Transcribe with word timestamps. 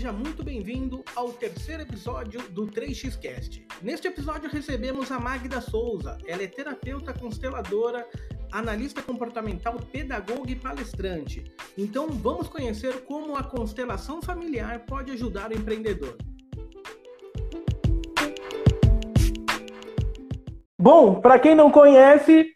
seja 0.00 0.12
muito 0.14 0.42
bem-vindo 0.42 1.04
ao 1.14 1.30
terceiro 1.30 1.82
episódio 1.82 2.40
do 2.52 2.66
3xCast. 2.66 3.66
Neste 3.82 4.08
episódio 4.08 4.48
recebemos 4.48 5.12
a 5.12 5.20
Magda 5.20 5.60
Souza. 5.60 6.16
Ela 6.26 6.42
é 6.42 6.46
terapeuta 6.46 7.12
consteladora, 7.12 8.08
analista 8.50 9.02
comportamental, 9.02 9.78
pedagoga 9.92 10.50
e 10.50 10.56
palestrante. 10.56 11.44
Então 11.76 12.08
vamos 12.08 12.48
conhecer 12.48 13.04
como 13.04 13.36
a 13.36 13.42
constelação 13.42 14.22
familiar 14.22 14.86
pode 14.86 15.10
ajudar 15.10 15.50
o 15.50 15.54
empreendedor. 15.54 16.16
Bom, 20.78 21.20
para 21.20 21.38
quem 21.38 21.54
não 21.54 21.70
conhece, 21.70 22.46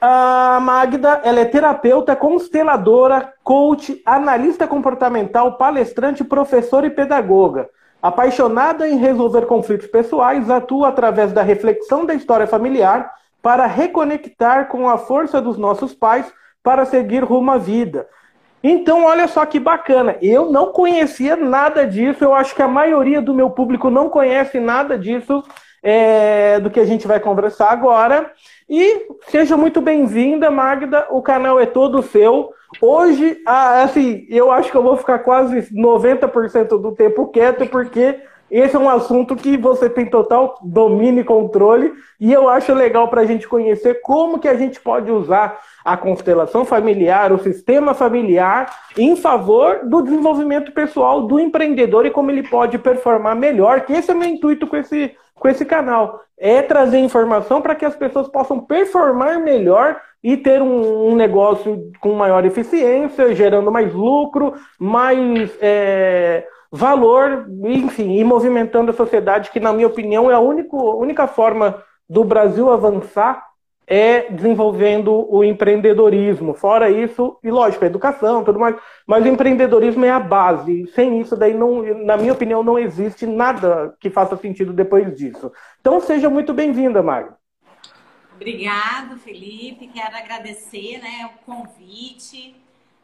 a 0.00 0.58
Magda, 0.60 1.20
ela 1.22 1.40
é 1.40 1.44
terapeuta, 1.44 2.16
consteladora, 2.16 3.34
coach, 3.44 4.00
analista 4.06 4.66
comportamental, 4.66 5.58
palestrante, 5.58 6.24
professora 6.24 6.86
e 6.86 6.90
pedagoga. 6.90 7.68
Apaixonada 8.02 8.88
em 8.88 8.96
resolver 8.96 9.44
conflitos 9.44 9.86
pessoais, 9.86 10.48
atua 10.48 10.88
através 10.88 11.32
da 11.32 11.42
reflexão 11.42 12.06
da 12.06 12.14
história 12.14 12.46
familiar 12.46 13.12
para 13.42 13.66
reconectar 13.66 14.68
com 14.68 14.88
a 14.88 14.96
força 14.96 15.40
dos 15.40 15.58
nossos 15.58 15.92
pais 15.92 16.32
para 16.62 16.86
seguir 16.86 17.22
rumo 17.22 17.50
à 17.50 17.58
vida. 17.58 18.06
Então, 18.62 19.04
olha 19.04 19.28
só 19.28 19.44
que 19.44 19.58
bacana. 19.58 20.16
Eu 20.20 20.50
não 20.50 20.72
conhecia 20.72 21.36
nada 21.36 21.86
disso. 21.86 22.24
Eu 22.24 22.34
acho 22.34 22.54
que 22.54 22.62
a 22.62 22.68
maioria 22.68 23.20
do 23.20 23.34
meu 23.34 23.50
público 23.50 23.90
não 23.90 24.08
conhece 24.08 24.60
nada 24.60 24.98
disso 24.98 25.42
é, 25.82 26.60
do 26.60 26.70
que 26.70 26.80
a 26.80 26.84
gente 26.84 27.06
vai 27.06 27.18
conversar 27.18 27.70
agora. 27.70 28.30
E 28.70 29.08
seja 29.26 29.56
muito 29.56 29.80
bem-vinda, 29.80 30.48
Magda. 30.48 31.08
O 31.10 31.20
canal 31.20 31.58
é 31.58 31.66
todo 31.66 32.04
seu. 32.04 32.52
Hoje, 32.80 33.42
assim, 33.44 34.24
eu 34.30 34.52
acho 34.52 34.70
que 34.70 34.76
eu 34.76 34.82
vou 34.84 34.96
ficar 34.96 35.18
quase 35.18 35.74
90% 35.74 36.80
do 36.80 36.92
tempo 36.92 37.26
quieto, 37.32 37.66
porque 37.66 38.20
esse 38.50 38.74
é 38.74 38.78
um 38.78 38.88
assunto 38.88 39.36
que 39.36 39.56
você 39.56 39.88
tem 39.88 40.06
total 40.06 40.58
domínio 40.62 41.20
e 41.20 41.24
controle, 41.24 41.92
e 42.18 42.32
eu 42.32 42.48
acho 42.48 42.74
legal 42.74 43.08
para 43.08 43.20
a 43.20 43.26
gente 43.26 43.46
conhecer 43.46 44.00
como 44.02 44.38
que 44.38 44.48
a 44.48 44.54
gente 44.54 44.80
pode 44.80 45.10
usar 45.10 45.58
a 45.84 45.96
constelação 45.96 46.64
familiar, 46.64 47.32
o 47.32 47.38
sistema 47.38 47.94
familiar, 47.94 48.74
em 48.96 49.14
favor 49.16 49.80
do 49.84 50.02
desenvolvimento 50.02 50.72
pessoal 50.72 51.22
do 51.22 51.38
empreendedor 51.38 52.06
e 52.06 52.10
como 52.10 52.30
ele 52.30 52.42
pode 52.42 52.78
performar 52.78 53.36
melhor, 53.36 53.82
que 53.82 53.92
esse 53.92 54.10
é 54.10 54.14
o 54.14 54.18
meu 54.18 54.28
intuito 54.28 54.66
com 54.66 54.76
esse 54.76 55.14
com 55.40 55.48
esse 55.48 55.64
canal. 55.64 56.20
É 56.38 56.62
trazer 56.62 56.98
informação 56.98 57.60
para 57.60 57.74
que 57.74 57.84
as 57.84 57.96
pessoas 57.96 58.28
possam 58.28 58.60
performar 58.60 59.40
melhor 59.40 59.98
e 60.22 60.36
ter 60.36 60.60
um, 60.60 61.08
um, 61.08 61.16
negócio 61.16 61.90
com 61.98 62.12
maior 62.12 62.44
eficiência, 62.44 63.34
gerando 63.34 63.72
mais 63.72 63.92
lucro, 63.92 64.54
mais 64.78 65.50
é, 65.60 66.46
valor, 66.70 67.46
enfim, 67.64 68.18
e 68.18 68.24
movimentando 68.24 68.90
a 68.90 68.94
sociedade, 68.94 69.50
que, 69.50 69.58
na 69.58 69.72
minha 69.72 69.88
opinião, 69.88 70.30
é 70.30 70.34
a 70.34 70.40
única, 70.40 70.76
única 70.76 71.26
forma 71.26 71.82
do 72.08 72.22
Brasil 72.24 72.70
avançar 72.70 73.50
é 73.86 74.30
desenvolvendo 74.30 75.26
o 75.28 75.42
empreendedorismo. 75.42 76.54
Fora 76.54 76.88
isso, 76.88 77.36
e 77.42 77.50
lógico, 77.50 77.82
a 77.82 77.88
educação, 77.88 78.44
tudo 78.44 78.60
mais, 78.60 78.76
mas 79.04 79.24
o 79.24 79.28
empreendedorismo 79.28 80.04
é 80.04 80.10
a 80.12 80.20
base. 80.20 80.86
Sem 80.94 81.20
isso, 81.20 81.36
daí 81.36 81.52
não, 81.52 81.82
na 82.04 82.16
minha 82.16 82.32
opinião, 82.32 82.62
não 82.62 82.78
existe 82.78 83.26
nada 83.26 83.92
que 83.98 84.08
faça 84.08 84.36
sentido 84.36 84.72
depois 84.72 85.12
disso. 85.16 85.50
Então 85.80 86.00
seja 86.00 86.30
muito 86.30 86.54
bem-vinda, 86.54 87.02
Magda. 87.02 87.36
Obrigado, 88.36 89.18
Felipe. 89.18 89.88
Quero 89.88 90.16
agradecer 90.16 90.98
né, 90.98 91.28
o 91.34 91.44
convite, 91.44 92.54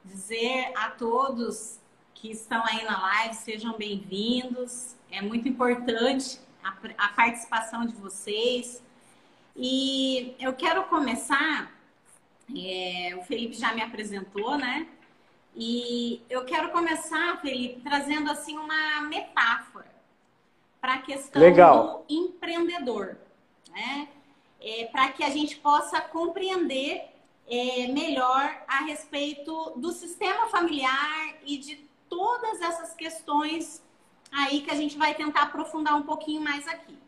dizer 0.05 0.71
a 0.77 0.91
todos 0.91 1.81
que 2.17 2.31
estão 2.31 2.65
aí 2.65 2.83
na 2.85 3.01
live, 3.01 3.35
sejam 3.35 3.75
bem-vindos. 3.77 4.97
É 5.11 5.21
muito 5.21 5.47
importante 5.49 6.41
a, 6.65 6.75
a 6.97 7.09
participação 7.09 7.85
de 7.85 7.95
vocês 7.95 8.83
e 9.55 10.35
eu 10.39 10.55
quero 10.55 10.85
começar, 10.85 11.73
é, 12.55 13.15
o 13.19 13.23
Felipe 13.23 13.55
já 13.55 13.75
me 13.75 13.83
apresentou, 13.83 14.57
né? 14.57 14.89
E 15.55 16.23
eu 16.29 16.45
quero 16.45 16.71
começar, 16.71 17.41
Felipe, 17.41 17.81
trazendo 17.83 18.31
assim 18.31 18.57
uma 18.57 19.03
metáfora 19.03 19.91
para 20.81 20.95
a 20.95 20.99
questão 20.99 21.41
Legal. 21.41 22.05
do 22.09 22.15
empreendedor, 22.15 23.17
né? 23.71 24.09
É, 24.61 24.87
para 24.87 25.11
que 25.11 25.23
a 25.23 25.31
gente 25.31 25.57
possa 25.57 26.01
compreender 26.01 27.11
é, 27.47 27.89
melhor 27.89 28.65
a 28.67 28.85
respeito 28.85 29.73
do 29.77 29.93
sistema 29.93 30.47
familiar 30.49 31.37
e 31.45 31.59
de 31.59 31.87
todas 32.17 32.63
essas 32.63 32.95
questões 32.95 33.85
aí 34.33 34.63
que 34.63 34.71
a 34.71 34.75
gente 34.75 34.97
vai 34.97 35.15
tentar 35.15 35.43
aprofundar 35.43 35.95
um 35.97 36.03
pouquinho 36.03 36.41
mais 36.41 36.67
aqui. 36.67 36.99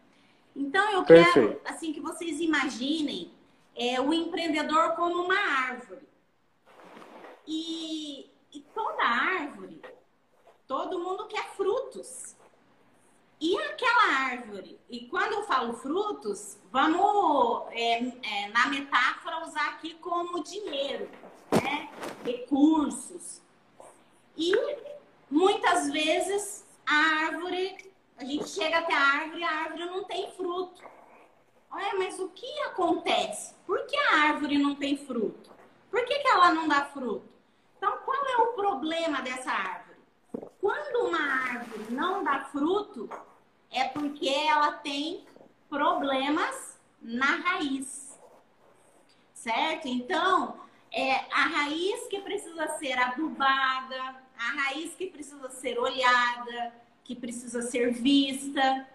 Então 0.55 0.91
eu 0.91 1.03
Perfeito. 1.03 1.33
quero 1.33 1.61
assim 1.65 1.95
que 1.95 2.01
vocês 2.01 2.41
imaginem 2.41 3.33
é, 3.75 3.99
o 3.99 4.13
empreendedor 4.13 4.93
como 4.97 5.23
uma 5.23 5.39
árvore. 5.39 6.07
E, 7.47 8.31
e 8.53 8.61
toda 8.75 9.03
árvore, 9.03 9.81
todo 10.67 10.99
mundo 10.99 11.27
quer 11.27 11.49
frutos. 11.57 12.37
E 13.41 13.57
aquela 13.57 14.31
árvore, 14.31 14.79
e 14.91 15.07
quando 15.07 15.33
eu 15.33 15.45
falo 15.45 15.73
frutos, 15.75 16.59
vamos 16.71 17.69
é, 17.71 18.03
é, 18.03 18.49
na 18.49 18.67
metáfora 18.67 19.47
usar 19.47 19.69
aqui 19.71 19.95
como 19.95 20.43
dinheiro, 20.43 21.09
né? 21.53 21.89
recursos. 22.25 23.41
E 24.37 24.53
muitas 25.31 25.91
vezes 25.91 26.65
a 26.87 27.27
árvore 27.27 27.89
a 28.19 28.25
gente 28.25 28.49
chega 28.49 28.79
até 28.79 28.93
a 28.93 29.01
árvore 29.01 29.41
e 29.41 29.45
a 29.45 29.51
árvore 29.51 29.85
não 29.85 30.05
tem 30.05 30.31
fruto. 30.33 30.83
Olha, 31.71 31.95
mas 31.99 32.19
o 32.19 32.29
que 32.31 32.61
acontece? 32.63 33.55
Por 33.65 33.87
que 33.87 33.97
a 33.97 34.23
árvore 34.29 34.59
não 34.59 34.75
tem 34.75 34.97
fruto? 34.97 35.51
Por 35.89 36.05
que, 36.05 36.19
que 36.19 36.29
ela 36.29 36.53
não 36.53 36.67
dá 36.67 36.87
fruto? 36.87 37.29
Então, 37.77 37.97
qual 37.99 38.27
é 38.27 38.37
o 38.39 38.55
problema 38.55 39.23
dessa 39.23 39.53
árvore? 39.53 39.99
Quando 40.61 41.07
uma 41.07 41.21
árvore 41.21 41.87
não 41.91 42.25
dá 42.25 42.45
fruto, 42.47 43.09
é 43.71 43.85
porque 43.85 44.29
ela 44.29 44.73
tem 44.73 45.25
problemas 45.69 46.77
na 47.01 47.37
raiz. 47.37 48.19
Certo? 49.33 49.87
Então, 49.87 50.61
é 50.91 51.15
a 51.33 51.43
raiz 51.43 52.09
que 52.09 52.21
precisa 52.21 52.67
ser 52.79 52.99
adubada, 52.99 54.17
a 54.39 54.51
raiz 54.53 54.95
que 54.95 55.07
precisa 55.07 55.51
ser 55.51 55.79
olhada, 55.79 56.73
que 57.05 57.15
precisa 57.15 57.63
ser 57.63 57.93
vista 57.93 58.87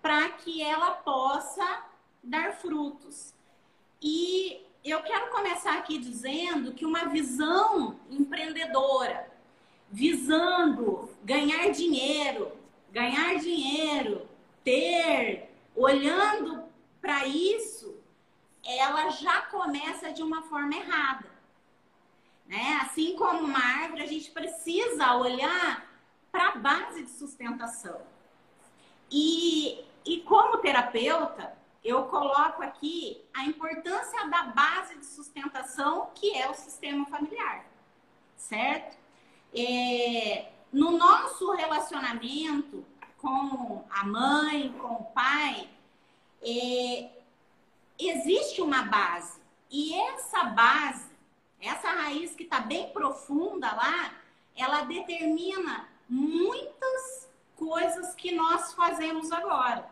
para 0.00 0.28
que 0.30 0.62
ela 0.62 0.90
possa 0.90 1.84
dar 2.22 2.52
frutos. 2.54 3.34
E 4.00 4.66
eu 4.84 5.00
quero 5.02 5.30
começar 5.30 5.78
aqui 5.78 5.98
dizendo 5.98 6.72
que 6.72 6.84
uma 6.84 7.04
visão 7.04 8.00
empreendedora, 8.10 9.30
visando 9.90 11.08
ganhar 11.22 11.70
dinheiro, 11.70 12.50
ganhar 12.90 13.38
dinheiro, 13.38 14.26
ter, 14.64 15.50
olhando 15.76 16.64
para 17.00 17.26
isso, 17.26 17.96
ela 18.64 19.10
já 19.10 19.42
começa 19.42 20.12
de 20.12 20.22
uma 20.22 20.42
forma 20.42 20.74
errada. 20.74 21.31
Né? 22.52 22.80
Assim 22.82 23.16
como 23.16 23.44
uma 23.44 23.58
árvore, 23.58 24.02
a 24.02 24.06
gente 24.06 24.30
precisa 24.30 25.14
olhar 25.14 25.90
para 26.30 26.48
a 26.48 26.56
base 26.56 27.02
de 27.02 27.10
sustentação. 27.10 28.02
E, 29.10 29.82
e 30.04 30.20
como 30.20 30.58
terapeuta, 30.58 31.56
eu 31.82 32.04
coloco 32.04 32.62
aqui 32.62 33.24
a 33.32 33.46
importância 33.46 34.28
da 34.28 34.42
base 34.42 34.98
de 34.98 35.06
sustentação, 35.06 36.10
que 36.14 36.36
é 36.36 36.50
o 36.50 36.52
sistema 36.52 37.06
familiar, 37.06 37.64
certo? 38.36 38.98
É, 39.54 40.50
no 40.70 40.90
nosso 40.98 41.52
relacionamento 41.52 42.84
com 43.16 43.82
a 43.88 44.04
mãe, 44.04 44.74
com 44.78 44.92
o 44.92 45.04
pai, 45.04 45.70
é, 46.42 47.08
existe 47.98 48.60
uma 48.60 48.82
base. 48.82 49.40
E 49.70 49.94
essa 49.94 50.44
base, 50.44 51.11
essa 51.62 51.88
raiz 51.88 52.34
que 52.34 52.42
está 52.42 52.60
bem 52.60 52.90
profunda 52.90 53.72
lá, 53.72 54.12
ela 54.56 54.82
determina 54.82 55.88
muitas 56.08 57.30
coisas 57.56 58.14
que 58.14 58.32
nós 58.32 58.74
fazemos 58.74 59.30
agora. 59.30 59.88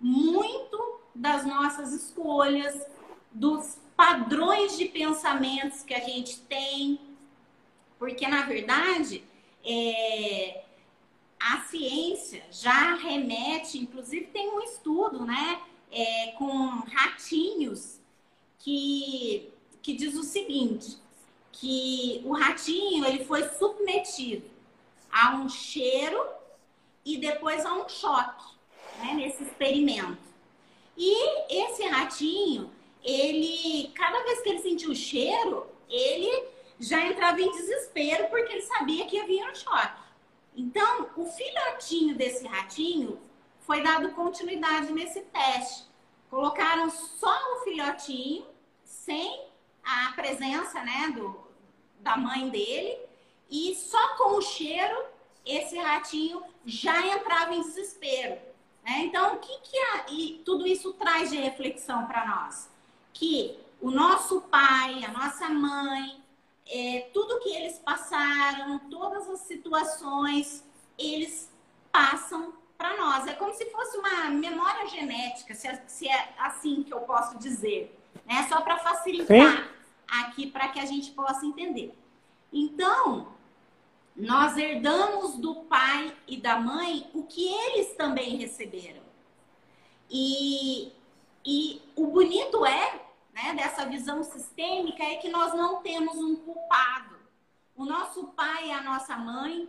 Muito 0.00 1.00
das 1.14 1.46
nossas 1.46 1.92
escolhas, 1.92 2.86
dos 3.30 3.78
padrões 3.96 4.76
de 4.76 4.86
pensamentos 4.86 5.82
que 5.82 5.94
a 5.94 6.00
gente 6.00 6.40
tem. 6.40 7.00
Porque, 7.98 8.26
na 8.26 8.42
verdade, 8.42 9.24
é, 9.64 10.64
a 11.38 11.60
ciência 11.62 12.42
já 12.50 12.94
remete, 12.96 13.78
inclusive 13.78 14.26
tem 14.26 14.50
um 14.50 14.60
estudo, 14.62 15.24
né, 15.24 15.62
é, 15.90 16.32
com 16.32 16.82
ratinhos 16.92 18.00
que, 18.58 19.50
que 19.86 19.94
diz 19.94 20.16
o 20.16 20.24
seguinte, 20.24 20.98
que 21.52 22.20
o 22.24 22.32
ratinho 22.32 23.06
ele 23.06 23.24
foi 23.24 23.48
submetido 23.50 24.50
a 25.12 25.36
um 25.36 25.48
cheiro 25.48 26.26
e 27.04 27.18
depois 27.18 27.64
há 27.64 27.72
um 27.72 27.88
choque 27.88 28.44
né, 28.98 29.14
nesse 29.14 29.44
experimento. 29.44 30.18
E 30.96 31.54
esse 31.54 31.86
ratinho, 31.86 32.68
ele, 33.00 33.92
cada 33.94 34.24
vez 34.24 34.40
que 34.40 34.48
ele 34.48 34.58
sentia 34.58 34.90
o 34.90 34.94
cheiro, 34.96 35.68
ele 35.88 36.48
já 36.80 37.06
entrava 37.06 37.40
em 37.40 37.52
desespero 37.52 38.28
porque 38.28 38.54
ele 38.54 38.62
sabia 38.62 39.06
que 39.06 39.20
havia 39.20 39.48
um 39.48 39.54
choque. 39.54 40.02
Então, 40.56 41.10
o 41.16 41.26
filhotinho 41.26 42.16
desse 42.16 42.44
ratinho 42.44 43.20
foi 43.60 43.82
dado 43.84 44.10
continuidade 44.10 44.92
nesse 44.92 45.20
teste. 45.20 45.84
Colocaram 46.28 46.90
só 46.90 47.38
o 47.54 47.60
filhotinho, 47.62 48.44
sem 48.82 49.45
a 49.86 50.12
presença 50.12 50.82
né, 50.82 51.12
do, 51.14 51.38
da 52.00 52.16
mãe 52.16 52.48
dele, 52.48 52.98
e 53.48 53.74
só 53.76 54.16
com 54.16 54.36
o 54.36 54.42
cheiro, 54.42 55.04
esse 55.44 55.78
ratinho 55.78 56.42
já 56.64 57.06
entrava 57.06 57.54
em 57.54 57.62
desespero. 57.62 58.34
Né? 58.84 59.04
Então, 59.04 59.34
o 59.34 59.38
que, 59.38 59.58
que 59.60 59.78
a, 59.78 60.06
e 60.10 60.42
tudo 60.44 60.66
isso 60.66 60.92
traz 60.94 61.30
de 61.30 61.36
reflexão 61.36 62.06
para 62.06 62.26
nós? 62.26 62.68
Que 63.12 63.58
o 63.80 63.90
nosso 63.90 64.40
pai, 64.42 65.04
a 65.04 65.12
nossa 65.12 65.48
mãe, 65.48 66.20
é, 66.66 67.08
tudo 67.14 67.38
que 67.38 67.50
eles 67.50 67.78
passaram, 67.78 68.80
todas 68.90 69.28
as 69.30 69.40
situações, 69.40 70.64
eles 70.98 71.48
passam 71.92 72.52
para 72.76 72.96
nós. 72.96 73.26
É 73.28 73.34
como 73.34 73.54
se 73.54 73.66
fosse 73.66 73.96
uma 73.98 74.30
memória 74.30 74.86
genética, 74.88 75.54
se 75.54 75.68
é, 75.68 75.84
se 75.86 76.08
é 76.08 76.34
assim 76.38 76.82
que 76.82 76.92
eu 76.92 77.00
posso 77.02 77.38
dizer, 77.38 77.96
né? 78.26 78.46
Só 78.48 78.60
para 78.60 78.78
facilitar 78.78 79.64
Sim. 79.64 79.75
Aqui 80.08 80.46
para 80.46 80.68
que 80.68 80.80
a 80.80 80.86
gente 80.86 81.10
possa 81.12 81.44
entender. 81.44 81.96
Então, 82.52 83.32
nós 84.14 84.56
herdamos 84.56 85.36
do 85.36 85.56
pai 85.64 86.16
e 86.26 86.36
da 86.36 86.58
mãe 86.58 87.10
o 87.12 87.24
que 87.24 87.46
eles 87.46 87.94
também 87.94 88.36
receberam. 88.36 89.02
E, 90.10 90.92
e 91.44 91.82
o 91.94 92.06
bonito 92.06 92.64
é 92.64 93.06
né, 93.36 93.54
dessa 93.54 93.84
visão 93.84 94.22
sistêmica 94.22 95.02
é 95.02 95.16
que 95.16 95.28
nós 95.28 95.52
não 95.52 95.82
temos 95.82 96.16
um 96.16 96.36
culpado. 96.36 97.16
O 97.76 97.84
nosso 97.84 98.28
pai 98.28 98.68
e 98.68 98.72
a 98.72 98.82
nossa 98.82 99.14
mãe, 99.16 99.68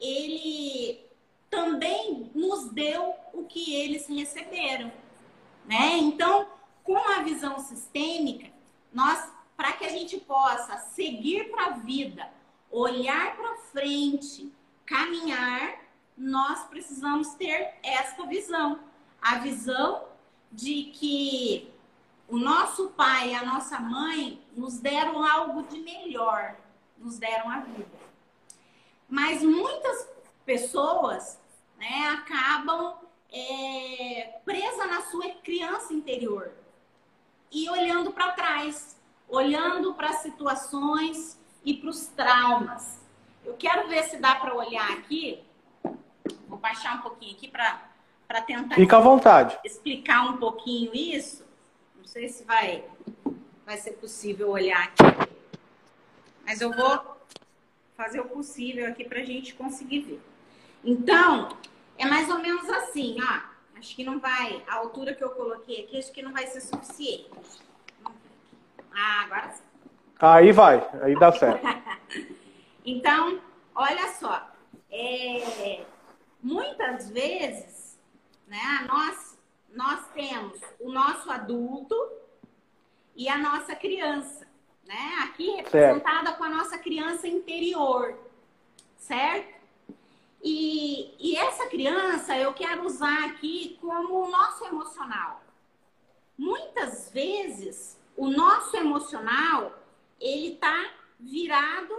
ele 0.00 1.06
também 1.48 2.30
nos 2.34 2.70
deu 2.70 3.14
o 3.32 3.44
que 3.44 3.74
eles 3.74 4.08
receberam, 4.08 4.90
né? 5.64 5.96
Então, 5.98 6.48
com 6.82 6.98
a 6.98 7.22
visão 7.22 7.60
sistêmica, 7.60 8.50
nós, 8.92 9.30
para 9.62 9.74
que 9.74 9.84
a 9.84 9.90
gente 9.90 10.18
possa 10.18 10.76
seguir 10.76 11.48
para 11.52 11.66
a 11.66 11.70
vida, 11.70 12.28
olhar 12.68 13.36
para 13.36 13.54
frente, 13.70 14.52
caminhar, 14.84 15.78
nós 16.18 16.64
precisamos 16.64 17.34
ter 17.34 17.72
esta 17.80 18.26
visão, 18.26 18.80
a 19.22 19.36
visão 19.36 20.08
de 20.50 20.90
que 20.92 21.72
o 22.26 22.38
nosso 22.38 22.88
pai 22.88 23.30
e 23.30 23.34
a 23.36 23.44
nossa 23.44 23.78
mãe 23.78 24.44
nos 24.56 24.80
deram 24.80 25.24
algo 25.24 25.62
de 25.62 25.78
melhor, 25.78 26.56
nos 26.98 27.16
deram 27.20 27.48
a 27.48 27.60
vida. 27.60 28.00
Mas 29.08 29.44
muitas 29.44 30.08
pessoas 30.44 31.38
né, 31.76 32.08
acabam 32.08 32.96
é, 33.30 34.40
presas 34.44 34.90
na 34.90 35.02
sua 35.02 35.30
criança 35.34 35.94
interior 35.94 36.50
e 37.48 37.70
olhando 37.70 38.10
para 38.10 38.32
trás, 38.32 39.00
olhando 39.32 39.94
para 39.94 40.10
as 40.10 40.16
situações 40.16 41.40
e 41.64 41.72
para 41.74 41.88
os 41.88 42.06
traumas. 42.08 43.00
Eu 43.42 43.54
quero 43.54 43.88
ver 43.88 44.04
se 44.04 44.18
dá 44.18 44.34
para 44.34 44.54
olhar 44.54 44.92
aqui. 44.92 45.42
Vou 46.46 46.58
baixar 46.58 46.98
um 46.98 47.00
pouquinho 47.00 47.34
aqui 47.34 47.48
para 47.48 48.42
tentar 48.42 48.74
Fica 48.74 48.98
à 48.98 49.00
vontade. 49.00 49.58
explicar 49.64 50.28
um 50.28 50.36
pouquinho 50.36 50.94
isso. 50.94 51.44
Não 51.96 52.04
sei 52.04 52.28
se 52.28 52.44
vai, 52.44 52.84
vai 53.64 53.78
ser 53.78 53.92
possível 53.92 54.50
olhar 54.50 54.84
aqui. 54.84 55.32
Mas 56.44 56.60
eu 56.60 56.70
vou 56.70 57.16
fazer 57.96 58.20
o 58.20 58.26
possível 58.26 58.86
aqui 58.86 59.04
para 59.04 59.20
a 59.20 59.24
gente 59.24 59.54
conseguir 59.54 60.00
ver. 60.00 60.20
Então, 60.84 61.56
é 61.96 62.04
mais 62.04 62.28
ou 62.28 62.38
menos 62.38 62.68
assim, 62.68 63.16
ó. 63.22 63.52
Acho 63.78 63.96
que 63.96 64.04
não 64.04 64.20
vai, 64.20 64.62
a 64.68 64.74
altura 64.76 65.14
que 65.14 65.24
eu 65.24 65.30
coloquei 65.30 65.84
aqui, 65.84 65.98
acho 65.98 66.12
que 66.12 66.22
não 66.22 66.32
vai 66.32 66.46
ser 66.46 66.60
suficiente. 66.60 67.30
Ah, 68.94 69.22
agora 69.24 69.50
sim. 69.50 69.62
Aí 70.20 70.52
vai, 70.52 70.88
aí 71.02 71.18
dá 71.18 71.32
certo. 71.32 71.66
então, 72.84 73.40
olha 73.74 74.08
só. 74.12 74.48
É, 74.90 75.84
muitas 76.42 77.10
vezes, 77.10 77.98
né, 78.46 78.86
nós 78.86 79.32
nós 79.74 80.06
temos 80.14 80.60
o 80.78 80.92
nosso 80.92 81.30
adulto 81.30 81.96
e 83.16 83.28
a 83.28 83.38
nossa 83.38 83.74
criança, 83.74 84.46
né? 84.84 85.18
Aqui 85.24 85.50
representada 85.50 86.26
certo. 86.26 86.38
com 86.38 86.44
a 86.44 86.48
nossa 86.48 86.78
criança 86.78 87.26
interior, 87.26 88.16
certo? 88.96 89.62
E, 90.42 91.14
e 91.18 91.36
essa 91.36 91.66
criança 91.66 92.36
eu 92.36 92.52
quero 92.52 92.84
usar 92.84 93.26
aqui 93.26 93.78
como 93.80 94.26
o 94.26 94.30
nosso 94.30 94.64
emocional. 94.66 95.42
Muitas 96.36 97.10
vezes 97.12 97.96
o 98.16 98.28
nosso 98.28 98.76
emocional 98.76 99.78
ele 100.20 100.56
tá 100.56 100.92
virado 101.18 101.94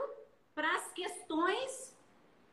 para 0.56 0.76
as 0.76 0.92
questões 0.92 1.96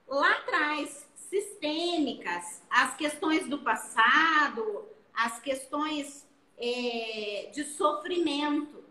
lá 0.07 0.33
atrás, 0.33 1.09
sistêmicas, 1.15 2.63
as 2.69 2.97
questões 2.97 3.47
do 3.49 3.59
passado, 3.59 4.89
as 5.15 5.39
questões 5.41 6.27
é, 6.59 7.51
de 7.53 7.65
sofrimento. 7.65 8.83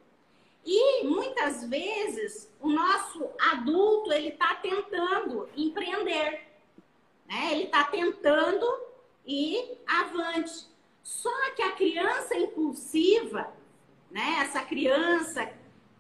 E 0.66 1.04
muitas 1.04 1.68
vezes 1.68 2.50
o 2.60 2.69
nosso 2.69 3.30
adulto 3.51 4.12
ele 4.13 4.30
está 4.30 4.56
tentando 4.56 5.50
empreender, 5.56 6.48
né? 7.27 7.51
Ele 7.51 7.63
está 7.63 7.83
tentando 7.86 8.66
ir 9.25 9.77
avante. 9.88 10.68
Só 11.04 11.51
que 11.56 11.62
a 11.62 11.71
criança 11.71 12.38
impulsiva, 12.38 13.51
né? 14.12 14.40
Essa 14.42 14.62
criança 14.62 15.50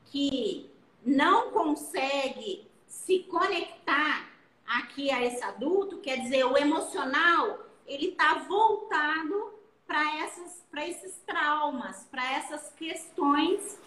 que 0.05 0.69
não 1.05 1.51
consegue 1.51 2.67
se 2.87 3.19
conectar 3.19 4.29
aqui 4.65 5.09
a 5.11 5.23
esse 5.23 5.43
adulto, 5.43 5.97
quer 5.99 6.19
dizer, 6.21 6.43
o 6.45 6.57
emocional, 6.57 7.59
ele 7.87 8.09
está 8.09 8.35
voltado 8.35 9.53
para 9.87 10.87
esses 10.87 11.15
traumas, 11.25 12.05
para 12.11 12.33
essas 12.33 12.71
questões 12.73 13.79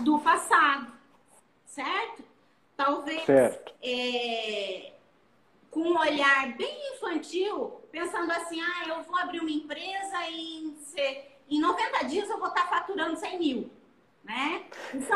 do 0.00 0.18
passado, 0.18 0.92
certo? 1.66 2.24
Talvez 2.76 3.22
certo. 3.24 3.72
É, 3.80 4.92
com 5.70 5.80
um 5.80 5.98
olhar 5.98 6.56
bem 6.56 6.94
infantil, 6.94 7.80
pensando 7.92 8.30
assim, 8.32 8.60
ah, 8.60 8.88
eu 8.88 9.02
vou 9.04 9.16
abrir 9.16 9.40
uma 9.40 9.50
empresa 9.50 10.28
e 10.28 10.58
em, 10.58 10.76
em 11.50 11.60
90 11.60 12.04
dias 12.06 12.28
eu 12.28 12.38
vou 12.38 12.48
estar 12.48 12.68
faturando 12.68 13.16
100 13.16 13.38
mil, 13.38 13.70
né? 14.24 14.62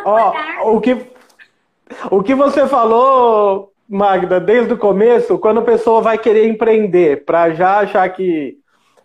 Oh, 0.04 0.76
o, 0.76 0.80
que, 0.80 1.06
o 2.11 2.23
que 2.23 2.35
você 2.35 2.66
falou, 2.66 3.73
Magda, 3.88 4.38
desde 4.38 4.73
o 4.75 4.78
começo, 4.78 5.38
quando 5.38 5.61
a 5.61 5.64
pessoa 5.64 6.00
vai 6.00 6.18
querer 6.18 6.47
empreender, 6.47 7.25
para 7.25 7.50
já 7.50 7.78
achar 7.78 8.08
que, 8.11 8.58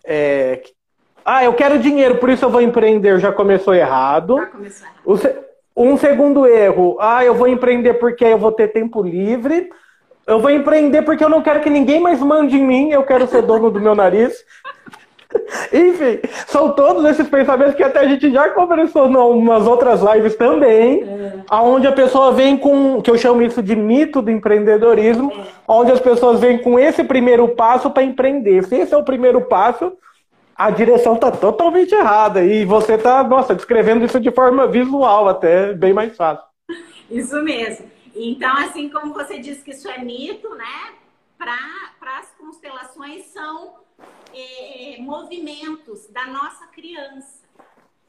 é, 0.05 0.61
ah, 1.25 1.43
eu 1.43 1.53
quero 1.53 1.79
dinheiro, 1.79 2.17
por 2.17 2.29
isso 2.29 2.43
eu 2.43 2.49
vou 2.49 2.61
empreender. 2.61 3.19
Já 3.19 3.31
começou 3.31 3.73
errado. 3.73 4.37
Já 4.37 4.45
começou 4.47 4.87
errado. 5.29 5.43
Um 5.75 5.97
segundo 5.97 6.45
erro. 6.45 6.97
Ah, 6.99 7.23
eu 7.25 7.33
vou 7.33 7.47
empreender 7.47 7.95
porque 7.95 8.25
eu 8.25 8.37
vou 8.37 8.51
ter 8.51 8.67
tempo 8.69 9.01
livre. 9.01 9.69
Eu 10.27 10.39
vou 10.39 10.51
empreender 10.51 11.01
porque 11.01 11.23
eu 11.23 11.29
não 11.29 11.41
quero 11.41 11.61
que 11.61 11.69
ninguém 11.69 11.99
mais 11.99 12.19
mande 12.19 12.57
em 12.57 12.65
mim. 12.65 12.91
Eu 12.91 13.03
quero 13.03 13.25
ser 13.27 13.41
dono 13.41 13.71
do 13.71 13.79
meu 13.79 13.95
nariz. 13.95 14.33
Enfim, 15.73 16.19
são 16.47 16.71
todos 16.71 17.03
esses 17.05 17.27
pensamentos 17.27 17.75
que 17.75 17.83
até 17.83 17.99
a 17.99 18.07
gente 18.07 18.31
já 18.31 18.49
conversou 18.49 19.07
em 19.07 19.15
umas 19.15 19.67
outras 19.67 20.01
lives 20.01 20.35
também, 20.35 21.03
é. 21.03 21.43
onde 21.51 21.87
a 21.87 21.91
pessoa 21.91 22.31
vem 22.31 22.57
com, 22.57 23.01
que 23.01 23.09
eu 23.09 23.17
chamo 23.17 23.41
isso 23.41 23.61
de 23.61 23.75
mito 23.75 24.21
do 24.21 24.31
empreendedorismo, 24.31 25.31
é. 25.31 25.45
onde 25.67 25.91
as 25.91 25.99
pessoas 25.99 26.39
vêm 26.39 26.57
com 26.57 26.79
esse 26.79 27.03
primeiro 27.03 27.49
passo 27.49 27.89
para 27.89 28.03
empreender. 28.03 28.63
Se 28.63 28.75
esse 28.75 28.93
é 28.93 28.97
o 28.97 29.03
primeiro 29.03 29.41
passo, 29.41 29.93
a 30.55 30.69
direção 30.69 31.15
tá 31.15 31.31
totalmente 31.31 31.93
errada. 31.93 32.43
E 32.43 32.65
você 32.65 32.97
tá, 32.97 33.23
nossa, 33.23 33.55
descrevendo 33.55 34.05
isso 34.05 34.19
de 34.19 34.31
forma 34.31 34.67
visual, 34.67 35.27
até 35.27 35.73
bem 35.73 35.93
mais 35.93 36.15
fácil. 36.15 36.45
Isso 37.09 37.41
mesmo. 37.43 37.91
Então, 38.15 38.51
assim 38.57 38.89
como 38.89 39.13
você 39.13 39.39
disse 39.39 39.63
que 39.63 39.71
isso 39.71 39.89
é 39.89 39.97
mito, 39.97 40.49
né? 40.55 40.93
Para 41.37 42.19
as 42.19 42.31
constelações 42.37 43.25
são 43.25 43.82
é, 44.33 44.97
movimentos 44.99 46.07
da 46.07 46.25
nossa 46.27 46.67
criança, 46.67 47.43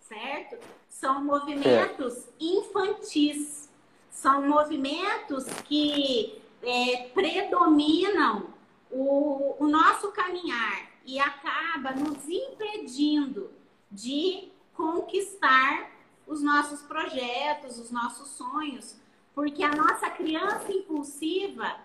certo? 0.00 0.56
São 0.88 1.22
movimentos 1.22 2.28
infantis. 2.40 3.70
São 4.10 4.48
movimentos 4.48 5.44
que 5.64 6.40
é, 6.62 7.08
predominam 7.12 8.48
o, 8.90 9.56
o 9.58 9.68
nosso 9.68 10.10
caminhar 10.12 10.90
e 11.04 11.18
acaba 11.18 11.90
nos 11.90 12.26
impedindo 12.28 13.50
de 13.90 14.50
conquistar 14.72 15.90
os 16.26 16.42
nossos 16.42 16.80
projetos, 16.82 17.78
os 17.78 17.90
nossos 17.90 18.28
sonhos, 18.28 18.96
porque 19.34 19.62
a 19.62 19.74
nossa 19.74 20.08
criança 20.10 20.72
impulsiva, 20.72 21.76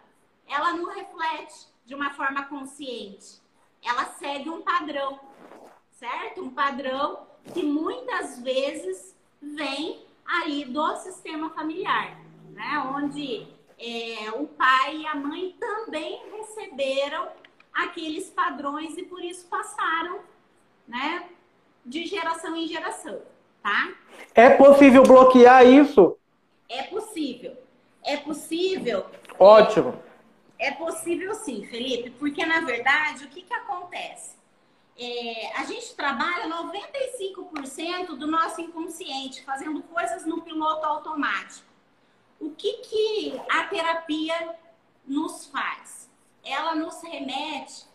ela 0.47 0.73
não 0.73 0.93
reflete 0.93 1.67
de 1.85 1.93
uma 1.93 2.11
forma 2.11 2.45
consciente. 2.45 3.41
Ela 3.83 4.05
segue 4.19 4.49
um 4.49 4.61
padrão, 4.61 5.19
certo? 5.91 6.41
Um 6.41 6.49
padrão 6.49 7.27
que 7.53 7.63
muitas 7.63 8.39
vezes 8.39 9.15
vem 9.41 10.05
aí 10.25 10.65
do 10.65 10.95
sistema 10.97 11.49
familiar, 11.51 12.19
né? 12.51 12.91
Onde 12.95 13.47
é, 13.77 14.31
o 14.31 14.45
pai 14.47 14.97
e 14.97 15.07
a 15.07 15.15
mãe 15.15 15.55
também 15.59 16.21
receberam 16.37 17.27
aqueles 17.73 18.29
padrões 18.29 18.97
e 18.97 19.03
por 19.03 19.23
isso 19.23 19.47
passaram, 19.47 20.19
né? 20.87 21.25
De 21.85 22.05
geração 22.05 22.55
em 22.55 22.67
geração, 22.67 23.21
tá? 23.63 23.93
É 24.35 24.49
possível 24.49 25.03
bloquear 25.03 25.65
isso? 25.65 26.17
É 26.67 26.83
possível. 26.83 27.57
É 28.03 28.17
possível. 28.17 29.05
Ótimo. 29.39 30.08
É 30.59 30.71
possível 30.71 31.33
sim, 31.35 31.65
Felipe, 31.65 32.09
porque 32.11 32.45
na 32.45 32.59
verdade 32.59 33.23
o 33.23 33.29
que, 33.29 33.43
que 33.43 33.53
acontece? 33.53 34.37
É, 34.97 35.53
a 35.55 35.63
gente 35.63 35.95
trabalha 35.95 36.53
95% 36.53 38.17
do 38.17 38.27
nosso 38.27 38.59
inconsciente, 38.59 39.41
fazendo 39.43 39.81
coisas 39.83 40.25
no 40.25 40.41
piloto 40.41 40.85
automático. 40.85 41.65
O 42.37 42.51
que, 42.51 42.73
que 42.79 43.41
a 43.49 43.63
terapia 43.63 44.55
nos 45.07 45.45
faz? 45.45 46.09
Ela 46.43 46.75
nos 46.75 47.01
remete 47.01 47.85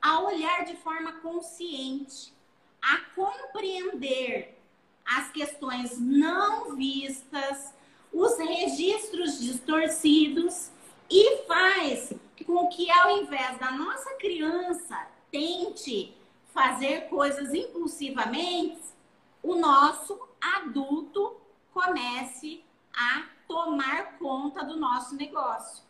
a 0.00 0.20
olhar 0.20 0.64
de 0.64 0.76
forma 0.76 1.14
consciente, 1.14 2.32
a 2.80 2.98
compreender 3.16 4.56
as 5.04 5.32
questões 5.32 5.98
não 5.98 6.76
vistas, 6.76 7.74
os 8.12 8.38
registros 8.38 9.40
distorcidos 9.40 10.70
e 11.12 11.44
faz 11.46 12.14
com 12.46 12.68
que, 12.68 12.90
ao 12.90 13.18
invés 13.18 13.58
da 13.58 13.70
nossa 13.70 14.14
criança 14.14 15.06
tente 15.30 16.16
fazer 16.54 17.08
coisas 17.08 17.52
impulsivamente, 17.52 18.80
o 19.42 19.56
nosso 19.56 20.18
adulto 20.40 21.36
comece 21.72 22.64
a 22.94 23.26
tomar 23.46 24.18
conta 24.18 24.64
do 24.64 24.76
nosso 24.76 25.14
negócio. 25.14 25.84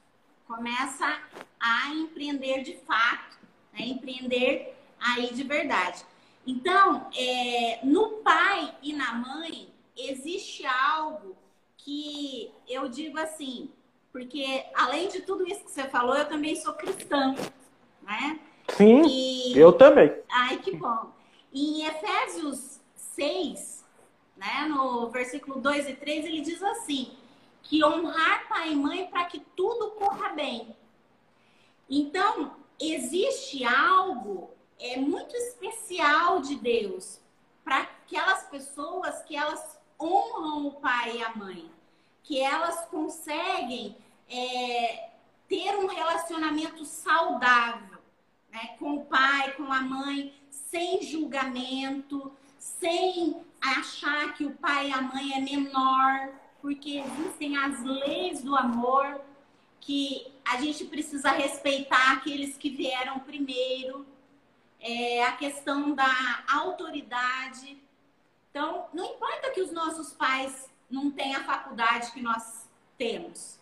Começa 0.45 1.21
a 1.61 1.89
empreender 1.91 2.63
de 2.63 2.77
fato, 2.79 3.39
a 3.73 3.81
empreender 3.81 4.77
aí 4.99 5.33
de 5.33 5.45
verdade. 5.45 6.05
Então, 6.45 7.09
é, 7.17 7.79
no 7.85 8.23
pai 8.25 8.77
e 8.83 8.93
na 8.93 9.15
mãe, 9.15 9.73
existe 9.97 10.67
algo 10.67 11.37
que 11.77 12.53
eu 12.69 12.89
digo 12.89 13.19
assim, 13.19 13.71
porque 14.13 14.65
além 14.75 15.09
de 15.09 15.23
tudo 15.23 15.49
isso 15.49 15.65
que 15.65 15.71
você 15.71 15.85
falou, 15.85 16.15
eu 16.15 16.29
também 16.29 16.55
sou 16.55 16.75
cristã, 16.75 17.35
né? 18.03 18.39
Sim, 18.69 19.03
e... 19.07 19.59
eu 19.59 19.73
também. 19.73 20.13
Ai, 20.31 20.59
que 20.59 20.77
bom. 20.77 21.11
Em 21.53 21.85
Efésios 21.85 22.81
6, 22.95 23.85
né, 24.37 24.67
no 24.69 25.09
versículo 25.11 25.61
2 25.61 25.89
e 25.89 25.95
3, 25.95 26.27
ele 26.27 26.41
diz 26.43 26.63
assim: 26.63 27.13
que 27.63 27.85
honrar 27.85 28.49
pai 28.49 28.73
e 28.73 28.77
mãe 28.77 29.07
para 29.07 29.25
que 29.25 29.41
tudo 29.57 29.93
corra 29.93 30.31
bem. 30.31 30.77
Então, 31.89 32.57
existe 32.79 33.65
algo 33.65 34.51
é 34.83 34.97
muito 34.97 35.35
especial 35.37 36.41
de 36.41 36.57
Deus 36.57 37.21
para 37.63 37.83
aquelas 37.83 38.45
pessoas 38.49 39.23
que 39.23 39.37
elas 39.37 39.79
honram 40.01 40.67
o 40.67 40.73
pai 40.73 41.19
e 41.19 41.23
a 41.23 41.35
mãe, 41.37 41.71
que 42.23 42.41
elas 42.41 42.85
conseguem 42.87 43.97
é, 44.33 45.11
ter 45.49 45.77
um 45.77 45.87
relacionamento 45.87 46.85
saudável 46.85 47.99
né, 48.51 48.75
com 48.79 48.95
o 48.95 49.05
pai, 49.05 49.53
com 49.53 49.71
a 49.71 49.81
mãe, 49.81 50.35
sem 50.51 51.03
julgamento, 51.03 52.33
sem 52.59 53.43
achar 53.61 54.35
que 54.35 54.45
o 54.45 54.53
pai 54.53 54.89
e 54.89 54.93
a 54.93 55.03
mãe 55.03 55.35
é 55.35 55.41
menor, 55.41 56.31
porque 56.61 56.99
existem 56.99 57.57
as 57.57 57.83
leis 57.83 58.43
do 58.43 58.57
amor 58.57 59.21
que 59.81 60.33
a 60.45 60.61
gente 60.61 60.85
precisa 60.85 61.31
respeitar 61.31 62.13
aqueles 62.13 62.57
que 62.57 62.71
vieram 62.71 63.21
primeiro, 63.21 64.07
é, 64.81 65.25
a 65.25 65.33
questão 65.33 65.95
da 65.95 66.45
autoridade. 66.49 67.79
Então, 68.51 68.87
não 68.93 69.05
importa 69.15 69.51
que 69.51 69.61
os 69.61 69.73
nossos 69.73 70.13
pais 70.13 70.71
não 70.91 71.11
tenham 71.11 71.41
a 71.41 71.45
faculdade 71.45 72.13
que 72.13 72.21
nós 72.21 72.69
temos, 72.99 73.59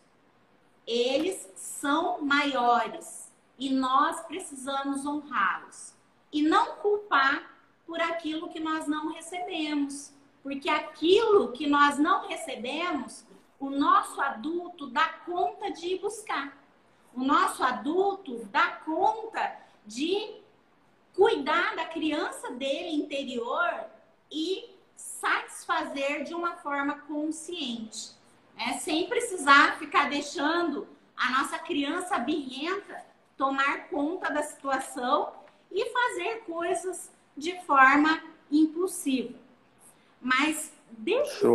eles 0.86 1.48
são 1.54 2.20
maiores 2.22 3.30
e 3.58 3.70
nós 3.70 4.20
precisamos 4.22 5.04
honrá-los 5.06 5.94
e 6.32 6.42
não 6.42 6.76
culpar 6.76 7.50
por 7.86 8.00
aquilo 8.00 8.48
que 8.48 8.60
nós 8.60 8.86
não 8.86 9.12
recebemos. 9.12 10.12
Porque 10.42 10.70
aquilo 10.70 11.52
que 11.52 11.66
nós 11.66 11.98
não 11.98 12.26
recebemos, 12.26 13.26
o 13.58 13.68
nosso 13.68 14.20
adulto 14.20 14.86
dá 14.86 15.08
conta 15.26 15.70
de 15.70 15.88
ir 15.88 16.00
buscar. 16.00 16.56
O 17.12 17.22
nosso 17.22 17.62
adulto 17.62 18.44
dá 18.46 18.68
conta 18.84 19.58
de 19.84 20.40
cuidar 21.14 21.74
da 21.76 21.84
criança 21.84 22.52
dele 22.52 22.94
interior 22.94 23.84
e 24.30 24.70
satisfazer 24.94 26.24
de 26.24 26.34
uma 26.34 26.56
forma 26.56 27.00
consciente, 27.00 28.12
né? 28.60 28.78
sem 28.78 29.08
precisar 29.08 29.78
ficar 29.78 30.10
deixando 30.10 30.86
a 31.16 31.30
nossa 31.38 31.58
criança 31.58 32.18
birrenta 32.18 33.04
tomar 33.36 33.88
conta 33.88 34.30
da 34.30 34.42
situação 34.42 35.32
e 35.72 35.86
fazer 35.86 36.42
coisas 36.44 37.10
de 37.36 37.58
forma 37.62 38.22
impulsiva. 38.52 39.34
Mas 40.20 40.72
desse, 40.90 41.46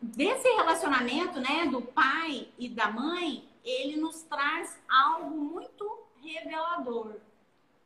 desse 0.00 0.48
relacionamento, 0.48 1.40
né, 1.40 1.66
do 1.66 1.80
pai 1.80 2.48
e 2.58 2.68
da 2.68 2.90
mãe, 2.90 3.48
ele 3.64 3.96
nos 3.96 4.22
traz 4.22 4.78
algo 4.88 5.30
muito 5.30 5.98
revelador. 6.22 7.14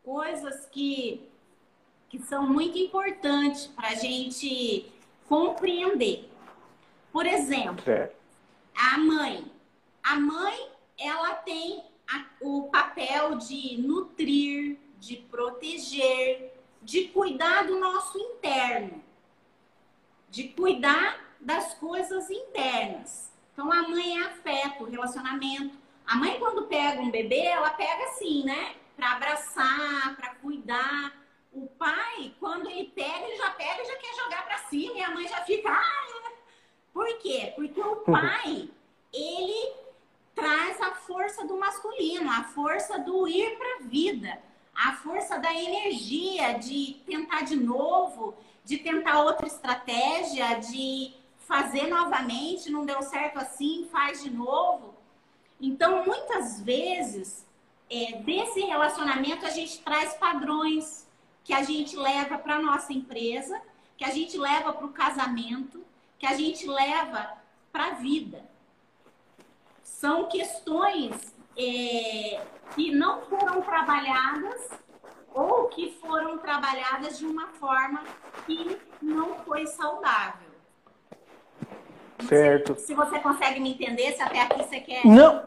Coisas 0.03 0.67
que, 0.67 1.29
que 2.09 2.19
são 2.19 2.49
muito 2.49 2.77
importantes 2.77 3.67
para 3.67 3.91
a 3.91 3.95
gente 3.95 4.91
compreender. 5.29 6.29
Por 7.13 7.27
exemplo, 7.27 7.85
a 8.79 8.99
mãe. 8.99 9.51
A 10.03 10.17
mãe, 10.19 10.71
ela 10.99 11.35
tem 11.35 11.85
a, 12.07 12.25
o 12.41 12.69
papel 12.71 13.37
de 13.37 13.77
nutrir, 13.79 14.79
de 14.99 15.17
proteger, 15.17 16.55
de 16.83 17.09
cuidar 17.09 17.67
do 17.67 17.79
nosso 17.79 18.19
interno 18.19 19.09
de 20.31 20.49
cuidar 20.49 21.19
das 21.41 21.75
coisas 21.75 22.31
internas. 22.31 23.33
Então, 23.53 23.73
a 23.73 23.83
mãe 23.89 24.19
é 24.19 24.27
afeto, 24.27 24.85
relacionamento. 24.85 25.77
A 26.07 26.17
mãe, 26.17 26.39
quando 26.39 26.67
pega 26.67 27.01
um 27.01 27.11
bebê, 27.11 27.45
ela 27.47 27.71
pega 27.71 28.05
assim, 28.05 28.45
né? 28.45 28.77
Para 28.97 29.13
abraçar, 29.13 30.17
para 30.17 30.35
cuidar. 30.37 31.17
O 31.53 31.67
pai, 31.67 32.35
quando 32.39 32.69
ele 32.69 32.93
pega, 32.95 33.27
ele 33.27 33.37
já 33.37 33.51
pega 33.51 33.83
e 33.83 33.87
já 33.87 33.97
quer 33.97 34.15
jogar 34.15 34.45
para 34.45 34.59
cima. 34.69 34.95
E 34.95 35.03
a 35.03 35.11
mãe 35.11 35.27
já 35.27 35.43
fica. 35.45 35.71
Ah! 35.71 36.08
Por 36.99 37.17
quê? 37.19 37.53
Porque 37.55 37.81
o 37.81 37.95
pai, 37.99 38.69
ele 39.13 39.73
traz 40.35 40.81
a 40.81 40.97
força 40.97 41.47
do 41.47 41.57
masculino, 41.57 42.29
a 42.29 42.43
força 42.43 42.99
do 42.99 43.29
ir 43.29 43.57
para 43.57 43.77
a 43.77 43.83
vida, 43.83 44.37
a 44.75 44.95
força 44.95 45.39
da 45.39 45.55
energia 45.55 46.59
de 46.59 47.01
tentar 47.07 47.43
de 47.43 47.55
novo, 47.55 48.35
de 48.65 48.79
tentar 48.79 49.23
outra 49.23 49.47
estratégia, 49.47 50.55
de 50.55 51.15
fazer 51.47 51.87
novamente, 51.87 52.69
não 52.69 52.85
deu 52.85 53.01
certo 53.01 53.39
assim, 53.39 53.89
faz 53.93 54.25
de 54.25 54.31
novo. 54.31 54.93
Então, 55.61 56.05
muitas 56.05 56.61
vezes, 56.63 57.47
é, 57.89 58.19
desse 58.25 58.59
relacionamento, 58.63 59.47
a 59.47 59.51
gente 59.51 59.81
traz 59.83 60.15
padrões 60.15 61.07
que 61.45 61.55
a 61.55 61.63
gente 61.63 61.95
leva 61.97 62.39
para 62.39 62.57
a 62.57 62.61
nossa 62.61 62.93
empresa, 62.93 63.63
que 63.97 64.05
a 64.05 64.11
gente 64.11 64.37
leva 64.37 64.73
para 64.73 64.87
o 64.87 64.93
casamento, 64.93 65.87
que 66.19 66.27
a 66.27 66.35
gente 66.35 66.67
leva 66.67 67.35
para 67.73 67.87
a 67.87 67.95
vida. 67.95 68.43
São 69.83 70.27
questões 70.27 71.35
é, 71.57 72.41
que 72.75 72.91
não 72.91 73.23
foram 73.23 73.61
trabalhadas 73.63 74.69
ou 75.35 75.69
que 75.69 75.97
foram 76.01 76.39
trabalhadas 76.39 77.19
de 77.19 77.27
uma 77.27 77.49
forma 77.49 78.03
que 78.47 78.79
não 79.01 79.37
foi 79.47 79.67
saudável. 79.67 80.49
Certo. 82.27 82.75
Se, 82.75 82.87
se 82.87 82.95
você 82.95 83.19
consegue 83.21 83.61
me 83.61 83.73
entender, 83.73 84.13
se 84.13 84.23
até 84.23 84.43
aqui 84.43 84.59
você 84.59 84.81
quer. 84.81 85.05
Não. 85.05 85.43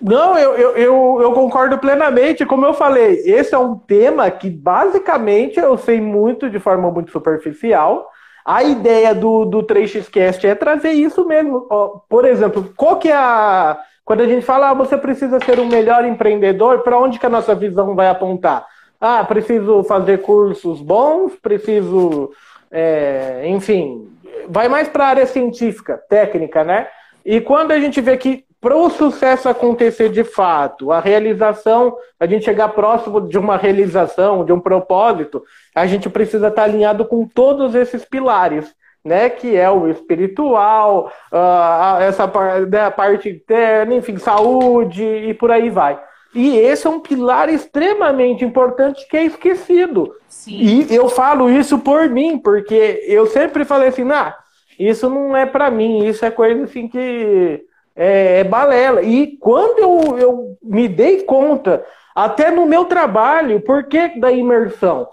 Não, 0.00 0.36
eu, 0.38 0.54
eu, 0.54 0.76
eu, 0.76 1.18
eu, 1.20 1.32
concordo 1.32 1.78
plenamente. 1.78 2.46
Como 2.46 2.64
eu 2.64 2.72
falei, 2.72 3.20
esse 3.26 3.54
é 3.54 3.58
um 3.58 3.76
tema 3.78 4.30
que 4.30 4.48
basicamente 4.48 5.60
eu 5.60 5.76
sei 5.76 6.00
muito 6.00 6.48
de 6.48 6.58
forma 6.58 6.90
muito 6.90 7.10
superficial. 7.10 8.10
A 8.44 8.62
ideia 8.62 9.14
do, 9.14 9.44
do 9.44 9.62
3xcast 9.62 10.44
é 10.44 10.54
trazer 10.54 10.92
isso 10.92 11.26
mesmo. 11.26 11.66
Por 12.08 12.24
exemplo, 12.24 12.72
qual 12.76 12.96
que 12.96 13.08
é 13.08 13.16
a. 13.16 13.78
Quando 14.04 14.22
a 14.22 14.26
gente 14.26 14.44
fala, 14.44 14.70
ah, 14.70 14.74
você 14.74 14.96
precisa 14.96 15.38
ser 15.40 15.60
um 15.60 15.66
melhor 15.66 16.04
empreendedor, 16.04 16.80
para 16.80 16.98
onde 16.98 17.18
que 17.18 17.26
a 17.26 17.30
nossa 17.30 17.54
visão 17.54 17.94
vai 17.94 18.08
apontar? 18.08 18.66
Ah, 19.00 19.22
preciso 19.24 19.84
fazer 19.84 20.22
cursos 20.22 20.80
bons, 20.80 21.34
preciso. 21.36 22.32
É, 22.70 23.42
enfim, 23.46 24.08
vai 24.48 24.68
mais 24.68 24.88
para 24.88 25.04
a 25.04 25.08
área 25.08 25.26
científica, 25.26 26.00
técnica, 26.08 26.64
né? 26.64 26.88
E 27.24 27.40
quando 27.40 27.72
a 27.72 27.78
gente 27.78 28.00
vê 28.00 28.16
que 28.16 28.44
para 28.60 28.76
o 28.76 28.90
sucesso 28.90 29.48
acontecer 29.48 30.10
de 30.10 30.22
fato, 30.22 30.92
a 30.92 31.00
realização, 31.00 31.96
a 32.18 32.26
gente 32.26 32.44
chegar 32.44 32.68
próximo 32.68 33.26
de 33.26 33.38
uma 33.38 33.56
realização, 33.56 34.44
de 34.44 34.52
um 34.52 34.60
propósito, 34.60 35.42
a 35.74 35.86
gente 35.86 36.08
precisa 36.08 36.48
estar 36.48 36.64
alinhado 36.64 37.04
com 37.04 37.26
todos 37.26 37.74
esses 37.74 38.04
pilares, 38.04 38.74
né? 39.04 39.30
Que 39.30 39.56
é 39.56 39.70
o 39.70 39.88
espiritual, 39.88 41.12
uh, 41.32 42.00
essa 42.02 42.26
né, 42.68 42.90
parte 42.90 43.28
interna, 43.28 43.94
enfim, 43.94 44.16
saúde 44.18 45.04
e 45.04 45.34
por 45.34 45.50
aí 45.50 45.70
vai. 45.70 45.98
E 46.34 46.56
esse 46.56 46.86
é 46.86 46.90
um 46.90 47.00
pilar 47.00 47.48
extremamente 47.48 48.44
importante 48.44 49.06
que 49.08 49.16
é 49.16 49.24
esquecido. 49.24 50.14
Sim. 50.28 50.86
E 50.88 50.94
eu 50.94 51.08
falo 51.08 51.50
isso 51.50 51.78
por 51.78 52.08
mim, 52.08 52.38
porque 52.38 53.02
eu 53.06 53.26
sempre 53.26 53.64
falei 53.64 53.88
assim, 53.88 54.04
nah, 54.04 54.36
isso 54.78 55.10
não 55.10 55.36
é 55.36 55.44
para 55.44 55.70
mim, 55.70 56.06
isso 56.06 56.24
é 56.24 56.30
coisa 56.30 56.64
assim 56.64 56.86
que 56.86 57.64
é, 57.96 58.40
é 58.40 58.44
balela. 58.44 59.02
E 59.02 59.36
quando 59.38 59.78
eu, 59.80 60.18
eu 60.18 60.56
me 60.62 60.88
dei 60.88 61.22
conta, 61.24 61.84
até 62.14 62.50
no 62.50 62.64
meu 62.64 62.84
trabalho, 62.84 63.60
por 63.60 63.84
que 63.84 64.20
da 64.20 64.30
imersão? 64.30 65.08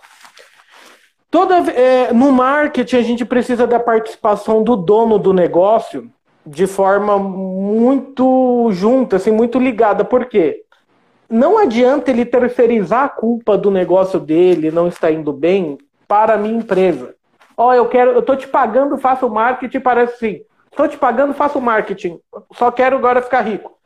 Toda, 1.37 1.57
é, 1.69 2.11
no 2.11 2.31
marketing, 2.31 2.95
a 2.95 3.01
gente 3.03 3.23
precisa 3.23 3.67
da 3.67 3.79
participação 3.79 4.63
do 4.63 4.75
dono 4.75 5.19
do 5.19 5.31
negócio 5.31 6.09
de 6.43 6.65
forma 6.65 7.19
muito 7.19 8.71
junta, 8.71 9.17
assim, 9.17 9.29
muito 9.29 9.59
ligada. 9.59 10.03
Por 10.03 10.25
quê? 10.25 10.63
Não 11.29 11.59
adianta 11.59 12.09
ele 12.09 12.25
terceirizar 12.25 13.03
a 13.03 13.09
culpa 13.09 13.55
do 13.55 13.69
negócio 13.69 14.19
dele 14.19 14.71
não 14.71 14.87
estar 14.87 15.11
indo 15.11 15.31
bem 15.31 15.77
para 16.07 16.33
a 16.33 16.37
minha 16.39 16.57
empresa. 16.57 17.13
Ó, 17.55 17.67
oh, 17.67 17.73
eu 17.75 17.85
quero, 17.85 18.13
eu 18.13 18.23
tô 18.23 18.35
te 18.35 18.47
pagando, 18.47 18.97
faço 18.97 19.29
marketing, 19.29 19.79
parece 19.79 20.13
assim. 20.15 20.41
Tô 20.75 20.87
te 20.87 20.97
pagando, 20.97 21.35
faço 21.35 21.61
marketing. 21.61 22.19
Só 22.53 22.71
quero 22.71 22.97
agora 22.97 23.21
ficar 23.21 23.41
rico. 23.41 23.77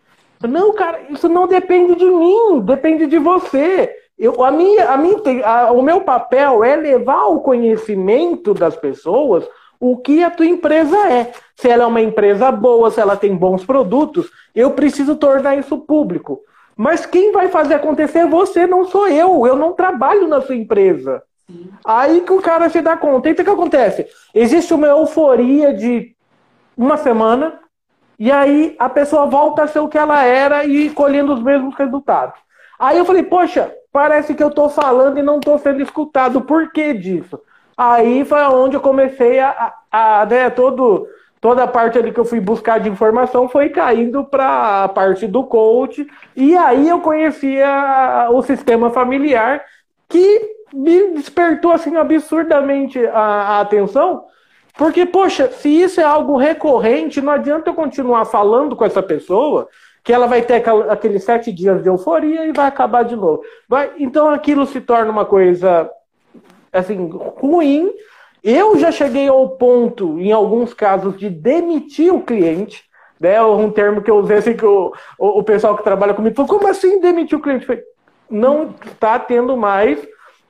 Não, 0.42 0.74
cara, 0.74 1.02
isso 1.10 1.28
não 1.28 1.50
depende 1.50 1.96
de 1.96 2.06
mim, 2.06 2.62
depende 2.62 3.08
de 3.08 3.20
você. 3.20 3.94
Eu, 4.22 4.44
a 4.44 4.52
minha, 4.52 4.88
a 4.88 4.98
minha, 4.98 5.18
a, 5.44 5.72
o 5.72 5.82
meu 5.82 6.02
papel 6.02 6.64
é 6.64 6.76
levar 6.76 7.26
o 7.26 7.40
conhecimento 7.40 8.54
das 8.54 8.76
pessoas 8.76 9.50
o 9.80 9.98
que 9.98 10.24
a 10.24 10.30
tua 10.30 10.46
empresa 10.46 10.96
é. 11.12 11.32
Se 11.56 11.68
ela 11.68 11.86
é 11.86 11.88
uma 11.88 12.02
empresa 12.02 12.52
boa, 12.52 12.92
se 12.92 13.02
ela 13.02 13.18
tem 13.18 13.36
bons 13.36 13.66
produtos, 13.66 14.30
eu 14.54 14.70
preciso 14.72 15.16
tornar 15.16 15.56
isso 15.58 15.76
público. 15.76 16.40
Mas 16.78 17.04
quem 17.04 17.32
vai 17.32 17.48
fazer 17.48 17.74
acontecer 17.74 18.20
é 18.20 18.28
você, 18.28 18.68
não 18.68 18.86
sou 18.86 19.08
eu. 19.08 19.48
Eu 19.48 19.56
não 19.56 19.74
trabalho 19.74 20.28
na 20.28 20.40
sua 20.40 20.56
empresa. 20.56 21.24
Sim. 21.48 21.72
Aí 21.84 22.22
que 22.22 22.32
o 22.32 22.42
cara 22.44 22.70
se 22.70 22.80
dá 22.80 22.96
conta. 22.96 23.28
Então 23.28 23.42
o 23.42 23.46
que 23.46 23.52
acontece? 23.52 24.06
Existe 24.36 24.72
uma 24.72 24.86
euforia 24.86 25.74
de 25.74 26.16
uma 26.78 26.96
semana, 26.96 27.60
e 28.20 28.32
aí 28.32 28.76
a 28.78 28.88
pessoa 28.88 29.26
volta 29.26 29.64
a 29.64 29.68
ser 29.68 29.80
o 29.80 29.88
que 29.88 29.98
ela 29.98 30.24
era 30.24 30.64
e 30.64 30.92
colhendo 30.92 31.34
os 31.34 31.42
mesmos 31.42 31.74
resultados. 31.74 32.40
Aí 32.82 32.98
eu 32.98 33.06
falei, 33.06 33.22
poxa, 33.22 33.72
parece 33.94 34.34
que 34.34 34.42
eu 34.42 34.48
estou 34.48 34.68
falando 34.68 35.20
e 35.20 35.22
não 35.22 35.38
estou 35.38 35.56
sendo 35.60 35.84
escutado. 35.84 36.42
Por 36.42 36.72
que 36.72 36.96
disso? 36.96 37.40
Aí 37.78 38.26
foi 38.26 38.42
onde 38.46 38.76
eu 38.76 38.82
comecei 38.82 39.40
a, 39.40 39.72
a, 39.92 40.22
a 40.22 40.26
né, 40.26 40.50
todo, 40.50 41.08
toda 41.40 41.62
a 41.64 41.68
parte 41.68 42.00
ali 42.00 42.12
que 42.12 42.20
eu 42.20 42.26
fui 42.26 42.40
buscar 42.40 42.80
de 42.80 42.90
informação 42.90 43.48
foi 43.48 43.70
caindo 43.70 44.24
para 44.26 44.86
a 44.86 44.90
parte 44.90 45.28
do 45.28 45.44
coach. 45.44 46.08
E 46.36 46.58
aí 46.58 46.90
eu 46.90 47.00
conhecia 47.02 48.28
o 48.32 48.42
sistema 48.42 48.90
familiar 48.90 49.64
que 50.10 50.42
me 50.74 51.12
despertou 51.12 51.74
assim 51.74 51.96
absurdamente 51.98 53.06
a, 53.06 53.20
a 53.20 53.62
atenção, 53.62 54.26
porque, 54.76 55.06
poxa, 55.06 55.50
se 55.50 55.70
isso 55.70 56.02
é 56.02 56.04
algo 56.04 56.36
recorrente, 56.36 57.22
não 57.22 57.34
adianta 57.34 57.70
eu 57.70 57.76
continuar 57.76 58.26
falando 58.26 58.76
com 58.76 58.84
essa 58.84 59.04
pessoa 59.04 59.70
que 60.04 60.12
ela 60.12 60.28
vai 60.28 60.42
ter 60.42 60.64
aqueles 60.90 61.24
sete 61.24 61.52
dias 61.52 61.82
de 61.82 61.90
euforia 61.90 62.46
e 62.46 62.52
vai 62.52 62.68
acabar 62.68 63.04
de 63.04 63.16
novo. 63.16 63.44
Vai, 63.68 63.92
então 64.00 64.30
aquilo 64.30 64.66
se 64.66 64.82
torna 64.82 65.12
uma 65.12 65.26
coisa 65.26 65.90
assim 66.74 67.10
ruim. 67.38 67.92
Eu 68.44 68.78
já 68.78 68.92
cheguei 68.92 69.28
ao 69.28 69.50
ponto, 69.50 70.20
em 70.20 70.32
alguns 70.32 70.74
casos, 70.74 71.16
de 71.18 71.30
demitir 71.30 72.14
o 72.14 72.22
cliente. 72.22 72.90
Né, 73.20 73.40
um 73.40 73.70
termo 73.70 74.02
que 74.02 74.10
eu 74.10 74.18
usei 74.18 74.38
assim 74.38 74.58
que 74.58 74.66
o, 74.66 74.92
o, 75.20 75.40
o 75.40 75.44
pessoal 75.44 75.78
que 75.78 75.84
trabalha 75.84 76.16
comigo 76.16 76.36
falou, 76.36 76.50
como 76.50 76.68
assim 76.68 77.00
demitir 77.00 77.38
o 77.38 77.42
cliente? 77.42 77.68
Falei, 77.68 77.84
não 78.28 78.74
está 78.84 79.20
tendo 79.20 79.56
mais 79.56 80.00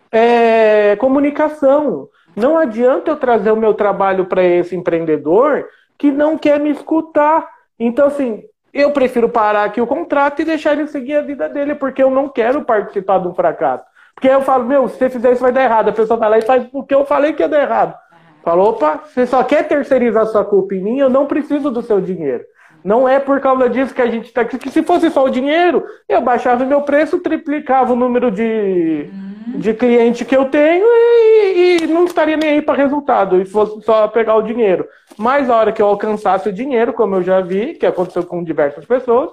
é, 0.09 0.95
comunicação. 0.95 2.07
Não 2.33 2.57
adianta 2.57 3.11
eu 3.11 3.17
trazer 3.17 3.51
o 3.51 3.57
meu 3.57 3.73
trabalho 3.73 4.25
para 4.25 4.41
esse 4.41 4.73
empreendedor 4.73 5.67
que 5.97 6.11
não 6.11 6.37
quer 6.37 6.61
me 6.61 6.69
escutar. 6.69 7.45
Então, 7.77 8.07
assim, 8.07 8.43
eu 8.73 8.91
prefiro 8.91 9.27
parar 9.29 9.65
aqui 9.65 9.81
o 9.81 9.87
contrato 9.87 10.41
e 10.41 10.45
deixar 10.45 10.73
ele 10.73 10.87
seguir 10.87 11.15
a 11.15 11.21
vida 11.21 11.49
dele, 11.49 11.75
porque 11.75 12.01
eu 12.01 12.09
não 12.09 12.29
quero 12.29 12.63
participar 12.63 13.17
do 13.17 13.33
fracasso. 13.33 13.83
Porque 14.13 14.27
eu 14.27 14.41
falo, 14.41 14.65
meu, 14.65 14.87
se 14.87 14.97
você 14.97 15.09
fizer 15.09 15.31
isso 15.31 15.41
vai 15.41 15.51
dar 15.51 15.63
errado. 15.63 15.89
A 15.89 15.93
pessoa 15.93 16.17
vai 16.17 16.29
lá 16.29 16.37
e 16.37 16.43
faz 16.43 16.63
porque 16.65 16.93
eu 16.93 17.05
falei 17.05 17.33
que 17.33 17.41
ia 17.41 17.49
dar 17.49 17.61
errado. 17.61 17.95
Falou, 18.43 18.69
opa, 18.69 19.01
você 19.05 19.25
só 19.25 19.43
quer 19.43 19.67
terceirizar 19.67 20.25
sua 20.27 20.43
culpa 20.43 20.73
em 20.75 20.81
mim, 20.81 20.99
eu 20.99 21.09
não 21.09 21.25
preciso 21.27 21.69
do 21.69 21.81
seu 21.81 22.01
dinheiro. 22.01 22.43
Não 22.83 23.07
é 23.07 23.19
por 23.19 23.39
causa 23.39 23.69
disso 23.69 23.93
que 23.93 24.01
a 24.01 24.09
gente 24.09 24.25
está 24.25 24.41
aqui. 24.41 24.57
Que 24.57 24.71
se 24.71 24.81
fosse 24.81 25.11
só 25.11 25.25
o 25.25 25.29
dinheiro, 25.29 25.83
eu 26.09 26.21
baixava 26.21 26.63
o 26.63 26.67
meu 26.67 26.81
preço, 26.81 27.19
triplicava 27.19 27.93
o 27.93 27.95
número 27.95 28.31
de, 28.31 29.09
uhum. 29.11 29.59
de 29.59 29.73
cliente 29.73 30.25
que 30.25 30.35
eu 30.35 30.45
tenho 30.45 30.85
e, 30.85 31.77
e 31.83 31.87
não 31.87 32.05
estaria 32.05 32.35
nem 32.35 32.49
aí 32.51 32.61
para 32.61 32.81
resultado, 32.81 33.39
e 33.39 33.45
fosse 33.45 33.81
só 33.83 34.07
pegar 34.07 34.35
o 34.35 34.41
dinheiro. 34.41 34.87
Mas 35.21 35.49
a 35.49 35.55
hora 35.55 35.71
que 35.71 35.81
eu 35.81 35.85
alcançasse 35.85 36.49
o 36.49 36.53
dinheiro, 36.53 36.93
como 36.93 37.15
eu 37.15 37.21
já 37.21 37.41
vi, 37.41 37.75
que 37.75 37.85
aconteceu 37.85 38.23
com 38.23 38.43
diversas 38.43 38.85
pessoas, 38.85 39.29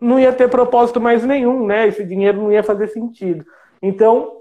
não 0.00 0.20
ia 0.20 0.32
ter 0.32 0.48
propósito 0.48 1.00
mais 1.00 1.24
nenhum, 1.24 1.66
né? 1.66 1.88
Esse 1.88 2.04
dinheiro 2.04 2.40
não 2.40 2.52
ia 2.52 2.62
fazer 2.62 2.86
sentido. 2.86 3.44
Então, 3.82 4.38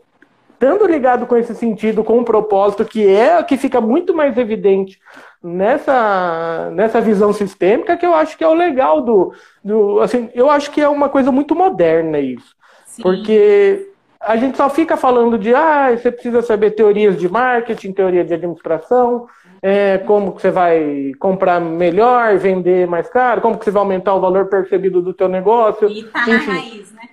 estando 0.53 0.85
ligado 0.85 1.25
com 1.25 1.35
esse 1.35 1.55
sentido, 1.55 2.03
com 2.03 2.19
o 2.19 2.23
propósito, 2.23 2.85
que 2.85 3.07
é 3.07 3.41
que 3.41 3.57
fica 3.57 3.81
muito 3.81 4.13
mais 4.13 4.37
evidente 4.37 4.99
nessa, 5.43 6.69
nessa 6.73 7.01
visão 7.01 7.33
sistêmica 7.33 7.97
que 7.97 8.05
eu 8.05 8.13
acho 8.13 8.37
que 8.37 8.43
é 8.43 8.47
o 8.47 8.53
legal 8.53 9.01
do, 9.01 9.33
do 9.63 9.99
assim, 9.99 10.29
eu 10.35 10.49
acho 10.49 10.69
que 10.69 10.79
é 10.79 10.87
uma 10.87 11.09
coisa 11.09 11.31
muito 11.31 11.55
moderna 11.55 12.19
isso. 12.19 12.55
Sim. 12.85 13.01
Porque 13.01 13.89
a 14.21 14.37
gente 14.37 14.55
só 14.55 14.69
fica 14.69 14.95
falando 14.95 15.37
de 15.37 15.53
ah, 15.53 15.89
você 15.91 16.11
precisa 16.11 16.41
saber 16.41 16.71
teorias 16.71 17.19
de 17.19 17.27
marketing, 17.27 17.91
teoria 17.91 18.23
de 18.23 18.33
administração, 18.33 19.27
é, 19.63 19.97
como 19.99 20.33
que 20.33 20.41
você 20.41 20.51
vai 20.51 21.13
comprar 21.17 21.61
melhor, 21.61 22.37
vender 22.37 22.85
mais 22.85 23.07
caro, 23.07 23.39
como 23.39 23.57
que 23.57 23.63
você 23.63 23.71
vai 23.71 23.81
aumentar 23.81 24.13
o 24.13 24.19
valor 24.19 24.47
percebido 24.47 25.01
do 25.01 25.13
teu 25.13 25.29
negócio. 25.29 25.89
E 25.89 26.03
tá 26.03 26.27
na 26.27 26.37
raiz, 26.37 26.91
né? 26.91 27.09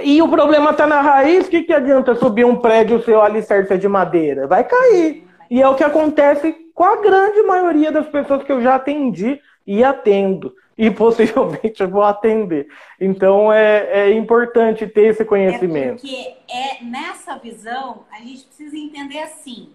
E 0.00 0.20
o 0.20 0.28
problema 0.28 0.72
está 0.72 0.84
na 0.84 1.00
raiz, 1.00 1.46
o 1.46 1.50
que, 1.50 1.62
que 1.62 1.72
adianta 1.72 2.16
subir 2.16 2.44
um 2.44 2.56
prédio 2.56 3.00
se 3.04 3.12
o 3.12 3.20
alicerce 3.20 3.72
é 3.72 3.76
de 3.76 3.86
madeira? 3.86 4.48
Vai 4.48 4.64
cair. 4.64 5.28
E 5.48 5.62
é 5.62 5.68
o 5.68 5.76
que 5.76 5.84
acontece 5.84 6.52
com 6.74 6.84
a 6.84 7.00
grande 7.00 7.40
maioria 7.42 7.92
das 7.92 8.08
pessoas 8.08 8.42
que 8.42 8.50
eu 8.50 8.60
já 8.60 8.74
atendi 8.74 9.40
e 9.64 9.84
atendo. 9.84 10.52
E 10.76 10.90
possivelmente 10.92 11.80
eu 11.80 11.88
vou 11.88 12.02
atender. 12.02 12.66
Então 13.00 13.52
é, 13.52 14.08
é 14.08 14.12
importante 14.12 14.88
ter 14.88 15.06
esse 15.06 15.24
conhecimento. 15.24 16.04
É 16.04 16.08
porque 16.08 16.36
é, 16.50 16.84
nessa 16.84 17.38
visão, 17.38 18.04
a 18.10 18.18
gente 18.18 18.44
precisa 18.44 18.76
entender 18.76 19.20
assim, 19.20 19.70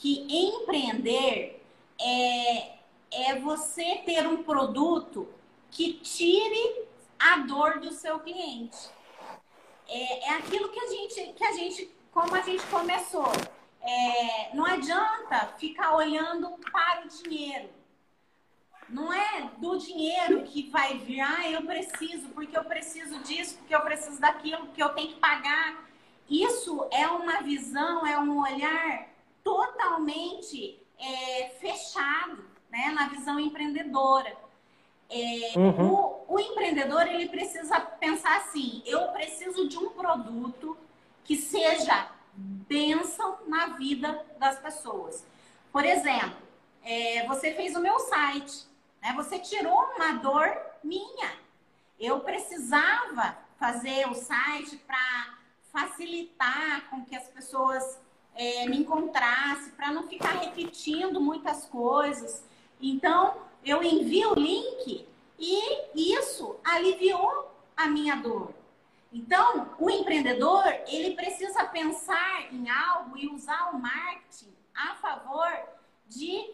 que 0.00 0.26
empreender 0.28 1.62
é, 2.00 2.78
é 3.12 3.38
você 3.38 4.02
ter 4.06 4.26
um 4.26 4.42
produto 4.42 5.28
que 5.70 5.94
tire 5.94 6.84
a 7.18 7.38
dor 7.38 7.78
do 7.80 7.92
seu 7.92 8.18
cliente. 8.18 8.88
É, 9.86 10.30
é 10.30 10.30
aquilo 10.34 10.70
que 10.70 10.80
a 10.80 10.86
gente, 10.86 11.32
que 11.34 11.44
a 11.44 11.52
gente, 11.52 11.90
como 12.12 12.34
a 12.34 12.40
gente 12.40 12.64
começou 12.66 13.30
é, 13.82 14.54
não 14.54 14.64
adianta 14.64 15.54
ficar 15.58 15.94
olhando 15.94 16.50
para 16.70 17.04
o 17.04 17.08
dinheiro. 17.08 17.70
Não 18.88 19.12
é 19.12 19.50
do 19.58 19.78
dinheiro 19.78 20.42
que 20.42 20.68
vai 20.68 20.98
vir, 20.98 21.20
ah, 21.20 21.48
eu 21.48 21.62
preciso, 21.62 22.28
porque 22.30 22.56
eu 22.56 22.64
preciso 22.64 23.20
disso, 23.20 23.56
porque 23.58 23.74
eu 23.74 23.80
preciso 23.82 24.20
daquilo, 24.20 24.66
porque 24.66 24.82
eu 24.82 24.88
tenho 24.90 25.08
que 25.10 25.20
pagar. 25.20 25.88
Isso 26.28 26.86
é 26.90 27.06
uma 27.06 27.40
visão, 27.42 28.06
é 28.06 28.18
um 28.18 28.40
olhar 28.40 29.09
totalmente 29.42 30.80
é, 30.98 31.48
fechado, 31.60 32.44
né, 32.70 32.90
na 32.94 33.08
visão 33.08 33.38
empreendedora. 33.40 34.36
É, 35.08 35.52
uhum. 35.56 35.92
o, 35.92 36.24
o 36.28 36.38
empreendedor 36.38 37.06
ele 37.06 37.28
precisa 37.28 37.80
pensar 37.80 38.36
assim: 38.36 38.82
eu 38.86 39.08
preciso 39.08 39.68
de 39.68 39.76
um 39.76 39.90
produto 39.90 40.76
que 41.24 41.36
seja 41.36 42.10
bênção 42.32 43.38
na 43.46 43.66
vida 43.68 44.24
das 44.38 44.58
pessoas. 44.58 45.26
Por 45.72 45.84
exemplo, 45.84 46.36
é, 46.82 47.26
você 47.26 47.52
fez 47.54 47.74
o 47.74 47.80
meu 47.80 47.98
site, 47.98 48.66
né? 49.02 49.12
Você 49.16 49.38
tirou 49.38 49.78
uma 49.96 50.12
dor 50.14 50.56
minha. 50.82 51.32
Eu 51.98 52.20
precisava 52.20 53.36
fazer 53.58 54.08
o 54.08 54.14
site 54.14 54.76
para 54.78 55.38
facilitar 55.72 56.88
com 56.88 57.04
que 57.04 57.14
as 57.14 57.28
pessoas 57.28 57.98
é, 58.40 58.66
me 58.66 58.78
encontrassem, 58.78 59.70
para 59.74 59.92
não 59.92 60.08
ficar 60.08 60.30
repetindo 60.30 61.20
muitas 61.20 61.66
coisas. 61.66 62.42
Então, 62.80 63.36
eu 63.62 63.82
envio 63.82 64.32
o 64.32 64.34
link 64.34 65.06
e 65.38 66.14
isso 66.14 66.56
aliviou 66.64 67.52
a 67.76 67.86
minha 67.86 68.16
dor. 68.16 68.54
Então, 69.12 69.68
o 69.78 69.90
empreendedor, 69.90 70.64
ele 70.86 71.14
precisa 71.14 71.64
pensar 71.64 72.50
em 72.50 72.70
algo 72.70 73.18
e 73.18 73.28
usar 73.28 73.74
o 73.74 73.78
marketing 73.78 74.54
a 74.74 74.94
favor 74.94 75.52
de 76.08 76.50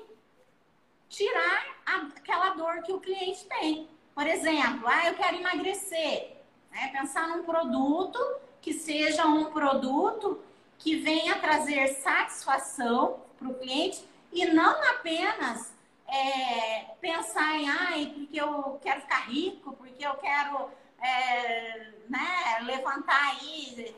tirar 1.09 1.77
aquela 1.87 2.51
dor 2.51 2.83
que 2.83 2.93
o 2.93 2.99
cliente 2.99 3.45
tem. 3.45 3.89
Por 4.13 4.27
exemplo, 4.27 4.89
ah, 4.89 5.07
eu 5.07 5.15
quero 5.15 5.37
emagrecer. 5.37 6.37
Né? 6.73 6.89
Pensar 6.89 7.29
num 7.29 7.45
produto 7.45 8.19
que 8.61 8.73
seja 8.73 9.25
um 9.25 9.53
produto 9.53 10.41
que 10.79 10.97
venha 10.97 11.37
trazer 11.37 11.89
satisfação 11.89 13.17
para 13.39 13.49
o 13.49 13.55
cliente 13.55 14.05
e 14.33 14.47
não 14.47 14.75
apenas 14.91 15.73
é, 16.09 16.95
pensar 17.01 17.59
em, 17.59 17.69
ai, 17.69 18.13
porque 18.15 18.41
eu 18.41 18.79
quero 18.83 19.01
ficar 19.01 19.29
rico, 19.29 19.73
porque 19.77 20.07
eu 20.07 20.15
quero 20.15 20.69
é, 21.03 21.89
né, 22.09 22.65
levantar 22.65 23.33
aí. 23.33 23.95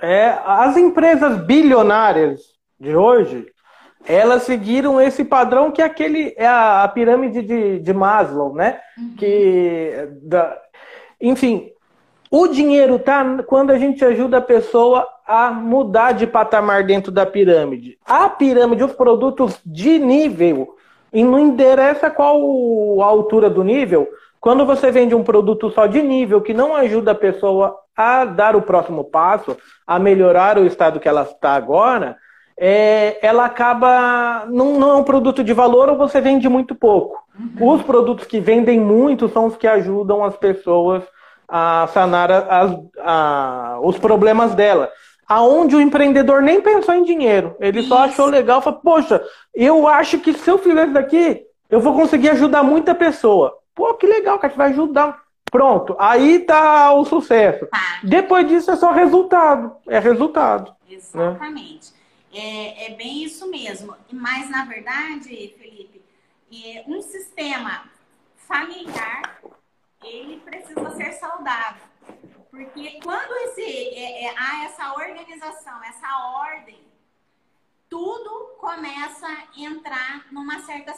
É, 0.00 0.38
as 0.44 0.76
empresas 0.76 1.44
bilionárias 1.44 2.40
de 2.78 2.96
hoje, 2.96 3.46
elas 4.06 4.44
seguiram 4.44 5.00
esse 5.00 5.24
padrão 5.24 5.70
que 5.70 5.82
é 5.82 5.84
aquele 5.84 6.34
é 6.36 6.46
a, 6.46 6.84
a 6.84 6.88
pirâmide 6.88 7.42
de, 7.42 7.78
de 7.80 7.92
Maslow, 7.92 8.54
né? 8.54 8.80
Uhum. 8.96 9.14
Que 9.16 10.08
da, 10.22 10.58
enfim, 11.20 11.70
o 12.30 12.46
dinheiro 12.46 12.98
tá 12.98 13.42
quando 13.42 13.70
a 13.70 13.78
gente 13.78 14.02
ajuda 14.04 14.38
a 14.38 14.42
pessoa 14.42 15.06
a 15.30 15.52
mudar 15.52 16.10
de 16.10 16.26
patamar 16.26 16.82
dentro 16.82 17.12
da 17.12 17.24
pirâmide. 17.24 17.96
A 18.04 18.28
pirâmide, 18.28 18.82
os 18.82 18.92
produtos 18.92 19.60
de 19.64 19.96
nível, 19.96 20.74
e 21.12 21.22
não 21.22 21.38
interessa 21.38 22.10
qual 22.10 22.36
a 23.00 23.04
altura 23.04 23.48
do 23.48 23.62
nível, 23.62 24.08
quando 24.40 24.66
você 24.66 24.90
vende 24.90 25.14
um 25.14 25.22
produto 25.22 25.70
só 25.70 25.86
de 25.86 26.02
nível 26.02 26.40
que 26.40 26.52
não 26.52 26.74
ajuda 26.74 27.12
a 27.12 27.14
pessoa 27.14 27.76
a 27.96 28.24
dar 28.24 28.56
o 28.56 28.62
próximo 28.62 29.04
passo, 29.04 29.56
a 29.86 30.00
melhorar 30.00 30.58
o 30.58 30.66
estado 30.66 30.98
que 30.98 31.08
ela 31.08 31.22
está 31.22 31.52
agora, 31.52 32.16
é, 32.58 33.24
ela 33.24 33.44
acaba. 33.44 34.46
Não, 34.48 34.80
não 34.80 34.90
é 34.90 34.96
um 34.96 35.04
produto 35.04 35.44
de 35.44 35.52
valor 35.52 35.90
ou 35.90 35.96
você 35.96 36.20
vende 36.20 36.48
muito 36.48 36.74
pouco. 36.74 37.16
Uhum. 37.38 37.68
Os 37.70 37.82
produtos 37.82 38.26
que 38.26 38.40
vendem 38.40 38.80
muito 38.80 39.28
são 39.28 39.46
os 39.46 39.56
que 39.56 39.68
ajudam 39.68 40.24
as 40.24 40.36
pessoas 40.36 41.04
a 41.48 41.88
sanar 41.92 42.30
as, 42.30 42.76
a, 42.98 43.78
os 43.80 43.96
problemas 43.96 44.56
dela. 44.56 44.90
Aonde 45.30 45.76
o 45.76 45.80
empreendedor 45.80 46.42
nem 46.42 46.60
pensou 46.60 46.92
em 46.92 47.04
dinheiro. 47.04 47.54
Ele 47.60 47.78
Isso. 47.78 47.88
só 47.88 47.98
achou 47.98 48.26
legal, 48.26 48.60
falou, 48.60 48.80
poxa, 48.80 49.24
eu 49.54 49.86
acho 49.86 50.18
que 50.18 50.32
se 50.32 50.50
eu 50.50 50.58
fizer 50.58 50.82
isso 50.82 50.92
daqui, 50.92 51.46
eu 51.70 51.78
vou 51.78 51.94
conseguir 51.94 52.30
ajudar 52.30 52.64
muita 52.64 52.96
pessoa. 52.96 53.56
Pô, 53.72 53.94
que 53.94 54.08
legal, 54.08 54.40
que 54.40 54.46
a 54.46 54.48
gente 54.48 54.58
vai 54.58 54.70
ajudar. 54.70 55.22
Pronto, 55.48 55.94
aí 56.00 56.40
tá 56.40 56.92
o 56.94 57.04
sucesso. 57.04 57.64
Tá. 57.66 58.00
Depois 58.02 58.48
disso 58.48 58.72
é 58.72 58.76
só 58.76 58.90
resultado. 58.90 59.76
É 59.86 60.00
resultado. 60.00 60.74
Né? 60.88 60.96
Exatamente. 60.96 61.92
Né? 61.92 62.00
É, 62.32 62.86
é 62.86 62.94
bem 62.96 63.22
isso 63.22 63.48
mesmo. 63.48 63.94
Mas, 64.12 64.50
na 64.50 64.64
verdade, 64.64 65.54
Felipe, 65.56 66.02
é, 66.52 66.82
um 66.88 67.00
sistema 67.02 67.84
familiar, 68.36 69.40
ele 70.04 70.40
precisa 70.44 70.90
ser 70.90 71.12
saudável. 71.12 71.89
Porque 72.50 73.00
quando 73.02 73.32
esse, 73.48 73.62
é, 73.62 74.24
é, 74.24 74.34
há 74.36 74.64
essa 74.64 74.92
organização, 74.94 75.82
essa 75.84 76.18
ordem, 76.38 76.80
tudo 77.88 78.56
começa 78.58 79.26
a 79.26 79.60
entrar 79.60 80.26
numa 80.32 80.60
certa 80.60 80.94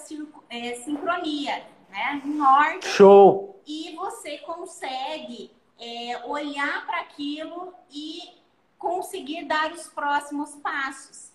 é, 0.51 0.75
sincronia 0.77 1.65
né? 1.93 2.23
Norte. 2.25 2.89
Show! 2.89 3.61
E 3.67 3.95
você 3.95 4.39
consegue 4.39 5.53
é, 5.79 6.25
olhar 6.25 6.85
para 6.87 7.01
aquilo 7.01 7.73
e 7.91 8.41
conseguir 8.79 9.45
dar 9.45 9.71
os 9.71 9.87
próximos 9.89 10.57
passos. 10.57 11.31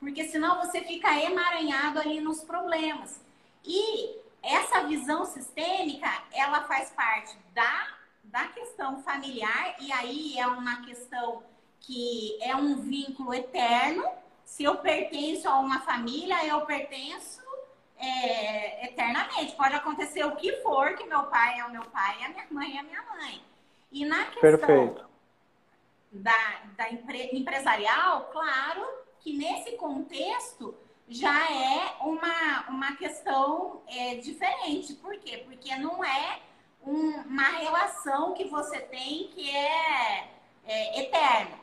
Porque 0.00 0.24
senão 0.24 0.58
você 0.64 0.80
fica 0.80 1.14
emaranhado 1.20 2.00
ali 2.00 2.20
nos 2.20 2.42
problemas. 2.42 3.20
E 3.64 4.16
essa 4.42 4.84
visão 4.84 5.24
sistêmica, 5.24 6.08
ela 6.32 6.62
faz 6.62 6.90
parte 6.90 7.36
da, 7.52 7.97
da 8.30 8.46
questão 8.48 9.02
familiar, 9.02 9.76
e 9.80 9.90
aí 9.92 10.38
é 10.38 10.46
uma 10.46 10.84
questão 10.84 11.42
que 11.80 12.38
é 12.42 12.54
um 12.54 12.76
vínculo 12.76 13.32
eterno. 13.32 14.04
Se 14.44 14.64
eu 14.64 14.76
pertenço 14.76 15.48
a 15.48 15.58
uma 15.58 15.80
família, 15.80 16.46
eu 16.46 16.60
pertenço 16.62 17.42
é, 17.96 18.86
eternamente. 18.86 19.54
Pode 19.56 19.74
acontecer 19.74 20.24
o 20.24 20.36
que 20.36 20.52
for, 20.62 20.94
que 20.96 21.04
meu 21.04 21.24
pai 21.24 21.60
é 21.60 21.64
o 21.64 21.70
meu 21.70 21.84
pai, 21.84 22.22
a 22.24 22.28
minha 22.28 22.46
mãe 22.50 22.76
é 22.76 22.80
a 22.80 22.82
minha 22.82 23.02
mãe. 23.02 23.42
E 23.90 24.04
na 24.04 24.26
questão 24.26 25.06
da, 26.12 26.60
da 26.76 26.90
empre, 26.90 27.30
empresarial, 27.32 28.28
claro 28.32 28.86
que 29.20 29.36
nesse 29.36 29.72
contexto 29.76 30.74
já 31.08 31.50
é 31.50 31.96
uma, 32.02 32.68
uma 32.68 32.96
questão 32.96 33.82
é, 33.86 34.16
diferente. 34.16 34.94
Por 34.94 35.16
quê? 35.18 35.42
Porque 35.46 35.74
não 35.76 36.04
é 36.04 36.40
um, 36.84 37.10
uma 37.20 37.48
relação 37.48 38.34
que 38.34 38.44
você 38.44 38.78
tem 38.80 39.28
que 39.28 39.50
é, 39.50 40.28
é 40.66 41.00
eterna. 41.02 41.58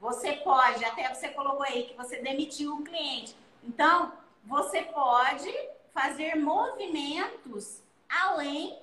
Você 0.00 0.32
pode, 0.32 0.84
até 0.84 1.12
você 1.12 1.28
colocou 1.28 1.62
aí 1.62 1.84
que 1.84 1.96
você 1.96 2.18
demitiu 2.22 2.76
o 2.76 2.84
cliente. 2.84 3.36
Então, 3.64 4.12
você 4.44 4.82
pode 4.82 5.52
fazer 5.92 6.36
movimentos 6.36 7.80
além 8.08 8.78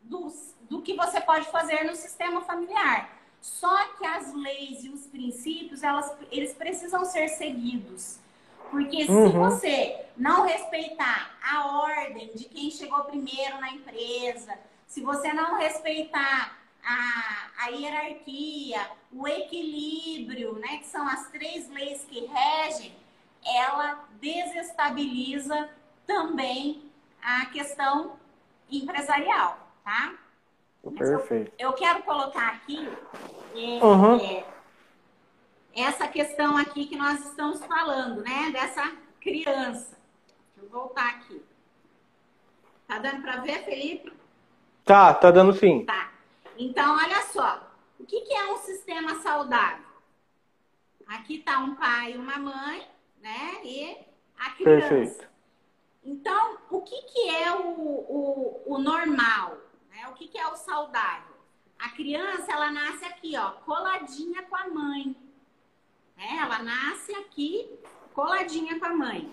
dos, 0.00 0.54
do 0.62 0.80
que 0.80 0.94
você 0.94 1.20
pode 1.20 1.46
fazer 1.46 1.84
no 1.84 1.94
sistema 1.94 2.40
familiar. 2.42 3.10
Só 3.40 3.88
que 3.88 4.06
as 4.06 4.32
leis 4.32 4.84
e 4.84 4.88
os 4.88 5.06
princípios, 5.06 5.82
elas, 5.82 6.10
eles 6.30 6.54
precisam 6.54 7.04
ser 7.04 7.28
seguidos. 7.28 8.18
Porque 8.70 9.04
uhum. 9.04 9.26
se 9.30 9.36
você 9.36 10.06
não 10.16 10.46
respeitar 10.46 11.36
a 11.42 11.66
ordem 11.66 12.32
de 12.34 12.46
quem 12.46 12.70
chegou 12.70 13.04
primeiro 13.04 13.60
na 13.60 13.70
empresa, 13.70 14.58
se 14.86 15.00
você 15.00 15.32
não 15.32 15.56
respeitar 15.56 16.58
a, 16.84 17.64
a 17.64 17.68
hierarquia, 17.68 18.80
o 19.12 19.26
equilíbrio, 19.26 20.54
né, 20.58 20.78
que 20.78 20.86
são 20.86 21.06
as 21.08 21.28
três 21.30 21.68
leis 21.70 22.04
que 22.04 22.26
regem, 22.26 22.94
ela 23.44 24.06
desestabiliza 24.20 25.68
também 26.06 26.90
a 27.22 27.46
questão 27.46 28.16
empresarial, 28.70 29.58
tá? 29.82 30.14
Perfeito. 30.98 31.52
Eu, 31.58 31.70
eu, 31.70 31.72
quero 31.72 32.02
colocar 32.02 32.48
aqui 32.48 32.86
é, 33.54 33.84
uhum. 33.84 34.16
é, 34.20 34.44
essa 35.74 36.06
questão 36.06 36.56
aqui 36.58 36.86
que 36.86 36.96
nós 36.96 37.24
estamos 37.24 37.64
falando, 37.64 38.22
né? 38.22 38.50
Dessa 38.52 38.92
criança. 39.20 39.96
Deixa 40.54 40.62
eu 40.62 40.68
voltar 40.68 41.08
aqui. 41.08 41.42
Tá 42.86 42.98
dando 42.98 43.22
para 43.22 43.40
ver, 43.40 43.64
Felipe? 43.64 44.12
Tá, 44.84 45.14
tá 45.14 45.30
dando 45.30 45.52
sim. 45.54 45.84
Tá. 45.84 46.12
Então, 46.58 46.96
olha 46.96 47.22
só. 47.22 47.70
O 47.98 48.04
que, 48.04 48.20
que 48.20 48.34
é 48.34 48.52
um 48.52 48.58
sistema 48.58 49.14
saudável? 49.22 49.84
Aqui 51.06 51.38
tá 51.38 51.58
um 51.58 51.74
pai 51.74 52.12
e 52.12 52.18
uma 52.18 52.38
mãe, 52.38 52.86
né? 53.20 53.60
E 53.64 53.96
a 54.38 54.50
criança. 54.50 54.88
Perfeito. 54.88 55.28
Então, 56.04 56.58
o 56.70 56.82
que, 56.82 57.00
que 57.02 57.30
é 57.30 57.52
o, 57.52 57.66
o, 57.66 58.62
o 58.66 58.78
normal? 58.78 59.56
Né? 59.90 60.06
O 60.10 60.12
que, 60.12 60.28
que 60.28 60.38
é 60.38 60.46
o 60.46 60.56
saudável? 60.56 61.34
A 61.78 61.88
criança, 61.90 62.52
ela 62.52 62.70
nasce 62.70 63.04
aqui, 63.06 63.36
ó, 63.36 63.52
coladinha 63.64 64.42
com 64.42 64.56
a 64.56 64.68
mãe. 64.68 65.16
Né? 66.16 66.38
Ela 66.42 66.58
nasce 66.58 67.14
aqui, 67.14 67.70
coladinha 68.12 68.78
com 68.78 68.86
a 68.86 68.94
mãe. 68.94 69.30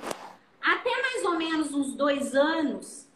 Até 0.62 0.90
mais 1.02 1.26
ou 1.26 1.36
menos 1.36 1.74
uns 1.74 1.94
dois 1.94 2.36
anos, 2.36 3.08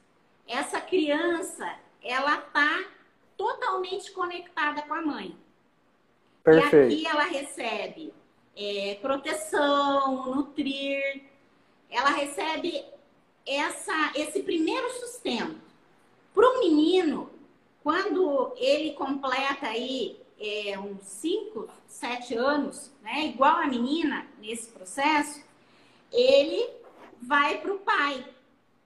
essa 0.47 0.81
criança, 0.81 1.84
ela 2.05 2.37
tá 2.37 2.85
totalmente 3.35 4.11
conectada 4.11 4.83
com 4.83 4.93
a 4.93 5.01
mãe. 5.01 5.35
Perfeito. 6.43 6.93
E 6.93 7.07
aqui 7.07 7.07
ela 7.07 7.23
recebe 7.23 8.13
é, 8.55 8.97
proteção, 9.01 10.35
nutrir, 10.35 11.23
ela 11.89 12.11
recebe 12.11 12.85
essa, 13.45 14.11
esse 14.15 14.43
primeiro 14.43 14.89
sustento. 14.91 15.59
Para 16.33 16.47
o 16.47 16.59
menino, 16.59 17.29
quando 17.83 18.53
ele 18.57 18.93
completa 18.93 19.67
aí 19.67 20.19
é, 20.39 20.77
uns 20.77 21.03
5, 21.03 21.67
7 21.87 22.35
anos, 22.35 22.91
né, 23.01 23.25
igual 23.25 23.57
a 23.57 23.67
menina 23.67 24.27
nesse 24.39 24.69
processo, 24.69 25.43
ele 26.11 26.69
vai 27.21 27.59
para 27.59 27.73
o 27.73 27.79
pai, 27.79 28.25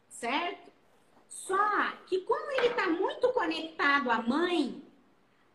certo? 0.10 0.69
Só 1.50 1.94
que 2.06 2.20
como 2.22 2.52
ele 2.52 2.68
está 2.68 2.88
muito 2.88 3.34
conectado 3.34 4.12
à 4.12 4.22
mãe, 4.22 4.84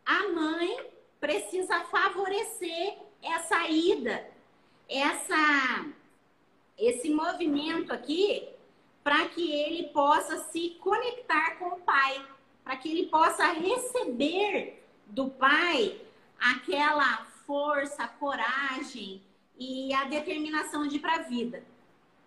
a 0.05 0.27
mãe 0.27 0.91
precisa 1.21 1.85
favorecer 1.85 2.99
essa 3.23 3.69
ida, 3.69 4.29
essa, 4.89 5.87
esse 6.77 7.09
movimento 7.11 7.93
aqui, 7.93 8.49
para 9.05 9.29
que 9.29 9.53
ele 9.53 9.85
possa 9.91 10.37
se 10.51 10.71
conectar 10.81 11.61
com 11.61 11.77
o 11.77 11.81
pai, 11.83 12.27
para 12.65 12.77
que 12.77 12.91
ele 12.91 13.07
possa 13.07 13.53
receber 13.53 14.85
do 15.07 15.31
pai 15.31 16.01
aquela 16.41 17.25
força, 17.47 18.09
coragem 18.19 19.23
e 19.57 19.95
a 19.95 20.07
determinação 20.07 20.89
de 20.89 20.97
ir 20.97 20.99
para 20.99 21.15
a 21.15 21.23
vida. 21.23 21.63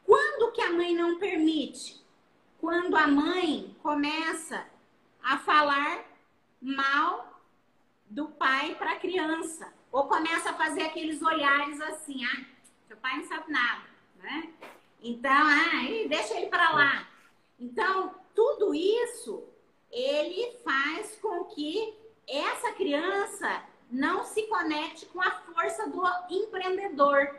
Quando 0.05 0.53
que 0.53 0.61
a 0.61 0.71
mãe 0.71 0.95
não 0.95 1.19
permite? 1.19 2.06
Quando 2.59 2.95
a 2.95 3.07
mãe 3.07 3.75
começa 3.81 4.65
a 5.23 5.37
falar 5.37 6.05
mal 6.61 7.41
do 8.09 8.29
pai 8.29 8.75
para 8.75 8.93
a 8.93 8.99
criança, 8.99 9.71
ou 9.91 10.07
começa 10.07 10.49
a 10.49 10.53
fazer 10.53 10.83
aqueles 10.83 11.21
olhares 11.21 11.79
assim, 11.81 12.23
ah, 12.25 12.45
seu 12.87 12.97
pai 12.97 13.17
não 13.17 13.25
sabe 13.25 13.51
nada, 13.51 13.83
né? 14.17 14.53
Então, 15.01 15.31
ah, 15.31 16.07
deixa 16.07 16.35
ele 16.35 16.47
para 16.47 16.71
lá. 16.71 17.07
Então, 17.59 18.15
tudo 18.33 18.73
isso 18.73 19.43
ele 19.91 20.57
faz 20.63 21.17
com 21.21 21.45
que 21.45 21.93
essa 22.27 22.73
criança 22.73 23.63
não 23.89 24.23
se 24.23 24.43
conecte 24.43 25.05
com 25.07 25.21
a 25.21 25.31
força 25.31 25.87
do 25.87 26.03
empreendedor, 26.29 27.35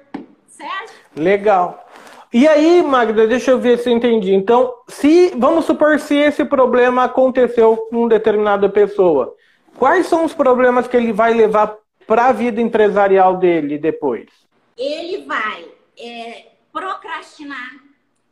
certo? 0.49 0.93
Legal. 1.17 1.87
E 2.33 2.47
aí, 2.47 2.83
Magda, 2.83 3.27
deixa 3.27 3.53
eu 3.53 3.59
ver 3.59 3.79
se 3.79 3.89
eu 3.89 3.97
entendi. 3.97 4.35
Então, 4.35 4.75
se 4.87 5.31
vamos 5.37 5.65
supor 5.65 5.99
se 5.99 6.15
esse 6.15 6.45
problema 6.45 7.05
aconteceu 7.05 7.77
com 7.91 8.07
determinada 8.07 8.69
pessoa, 8.69 9.35
quais 9.79 10.07
são 10.07 10.25
os 10.25 10.35
problemas 10.35 10.87
que 10.87 10.97
ele 10.97 11.13
vai 11.13 11.33
levar 11.33 11.79
para 12.07 12.27
a 12.27 12.33
vida 12.33 12.61
empresarial 12.61 13.37
dele 13.37 13.79
depois? 13.79 14.27
Ele 14.77 15.25
vai 15.25 15.69
é, 15.99 16.49
procrastinar, 16.71 17.81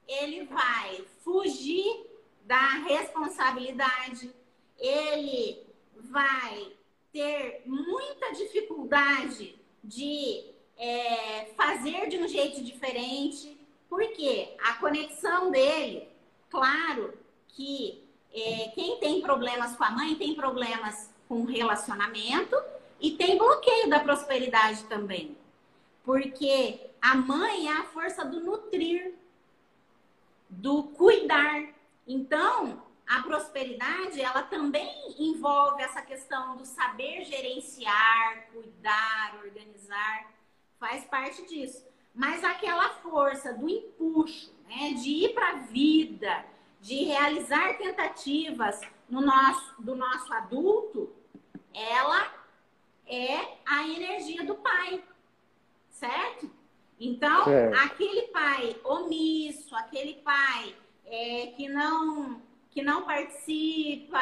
ele 0.07 0.45
vai 0.45 1.01
fugir 1.25 2.07
da 2.45 2.85
responsabilidade, 2.87 4.31
ele 4.79 5.63
vai 6.11 6.69
ter 7.13 7.63
muita 7.65 8.33
dificuldade 8.33 9.59
de 9.83 10.56
é, 10.77 11.47
fazer 11.57 12.09
de 12.09 12.19
um 12.19 12.29
jeito 12.29 12.63
diferente, 12.63 13.59
porque 13.89 14.55
a 14.63 14.75
conexão 14.75 15.51
dele, 15.51 16.09
claro 16.51 17.15
que 17.49 18.03
é, 18.33 18.69
quem 18.75 18.99
tem 18.99 19.21
problemas 19.21 19.77
com 19.77 19.85
a 19.85 19.91
mãe 19.91 20.15
tem 20.15 20.35
problemas 20.35 21.11
com 21.29 21.45
relacionamento 21.45 22.57
e 23.01 23.13
tem 23.13 23.39
bloqueio 23.39 23.89
da 23.89 24.01
prosperidade 24.01 24.85
também. 24.85 25.37
Porque 26.05 26.81
a 27.01 27.15
mãe 27.15 27.69
é 27.69 27.73
a 27.73 27.85
força 27.85 28.25
do 28.25 28.41
nutrir, 28.41 29.15
do 30.49 30.85
cuidar. 30.85 31.69
Então, 32.07 32.83
a 33.07 33.23
prosperidade, 33.23 34.21
ela 34.21 34.43
também 34.43 35.15
envolve 35.19 35.83
essa 35.83 36.03
questão 36.03 36.57
do 36.57 36.65
saber 36.65 37.25
gerenciar, 37.25 38.49
cuidar, 38.53 39.41
organizar, 39.45 40.36
faz 40.79 41.05
parte 41.05 41.47
disso. 41.47 41.87
Mas 42.15 42.43
aquela 42.43 42.89
força 43.01 43.53
do 43.53 43.69
empuxo, 43.69 44.53
né, 44.69 44.95
de 44.95 45.11
ir 45.11 45.35
para 45.35 45.51
a 45.51 45.57
vida, 45.57 46.45
de 46.81 47.05
realizar 47.05 47.77
tentativas 47.77 48.81
no 49.09 49.21
nosso, 49.21 49.83
do 49.83 49.95
nosso 49.95 50.33
adulto, 50.33 51.13
ela 51.73 52.33
é 53.07 53.59
a 53.67 53.87
energia 53.87 54.45
do 54.45 54.55
pai, 54.55 55.03
certo? 55.91 56.51
Então, 56.99 57.45
aquele 57.85 58.23
pai 58.29 58.77
omisso, 58.83 59.77
aquele 59.77 60.15
pai 60.15 60.75
é, 61.05 61.53
que 61.57 61.69
não 61.69 62.41
que 62.71 62.83
não 62.83 63.07
participa, 63.07 64.21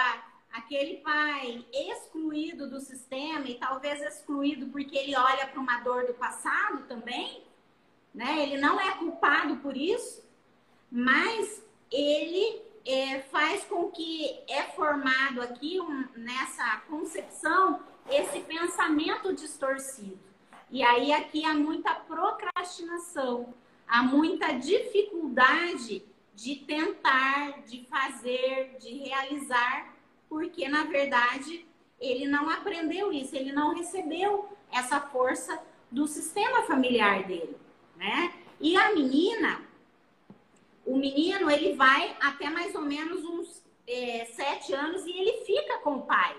aquele 0.55 0.99
pai 0.99 1.67
excluído 1.73 2.71
do 2.71 2.81
sistema 2.81 3.49
e 3.49 3.57
talvez 3.57 4.01
excluído 4.01 4.69
porque 4.69 4.97
ele 4.97 5.17
olha 5.17 5.49
para 5.49 5.61
uma 5.61 5.81
dor 5.81 6.07
do 6.07 6.15
passado 6.15 6.85
também, 6.87 7.43
né? 8.15 8.41
Ele 8.41 8.59
não 8.59 8.81
é 8.81 8.93
culpado 8.93 9.57
por 9.57 9.77
isso, 9.77 10.23
mas 10.89 11.61
ele 11.91 12.63
é, 12.87 13.21
faz 13.23 13.65
com 13.65 13.91
que 13.91 14.43
é 14.49 14.63
formado 14.63 15.43
aqui 15.43 15.81
um, 15.81 16.07
nessa 16.15 16.77
concepção 16.89 17.83
esse 18.09 18.39
pensamento 18.41 19.35
distorcido. 19.35 20.21
E 20.71 20.85
aí 20.85 21.13
aqui 21.13 21.45
há 21.45 21.53
muita 21.53 21.93
procrastinação, 21.95 23.53
há 23.89 24.05
muita 24.05 24.53
dificuldade 24.53 26.05
de 26.33 26.57
tentar, 26.57 27.63
de 27.63 27.85
fazer, 27.87 28.77
de 28.79 28.99
realizar, 28.99 29.94
porque 30.35 30.69
na 30.69 30.83
verdade 30.83 31.65
ele 32.01 32.27
não 32.27 32.51
aprendeu 32.51 33.13
isso, 33.13 33.37
ele 33.37 33.53
não 33.53 33.73
recebeu 33.73 34.49
essa 34.73 35.01
força 35.01 35.63
do 35.89 36.09
sistema 36.09 36.63
familiar 36.63 37.23
dele, 37.23 37.57
né? 37.97 38.35
E 38.61 38.77
a 38.77 38.93
menina, 38.93 39.63
o 40.85 40.97
menino, 40.97 41.49
ele 41.49 41.75
vai 41.75 42.17
até 42.21 42.51
mais 42.51 42.75
ou 42.75 42.81
menos 42.81 43.25
uns 43.25 43.63
é, 43.87 44.25
sete 44.25 44.75
anos 44.75 45.07
e 45.07 45.13
ele 45.13 45.45
fica 45.45 45.79
com 45.79 45.99
o 45.99 46.03
pai 46.03 46.37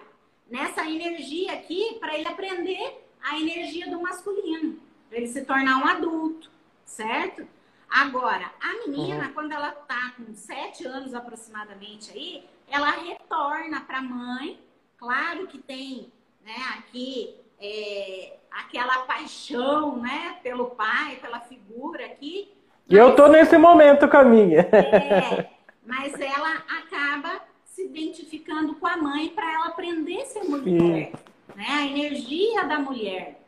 nessa 0.52 0.86
energia 0.86 1.54
aqui 1.54 1.96
para 1.98 2.18
ele 2.18 2.28
aprender 2.28 3.02
a 3.24 3.40
energia 3.40 3.90
do 3.90 4.02
masculino, 4.02 4.78
para 5.08 5.20
ele 5.20 5.28
se 5.28 5.46
tornar 5.46 5.78
um 5.78 5.88
adulto, 5.88 6.52
certo? 6.84 7.48
Agora, 7.90 8.52
a 8.60 8.74
menina, 8.86 9.28
uhum. 9.28 9.34
quando 9.34 9.54
ela 9.54 9.72
tá 9.72 10.16
com 10.18 10.36
sete 10.36 10.86
anos 10.86 11.14
aproximadamente 11.14 12.12
aí, 12.12 12.44
ela 12.68 12.92
retorna 12.92 13.82
para 13.82 14.00
a 14.00 14.02
mãe. 14.02 14.60
Claro 14.98 15.48
que 15.48 15.58
tem, 15.58 16.12
né, 16.44 16.56
aqui 16.78 17.36
é, 17.60 18.38
aquela 18.52 19.00
paixão, 19.00 19.98
né, 19.98 20.38
pelo 20.44 20.68
pai, 20.72 21.18
pela 21.18 21.40
figura 21.40 22.06
aqui. 22.06 22.52
E 22.88 22.96
eu 22.96 23.16
tô 23.16 23.28
nesse 23.28 23.58
momento 23.58 24.08
com 24.08 24.18
a 24.18 24.24
minha. 24.24 24.62
É, 24.62 25.50
mas 25.86 26.20
ela 26.20 26.64
acaba 26.80 27.42
se 27.66 27.84
identificando 27.86 28.76
com 28.76 28.88
a 28.88 28.96
mãe 28.96 29.30
para 29.30 29.52
ela 29.52 29.68
aprender 29.68 30.22
a 30.22 30.26
ser 30.26 30.44
mulher, 30.44 30.64
Sim. 30.64 31.12
né? 31.56 31.66
A 31.68 31.86
energia 31.86 32.64
da 32.66 32.80
mulher, 32.80 33.42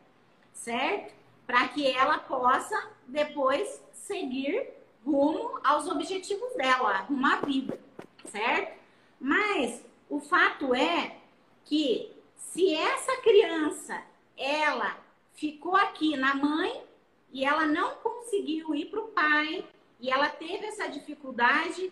certo? 0.53 1.13
Para 1.45 1.67
que 1.69 1.89
ela 1.89 2.17
possa 2.17 2.75
depois 3.07 3.81
seguir 3.93 4.69
rumo 5.05 5.59
aos 5.63 5.87
objetivos 5.87 6.53
dela, 6.55 7.05
rumo 7.09 7.25
à 7.25 7.37
vida, 7.37 7.79
certo? 8.25 8.76
Mas 9.19 9.83
o 10.09 10.19
fato 10.19 10.73
é 10.73 11.17
que 11.65 12.15
se 12.35 12.73
essa 12.73 13.17
criança 13.17 14.01
ela 14.37 14.97
ficou 15.33 15.75
aqui 15.75 16.15
na 16.15 16.35
mãe 16.35 16.83
e 17.31 17.43
ela 17.43 17.65
não 17.65 17.95
conseguiu 17.95 18.73
ir 18.73 18.85
para 18.85 19.01
o 19.01 19.07
pai 19.09 19.65
e 19.99 20.09
ela 20.09 20.29
teve 20.29 20.65
essa 20.65 20.87
dificuldade, 20.87 21.91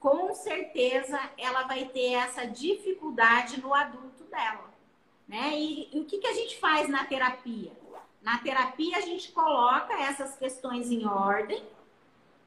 com 0.00 0.32
certeza 0.34 1.18
ela 1.38 1.62
vai 1.64 1.86
ter 1.86 2.14
essa 2.14 2.46
dificuldade 2.46 3.60
no 3.60 3.74
adulto 3.74 4.24
dela. 4.24 4.74
Né? 5.28 5.52
E, 5.54 5.96
e 5.96 6.00
o 6.00 6.04
que, 6.04 6.18
que 6.18 6.26
a 6.26 6.32
gente 6.32 6.58
faz 6.58 6.88
na 6.88 7.04
terapia? 7.04 7.72
Na 8.22 8.38
terapia 8.38 8.96
a 8.96 9.00
gente 9.00 9.30
coloca 9.32 9.94
essas 10.02 10.36
questões 10.36 10.90
em 10.90 11.06
ordem, 11.06 11.62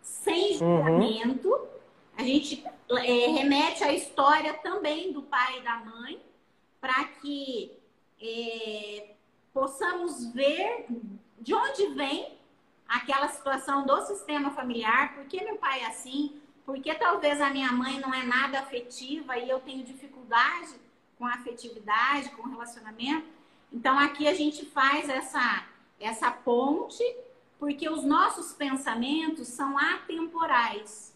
sem 0.02 0.54
julgamento. 0.56 1.50
Uhum. 1.50 1.79
A 2.20 2.24
gente 2.24 2.62
é, 2.90 3.28
remete 3.28 3.82
à 3.82 3.94
história 3.94 4.54
também 4.56 5.14
do 5.14 5.22
pai 5.22 5.60
e 5.60 5.62
da 5.62 5.78
mãe, 5.78 6.22
para 6.82 7.06
que 7.06 7.72
é, 8.22 9.12
possamos 9.54 10.26
ver 10.34 10.86
de 11.40 11.54
onde 11.54 11.88
vem 11.96 12.38
aquela 12.90 13.30
situação 13.30 13.86
do 13.86 14.02
sistema 14.02 14.52
familiar, 14.52 15.16
por 15.16 15.28
que 15.28 15.42
meu 15.42 15.56
pai 15.56 15.80
é 15.80 15.86
assim, 15.86 16.36
porque 16.66 16.94
talvez 16.94 17.40
a 17.40 17.52
minha 17.52 17.72
mãe 17.72 18.02
não 18.02 18.14
é 18.14 18.24
nada 18.24 18.60
afetiva 18.60 19.38
e 19.38 19.50
eu 19.50 19.62
tenho 19.62 19.86
dificuldade 19.86 20.76
com 21.18 21.26
a 21.26 21.36
afetividade, 21.36 22.32
com 22.32 22.44
o 22.44 22.52
relacionamento. 22.52 23.28
Então 23.72 23.98
aqui 23.98 24.28
a 24.28 24.34
gente 24.34 24.66
faz 24.66 25.08
essa, 25.08 25.66
essa 25.98 26.30
ponte, 26.30 27.02
porque 27.58 27.88
os 27.88 28.04
nossos 28.04 28.52
pensamentos 28.52 29.48
são 29.48 29.78
atemporais. 29.78 31.09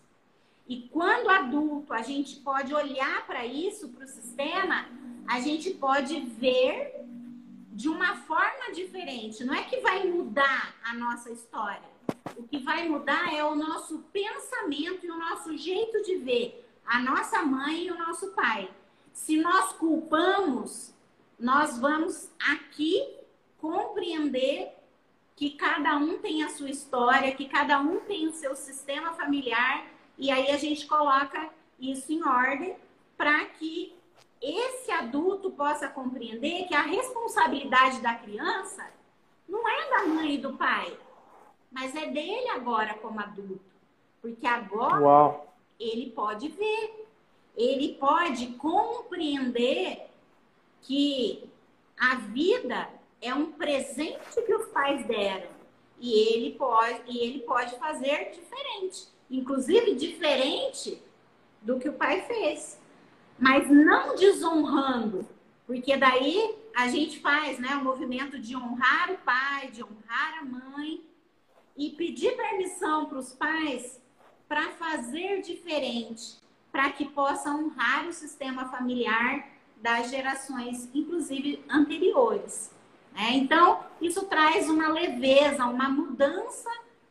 E 0.68 0.88
quando 0.90 1.30
adulto 1.30 1.94
a 1.94 2.02
gente 2.02 2.38
pode 2.38 2.74
olhar 2.74 3.26
para 3.28 3.46
isso, 3.46 3.90
para 3.90 4.06
o 4.06 4.08
sistema, 4.08 4.86
a 5.28 5.40
gente 5.40 5.72
pode 5.72 6.20
ver 6.22 7.04
de 7.72 7.90
uma 7.90 8.16
forma 8.18 8.72
diferente. 8.74 9.44
Não 9.44 9.54
é 9.54 9.64
que 9.64 9.78
vai 9.82 10.06
mudar 10.08 10.76
a 10.84 10.94
nossa 10.94 11.32
história. 11.32 11.94
O 12.38 12.44
que 12.44 12.60
vai 12.60 12.88
mudar 12.88 13.34
é 13.34 13.44
o 13.44 13.56
nosso 13.56 14.00
pensamento 14.14 15.06
e 15.06 15.12
o 15.12 15.18
nosso 15.18 15.58
jeito 15.58 16.02
de 16.04 16.18
ver 16.18 16.64
a 16.86 17.00
nossa 17.00 17.42
mãe 17.44 17.88
e 17.88 17.92
o 17.92 17.98
nosso 17.98 18.32
pai. 18.32 18.70
Se 19.12 19.38
nós 19.38 19.74
culpamos, 19.74 20.94
nós 21.40 21.78
vamos 21.78 22.30
aqui 22.52 23.06
compreender 23.58 24.72
que 25.36 25.52
cada 25.52 25.98
um 25.98 26.20
tem 26.20 26.44
a 26.44 26.50
sua 26.50 26.70
história, 26.70 27.34
que 27.36 27.48
cada 27.48 27.80
um 27.80 28.00
tem 28.02 28.28
o 28.28 28.34
seu 28.34 28.56
sistema 28.56 29.14
familiar, 29.14 29.86
e 30.18 30.32
aí 30.32 30.52
a 30.52 30.58
gente 30.58 30.86
coloca 30.86 31.50
isso 31.80 32.12
em 32.12 32.24
ordem 32.26 32.76
para 33.18 33.46
que 33.46 33.96
esse 34.42 34.92
adulto 34.92 35.52
possa 35.52 35.88
compreender 35.88 36.68
que 36.68 36.76
a 36.76 36.82
responsabilidade 36.82 38.02
da 38.02 38.14
criança 38.16 38.86
não 39.48 39.68
é 39.68 39.90
da 39.90 40.06
mãe 40.06 40.36
e 40.36 40.38
do 40.38 40.54
pai, 40.54 40.98
mas 41.72 41.96
é 41.96 42.08
dele 42.08 42.50
agora 42.50 42.94
como 42.96 43.20
adulto. 43.20 43.64
Porque 44.22 44.46
agora 44.46 45.02
Uau. 45.02 45.54
ele 45.80 46.12
pode 46.12 46.50
ver, 46.50 47.08
ele 47.56 47.96
pode 47.96 48.48
compreender 48.54 50.10
que 50.82 51.50
a 51.98 52.16
vida 52.16 52.90
é 53.22 53.34
um 53.34 53.54
presente 53.54 54.42
que 54.46 54.54
os 54.54 54.68
pais 54.68 55.06
deram 55.06 55.50
e 56.00 56.14
ele 56.14 56.56
pode 56.56 57.02
e 57.08 57.20
ele 57.20 57.40
pode 57.40 57.78
fazer 57.78 58.32
diferente, 58.32 59.08
inclusive 59.30 59.96
diferente 59.96 61.02
do 61.62 61.80
que 61.80 61.90
o 61.90 61.94
pai 61.94 62.22
fez, 62.22 62.80
mas 63.40 63.70
não 63.70 64.16
desonrando, 64.16 65.28
porque 65.66 65.98
daí 65.98 66.56
a 66.76 66.88
gente 66.88 67.20
faz, 67.20 67.60
né, 67.60 67.76
o 67.76 67.84
movimento 67.84 68.38
de 68.40 68.56
honrar 68.56 69.12
o 69.12 69.18
pai, 69.18 69.70
de 69.72 69.84
honrar 69.84 70.40
a 70.40 70.46
mãe 70.46 71.02
e 71.76 71.90
pedir 71.92 72.36
permissão 72.36 73.06
para 73.06 73.18
os 73.18 73.34
pais 73.34 74.02
para 74.48 74.70
fazer 74.72 75.42
diferente, 75.42 76.38
para 76.72 76.92
que 76.92 77.06
possa 77.06 77.50
honrar 77.50 78.08
o 78.08 78.14
sistema 78.14 78.66
familiar 78.66 79.48
das 79.78 80.10
gerações, 80.10 80.90
inclusive 80.94 81.64
anteriores. 81.70 82.72
É, 83.16 83.32
então, 83.32 83.84
isso 84.02 84.26
traz 84.26 84.70
uma 84.70 84.88
leveza, 84.88 85.66
uma 85.66 85.90
mudança 85.90 86.70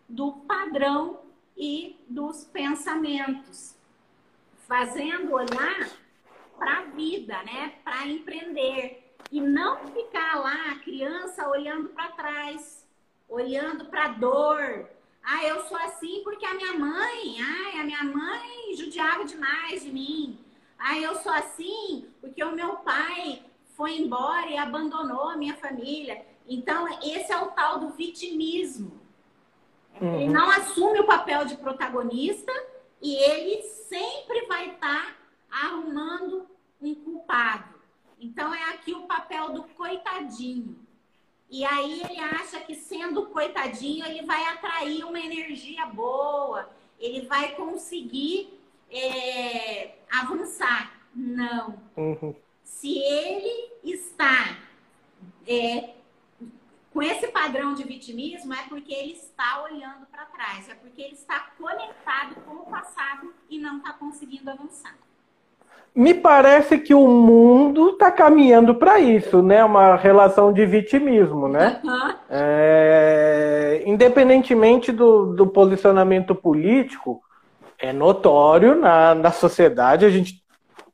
do 0.08 0.32
padrão 0.32 1.21
e 1.62 1.96
dos 2.08 2.42
pensamentos, 2.42 3.76
fazendo 4.66 5.32
olhar 5.32 5.88
para 6.58 6.78
a 6.78 6.82
vida, 6.86 7.40
né? 7.44 7.74
para 7.84 8.04
empreender. 8.04 9.14
E 9.30 9.40
não 9.40 9.86
ficar 9.86 10.40
lá 10.40 10.72
a 10.72 10.78
criança 10.80 11.48
olhando 11.48 11.90
para 11.90 12.10
trás, 12.10 12.84
olhando 13.28 13.84
para 13.84 14.06
a 14.06 14.08
dor. 14.08 14.90
Ah, 15.22 15.44
eu 15.44 15.62
sou 15.62 15.76
assim 15.76 16.22
porque 16.24 16.44
a 16.44 16.54
minha 16.54 16.72
mãe, 16.72 17.36
ai, 17.40 17.80
a 17.80 17.84
minha 17.84 18.02
mãe 18.02 18.74
judiava 18.76 19.24
demais 19.24 19.84
de 19.84 19.92
mim. 19.92 20.40
Ah, 20.76 20.98
eu 20.98 21.14
sou 21.14 21.32
assim 21.32 22.08
porque 22.20 22.42
o 22.42 22.56
meu 22.56 22.78
pai 22.78 23.40
foi 23.76 23.98
embora 23.98 24.50
e 24.50 24.58
abandonou 24.58 25.28
a 25.28 25.36
minha 25.36 25.54
família. 25.54 26.26
Então, 26.44 26.88
esse 27.00 27.32
é 27.32 27.38
o 27.38 27.52
tal 27.52 27.78
do 27.78 27.90
vitimismo. 27.90 29.01
Uhum. 30.00 30.20
Ele 30.20 30.32
não 30.32 30.50
assume 30.50 31.00
o 31.00 31.06
papel 31.06 31.44
de 31.44 31.56
protagonista 31.56 32.52
e 33.00 33.14
ele 33.14 33.62
sempre 33.62 34.46
vai 34.46 34.70
estar 34.70 35.06
tá 35.06 35.16
arrumando 35.50 36.46
um 36.80 36.94
culpado. 36.94 37.74
Então, 38.20 38.54
é 38.54 38.70
aqui 38.70 38.92
o 38.92 39.02
papel 39.02 39.52
do 39.52 39.64
coitadinho. 39.64 40.76
E 41.50 41.64
aí 41.64 42.02
ele 42.02 42.18
acha 42.18 42.60
que 42.60 42.74
sendo 42.74 43.26
coitadinho, 43.26 44.06
ele 44.06 44.22
vai 44.22 44.42
atrair 44.46 45.04
uma 45.04 45.18
energia 45.18 45.84
boa, 45.86 46.70
ele 46.98 47.26
vai 47.26 47.54
conseguir 47.54 48.58
é, 48.90 49.96
avançar. 50.10 50.98
Não. 51.14 51.78
Uhum. 51.96 52.34
Se 52.64 52.96
ele 52.96 53.70
está 53.84 54.56
é, 55.46 55.90
com 56.92 57.02
esse 57.02 57.28
padrão 57.28 57.74
de 57.74 57.84
vitimismo, 57.84 58.52
é 58.52 58.62
porque 58.68 58.92
ele 58.92 59.12
está 59.12 59.62
olhando 59.62 60.06
para 60.10 60.26
trás, 60.26 60.68
é 60.68 60.74
porque 60.74 61.00
ele 61.00 61.14
está 61.14 61.46
conectado 61.58 62.36
com 62.46 62.54
o 62.54 62.66
passado 62.66 63.32
e 63.48 63.58
não 63.58 63.78
está 63.78 63.92
conseguindo 63.94 64.50
avançar. 64.50 64.94
Me 65.94 66.14
parece 66.14 66.78
que 66.78 66.94
o 66.94 67.06
mundo 67.06 67.90
está 67.90 68.10
caminhando 68.10 68.74
para 68.74 68.98
isso, 68.98 69.42
né? 69.42 69.62
Uma 69.62 69.94
relação 69.96 70.50
de 70.50 70.64
vitimismo, 70.64 71.48
né? 71.48 71.80
Uhum. 71.84 72.14
É, 72.30 73.82
independentemente 73.84 74.90
do, 74.90 75.34
do 75.34 75.46
posicionamento 75.46 76.34
político, 76.34 77.22
é 77.78 77.92
notório 77.92 78.74
na, 78.74 79.14
na 79.14 79.30
sociedade. 79.32 80.06
A 80.06 80.10
gente, 80.10 80.42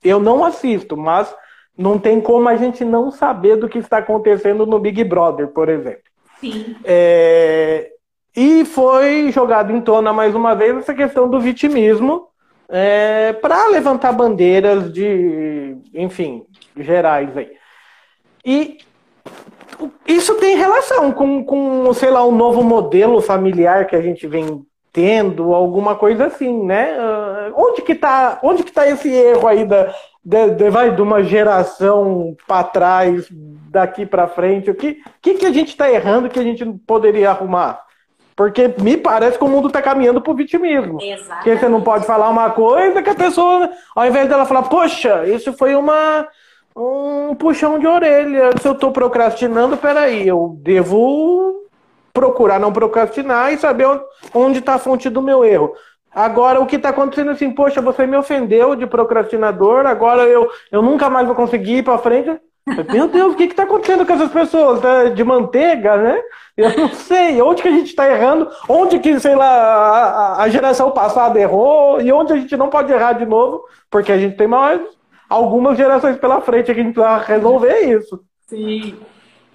eu 0.02 0.18
não 0.18 0.44
assisto, 0.44 0.96
mas 0.96 1.32
não 1.78 1.96
tem 1.96 2.20
como 2.20 2.48
a 2.48 2.56
gente 2.56 2.84
não 2.84 3.08
saber 3.12 3.56
do 3.56 3.68
que 3.68 3.78
está 3.78 3.98
acontecendo 3.98 4.66
no 4.66 4.80
Big 4.80 5.04
Brother, 5.04 5.46
por 5.46 5.68
exemplo. 5.68 6.02
Sim. 6.40 6.74
É, 6.84 7.92
e 8.36 8.64
foi 8.64 9.30
jogado 9.30 9.72
em 9.72 9.80
tona 9.80 10.12
mais 10.12 10.34
uma 10.34 10.54
vez 10.54 10.76
essa 10.76 10.92
questão 10.92 11.28
do 11.28 11.40
vitimismo 11.40 12.26
é, 12.68 13.32
para 13.32 13.68
levantar 13.68 14.12
bandeiras 14.12 14.92
de, 14.92 15.76
enfim, 15.94 16.44
gerais 16.76 17.36
aí. 17.36 17.52
E 18.44 18.78
isso 20.06 20.34
tem 20.34 20.56
relação 20.56 21.12
com, 21.12 21.44
com, 21.44 21.92
sei 21.94 22.10
lá, 22.10 22.26
um 22.26 22.34
novo 22.34 22.62
modelo 22.62 23.20
familiar 23.20 23.86
que 23.86 23.94
a 23.94 24.02
gente 24.02 24.26
vem 24.26 24.66
tendo, 24.92 25.54
alguma 25.54 25.94
coisa 25.94 26.26
assim, 26.26 26.64
né? 26.64 26.96
Uh, 26.98 27.52
onde 27.54 27.82
que 27.82 27.94
tá, 27.94 28.40
onde 28.42 28.64
que 28.64 28.72
tá 28.72 28.88
esse 28.88 29.08
erro 29.08 29.46
aí 29.46 29.64
da, 29.64 29.94
de, 30.28 30.50
de, 30.50 30.68
vai 30.68 30.94
de 30.94 31.00
uma 31.00 31.22
geração 31.22 32.36
para 32.46 32.62
trás, 32.64 33.26
daqui 33.70 34.04
para 34.04 34.28
frente? 34.28 34.70
O 34.70 34.74
que, 34.74 35.02
que, 35.22 35.34
que 35.34 35.46
a 35.46 35.52
gente 35.52 35.68
está 35.68 35.90
errando 35.90 36.28
que 36.28 36.38
a 36.38 36.42
gente 36.42 36.66
poderia 36.86 37.30
arrumar? 37.30 37.80
Porque 38.36 38.74
me 38.78 38.98
parece 38.98 39.38
que 39.38 39.44
o 39.44 39.48
mundo 39.48 39.68
está 39.68 39.80
caminhando 39.80 40.20
para 40.20 40.30
o 40.30 40.36
vitimismo. 40.36 40.98
Exatamente. 41.00 41.28
Porque 41.28 41.56
você 41.56 41.68
não 41.68 41.80
pode 41.80 42.04
falar 42.04 42.28
uma 42.28 42.50
coisa 42.50 43.02
que 43.02 43.08
a 43.08 43.14
pessoa, 43.14 43.70
ao 43.96 44.06
invés 44.06 44.28
dela 44.28 44.44
falar, 44.44 44.64
poxa, 44.64 45.26
isso 45.26 45.50
foi 45.54 45.74
uma 45.74 46.28
um 46.76 47.34
puxão 47.34 47.78
de 47.78 47.86
orelha. 47.86 48.50
Se 48.60 48.68
eu 48.68 48.72
estou 48.72 48.92
procrastinando, 48.92 49.78
peraí, 49.78 50.28
eu 50.28 50.58
devo 50.60 51.66
procurar 52.12 52.60
não 52.60 52.72
procrastinar 52.72 53.52
e 53.52 53.58
saber 53.58 53.86
onde 54.34 54.58
está 54.58 54.74
a 54.74 54.78
fonte 54.78 55.08
do 55.08 55.22
meu 55.22 55.44
erro. 55.44 55.72
Agora, 56.14 56.60
o 56.60 56.66
que 56.66 56.76
está 56.76 56.88
acontecendo 56.88 57.30
é 57.30 57.34
assim, 57.34 57.50
poxa, 57.50 57.80
você 57.80 58.06
me 58.06 58.16
ofendeu 58.16 58.74
de 58.74 58.86
procrastinador, 58.86 59.86
agora 59.86 60.22
eu, 60.22 60.50
eu 60.72 60.82
nunca 60.82 61.08
mais 61.10 61.26
vou 61.26 61.36
conseguir 61.36 61.78
ir 61.78 61.84
para 61.84 61.98
frente. 61.98 62.40
Meu 62.92 63.08
Deus, 63.08 63.32
o 63.32 63.36
que 63.36 63.44
está 63.44 63.62
acontecendo 63.62 64.04
com 64.04 64.12
essas 64.12 64.30
pessoas? 64.30 64.80
Tá 64.80 65.04
de 65.04 65.24
manteiga, 65.24 65.96
né? 65.96 66.20
Eu 66.56 66.76
não 66.76 66.88
sei. 66.90 67.40
Onde 67.40 67.62
que 67.62 67.68
a 67.68 67.72
gente 67.72 67.88
está 67.88 68.10
errando? 68.10 68.50
Onde 68.68 68.98
que, 68.98 69.18
sei 69.20 69.34
lá, 69.34 69.46
a, 69.46 70.42
a, 70.42 70.48
geração 70.48 70.90
passada 70.90 71.40
errou? 71.40 72.00
E 72.00 72.12
onde 72.12 72.32
a 72.32 72.36
gente 72.36 72.56
não 72.56 72.68
pode 72.68 72.92
errar 72.92 73.12
de 73.12 73.24
novo? 73.24 73.64
Porque 73.90 74.12
a 74.12 74.18
gente 74.18 74.36
tem 74.36 74.46
mais 74.46 74.80
algumas 75.28 75.76
gerações 75.76 76.16
pela 76.16 76.40
frente 76.40 76.66
que 76.66 76.80
a 76.80 76.84
gente 76.84 76.94
vai 76.94 77.24
resolver 77.24 77.80
isso. 77.80 78.22
Sim. 78.46 78.98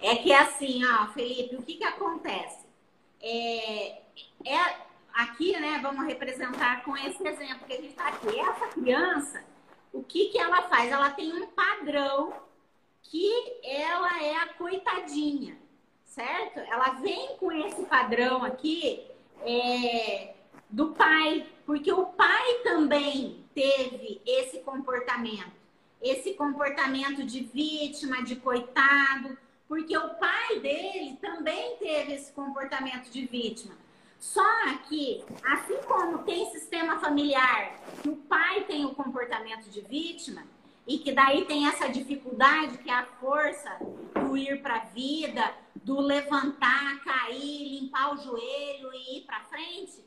É 0.02 0.16
que 0.16 0.34
assim, 0.34 0.82
ó, 0.86 1.08
Felipe, 1.14 1.56
o 1.56 1.62
que 1.62 1.76
que 1.76 1.86
acontece? 1.86 2.66
É, 3.22 3.88
é 4.46 4.83
aqui, 5.14 5.58
né, 5.60 5.80
vamos 5.82 6.06
representar 6.06 6.84
com 6.84 6.98
esse 6.98 7.26
exemplo 7.26 7.68
que 7.68 7.74
a 7.74 7.78
gente 7.78 7.90
está 7.90 8.08
aqui. 8.08 8.40
Essa 8.40 8.68
criança, 8.68 9.44
o 9.92 10.04
que, 10.04 10.30
que 10.30 10.40
ela 10.40 10.64
faz? 10.64 10.92
Ela 10.92 11.12
tem 11.12 11.32
um 11.32 11.48
padrão 11.48 12.34
que 13.04 13.32
ela 13.64 14.24
é 14.24 14.36
a 14.38 14.48
coitadinha, 14.54 15.58
certo? 16.06 16.60
Ela 16.60 16.92
vem 16.94 17.38
com 17.38 17.52
esse 17.52 17.84
padrão 17.84 18.44
aqui 18.44 19.06
é, 19.46 20.34
do 20.70 20.90
pai, 20.90 21.46
porque 21.66 21.92
o 21.92 22.08
pai 22.08 22.62
também 22.64 23.46
teve 23.54 24.20
esse 24.26 24.60
comportamento, 24.60 25.52
esse 26.02 26.34
comportamento 26.34 27.24
de 27.24 27.44
vítima, 27.44 28.24
de 28.24 28.38
coitado, 28.38 29.38
porque 29.68 29.96
o 29.96 30.10
pai 30.16 30.60
dele 30.60 31.18
também 31.22 31.78
teve 31.78 32.14
esse 32.14 32.32
comportamento 32.32 33.10
de 33.10 33.26
vítima. 33.26 33.83
Só 34.24 34.42
que, 34.88 35.22
assim 35.44 35.82
como 35.86 36.20
tem 36.20 36.50
sistema 36.50 36.98
familiar, 36.98 37.78
que 38.02 38.08
o 38.08 38.16
pai 38.16 38.64
tem 38.64 38.86
o 38.86 38.96
comportamento 38.96 39.70
de 39.70 39.82
vítima, 39.82 40.44
e 40.88 40.98
que 40.98 41.12
daí 41.12 41.44
tem 41.44 41.68
essa 41.68 41.90
dificuldade 41.90 42.78
que 42.78 42.90
é 42.90 42.94
a 42.94 43.06
força 43.06 43.78
do 44.16 44.38
ir 44.38 44.62
para 44.62 44.78
a 44.78 44.86
vida, 44.86 45.54
do 45.76 46.00
levantar, 46.00 47.04
cair, 47.04 47.68
limpar 47.68 48.14
o 48.14 48.18
joelho 48.18 48.94
e 48.94 49.18
ir 49.18 49.22
para 49.26 49.42
frente, 49.42 50.02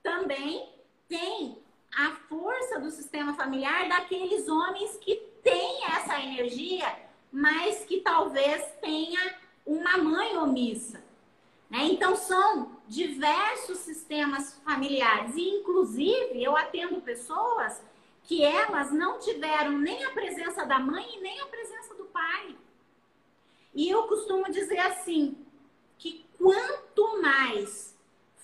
também 0.00 0.72
tem 1.08 1.58
a 1.92 2.12
força 2.28 2.78
do 2.78 2.90
sistema 2.92 3.34
familiar 3.34 3.88
daqueles 3.88 4.48
homens 4.48 4.96
que 4.98 5.16
têm 5.42 5.84
essa 5.86 6.20
energia, 6.20 6.86
mas 7.32 7.84
que 7.84 8.00
talvez 8.00 8.64
tenha 8.80 9.34
uma 9.66 9.98
mãe 9.98 10.36
omissa. 10.36 11.04
Né? 11.68 11.84
Então, 11.86 12.14
são 12.14 12.75
diversos 12.88 13.78
sistemas 13.78 14.54
familiares. 14.64 15.36
E, 15.36 15.48
inclusive, 15.48 16.42
eu 16.42 16.56
atendo 16.56 17.00
pessoas 17.00 17.82
que 18.24 18.42
elas 18.42 18.90
não 18.92 19.18
tiveram 19.18 19.78
nem 19.78 20.04
a 20.04 20.10
presença 20.10 20.64
da 20.64 20.78
mãe 20.78 21.06
e 21.16 21.20
nem 21.20 21.40
a 21.40 21.46
presença 21.46 21.94
do 21.94 22.04
pai. 22.04 22.56
E 23.74 23.88
eu 23.88 24.04
costumo 24.04 24.50
dizer 24.50 24.78
assim, 24.78 25.36
que 25.98 26.24
quanto 26.38 27.22
mais 27.22 27.94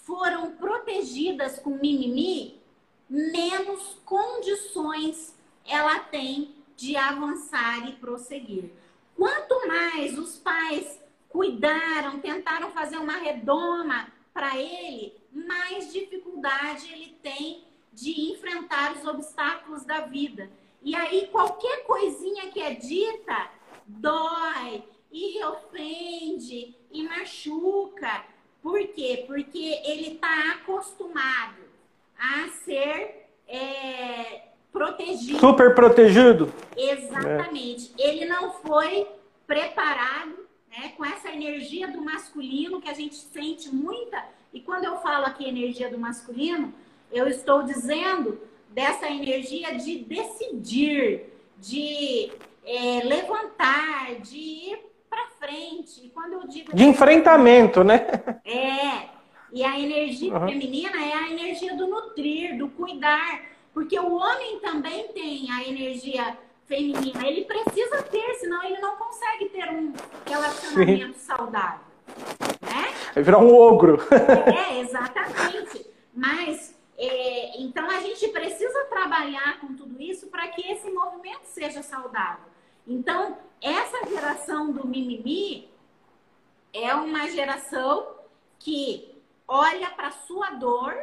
foram 0.05 0.53
protegidas 0.53 1.59
com 1.59 1.70
mimimi, 1.70 2.61
menos 3.09 3.97
condições 4.05 5.34
ela 5.66 6.01
tem 6.01 6.55
de 6.76 6.97
avançar 6.97 7.88
e 7.88 7.93
prosseguir. 7.93 8.70
Quanto 9.16 9.66
mais 9.66 10.18
os 10.18 10.36
pais 10.38 11.01
cuidaram, 11.28 12.20
tentaram 12.20 12.70
fazer 12.72 12.99
uma 12.99 13.16
redoma 13.16 14.12
para 14.33 14.59
ele, 14.59 15.14
mais 15.30 15.93
dificuldade 15.93 16.91
ele 16.93 17.16
tem 17.22 17.64
de 17.93 18.33
enfrentar 18.33 18.93
os 18.97 19.07
obstáculos 19.07 19.85
da 19.85 20.01
vida. 20.01 20.51
E 20.83 20.95
aí 20.97 21.28
qualquer 21.30 21.85
coisinha 21.85 22.51
que 22.51 22.61
é 22.61 22.74
dita 22.74 23.51
dói 23.87 24.83
e 25.11 25.45
ofende 25.45 26.74
e 26.91 27.03
machuca. 27.05 28.24
Por 28.62 28.78
quê? 28.89 29.24
Porque 29.26 29.80
ele 29.85 30.14
está 30.14 30.53
acostumado 30.53 31.62
a 32.18 32.49
ser 32.64 33.28
é, 33.47 34.43
protegido. 34.72 35.39
Super 35.39 35.74
protegido. 35.74 36.53
Exatamente. 36.76 37.93
É. 37.99 38.09
Ele 38.09 38.24
não 38.24 38.53
foi 38.53 39.07
preparado 39.47 40.41
né, 40.73 40.93
com 40.97 41.05
essa 41.05 41.31
energia 41.31 41.87
do 41.89 42.03
masculino 42.03 42.81
que 42.81 42.89
a 42.89 42.95
gente 42.95 43.14
sente 43.14 43.73
muita. 43.73 44.25
E 44.53 44.61
quando 44.61 44.85
eu 44.85 44.97
falo 44.99 45.27
aqui 45.27 45.47
energia 45.47 45.91
do 45.91 45.99
masculino, 45.99 46.73
eu 47.12 47.29
estou 47.29 47.62
dizendo 47.62 48.41
dessa 48.70 49.07
energia 49.07 49.77
de 49.77 49.99
decidir, 49.99 51.27
de 51.59 52.33
é, 52.64 53.05
levantar, 53.05 54.14
de 54.20 54.39
ir 54.39 54.79
para 55.11 55.27
frente. 55.39 56.07
E 56.07 56.09
quando 56.09 56.33
eu 56.33 56.49
digo 56.49 56.75
de 56.75 56.85
enfrentamento, 56.85 57.85
né? 57.85 58.07
É. 58.45 59.12
E 59.53 59.62
a 59.62 59.79
energia 59.79 60.35
uhum. 60.35 60.49
feminina 60.49 61.05
é 61.05 61.12
a 61.12 61.31
energia 61.31 61.77
do 61.77 61.87
nutrir, 61.87 62.57
do 62.57 62.70
cuidar, 62.70 63.43
porque 63.75 63.99
o 63.99 64.14
homem 64.14 64.59
também 64.61 65.09
tem 65.09 65.51
a 65.51 65.62
energia 65.68 66.39
feminina. 66.73 67.27
Ele 67.27 67.45
precisa 67.45 68.03
ter, 68.03 68.35
senão 68.37 68.62
ele 68.64 68.79
não 68.79 68.97
consegue 68.97 69.51
ter 69.51 69.68
um 69.70 69.93
relacionamento 70.27 71.18
Sim. 71.18 71.27
saudável. 71.27 71.81
Né? 72.62 72.95
Vai 73.14 73.23
virar 73.23 73.39
um 73.39 73.55
ogro. 73.55 73.99
É, 74.11 74.81
exatamente. 74.81 75.87
Mas, 76.14 76.75
é, 76.97 77.61
então 77.61 77.89
a 77.91 78.01
gente 78.01 78.27
precisa 78.29 78.85
trabalhar 78.87 79.61
com 79.61 79.75
tudo 79.75 80.01
isso 80.01 80.29
para 80.29 80.49
que 80.49 80.62
esse 80.73 80.91
movimento 80.91 81.45
seja 81.45 81.83
saudável. 81.83 82.45
Então, 82.87 83.37
essa 83.61 84.09
geração 84.09 84.73
do 84.73 84.87
mimimi 84.87 85.70
é 86.73 86.95
uma 86.95 87.29
geração 87.29 88.09
que 88.59 89.14
olha 89.47 89.91
para 89.91 90.11
sua 90.11 90.51
dor, 90.51 90.95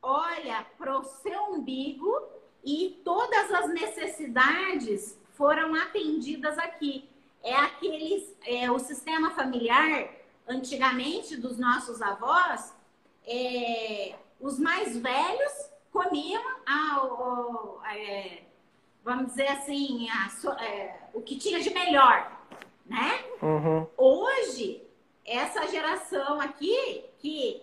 olha 0.00 0.64
para 0.78 0.98
o 0.98 1.04
seu 1.04 1.52
umbigo 1.52 2.20
e 2.64 3.00
todas 3.04 3.50
as 3.52 3.68
necessidades 3.72 5.18
foram 5.34 5.74
atendidas 5.74 6.58
aqui. 6.58 7.08
É 7.42 7.54
aqueles, 7.54 8.36
é, 8.44 8.70
o 8.70 8.78
sistema 8.78 9.30
familiar, 9.30 10.08
antigamente 10.46 11.36
dos 11.36 11.58
nossos 11.58 12.00
avós, 12.00 12.72
é, 13.26 14.14
os 14.40 14.58
mais 14.58 14.96
velhos 14.96 15.52
comiam 15.90 16.42
a, 16.66 17.04
o, 17.04 17.80
é, 17.84 18.42
vamos 19.04 19.26
dizer 19.28 19.48
assim, 19.48 20.08
a, 20.08 20.64
é, 20.64 21.00
o 21.12 21.20
que 21.20 21.36
tinha 21.36 21.60
de 21.60 21.70
melhor, 21.70 22.40
né? 22.86 23.24
Uhum. 23.42 23.86
Hoje, 23.96 24.82
essa 25.24 25.66
geração 25.68 26.40
aqui 26.40 27.04
que 27.18 27.62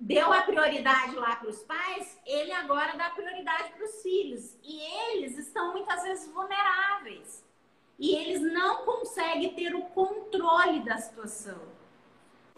deu 0.00 0.32
a 0.32 0.42
prioridade 0.42 1.14
lá 1.14 1.36
para 1.36 1.50
os 1.50 1.62
pais, 1.62 2.18
ele 2.24 2.50
agora 2.52 2.96
dá 2.96 3.10
prioridade 3.10 3.72
para 3.72 3.84
os 3.84 4.02
filhos. 4.02 4.56
E 4.62 4.80
eles 4.80 5.36
estão 5.36 5.72
muitas 5.72 6.02
vezes 6.02 6.32
vulneráveis. 6.32 7.44
E 7.98 8.16
eles 8.16 8.40
não 8.40 8.84
conseguem 8.86 9.52
ter 9.54 9.74
o 9.74 9.82
controle 9.82 10.80
da 10.80 10.96
situação. 10.96 11.60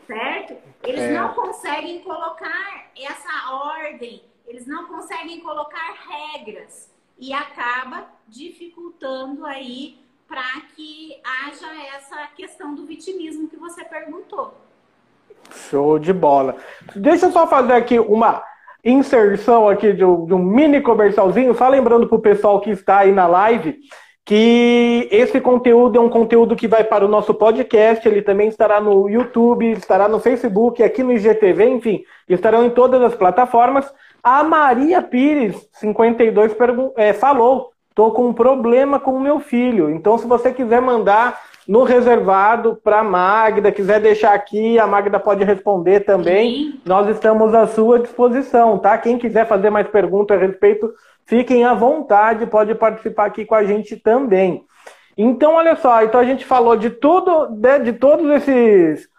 Certo? 0.07 0.57
Eles 0.85 1.03
é. 1.03 1.13
não 1.13 1.35
conseguem 1.35 2.03
colocar 2.03 2.91
essa 2.97 3.53
ordem, 3.53 4.25
eles 4.47 4.67
não 4.67 4.87
conseguem 4.87 5.41
colocar 5.41 5.93
regras 5.93 6.93
e 7.19 7.33
acaba 7.33 8.09
dificultando 8.27 9.47
aí 9.47 10.01
para 10.27 10.61
que 10.75 11.21
haja 11.23 11.73
essa 11.87 12.27
questão 12.29 12.75
do 12.75 12.85
vitimismo 12.85 13.49
que 13.49 13.57
você 13.57 13.85
perguntou. 13.85 14.57
Show 15.51 15.99
de 15.99 16.13
bola. 16.13 16.57
Deixa 16.95 17.27
eu 17.27 17.33
só 17.33 17.47
fazer 17.47 17.73
aqui 17.73 17.99
uma 17.99 18.43
inserção 18.85 19.69
aqui 19.69 19.93
de 19.93 20.05
um, 20.05 20.27
de 20.27 20.35
um 20.35 20.39
mini 20.39 20.81
comercialzinho, 20.81 21.55
só 21.55 21.69
lembrando 21.69 22.07
para 22.07 22.17
o 22.17 22.23
pessoal 22.23 22.61
que 22.61 22.71
está 22.71 22.99
aí 22.99 23.13
na 23.13 23.27
live 23.27 23.79
que 24.25 25.09
esse 25.11 25.41
conteúdo 25.41 25.99
é 25.99 26.01
um 26.01 26.09
conteúdo 26.09 26.55
que 26.55 26.69
vai 26.69 26.85
para 26.85 27.05
o 27.05 27.09
nosso 27.09 27.35
podcast, 27.35 28.07
ele 28.07 28.23
também 28.23 28.49
estará 28.49 28.81
no 28.81 29.09
YouTube, 29.09 29.73
estará 29.73 30.09
no 30.09 30.21
Facebook, 30.21 30.83
aqui 30.83 31.03
no 31.03 31.13
IGTV, 31.13 31.69
enfim, 31.69 32.05
estarão 32.29 32.65
em 32.65 32.71
todas 32.71 33.03
as 33.03 33.15
plataformas. 33.15 33.93
A 34.23 34.45
Maria 34.45 35.03
Pires, 35.03 35.57
52, 35.73 36.55
é, 36.97 37.13
falou: 37.13 37.73
estou 37.91 38.13
com 38.13 38.29
um 38.29 38.33
problema 38.33 39.01
com 39.01 39.13
o 39.13 39.21
meu 39.21 39.41
filho. 39.41 39.91
Então, 39.91 40.17
se 40.17 40.27
você 40.27 40.53
quiser 40.53 40.81
mandar 40.81 41.41
no 41.67 41.85
reservado 41.85 42.79
para 42.83 43.01
a 43.01 43.05
Magda, 43.05 43.71
quiser 43.71 44.01
deixar 44.01 44.35
aqui, 44.35 44.79
a 44.79 44.87
Magda 44.87 45.21
pode 45.21 45.45
responder 45.45 46.01
também. 46.01 46.51
Sim. 46.51 46.81
Nós 46.85 47.09
estamos 47.09 47.55
à 47.55 47.67
sua 47.67 48.01
disposição, 48.01 48.79
tá? 48.79 48.99
Quem 48.99 49.19
quiser 49.19 49.47
fazer 49.47 49.71
mais 49.71 49.87
perguntas 49.89 50.37
a 50.37 50.41
respeito, 50.41 50.93
fiquem 51.25 51.65
à 51.65 51.75
vontade, 51.75 52.47
pode 52.47 52.75
participar 52.75 53.27
aqui 53.27 53.45
com 53.45 53.55
a 53.55 53.65
gente 53.65 53.97
também. 53.97 54.65
Então, 55.17 55.55
olha 55.55 55.77
só, 55.77 56.03
então 56.03 56.21
a 56.21 56.25
gente 56.25 56.45
falou 56.45 56.77
de 56.77 56.91
tudo, 56.91 57.47
de, 57.47 57.61
né, 57.61 57.79
de 57.79 57.93
todos 57.93 58.29
esses 58.31 59.13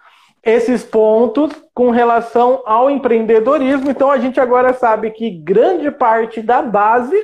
esses 0.44 0.84
pontos 0.84 1.54
com 1.74 1.90
relação 1.90 2.62
ao 2.66 2.90
empreendedorismo. 2.90 3.90
Então 3.90 4.12
a 4.12 4.18
gente 4.18 4.42
agora 4.42 4.74
sabe 4.74 5.10
que 5.12 5.30
grande 5.30 5.90
parte 5.90 6.42
da 6.42 6.62
base 6.62 7.16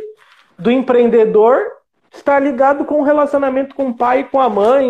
do 0.58 0.72
empreendedor 0.72 1.60
está 2.12 2.40
ligado 2.40 2.86
com 2.86 3.02
o 3.02 3.04
relacionamento 3.04 3.76
com 3.76 3.90
o 3.90 3.94
pai 3.94 4.22
e 4.22 4.24
com 4.24 4.40
a 4.40 4.50
mãe, 4.50 4.90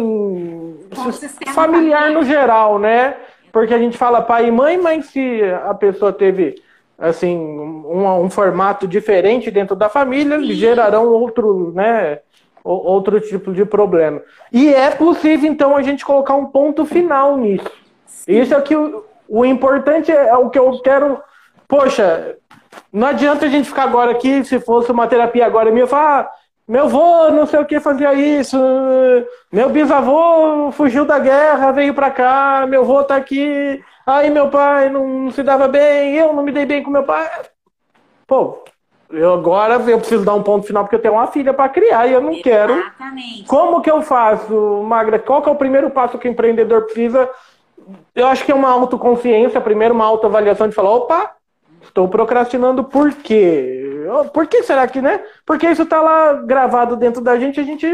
com 0.96 1.52
familiar 1.54 2.12
no 2.12 2.24
geral, 2.24 2.80
né? 2.80 3.16
Porque 3.52 3.74
a 3.74 3.80
gente 3.80 3.98
fala 3.98 4.22
pai 4.22 4.48
e 4.48 4.52
mãe, 4.52 4.78
mas 4.78 5.08
se 5.08 5.42
a 5.66 5.74
pessoa 5.74 6.14
teve 6.14 6.62
assim 6.98 7.38
um, 7.38 8.06
um 8.24 8.30
formato 8.30 8.88
diferente 8.88 9.50
dentro 9.50 9.76
da 9.76 9.90
família, 9.90 10.38
Sim. 10.40 10.52
gerarão 10.54 11.08
outro, 11.08 11.72
né? 11.74 12.20
Outro 12.64 13.20
tipo 13.22 13.54
de 13.54 13.64
problema. 13.66 14.22
E 14.52 14.74
é 14.74 14.92
possível, 14.92 15.50
então, 15.50 15.76
a 15.76 15.82
gente 15.82 16.06
colocar 16.06 16.36
um 16.36 16.46
ponto 16.46 16.86
final 16.86 17.38
nisso. 17.38 17.72
Isso 18.28 18.54
é 18.54 18.62
que 18.62 18.76
o, 18.76 19.06
o 19.28 19.46
importante 19.46 20.12
é, 20.12 20.28
é 20.28 20.36
o 20.36 20.50
que 20.50 20.60
eu 20.60 20.80
quero. 20.84 21.20
Poxa, 21.68 22.36
não 22.92 23.08
adianta 23.08 23.46
a 23.46 23.50
gente 23.50 23.70
ficar 23.70 23.84
agora 23.84 24.12
aqui, 24.12 24.44
se 24.44 24.60
fosse 24.60 24.92
uma 24.92 25.08
terapia 25.08 25.46
agora 25.46 25.72
minha, 25.72 25.88
falar, 25.88 26.20
ah, 26.20 26.32
meu 26.70 26.84
avô 26.84 27.32
não 27.32 27.48
sei 27.48 27.60
o 27.60 27.66
que 27.66 27.80
fazia 27.80 28.14
isso, 28.14 28.58
meu 29.52 29.70
bisavô 29.70 30.72
fugiu 30.72 31.04
da 31.04 31.18
guerra, 31.18 31.72
veio 31.72 31.94
pra 31.96 32.12
cá, 32.12 32.66
meu 32.68 32.82
avô 32.82 33.04
tá 33.04 33.16
aqui, 33.16 33.84
aí 34.06 34.30
meu 34.30 34.50
pai 34.50 34.90
não 34.90 35.32
se 35.32 35.42
dava 35.42 35.68
bem, 35.68 36.16
eu 36.16 36.32
não 36.32 36.44
me 36.44 36.52
dei 36.52 36.68
bem 36.68 36.84
com 36.84 36.92
meu 36.92 37.04
pai. 37.04 37.28
Pô, 38.28 38.64
eu 39.10 39.34
agora 39.34 39.82
eu 39.88 39.98
preciso 39.98 40.24
dar 40.24 40.36
um 40.36 40.44
ponto 40.44 40.68
final 40.68 40.84
porque 40.84 40.96
eu 40.96 41.02
tenho 41.02 41.16
uma 41.16 41.26
filha 41.26 41.54
para 41.54 41.68
criar 41.70 42.06
e 42.06 42.14
eu 42.14 42.22
não 42.22 42.34
Exatamente. 42.34 42.44
quero. 42.44 42.84
Como 43.48 43.82
que 43.82 43.90
eu 43.90 44.04
faço, 44.04 44.84
Magra? 44.84 45.18
Qual 45.18 45.42
que 45.42 45.50
é 45.50 45.52
o 45.52 45.56
primeiro 45.56 45.90
passo 45.90 46.20
que 46.20 46.28
o 46.28 46.32
empreendedor 46.32 46.84
precisa 46.84 47.28
eu 48.14 48.28
acho 48.28 48.46
que 48.46 48.52
é 48.52 48.56
uma 48.56 48.70
autoconsciência, 48.70 49.62
primeiro 49.62 49.94
uma 49.94 50.06
autoavaliação 50.06 50.68
de 50.68 50.76
falar, 50.76 50.92
opa, 50.92 51.32
estou 51.90 52.08
procrastinando 52.08 52.84
por 52.84 53.12
quê? 53.14 54.08
Por 54.34 54.48
que 54.48 54.64
será 54.64 54.88
que, 54.88 55.02
né? 55.02 55.22
Porque 55.46 55.68
isso 55.68 55.84
está 55.84 56.02
lá 56.02 56.34
gravado 56.34 56.96
dentro 56.96 57.22
da 57.22 57.38
gente, 57.38 57.60
a 57.60 57.64
gente 57.64 57.88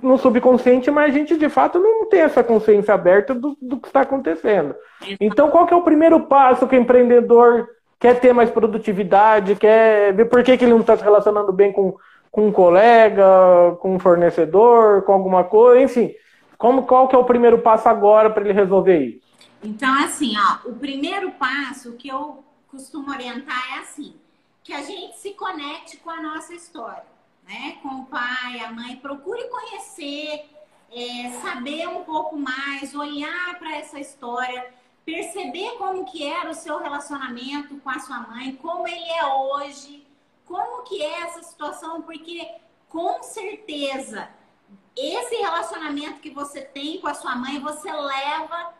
no 0.00 0.16
subconsciente, 0.16 0.90
mas 0.90 1.12
a 1.12 1.18
gente 1.18 1.36
de 1.36 1.48
fato 1.48 1.78
não 1.78 2.06
tem 2.06 2.20
essa 2.20 2.42
consciência 2.42 2.94
aberta 2.94 3.34
do, 3.34 3.56
do 3.60 3.78
que 3.78 3.88
está 3.88 4.02
acontecendo. 4.02 4.74
Então, 5.20 5.50
qual 5.50 5.66
que 5.66 5.74
é 5.74 5.76
o 5.76 5.82
primeiro 5.82 6.20
passo 6.20 6.66
que 6.66 6.76
o 6.76 6.80
empreendedor 6.80 7.68
quer 7.98 8.18
ter 8.18 8.32
mais 8.32 8.50
produtividade, 8.50 9.54
quer 9.54 10.12
ver 10.14 10.24
por 10.26 10.42
que, 10.42 10.56
que 10.56 10.64
ele 10.64 10.72
não 10.72 10.80
está 10.80 10.96
se 10.96 11.04
relacionando 11.04 11.52
bem 11.52 11.72
com, 11.72 11.96
com 12.30 12.46
um 12.48 12.52
colega, 12.52 13.76
com 13.80 13.94
um 13.94 13.98
fornecedor, 13.98 15.02
com 15.02 15.12
alguma 15.12 15.44
coisa, 15.44 15.82
enfim. 15.82 16.12
Como, 16.56 16.84
qual 16.84 17.08
que 17.08 17.14
é 17.14 17.18
o 17.18 17.24
primeiro 17.24 17.58
passo 17.58 17.88
agora 17.88 18.30
para 18.30 18.44
ele 18.44 18.52
resolver 18.52 18.98
isso? 18.98 19.22
Então, 19.62 19.92
assim, 20.02 20.32
ó, 20.36 20.68
o 20.68 20.74
primeiro 20.74 21.30
passo 21.32 21.92
que 21.92 22.08
eu 22.08 22.42
costumo 22.72 23.10
orientar 23.10 23.76
é 23.76 23.80
assim, 23.80 24.18
que 24.64 24.72
a 24.72 24.82
gente 24.82 25.18
se 25.18 25.34
conecte 25.34 25.98
com 25.98 26.08
a 26.08 26.22
nossa 26.22 26.54
história, 26.54 27.04
né? 27.44 27.78
Com 27.82 28.00
o 28.00 28.06
pai, 28.06 28.60
a 28.60 28.72
mãe, 28.72 28.96
procure 28.96 29.46
conhecer, 29.48 30.48
é, 30.90 31.30
saber 31.42 31.86
um 31.86 32.02
pouco 32.02 32.34
mais, 32.34 32.94
olhar 32.94 33.58
para 33.58 33.76
essa 33.76 34.00
história, 34.00 34.72
perceber 35.04 35.72
como 35.76 36.06
que 36.06 36.26
era 36.26 36.50
o 36.50 36.54
seu 36.54 36.78
relacionamento 36.78 37.76
com 37.76 37.90
a 37.90 37.98
sua 37.98 38.20
mãe, 38.20 38.56
como 38.56 38.88
ele 38.88 39.04
é 39.10 39.26
hoje, 39.26 40.06
como 40.46 40.82
que 40.84 41.02
é 41.02 41.20
essa 41.20 41.42
situação, 41.42 42.00
porque 42.00 42.50
com 42.88 43.22
certeza 43.22 44.30
esse 44.96 45.34
relacionamento 45.36 46.20
que 46.20 46.30
você 46.30 46.62
tem 46.62 47.00
com 47.00 47.08
a 47.08 47.14
sua 47.14 47.36
mãe, 47.36 47.58
você 47.60 47.92
leva 47.92 48.72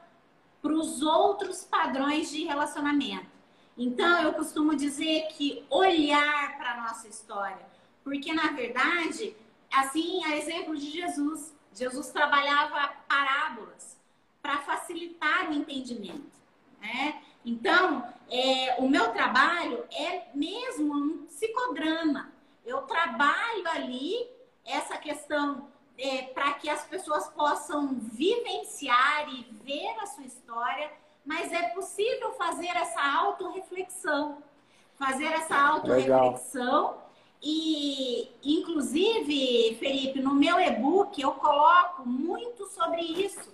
para 0.62 0.72
os 0.72 1.02
outros 1.02 1.64
padrões 1.64 2.30
de 2.30 2.44
relacionamento. 2.44 3.31
Então, 3.76 4.22
eu 4.22 4.32
costumo 4.34 4.76
dizer 4.76 5.28
que 5.28 5.64
olhar 5.70 6.58
para 6.58 6.72
a 6.72 6.82
nossa 6.82 7.08
história, 7.08 7.66
porque 8.04 8.32
na 8.32 8.52
verdade, 8.52 9.34
assim, 9.72 10.24
a 10.24 10.36
exemplo 10.36 10.76
de 10.76 10.90
Jesus, 10.90 11.54
Jesus 11.74 12.10
trabalhava 12.10 12.92
parábolas 13.08 13.96
para 14.42 14.58
facilitar 14.58 15.50
o 15.50 15.54
entendimento, 15.54 16.30
né? 16.80 17.22
Então, 17.44 18.06
é, 18.30 18.76
o 18.78 18.88
meu 18.88 19.12
trabalho 19.12 19.84
é 19.90 20.28
mesmo 20.34 20.94
um 20.94 21.26
psicodrama. 21.26 22.30
Eu 22.64 22.82
trabalho 22.82 23.68
ali 23.68 24.28
essa 24.64 24.96
questão 24.96 25.68
é, 25.98 26.22
para 26.22 26.52
que 26.54 26.68
as 26.68 26.84
pessoas 26.86 27.28
possam 27.28 27.94
vivenciar 27.94 29.28
e 29.28 29.42
ver 29.64 29.96
a 30.00 30.06
sua 30.06 30.24
história, 30.24 30.90
mas 31.24 31.52
é 31.52 31.62
possível 31.68 32.32
fazer 32.32 32.68
essa 32.68 33.00
autorreflexão. 33.00 34.38
Fazer 34.98 35.26
essa 35.26 35.56
autorreflexão. 35.56 36.96
E, 37.42 38.30
inclusive, 38.44 39.76
Felipe, 39.80 40.20
no 40.20 40.34
meu 40.34 40.60
e-book 40.60 41.20
eu 41.20 41.32
coloco 41.32 42.08
muito 42.08 42.66
sobre 42.66 43.00
isso, 43.00 43.52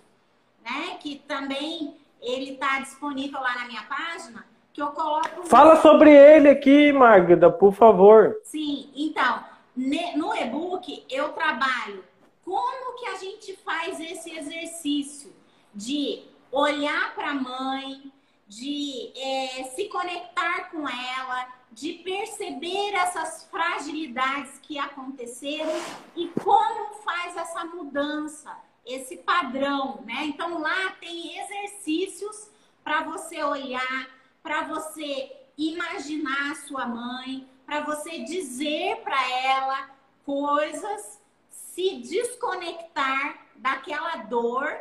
né? 0.62 0.98
Que 1.00 1.16
também 1.26 1.96
ele 2.20 2.52
está 2.52 2.80
disponível 2.80 3.40
lá 3.40 3.54
na 3.54 3.64
minha 3.64 3.82
página, 3.84 4.44
que 4.74 4.82
eu 4.82 4.88
coloco. 4.88 5.46
Fala 5.46 5.80
sobre 5.80 6.14
ele 6.14 6.50
aqui, 6.50 6.92
Magda, 6.92 7.50
por 7.50 7.72
favor. 7.72 8.38
Sim, 8.44 8.90
então, 8.94 9.42
no 9.74 10.36
e-book 10.36 11.06
eu 11.08 11.30
trabalho 11.30 12.04
como 12.44 12.94
que 12.98 13.06
a 13.06 13.14
gente 13.14 13.56
faz 13.64 13.98
esse 14.00 14.36
exercício 14.36 15.32
de 15.74 16.24
olhar 16.50 17.14
para 17.14 17.30
a 17.30 17.34
mãe, 17.34 18.12
de 18.46 19.12
é, 19.14 19.64
se 19.74 19.84
conectar 19.88 20.70
com 20.70 20.88
ela, 20.88 21.48
de 21.70 21.94
perceber 21.94 22.94
essas 22.94 23.44
fragilidades 23.44 24.58
que 24.62 24.78
aconteceram 24.78 25.70
e 26.16 26.28
como 26.42 26.94
faz 27.04 27.36
essa 27.36 27.64
mudança, 27.66 28.56
esse 28.86 29.18
padrão, 29.18 30.02
né? 30.06 30.24
Então 30.24 30.58
lá 30.58 30.92
tem 30.98 31.38
exercícios 31.38 32.48
para 32.82 33.02
você 33.02 33.42
olhar, 33.44 34.08
para 34.42 34.62
você 34.62 35.30
imaginar 35.58 36.52
a 36.52 36.54
sua 36.54 36.86
mãe, 36.86 37.46
para 37.66 37.80
você 37.80 38.20
dizer 38.20 39.02
para 39.02 39.30
ela 39.30 39.90
coisas 40.24 41.20
se 41.50 41.98
desconectar 41.98 43.46
daquela 43.56 44.16
dor, 44.16 44.74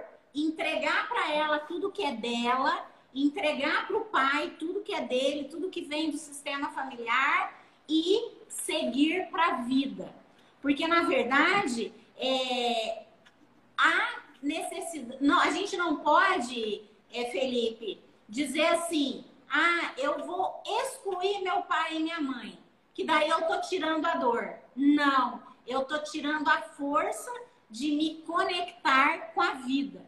entregar 0.46 1.08
para 1.08 1.32
ela 1.32 1.60
tudo 1.60 1.92
que 1.92 2.04
é 2.04 2.14
dela, 2.14 2.86
entregar 3.14 3.88
para 3.88 3.98
o 3.98 4.06
pai 4.06 4.56
tudo 4.60 4.82
que 4.82 4.94
é 4.94 5.02
dele, 5.02 5.46
tudo 5.46 5.70
que 5.70 5.82
vem 5.82 6.12
do 6.12 6.18
sistema 6.18 6.70
familiar 6.70 7.60
e 7.88 8.32
seguir 8.48 9.28
para 9.30 9.48
a 9.48 9.56
vida. 9.62 10.14
Porque, 10.62 10.88
na 10.88 11.04
verdade, 11.04 11.94
é, 12.18 13.04
a 13.78 14.22
necessidade. 14.42 15.24
Não, 15.24 15.40
a 15.40 15.52
gente 15.52 15.76
não 15.78 15.98
pode, 15.98 16.84
é, 17.12 17.26
Felipe, 17.32 18.02
dizer 18.28 18.66
assim: 18.68 19.24
ah, 19.50 19.94
eu 19.98 20.26
vou 20.26 20.62
excluir 20.66 21.42
meu 21.42 21.62
pai 21.64 21.98
e 21.98 22.00
minha 22.00 22.20
mãe, 22.20 22.60
que 22.94 23.04
daí 23.04 23.30
eu 23.30 23.42
tô 23.48 23.62
tirando 23.62 24.06
a 24.06 24.16
dor. 24.16 24.54
Não 24.76 25.48
eu 25.68 25.82
estou 25.82 26.00
tirando 26.00 26.48
a 26.48 26.62
força 26.62 27.32
de 27.70 27.92
me 27.92 28.22
conectar 28.22 29.34
com 29.34 29.42
a 29.42 29.56
vida. 29.56 30.07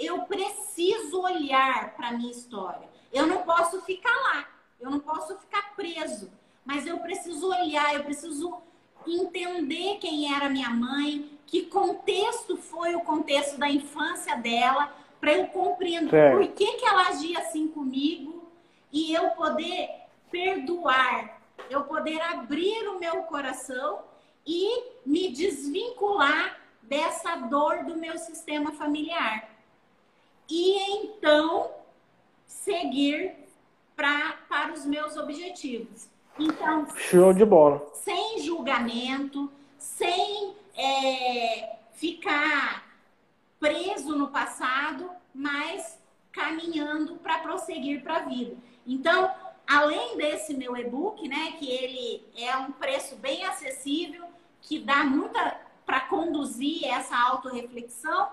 Eu 0.00 0.22
preciso 0.22 1.20
olhar 1.20 1.94
para 1.94 2.08
a 2.08 2.12
minha 2.12 2.32
história. 2.32 2.88
Eu 3.12 3.26
não 3.26 3.42
posso 3.42 3.82
ficar 3.82 4.16
lá, 4.16 4.48
eu 4.80 4.90
não 4.90 4.98
posso 4.98 5.36
ficar 5.36 5.74
preso, 5.76 6.32
mas 6.64 6.86
eu 6.86 6.98
preciso 6.98 7.50
olhar, 7.50 7.94
eu 7.94 8.02
preciso 8.02 8.62
entender 9.06 9.98
quem 9.98 10.34
era 10.34 10.48
minha 10.48 10.70
mãe, 10.70 11.38
que 11.46 11.66
contexto 11.66 12.56
foi 12.56 12.94
o 12.94 13.00
contexto 13.00 13.58
da 13.58 13.68
infância 13.68 14.36
dela, 14.36 14.90
para 15.20 15.34
eu 15.34 15.48
compreender 15.48 16.32
por 16.32 16.46
que, 16.48 16.72
que 16.78 16.86
ela 16.86 17.08
agia 17.08 17.38
assim 17.40 17.68
comigo 17.68 18.48
e 18.90 19.12
eu 19.12 19.30
poder 19.32 19.90
perdoar, 20.30 21.42
eu 21.68 21.84
poder 21.84 22.20
abrir 22.22 22.88
o 22.88 22.98
meu 22.98 23.24
coração 23.24 24.00
e 24.46 24.82
me 25.04 25.30
desvincular 25.30 26.58
dessa 26.82 27.36
dor 27.36 27.84
do 27.84 27.96
meu 27.96 28.16
sistema 28.16 28.72
familiar. 28.72 29.49
E 30.50 30.78
então 30.96 31.70
seguir 32.46 33.34
pra, 33.94 34.38
para 34.48 34.72
os 34.72 34.84
meus 34.84 35.16
objetivos. 35.16 36.08
Então, 36.38 36.86
show 36.96 37.32
de 37.32 37.44
bola. 37.44 37.86
Sem 37.94 38.40
julgamento, 38.40 39.50
sem 39.78 40.54
é, 40.74 41.76
ficar 41.92 42.90
preso 43.58 44.16
no 44.16 44.28
passado, 44.28 45.10
mas 45.34 45.98
caminhando 46.32 47.16
para 47.16 47.38
prosseguir 47.38 48.02
para 48.02 48.16
a 48.16 48.20
vida. 48.20 48.56
Então, 48.86 49.30
além 49.66 50.16
desse 50.16 50.54
meu 50.54 50.76
e-book, 50.76 51.28
né, 51.28 51.52
que 51.58 51.70
ele 51.70 52.24
é 52.36 52.56
um 52.56 52.72
preço 52.72 53.16
bem 53.16 53.44
acessível, 53.44 54.24
que 54.62 54.78
dá 54.78 55.04
muita 55.04 55.60
para 55.84 56.00
conduzir 56.00 56.86
essa 56.86 57.16
autorreflexão, 57.16 58.28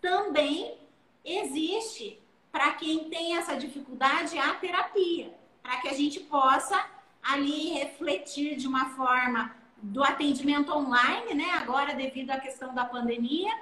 também 0.00 0.76
existe 1.24 2.20
para 2.52 2.72
quem 2.72 3.08
tem 3.08 3.36
essa 3.36 3.56
dificuldade 3.56 4.38
a 4.38 4.54
terapia, 4.54 5.34
para 5.62 5.78
que 5.78 5.88
a 5.88 5.94
gente 5.94 6.20
possa 6.20 6.84
ali 7.22 7.72
refletir 7.72 8.56
de 8.56 8.68
uma 8.68 8.90
forma 8.90 9.54
do 9.78 10.04
atendimento 10.04 10.72
online, 10.72 11.34
né? 11.34 11.50
Agora 11.52 11.94
devido 11.94 12.30
à 12.30 12.38
questão 12.38 12.74
da 12.74 12.84
pandemia, 12.84 13.52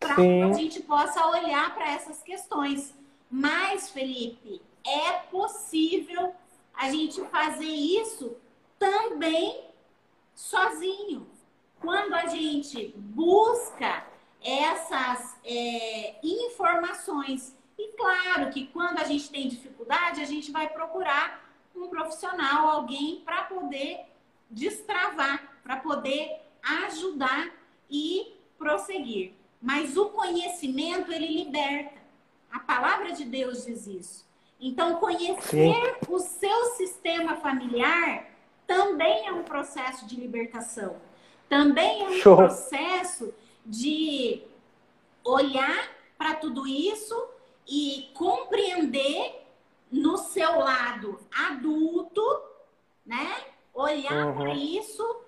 para 0.00 0.16
que 0.16 0.42
a 0.42 0.52
gente 0.52 0.80
possa 0.80 1.24
olhar 1.26 1.74
para 1.74 1.90
essas 1.92 2.22
questões. 2.22 2.94
Mas, 3.30 3.90
Felipe, 3.90 4.60
é 4.84 5.12
possível 5.30 6.34
a 6.74 6.90
gente 6.90 7.20
fazer 7.26 7.64
isso 7.64 8.36
também 8.78 9.68
sozinho 10.34 11.26
quando 11.80 12.14
a 12.14 12.26
gente 12.26 12.92
busca 12.96 14.04
essas 14.44 15.36
é, 15.44 16.16
informações. 16.22 17.56
E 17.78 17.88
claro 17.96 18.50
que 18.50 18.66
quando 18.66 18.98
a 18.98 19.04
gente 19.04 19.30
tem 19.30 19.48
dificuldade, 19.48 20.20
a 20.20 20.24
gente 20.24 20.50
vai 20.50 20.68
procurar 20.68 21.50
um 21.74 21.88
profissional, 21.88 22.68
alguém 22.68 23.22
para 23.24 23.44
poder 23.44 24.00
destravar, 24.50 25.56
para 25.62 25.76
poder 25.76 26.40
ajudar 26.62 27.50
e 27.90 28.34
prosseguir. 28.58 29.32
Mas 29.60 29.96
o 29.96 30.06
conhecimento, 30.06 31.12
ele 31.12 31.44
liberta. 31.44 32.00
A 32.50 32.58
palavra 32.58 33.12
de 33.12 33.24
Deus 33.24 33.64
diz 33.64 33.86
isso. 33.86 34.26
Então, 34.60 34.96
conhecer 34.96 35.40
Sim. 35.42 35.74
o 36.08 36.18
seu 36.18 36.64
sistema 36.76 37.36
familiar 37.36 38.26
também 38.66 39.26
é 39.26 39.32
um 39.32 39.42
processo 39.42 40.06
de 40.06 40.16
libertação. 40.16 40.96
Também 41.48 42.02
é 42.02 42.08
um 42.08 42.12
Show. 42.12 42.36
processo 42.36 43.34
de 43.64 44.42
olhar 45.24 45.88
para 46.18 46.34
tudo 46.34 46.66
isso 46.66 47.28
e 47.66 48.10
compreender 48.14 49.46
no 49.90 50.16
seu 50.16 50.58
lado 50.58 51.20
adulto, 51.30 52.22
né? 53.04 53.44
Olhar 53.74 54.26
uhum. 54.26 54.34
para 54.34 54.54
isso, 54.54 55.20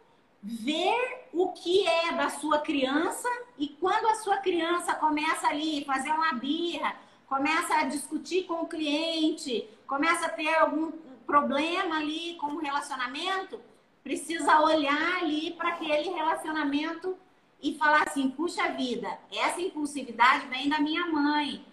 ver 0.43 1.27
o 1.33 1.53
que 1.53 1.87
é 1.87 2.13
da 2.13 2.31
sua 2.31 2.59
criança 2.59 3.29
e 3.59 3.69
quando 3.69 4.07
a 4.07 4.17
sua 4.17 4.39
criança 4.39 4.95
começa 4.95 5.49
ali 5.49 5.85
fazer 5.85 6.11
uma 6.11 6.33
birra, 6.35 6.95
começa 7.27 7.75
a 7.75 7.85
discutir 7.85 8.45
com 8.45 8.63
o 8.63 8.69
cliente, 8.69 9.69
começa 9.87 10.27
a 10.27 10.31
ter 10.31 10.55
algum 10.55 10.93
problema 11.27 11.97
ali 11.97 12.35
com 12.37 12.49
o 12.49 12.59
relacionamento, 12.59 13.61
precisa 14.03 14.61
olhar 14.61 15.23
ali 15.23 15.53
para 15.53 15.71
aquele 15.71 16.11
relacionamento 16.11 17.17
e 17.65 17.77
falar 17.77 18.05
assim: 18.07 18.31
puxa 18.31 18.69
vida, 18.69 19.19
essa 19.33 19.61
impulsividade 19.61 20.47
vem 20.47 20.69
da 20.69 20.79
minha 20.79 21.07
mãe. 21.07 21.65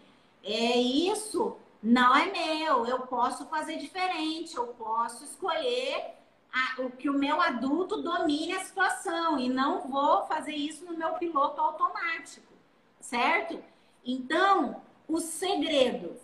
É 0.43 0.77
isso 0.77 1.57
não 1.83 2.15
é 2.15 2.27
meu, 2.31 2.85
eu 2.85 2.99
posso 3.07 3.45
fazer 3.47 3.77
diferente, 3.77 4.55
eu 4.55 4.67
posso 4.67 5.23
escolher 5.23 6.13
a, 6.53 6.81
o 6.81 6.91
que 6.91 7.09
o 7.09 7.13
meu 7.13 7.41
adulto 7.41 8.01
domine 8.03 8.53
a 8.53 8.63
situação 8.63 9.39
e 9.39 9.49
não 9.49 9.89
vou 9.89 10.23
fazer 10.27 10.53
isso 10.53 10.85
no 10.85 10.95
meu 10.95 11.13
piloto 11.13 11.59
automático, 11.59 12.53
certo? 12.99 13.63
Então, 14.05 14.81
o 15.07 15.19
segredo 15.19 16.15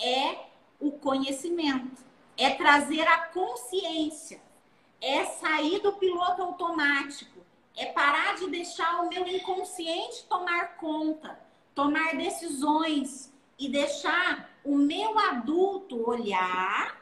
é 0.00 0.46
o 0.78 0.92
conhecimento, 0.92 2.02
é 2.36 2.50
trazer 2.50 3.06
a 3.08 3.18
consciência, 3.18 4.40
é 5.00 5.24
sair 5.24 5.80
do 5.80 5.92
piloto 5.94 6.40
automático, 6.40 7.33
é 7.76 7.86
parar 7.86 8.36
de 8.36 8.48
deixar 8.48 9.02
o 9.02 9.08
meu 9.08 9.26
inconsciente 9.26 10.24
tomar 10.28 10.76
conta, 10.76 11.38
tomar 11.74 12.16
decisões 12.16 13.32
e 13.58 13.68
deixar 13.68 14.50
o 14.64 14.76
meu 14.76 15.18
adulto 15.18 16.08
olhar, 16.08 16.96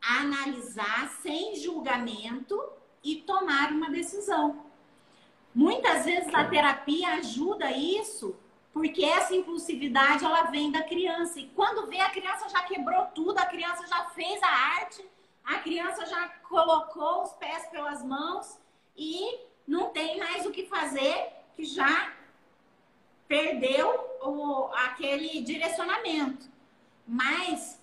analisar 0.00 1.08
sem 1.22 1.56
julgamento 1.56 2.60
e 3.02 3.16
tomar 3.16 3.72
uma 3.72 3.90
decisão. 3.90 4.66
Muitas 5.54 6.04
vezes 6.04 6.32
a 6.34 6.44
terapia 6.44 7.14
ajuda 7.14 7.70
isso, 7.72 8.36
porque 8.72 9.04
essa 9.04 9.34
impulsividade 9.34 10.24
ela 10.24 10.44
vem 10.44 10.70
da 10.70 10.82
criança. 10.82 11.38
E 11.38 11.48
quando 11.48 11.86
vê, 11.88 12.00
a 12.00 12.10
criança 12.10 12.48
já 12.48 12.62
quebrou 12.62 13.06
tudo, 13.06 13.38
a 13.38 13.46
criança 13.46 13.86
já 13.86 14.04
fez 14.10 14.42
a 14.42 14.48
arte, 14.48 15.04
a 15.44 15.58
criança 15.58 16.06
já 16.06 16.28
colocou 16.48 17.22
os 17.22 17.32
pés 17.32 17.66
pelas 17.66 18.02
mãos 18.02 18.61
e 18.96 19.38
não 19.66 19.90
tem 19.90 20.18
mais 20.18 20.44
o 20.46 20.50
que 20.50 20.66
fazer, 20.66 21.28
que 21.54 21.64
já 21.64 22.12
perdeu 23.26 23.88
o, 24.22 24.68
aquele 24.74 25.40
direcionamento. 25.40 26.46
Mas 27.06 27.80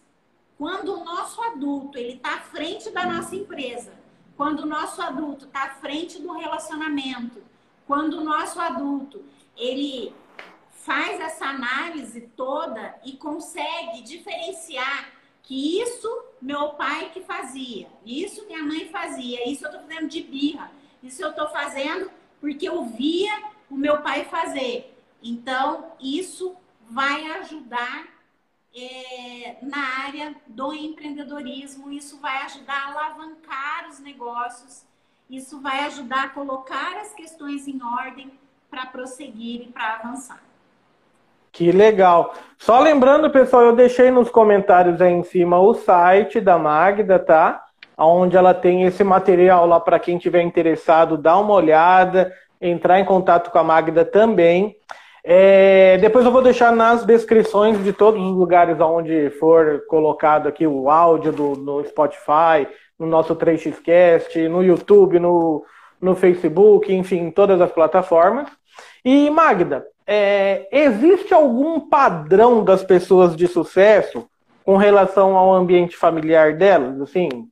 quando 0.58 0.94
o 0.94 1.04
nosso 1.04 1.42
adulto 1.42 1.98
ele 1.98 2.14
está 2.14 2.36
à 2.36 2.42
frente 2.42 2.90
da 2.92 3.06
nossa 3.06 3.36
empresa, 3.36 3.94
quando 4.36 4.62
o 4.62 4.66
nosso 4.66 5.02
adulto 5.02 5.46
está 5.46 5.64
à 5.64 5.70
frente 5.76 6.22
do 6.22 6.32
relacionamento, 6.34 7.42
quando 7.88 8.20
o 8.20 8.24
nosso 8.24 8.60
adulto 8.60 9.24
ele 9.58 10.14
faz 10.72 11.20
essa 11.20 11.46
análise 11.46 12.22
toda 12.36 13.00
e 13.04 13.14
consegue 13.14 14.02
diferenciar 14.02 15.12
que 15.44 15.82
isso 15.82 16.08
meu 16.42 16.70
pai 16.70 17.10
que 17.10 17.22
fazia, 17.22 17.90
isso 18.06 18.46
minha 18.46 18.64
mãe 18.64 18.88
fazia, 18.90 19.50
isso 19.50 19.66
eu 19.66 19.72
estou 19.72 19.88
fazendo 19.88 20.08
de 20.08 20.22
birra, 20.22 20.72
isso 21.02 21.22
eu 21.22 21.30
estou 21.30 21.48
fazendo 21.50 22.10
porque 22.40 22.68
eu 22.68 22.84
via 22.84 23.32
o 23.70 23.76
meu 23.76 24.02
pai 24.02 24.26
fazer. 24.26 24.96
Então, 25.22 25.92
isso 26.00 26.56
vai 26.90 27.26
ajudar 27.40 28.08
é, 28.76 29.58
na 29.62 30.06
área 30.06 30.36
do 30.48 30.74
empreendedorismo, 30.74 31.92
isso 31.92 32.20
vai 32.20 32.44
ajudar 32.44 32.74
a 32.74 32.92
alavancar 32.92 33.88
os 33.90 34.00
negócios, 34.00 34.86
isso 35.30 35.60
vai 35.62 35.82
ajudar 35.86 36.26
a 36.26 36.30
colocar 36.30 36.98
as 36.98 37.14
questões 37.14 37.68
em 37.68 37.82
ordem 37.84 38.32
para 38.70 38.86
prosseguir 38.86 39.62
e 39.62 39.68
para 39.68 39.96
avançar. 39.96 40.42
Que 41.52 41.72
legal. 41.72 42.34
Só 42.58 42.80
lembrando, 42.80 43.30
pessoal, 43.30 43.64
eu 43.64 43.76
deixei 43.76 44.12
nos 44.12 44.30
comentários 44.30 45.02
aí 45.02 45.12
em 45.12 45.24
cima 45.24 45.60
o 45.60 45.74
site 45.74 46.40
da 46.40 46.58
Magda, 46.58 47.18
tá? 47.18 47.66
Onde 48.00 48.38
ela 48.38 48.54
tem 48.54 48.84
esse 48.84 49.04
material 49.04 49.68
lá 49.68 49.80
para 49.80 50.00
quem 50.00 50.18
tiver 50.18 50.42
interessado, 50.42 51.18
dar 51.18 51.38
uma 51.38 51.54
olhada, 51.54 52.34
entrar 52.62 53.00
em 53.00 53.06
contato 53.06 53.52
com 53.52 53.58
a 53.58 53.64
Magda 53.64 54.06
também. 54.06 54.76
É, 55.24 55.98
depois 55.98 56.26
eu 56.26 56.32
vou 56.32 56.42
deixar 56.42 56.72
nas 56.72 57.04
descrições 57.04 57.84
de 57.84 57.92
todos 57.92 58.22
os 58.22 58.36
lugares 58.36 58.80
onde 58.80 59.30
for 59.32 59.84
colocado 59.88 60.48
aqui 60.48 60.66
o 60.66 60.90
áudio 60.90 61.32
do, 61.32 61.56
no 61.56 61.86
Spotify, 61.86 62.68
no 62.98 63.06
nosso 63.06 63.36
3xcast, 63.36 64.48
no 64.48 64.64
YouTube, 64.64 65.20
no, 65.20 65.64
no 66.02 66.16
Facebook, 66.16 66.94
enfim, 66.94 67.32
todas 67.32 67.60
as 67.60 67.72
plataformas. 67.72 68.48
E 69.04 69.30
Magda, 69.30 69.86
é, 70.08 70.68
existe 70.72 71.34
algum 71.34 71.80
padrão 71.80 72.64
das 72.64 72.84
pessoas 72.84 73.36
de 73.36 73.48
sucesso 73.48 74.28
com 74.66 74.78
relação 74.78 75.36
ao 75.36 75.54
ambiente 75.54 75.96
familiar 75.96 76.56
delas? 76.56 77.00
Assim, 77.02 77.49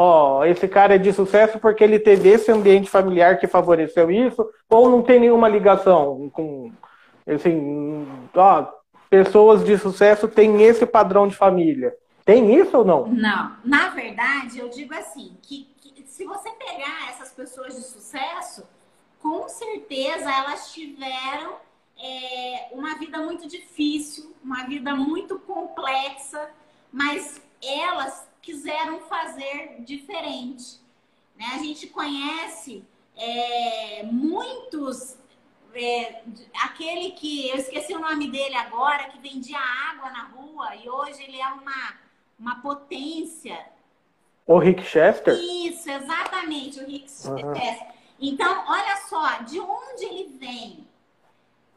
ó, 0.00 0.44
esse 0.44 0.68
cara 0.68 0.94
é 0.94 0.98
de 0.98 1.12
sucesso 1.12 1.58
porque 1.58 1.82
ele 1.82 1.98
teve 1.98 2.28
esse 2.28 2.52
ambiente 2.52 2.88
familiar 2.88 3.38
que 3.38 3.48
favoreceu 3.48 4.10
isso, 4.10 4.48
ou 4.70 4.88
não 4.88 5.02
tem 5.02 5.18
nenhuma 5.18 5.48
ligação 5.48 6.30
com 6.32 6.70
Assim, 7.34 8.08
ó, 8.34 8.66
pessoas 9.10 9.62
de 9.62 9.76
sucesso 9.76 10.26
têm 10.26 10.62
esse 10.62 10.86
padrão 10.86 11.28
de 11.28 11.36
família. 11.36 11.94
Tem 12.24 12.54
isso 12.54 12.78
ou 12.78 12.84
não? 12.84 13.06
Não. 13.06 13.56
Na 13.62 13.90
verdade, 13.90 14.58
eu 14.58 14.70
digo 14.70 14.94
assim, 14.94 15.36
que, 15.42 15.68
que 15.78 16.04
se 16.06 16.24
você 16.24 16.50
pegar 16.52 17.10
essas 17.10 17.30
pessoas 17.32 17.74
de 17.74 17.82
sucesso, 17.82 18.66
com 19.20 19.46
certeza 19.46 20.30
elas 20.30 20.72
tiveram 20.72 21.56
é, 22.02 22.68
uma 22.72 22.94
vida 22.94 23.18
muito 23.18 23.46
difícil, 23.46 24.34
uma 24.42 24.64
vida 24.64 24.94
muito 24.94 25.38
complexa, 25.40 26.48
mas 26.90 27.42
elas 27.62 28.26
quiseram 28.42 29.00
fazer 29.00 29.76
diferente. 29.80 30.80
Né? 31.36 31.46
A 31.54 31.58
gente 31.58 31.86
conhece 31.88 32.84
é, 33.16 34.02
muitos 34.04 35.18
é, 35.74 36.22
aquele 36.62 37.12
que 37.12 37.48
eu 37.48 37.56
esqueci 37.56 37.94
o 37.94 38.00
nome 38.00 38.30
dele 38.30 38.56
agora, 38.56 39.08
que 39.10 39.18
vendia 39.18 39.58
água 39.58 40.10
na 40.10 40.24
rua 40.24 40.74
e 40.76 40.88
hoje 40.88 41.22
ele 41.22 41.40
é 41.40 41.46
uma, 41.48 41.94
uma 42.38 42.60
potência. 42.60 43.66
O 44.46 44.58
Rick 44.58 44.82
Chester? 44.82 45.34
Isso, 45.34 45.90
exatamente, 45.90 46.80
o 46.80 46.86
Rick 46.86 47.10
uhum. 47.26 47.54
Chester. 47.54 47.88
Então, 48.20 48.64
olha 48.66 48.96
só, 49.08 49.42
de 49.42 49.60
onde 49.60 50.04
ele 50.04 50.38
vem, 50.38 50.88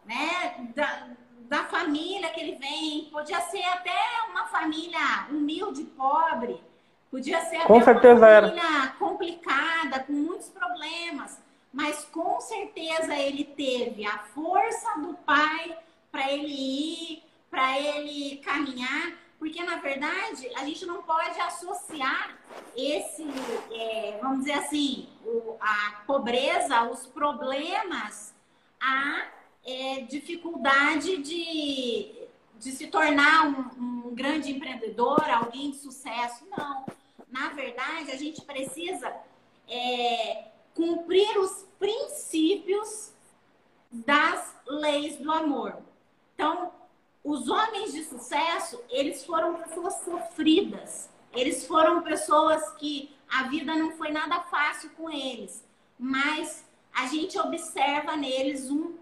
né? 0.06 0.72
Da, 0.74 1.10
da 1.52 1.66
família 1.66 2.30
que 2.30 2.40
ele 2.40 2.56
vem, 2.56 3.10
podia 3.12 3.42
ser 3.42 3.62
até 3.66 3.92
uma 4.30 4.46
família 4.46 5.28
humilde, 5.30 5.84
pobre, 5.84 6.64
podia 7.12 7.42
ser 7.42 7.58
até 7.58 7.66
com 7.66 7.74
uma 7.74 7.84
família 7.84 8.26
era. 8.26 8.88
complicada, 8.98 10.00
com 10.00 10.14
muitos 10.14 10.48
problemas. 10.48 11.38
Mas 11.74 12.06
com 12.06 12.40
certeza 12.40 13.14
ele 13.18 13.44
teve 13.44 14.06
a 14.06 14.18
força 14.34 14.98
do 15.00 15.14
pai 15.26 15.78
para 16.10 16.32
ele 16.32 16.54
ir, 16.54 17.24
para 17.50 17.78
ele 17.78 18.38
caminhar, 18.38 19.12
porque 19.38 19.62
na 19.62 19.76
verdade 19.76 20.50
a 20.56 20.64
gente 20.64 20.86
não 20.86 21.04
pode 21.04 21.38
associar 21.38 22.34
esse, 22.78 23.26
é, 23.74 24.20
vamos 24.22 24.46
dizer 24.46 24.54
assim, 24.54 25.10
o, 25.26 25.58
a 25.60 26.02
pobreza, 26.08 26.84
os 26.84 27.08
problemas, 27.08 28.34
a 28.80 29.41
é, 29.66 30.02
dificuldade 30.02 31.18
de, 31.18 32.12
de 32.60 32.72
se 32.72 32.88
tornar 32.88 33.48
um, 33.48 34.10
um 34.10 34.16
grande 34.16 34.52
empreendedor, 34.52 35.24
alguém 35.30 35.72
de 35.72 35.78
sucesso. 35.78 36.46
Não. 36.50 36.86
Na 37.30 37.50
verdade, 37.50 38.12
a 38.12 38.18
gente 38.18 38.42
precisa 38.42 39.14
é, 39.68 40.48
cumprir 40.74 41.38
os 41.40 41.66
princípios 41.80 43.14
das 43.92 44.56
leis 44.68 45.18
do 45.18 45.32
amor. 45.32 45.78
Então, 46.34 46.72
os 47.24 47.48
homens 47.50 47.94
de 47.94 48.04
sucesso, 48.04 48.82
eles 48.90 49.24
foram 49.26 49.56
pessoas 49.56 49.94
sofridas. 50.04 51.10
Eles 51.34 51.66
foram 51.66 52.02
pessoas 52.02 52.72
que 52.74 53.16
a 53.30 53.44
vida 53.44 53.74
não 53.76 53.92
foi 53.92 54.12
nada 54.12 54.42
fácil 54.42 54.90
com 54.92 55.10
eles, 55.10 55.64
mas 55.98 56.66
a 56.94 57.06
gente 57.06 57.40
observa 57.40 58.18
neles 58.18 58.70
um 58.70 58.98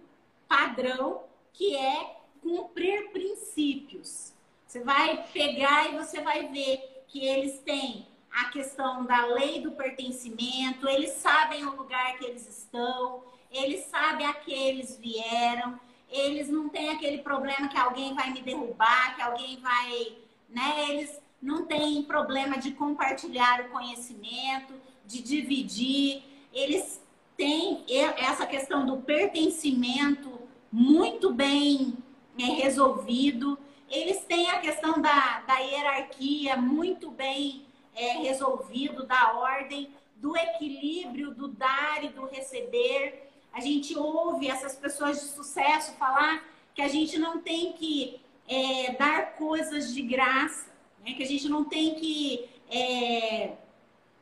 padrão 0.49 1.23
que 1.53 1.75
é 1.75 2.17
cumprir 2.41 3.11
princípios. 3.11 4.33
Você 4.65 4.83
vai 4.83 5.23
pegar 5.31 5.89
e 5.89 5.97
você 5.97 6.21
vai 6.21 6.47
ver 6.47 7.03
que 7.07 7.23
eles 7.25 7.59
têm 7.59 8.07
a 8.31 8.45
questão 8.45 9.05
da 9.05 9.25
lei 9.25 9.61
do 9.61 9.71
pertencimento, 9.71 10.87
eles 10.87 11.11
sabem 11.11 11.65
o 11.65 11.75
lugar 11.75 12.17
que 12.17 12.25
eles 12.25 12.47
estão, 12.47 13.23
eles 13.51 13.85
sabem 13.85 14.25
a 14.25 14.33
que 14.33 14.53
eles 14.53 14.97
vieram, 14.97 15.79
eles 16.09 16.47
não 16.47 16.69
têm 16.69 16.89
aquele 16.89 17.19
problema 17.19 17.67
que 17.67 17.77
alguém 17.77 18.13
vai 18.13 18.31
me 18.31 18.41
derrubar, 18.41 19.15
que 19.15 19.21
alguém 19.21 19.59
vai, 19.59 20.17
né? 20.47 20.89
Eles 20.89 21.19
não 21.41 21.65
têm 21.65 22.03
problema 22.03 22.57
de 22.57 22.71
compartilhar 22.71 23.61
o 23.61 23.69
conhecimento, 23.69 24.73
de 25.05 25.21
dividir, 25.21 26.23
eles 26.53 27.01
têm 27.35 27.83
essa 28.17 28.45
questão 28.45 28.85
do 28.85 28.97
pertencimento 28.97 30.38
muito 30.71 31.33
bem 31.33 31.97
é, 32.37 32.43
resolvido. 32.43 33.57
eles 33.89 34.23
têm 34.25 34.49
a 34.49 34.59
questão 34.59 35.01
da, 35.01 35.41
da 35.41 35.57
hierarquia 35.57 36.55
muito 36.57 37.09
bem 37.11 37.65
é, 37.95 38.13
resolvido, 38.19 39.05
da 39.05 39.33
ordem, 39.33 39.89
do 40.15 40.35
equilíbrio, 40.37 41.31
do 41.31 41.47
dar 41.47 42.03
e 42.03 42.09
do 42.09 42.25
receber. 42.25 43.29
A 43.51 43.59
gente 43.59 43.97
ouve 43.97 44.47
essas 44.47 44.75
pessoas 44.75 45.19
de 45.19 45.27
sucesso 45.27 45.93
falar 45.93 46.43
que 46.73 46.81
a 46.81 46.87
gente 46.87 47.17
não 47.17 47.39
tem 47.39 47.73
que 47.73 48.21
é, 48.47 48.93
dar 48.93 49.33
coisas 49.35 49.93
de 49.93 50.01
graça, 50.01 50.69
né? 51.03 51.13
que 51.13 51.23
a 51.23 51.27
gente 51.27 51.47
não 51.49 51.65
tem 51.65 51.95
que. 51.95 52.49
É, 52.69 53.53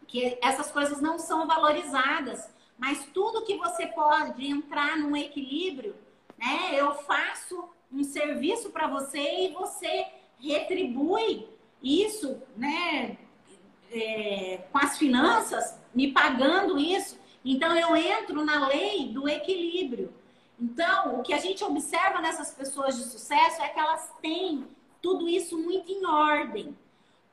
que 0.08 0.38
essas 0.42 0.72
coisas 0.72 1.02
não 1.02 1.20
são 1.20 1.46
valorizadas. 1.46 2.50
Mas 2.78 3.06
tudo 3.14 3.44
que 3.44 3.58
você 3.58 3.88
pode 3.88 4.46
entrar 4.46 4.98
num 4.98 5.16
equilíbrio, 5.16 5.96
né? 6.38 6.70
Eu 6.74 6.94
faço 6.96 7.70
um 7.92 8.04
serviço 8.04 8.70
para 8.70 8.88
você 8.88 9.46
e 9.46 9.54
você 9.54 10.08
retribui 10.40 11.48
isso, 11.82 12.42
né? 12.56 13.18
É, 13.92 14.66
com 14.72 14.78
as 14.78 14.98
finanças, 14.98 15.80
me 15.94 16.12
pagando 16.12 16.78
isso. 16.78 17.18
Então 17.44 17.74
eu 17.76 17.96
entro 17.96 18.44
na 18.44 18.68
lei 18.68 19.08
do 19.08 19.28
equilíbrio. 19.28 20.14
Então, 20.60 21.20
o 21.20 21.24
que 21.24 21.34
a 21.34 21.38
gente 21.38 21.64
observa 21.64 22.20
nessas 22.20 22.52
pessoas 22.52 22.98
de 22.98 23.04
sucesso 23.04 23.62
é 23.62 23.70
que 23.70 23.80
elas 23.80 24.12
têm 24.22 24.68
tudo 25.02 25.30
isso 25.30 25.58
muito 25.58 25.92
em 25.92 26.06
ordem. 26.06 26.76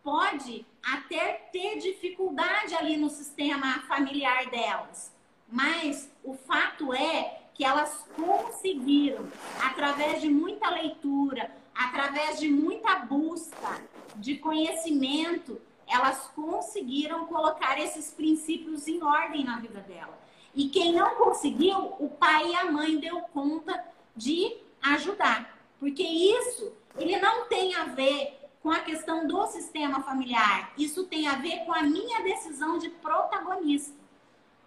Pode 0.02 0.66
até 0.84 1.32
ter 1.50 1.78
dificuldade 1.78 2.74
ali 2.74 2.98
no 2.98 3.08
sistema 3.08 3.80
familiar 3.88 4.50
delas, 4.50 5.10
mas 5.48 6.12
o 6.22 6.34
fato 6.34 6.92
é 6.92 7.43
que 7.54 7.64
elas 7.64 8.04
conseguiram, 8.16 9.26
através 9.62 10.20
de 10.20 10.28
muita 10.28 10.68
leitura, 10.70 11.50
através 11.74 12.38
de 12.38 12.48
muita 12.48 12.96
busca 12.96 13.80
de 14.16 14.36
conhecimento, 14.36 15.60
elas 15.86 16.26
conseguiram 16.34 17.26
colocar 17.26 17.78
esses 17.78 18.10
princípios 18.10 18.88
em 18.88 19.02
ordem 19.02 19.44
na 19.44 19.58
vida 19.58 19.80
dela. 19.80 20.18
E 20.54 20.68
quem 20.68 20.92
não 20.92 21.16
conseguiu, 21.16 21.94
o 21.98 22.08
pai 22.08 22.50
e 22.50 22.54
a 22.56 22.70
mãe 22.70 22.96
deu 22.98 23.20
conta 23.32 23.84
de 24.16 24.56
ajudar. 24.82 25.58
Porque 25.80 26.02
isso, 26.02 26.72
ele 26.96 27.18
não 27.18 27.46
tem 27.46 27.74
a 27.74 27.84
ver 27.84 28.40
com 28.62 28.70
a 28.70 28.80
questão 28.80 29.26
do 29.26 29.46
sistema 29.46 30.02
familiar. 30.02 30.72
Isso 30.78 31.04
tem 31.04 31.26
a 31.26 31.34
ver 31.34 31.64
com 31.64 31.72
a 31.72 31.82
minha 31.82 32.22
decisão 32.22 32.78
de 32.78 32.88
protagonista, 32.88 33.94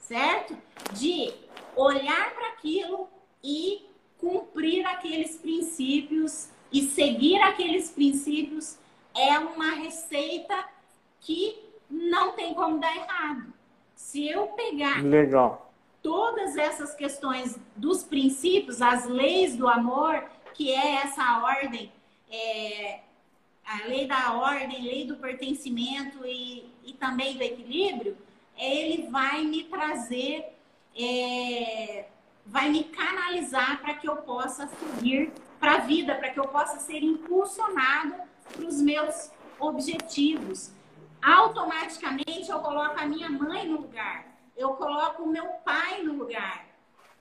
certo? 0.08 0.58
De 0.93 1.34
olhar 1.76 2.34
para 2.34 2.47
aquilo 2.49 3.10
e 3.43 3.86
cumprir 4.18 4.86
aqueles 4.86 5.36
princípios 5.36 6.49
e 6.72 6.82
seguir 6.84 7.41
aqueles 7.41 7.91
princípios 7.91 8.78
é 9.16 9.38
uma 9.38 9.72
receita 9.72 10.66
que 11.20 11.60
não 11.89 12.34
tem 12.34 12.53
como 12.53 12.80
dar 12.80 12.95
errado. 12.95 13.53
Se 13.95 14.28
eu 14.28 14.47
pegar 14.47 15.03
Legal. 15.03 15.72
todas 16.01 16.55
essas 16.55 16.93
questões 16.95 17.60
dos 17.76 18.03
princípios, 18.03 18.82
as 18.82 19.05
leis 19.05 19.55
do 19.55 19.68
amor, 19.68 20.24
que 20.53 20.72
é 20.72 20.95
essa 20.95 21.41
ordem, 21.43 21.91
é, 22.30 22.99
a 23.66 23.88
lei 23.88 24.08
da 24.08 24.34
ordem, 24.34 24.82
lei 24.82 25.05
do 25.05 25.18
pertencimento 25.18 26.26
e, 26.26 26.66
e 26.86 26.93
também 26.93 27.36
do 27.38 27.43
equilíbrio, 27.43 28.18
ele 28.58 29.08
vai 29.10 29.43
me 29.43 29.64
trazer 29.66 30.53
é, 30.97 32.05
vai 32.45 32.70
me 32.70 32.86
canalizar 32.86 33.80
para 33.82 33.93
que 33.93 34.10
eu 34.10 34.18
possa 34.18 34.68
seguir 34.68 35.32
para 35.60 35.76
a 35.76 35.78
vida, 35.80 36.16
para 36.16 36.30
que 36.30 36.39
eu 36.39 36.47
possa 36.47 36.80
ser 36.80 37.03
impulsionada 37.03 38.26
para 38.51 38.66
os 38.66 38.82
meus 38.82 39.32
objetivos. 39.60 40.72
Automaticamente 41.22 42.49
eu 42.49 42.60
coloco 42.60 42.99
a 42.99 43.05
minha 43.05 43.30
mãe 43.30 43.68
no 43.68 43.82
lugar, 43.82 44.26
eu 44.55 44.70
coloco 44.72 45.24
o 45.24 45.28
meu 45.28 45.45
pai 45.66 46.03
no 46.03 46.14
lugar, 46.14 46.66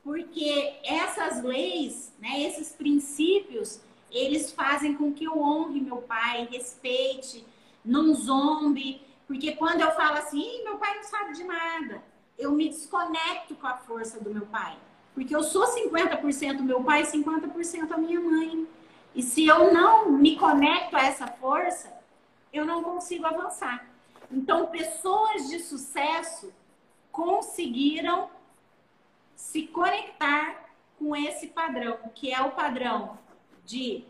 porque 0.02 0.74
essas 0.84 1.42
leis, 1.42 2.14
né, 2.18 2.40
esses 2.42 2.72
princípios, 2.72 3.80
eles 4.10 4.52
fazem 4.52 4.94
com 4.94 5.12
que 5.12 5.24
eu 5.24 5.38
honre 5.38 5.80
meu 5.80 5.98
pai, 5.98 6.46
respeite, 6.50 7.44
não 7.84 8.14
zombe, 8.14 9.00
porque 9.26 9.52
quando 9.52 9.80
eu 9.80 9.90
falo 9.92 10.18
assim, 10.18 10.62
meu 10.62 10.78
pai 10.78 10.94
não 10.96 11.02
sabe 11.02 11.32
de 11.32 11.44
nada, 11.44 12.02
eu 12.38 12.52
me 12.52 12.68
desconecto 12.68 13.54
com 13.56 13.66
a 13.66 13.76
força 13.76 14.20
do 14.20 14.30
meu 14.30 14.46
pai. 14.46 14.76
Porque 15.14 15.34
eu 15.34 15.42
sou 15.42 15.66
50% 15.66 16.60
meu 16.60 16.84
pai 16.84 17.02
e 17.02 17.06
50% 17.06 17.90
a 17.90 17.96
minha 17.96 18.20
mãe. 18.20 18.68
E 19.14 19.22
se 19.22 19.46
eu 19.46 19.72
não 19.72 20.12
me 20.12 20.36
conecto 20.36 20.96
a 20.96 21.02
essa 21.02 21.26
força, 21.26 21.92
eu 22.52 22.64
não 22.64 22.82
consigo 22.82 23.26
avançar. 23.26 23.88
Então, 24.30 24.66
pessoas 24.66 25.48
de 25.48 25.58
sucesso 25.60 26.52
conseguiram 27.10 28.28
se 29.34 29.66
conectar 29.68 30.66
com 30.98 31.16
esse 31.16 31.48
padrão, 31.48 31.98
que 32.14 32.32
é 32.32 32.40
o 32.42 32.52
padrão 32.52 33.18
de 33.64 34.04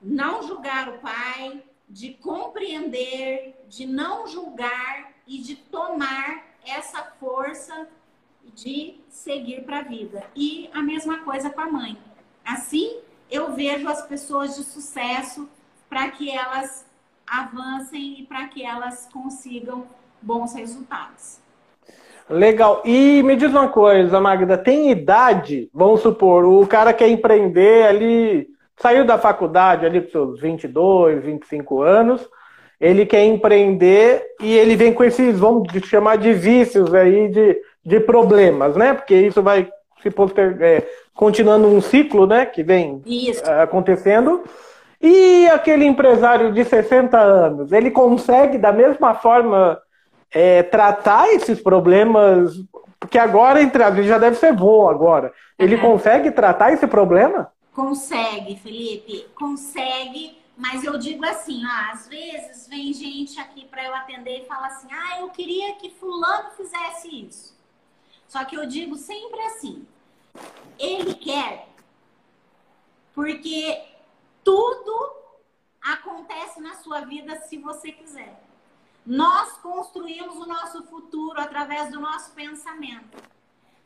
não 0.00 0.42
julgar 0.42 0.88
o 0.88 0.98
pai, 0.98 1.62
de 1.92 2.14
compreender, 2.14 3.54
de 3.68 3.86
não 3.86 4.26
julgar 4.26 5.12
e 5.28 5.38
de 5.38 5.56
tomar 5.56 6.42
essa 6.66 7.04
força 7.20 7.86
de 8.54 8.94
seguir 9.10 9.62
para 9.62 9.80
a 9.80 9.82
vida. 9.82 10.24
E 10.34 10.70
a 10.72 10.82
mesma 10.82 11.18
coisa 11.18 11.50
com 11.50 11.60
a 11.60 11.70
mãe. 11.70 11.98
Assim, 12.44 12.96
eu 13.30 13.52
vejo 13.52 13.86
as 13.88 14.06
pessoas 14.06 14.56
de 14.56 14.64
sucesso 14.64 15.46
para 15.88 16.10
que 16.10 16.30
elas 16.30 16.86
avancem 17.26 18.20
e 18.20 18.22
para 18.24 18.48
que 18.48 18.64
elas 18.64 19.08
consigam 19.12 19.86
bons 20.20 20.54
resultados. 20.54 21.40
Legal. 22.28 22.80
E 22.86 23.22
me 23.22 23.36
diz 23.36 23.50
uma 23.50 23.68
coisa, 23.68 24.18
Magda, 24.18 24.56
tem 24.56 24.90
idade? 24.90 25.68
Vamos 25.74 26.00
supor, 26.00 26.46
o 26.46 26.66
cara 26.66 26.94
quer 26.94 27.08
empreender 27.08 27.86
ali, 27.86 28.48
saiu 28.76 29.04
da 29.04 29.18
faculdade 29.18 29.86
ali 29.86 30.00
com 30.00 30.10
seus 30.10 30.40
22, 30.40 31.24
25 31.24 31.82
anos, 31.82 32.28
ele 32.80 33.06
quer 33.06 33.24
empreender 33.24 34.24
e 34.40 34.56
ele 34.56 34.74
vem 34.74 34.92
com 34.92 35.04
esses, 35.04 35.38
vamos 35.38 35.68
chamar 35.84 36.18
de 36.18 36.32
vícios 36.32 36.92
aí, 36.92 37.28
de, 37.28 37.60
de 37.84 38.00
problemas, 38.00 38.76
né? 38.76 38.92
Porque 38.92 39.14
isso 39.14 39.40
vai 39.40 39.68
se 40.02 40.10
poster, 40.10 40.56
é, 40.60 40.82
continuando 41.14 41.68
um 41.68 41.80
ciclo, 41.80 42.26
né? 42.26 42.44
Que 42.44 42.62
vem 42.62 43.00
isso. 43.06 43.44
É, 43.44 43.62
acontecendo. 43.62 44.42
E 45.00 45.48
aquele 45.48 45.84
empresário 45.84 46.52
de 46.52 46.64
60 46.64 47.18
anos, 47.18 47.72
ele 47.72 47.90
consegue 47.90 48.58
da 48.58 48.72
mesma 48.72 49.14
forma 49.14 49.80
é, 50.32 50.62
tratar 50.62 51.28
esses 51.28 51.60
problemas? 51.60 52.52
Porque 52.98 53.18
agora, 53.18 53.60
entre 53.60 53.82
as 53.82 54.06
já 54.06 54.18
deve 54.18 54.36
ser 54.36 54.52
bom 54.52 54.88
agora. 54.88 55.32
Ele 55.58 55.76
uhum. 55.76 55.82
consegue 55.82 56.30
tratar 56.30 56.72
esse 56.72 56.86
problema? 56.86 57.48
Consegue, 57.72 58.56
Felipe, 58.56 59.28
consegue 59.34 60.42
mas 60.56 60.84
eu 60.84 60.98
digo 60.98 61.24
assim, 61.24 61.64
ó, 61.64 61.92
às 61.92 62.06
vezes 62.06 62.68
vem 62.68 62.92
gente 62.92 63.40
aqui 63.40 63.66
para 63.66 63.84
eu 63.84 63.94
atender 63.94 64.42
e 64.42 64.46
fala 64.46 64.66
assim: 64.66 64.86
"Ah, 64.92 65.20
eu 65.20 65.30
queria 65.30 65.74
que 65.76 65.90
fulano 65.90 66.50
fizesse 66.50 67.08
isso". 67.08 67.56
Só 68.28 68.44
que 68.44 68.56
eu 68.56 68.66
digo 68.66 68.96
sempre 68.96 69.40
assim: 69.40 69.86
ele 70.78 71.14
quer 71.14 71.68
porque 73.14 73.84
tudo 74.42 75.12
acontece 75.80 76.60
na 76.60 76.76
sua 76.76 77.00
vida 77.00 77.40
se 77.42 77.58
você 77.58 77.92
quiser. 77.92 78.42
Nós 79.04 79.52
construímos 79.54 80.36
o 80.36 80.46
nosso 80.46 80.84
futuro 80.84 81.40
através 81.40 81.90
do 81.90 82.00
nosso 82.00 82.32
pensamento. 82.32 83.18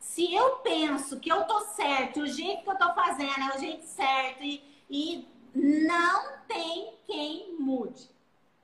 Se 0.07 0.33
eu 0.33 0.57
penso 0.61 1.21
que 1.21 1.31
eu 1.31 1.45
tô 1.45 1.61
certo, 1.61 2.21
o 2.21 2.27
jeito 2.27 2.63
que 2.63 2.71
eu 2.71 2.79
tô 2.79 2.95
fazendo 2.95 3.39
é 3.39 3.55
o 3.55 3.61
jeito 3.61 3.85
certo 3.85 4.43
e, 4.43 4.65
e 4.89 5.29
não 5.55 6.39
tem 6.49 6.95
quem 7.05 7.55
mude. 7.59 8.09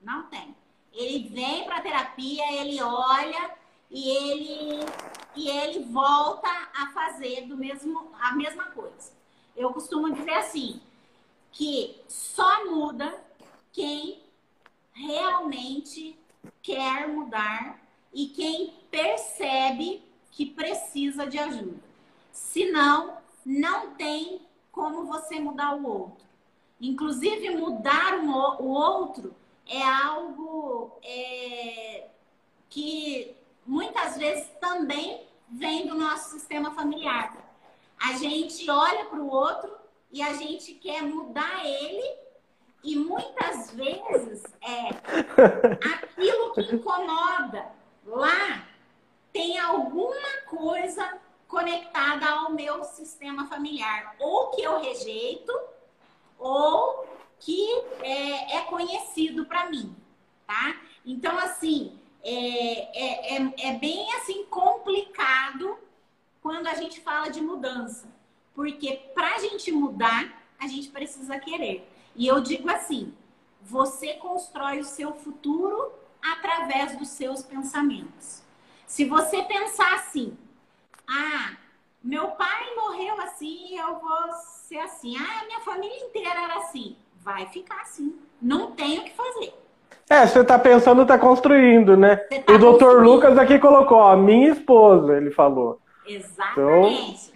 Não 0.01 0.23
tem. 0.29 0.55
Ele 0.91 1.29
vem 1.29 1.65
para 1.65 1.81
terapia, 1.81 2.51
ele 2.53 2.81
olha 2.81 3.51
e 3.91 4.09
ele 4.09 4.79
e 5.35 5.47
ele 5.47 5.83
volta 5.83 6.49
a 6.75 6.87
fazer 6.91 7.45
do 7.45 7.55
mesmo 7.55 8.11
a 8.19 8.33
mesma 8.33 8.65
coisa. 8.65 9.11
Eu 9.55 9.71
costumo 9.73 10.11
dizer 10.11 10.33
assim, 10.33 10.81
que 11.51 12.01
só 12.07 12.65
muda 12.65 13.21
quem 13.71 14.23
realmente 14.91 16.17
quer 16.63 17.07
mudar 17.07 17.79
e 18.11 18.27
quem 18.27 18.73
percebe 18.89 20.02
que 20.33 20.45
precisa 20.47 21.25
de 21.25 21.39
ajuda. 21.39 21.79
Senão, 22.31 23.17
não 23.45 23.91
tem 23.91 24.41
como 24.71 25.05
você 25.05 25.39
mudar 25.39 25.75
o 25.75 25.87
outro. 25.87 26.25
Inclusive, 26.81 27.51
mudar 27.51 28.15
o 28.19 28.67
outro 28.67 29.33
é 29.67 29.81
algo 29.81 30.97
é, 31.03 32.07
que 32.69 33.35
muitas 33.65 34.17
vezes 34.17 34.49
também 34.59 35.21
vem 35.47 35.87
do 35.87 35.95
nosso 35.95 36.31
sistema 36.31 36.71
familiar. 36.71 37.37
A 38.01 38.13
gente 38.13 38.69
olha 38.69 39.05
para 39.05 39.19
o 39.19 39.29
outro 39.29 39.71
e 40.11 40.21
a 40.21 40.33
gente 40.33 40.73
quer 40.73 41.03
mudar 41.03 41.65
ele 41.65 42.23
E 42.83 42.97
muitas 42.97 43.71
vezes 43.71 44.43
é 44.61 44.89
aquilo 45.95 46.53
que 46.53 46.75
incomoda 46.75 47.71
lá 48.05 48.67
tem 49.33 49.57
alguma 49.57 50.41
coisa 50.47 51.19
conectada 51.47 52.29
ao 52.29 52.53
meu 52.53 52.83
sistema 52.83 53.47
familiar, 53.47 54.15
ou 54.19 54.51
que 54.51 54.61
eu 54.61 54.79
rejeito, 54.79 55.51
ou 56.37 57.05
que 57.39 57.67
é, 58.01 58.57
é 58.57 58.61
conhecido 58.61 59.45
para 59.45 59.69
mim, 59.69 59.95
tá? 60.47 60.79
Então, 61.05 61.37
assim, 61.37 61.99
é, 62.23 62.31
é, 62.31 63.37
é, 63.37 63.53
é 63.69 63.73
bem 63.73 64.13
assim 64.15 64.45
complicado 64.45 65.77
quando 66.41 66.67
a 66.67 66.75
gente 66.75 67.01
fala 67.01 67.29
de 67.29 67.41
mudança, 67.41 68.07
porque 68.53 68.95
para 69.13 69.35
a 69.35 69.39
gente 69.39 69.71
mudar, 69.71 70.41
a 70.59 70.67
gente 70.67 70.89
precisa 70.89 71.39
querer. 71.39 71.89
E 72.15 72.27
eu 72.27 72.39
digo 72.39 72.69
assim: 72.69 73.13
você 73.61 74.13
constrói 74.13 74.79
o 74.79 74.85
seu 74.85 75.13
futuro 75.13 75.91
através 76.21 76.97
dos 76.97 77.09
seus 77.09 77.43
pensamentos. 77.43 78.43
Se 78.85 79.05
você 79.05 79.41
pensar 79.43 79.95
assim, 79.95 80.37
ah, 81.07 81.51
meu 82.03 82.27
pai 82.29 82.75
morreu 82.75 83.19
assim, 83.21 83.77
eu 83.77 83.99
vou 83.99 84.33
ser 84.67 84.79
assim. 84.79 85.15
Ah, 85.17 85.45
minha 85.45 85.59
família 85.61 86.05
inteira 86.05 86.43
era 86.43 86.57
assim. 86.57 86.95
Vai 87.21 87.45
ficar 87.47 87.81
assim. 87.81 88.19
Não 88.41 88.71
tem 88.71 88.99
o 88.99 89.03
que 89.03 89.13
fazer. 89.13 89.53
É, 90.09 90.27
você 90.27 90.43
tá 90.43 90.59
pensando, 90.59 91.05
tá 91.05 91.17
construindo, 91.17 91.95
né? 91.95 92.17
Tá 92.17 92.53
o 92.53 92.57
doutor 92.57 93.03
Lucas 93.03 93.37
aqui 93.37 93.57
colocou, 93.57 93.97
ó, 93.97 94.15
minha 94.17 94.49
esposa, 94.51 95.15
ele 95.15 95.31
falou. 95.31 95.79
Exatamente. 96.05 97.31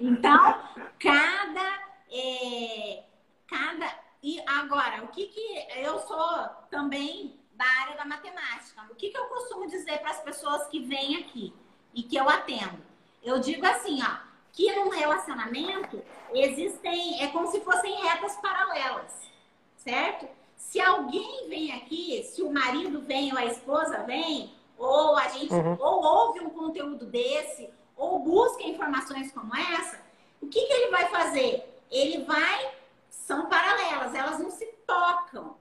então 0.00 0.58
cada, 0.98 1.78
é, 2.10 3.02
cada. 3.48 3.86
E 4.22 4.40
agora, 4.46 5.04
o 5.04 5.08
que 5.08 5.26
que 5.26 5.66
eu 5.76 5.98
sou 6.00 6.48
também 6.70 7.38
da 7.56 7.64
área 7.64 7.96
da 7.96 8.04
matemática? 8.04 8.86
O 8.90 8.94
que 8.94 9.10
que 9.10 9.18
eu 9.18 9.24
costumo 9.26 9.66
dizer 9.66 9.98
para 9.98 10.10
as 10.10 10.20
pessoas 10.20 10.66
que 10.68 10.80
vêm 10.80 11.16
aqui 11.16 11.52
e 11.94 12.02
que 12.02 12.16
eu 12.16 12.28
atendo? 12.28 12.78
Eu 13.22 13.40
digo 13.40 13.66
assim, 13.66 14.00
ó, 14.02 14.18
que 14.52 14.74
num 14.74 14.88
relacionamento 14.88 16.02
existem, 16.32 17.22
é 17.22 17.28
como 17.28 17.50
se 17.50 17.60
fossem 17.60 17.94
retas 18.02 18.36
paralelas, 18.36 19.12
certo? 19.76 20.28
Se 20.56 20.80
alguém 20.80 21.48
vem 21.48 21.72
aqui, 21.72 22.22
se 22.24 22.42
o 22.42 22.52
marido 22.52 23.00
vem 23.02 23.32
ou 23.32 23.38
a 23.38 23.44
esposa 23.44 24.02
vem, 24.04 24.54
ou 24.78 25.16
a 25.16 25.28
gente 25.28 25.52
uhum. 25.52 25.76
ou 25.80 26.04
ouve 26.04 26.40
um 26.40 26.50
conteúdo 26.50 27.06
desse, 27.06 27.70
ou 27.96 28.18
busca 28.18 28.62
informações 28.62 29.32
como 29.32 29.54
essa, 29.56 30.00
o 30.40 30.46
que, 30.48 30.60
que 30.60 30.72
ele 30.72 30.90
vai 30.90 31.08
fazer? 31.08 31.82
Ele 31.90 32.24
vai. 32.24 32.74
São 33.08 33.46
paralelas, 33.46 34.14
elas 34.14 34.38
não 34.38 34.50
se 34.50 34.66
tocam, 34.86 35.56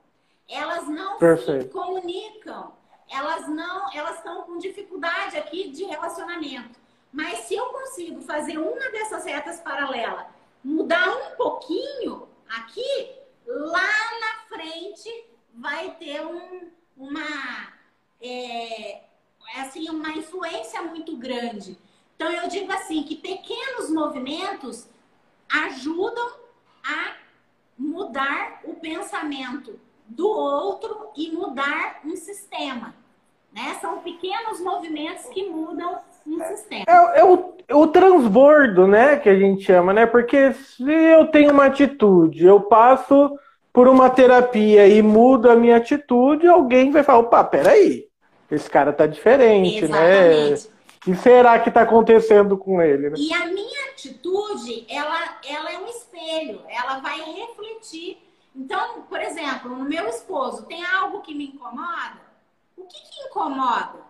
elas 0.47 0.87
não 0.87 1.17
Perfeito. 1.17 1.63
se 1.63 1.69
comunicam, 1.69 2.73
elas 3.09 3.47
não. 3.47 3.91
Elas 3.93 4.17
estão 4.17 4.43
com 4.43 4.57
dificuldade 4.57 5.37
aqui 5.37 5.69
de 5.69 5.83
relacionamento. 5.85 6.79
Mas 7.11 7.39
se 7.39 7.55
eu 7.55 7.65
consigo 7.67 8.21
fazer 8.21 8.57
uma 8.57 8.89
dessas 8.91 9.25
retas 9.25 9.59
paralelas, 9.59 10.25
mudar 10.63 11.09
um 11.09 11.35
pouquinho 11.35 12.27
aqui, 12.49 13.15
lá 13.47 13.81
na 14.19 14.55
frente 14.55 15.09
vai 15.53 15.91
ter 15.91 16.25
um, 16.25 16.69
uma, 16.97 17.73
é, 18.21 19.03
assim, 19.57 19.89
uma 19.89 20.09
influência 20.09 20.81
muito 20.81 21.15
grande. 21.15 21.77
Então, 22.15 22.31
eu 22.31 22.47
digo 22.47 22.71
assim, 22.71 23.03
que 23.03 23.15
pequenos 23.15 23.89
movimentos 23.89 24.87
ajudam 25.49 26.39
a 26.83 27.15
mudar 27.77 28.61
o 28.63 28.75
pensamento 28.75 29.79
do 30.07 30.27
outro 30.27 31.09
e 31.15 31.31
mudar 31.31 31.99
um 32.05 32.15
sistema. 32.15 32.93
Né? 33.53 33.77
São 33.79 33.99
pequenos 33.99 34.59
movimentos 34.59 35.25
que 35.25 35.49
mudam 35.49 35.99
um 36.27 36.39
sistema. 36.45 36.85
É, 36.87 37.19
é 37.19 37.23
o, 37.23 37.53
é 37.67 37.75
o 37.75 37.87
transbordo, 37.87 38.87
né, 38.87 39.17
que 39.17 39.29
a 39.29 39.37
gente 39.37 39.63
chama, 39.63 39.93
né? 39.93 40.05
Porque 40.05 40.53
se 40.53 40.83
eu 40.83 41.27
tenho 41.27 41.51
uma 41.51 41.65
atitude, 41.65 42.45
eu 42.45 42.59
passo 42.61 43.37
por 43.71 43.87
uma 43.87 44.09
terapia 44.09 44.87
e 44.87 45.01
mudo 45.01 45.49
a 45.49 45.55
minha 45.55 45.77
atitude, 45.77 46.47
alguém 46.47 46.91
vai 46.91 47.03
falar, 47.03 47.19
opa, 47.19 47.43
peraí, 47.43 48.07
esse 48.49 48.69
cara 48.69 48.93
tá 48.93 49.05
diferente, 49.05 49.87
né? 49.87 50.47
Exatamente. 50.47 50.67
né? 50.67 50.75
O 50.95 50.99
que 51.05 51.15
será 51.15 51.59
que 51.59 51.69
está 51.69 51.81
acontecendo 51.81 52.57
com 52.57 52.81
ele? 52.81 53.09
Né? 53.09 53.15
E 53.17 53.33
a 53.33 53.45
minha 53.45 53.91
atitude, 53.91 54.85
ela, 54.89 55.37
ela 55.47 55.71
é 55.71 55.77
um 55.77 55.87
espelho, 55.87 56.61
ela 56.67 56.99
vai 56.99 57.19
refletir. 57.19 58.17
Então, 58.55 59.01
por 59.03 59.19
exemplo, 59.19 59.75
no 59.75 59.83
meu 59.83 60.07
esposo, 60.07 60.65
tem 60.65 60.83
algo 60.85 61.21
que 61.21 61.35
me 61.35 61.47
incomoda? 61.47 62.21
O 62.77 62.85
que, 62.85 62.99
que 62.99 63.27
incomoda? 63.27 64.05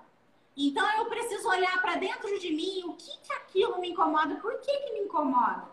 Então, 0.56 0.88
eu 0.98 1.06
preciso 1.06 1.48
olhar 1.50 1.82
para 1.82 1.96
dentro 1.96 2.39
de 2.39 2.52
mim 2.54 2.84
o 2.86 2.93
que, 2.93 3.18
que 3.24 3.34
aquilo 3.34 3.80
me 3.80 3.89
incomoda, 3.89 4.36
por 4.36 4.60
que, 4.60 4.72
que 4.72 4.93
me 4.93 5.00
incomoda? 5.00 5.68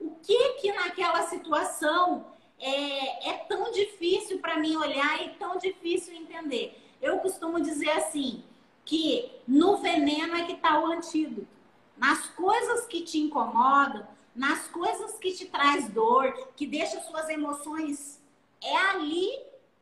O 0.00 0.10
que 0.16 0.54
que 0.54 0.72
naquela 0.72 1.22
situação 1.22 2.26
é, 2.58 3.30
é 3.30 3.32
tão 3.48 3.70
difícil 3.70 4.40
para 4.40 4.58
mim 4.58 4.76
olhar 4.76 5.24
e 5.24 5.30
tão 5.30 5.56
difícil 5.56 6.14
entender? 6.14 6.84
Eu 7.00 7.18
costumo 7.18 7.60
dizer 7.60 7.90
assim, 7.90 8.44
que 8.88 9.30
no 9.46 9.76
veneno 9.76 10.34
é 10.34 10.44
que 10.44 10.52
está 10.52 10.80
o 10.80 10.86
antídoto. 10.86 11.46
Nas 11.94 12.26
coisas 12.28 12.86
que 12.86 13.02
te 13.02 13.18
incomodam, 13.18 14.06
nas 14.38 14.68
coisas 14.68 15.18
que 15.18 15.32
te 15.32 15.46
traz 15.46 15.88
dor, 15.88 16.32
que 16.54 16.64
deixa 16.64 17.00
suas 17.00 17.28
emoções, 17.28 18.22
é 18.62 18.76
ali 18.76 19.28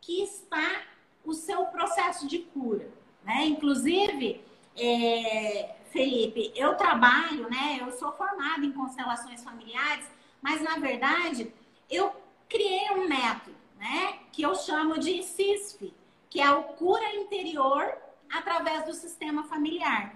que 0.00 0.22
está 0.22 0.82
o 1.22 1.34
seu 1.34 1.66
processo 1.66 2.26
de 2.26 2.38
cura. 2.38 2.88
Né? 3.22 3.44
Inclusive, 3.44 4.40
é, 4.74 5.76
Felipe, 5.90 6.52
eu 6.56 6.74
trabalho, 6.74 7.50
né? 7.50 7.78
Eu 7.80 7.92
sou 7.92 8.12
formada 8.12 8.64
em 8.64 8.72
constelações 8.72 9.44
familiares, 9.44 10.06
mas 10.40 10.62
na 10.62 10.78
verdade 10.78 11.52
eu 11.90 12.14
criei 12.48 12.90
um 12.92 13.08
método, 13.08 13.56
né? 13.78 14.20
Que 14.32 14.42
eu 14.42 14.54
chamo 14.54 14.98
de 14.98 15.22
CISF, 15.22 15.92
que 16.30 16.40
é 16.40 16.50
o 16.50 16.62
cura 16.62 17.14
interior 17.14 17.94
através 18.30 18.86
do 18.86 18.94
sistema 18.94 19.44
familiar. 19.44 20.14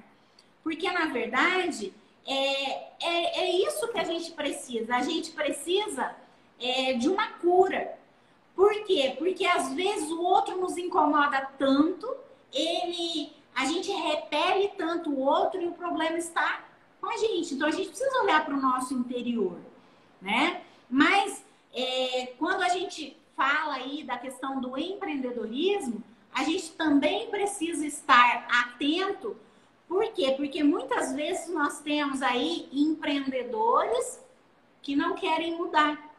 Porque, 0.62 0.90
na 0.90 1.06
verdade, 1.06 1.92
é, 2.26 2.72
é, 3.00 3.40
é 3.40 3.50
isso 3.66 3.88
que 3.88 3.98
a 3.98 4.04
gente 4.04 4.32
precisa. 4.32 4.96
A 4.96 5.02
gente 5.02 5.30
precisa 5.32 6.14
é, 6.58 6.94
de 6.94 7.08
uma 7.08 7.28
cura. 7.32 7.98
Por 8.54 8.84
quê? 8.84 9.14
Porque 9.18 9.46
às 9.46 9.72
vezes 9.72 10.10
o 10.10 10.20
outro 10.22 10.60
nos 10.60 10.76
incomoda 10.76 11.48
tanto, 11.58 12.14
ele, 12.52 13.32
a 13.54 13.64
gente 13.64 13.90
repele 13.90 14.68
tanto 14.76 15.10
o 15.10 15.20
outro 15.20 15.60
e 15.60 15.66
o 15.66 15.72
problema 15.72 16.18
está 16.18 16.64
com 17.00 17.08
a 17.08 17.16
gente. 17.16 17.54
Então 17.54 17.68
a 17.68 17.70
gente 17.70 17.88
precisa 17.88 18.22
olhar 18.22 18.44
para 18.44 18.54
o 18.54 18.60
nosso 18.60 18.92
interior, 18.94 19.58
né? 20.20 20.62
Mas 20.88 21.44
é, 21.72 22.34
quando 22.38 22.62
a 22.62 22.68
gente 22.68 23.16
fala 23.36 23.76
aí 23.76 24.02
da 24.02 24.18
questão 24.18 24.60
do 24.60 24.76
empreendedorismo, 24.76 26.02
a 26.32 26.44
gente 26.44 26.72
também 26.72 27.30
precisa 27.30 27.86
estar 27.86 28.46
atento. 28.48 29.36
Por 29.90 30.12
quê? 30.12 30.34
Porque 30.36 30.62
muitas 30.62 31.12
vezes 31.14 31.48
nós 31.48 31.80
temos 31.80 32.22
aí 32.22 32.68
empreendedores 32.72 34.24
que 34.80 34.94
não 34.94 35.16
querem 35.16 35.56
mudar, 35.56 36.14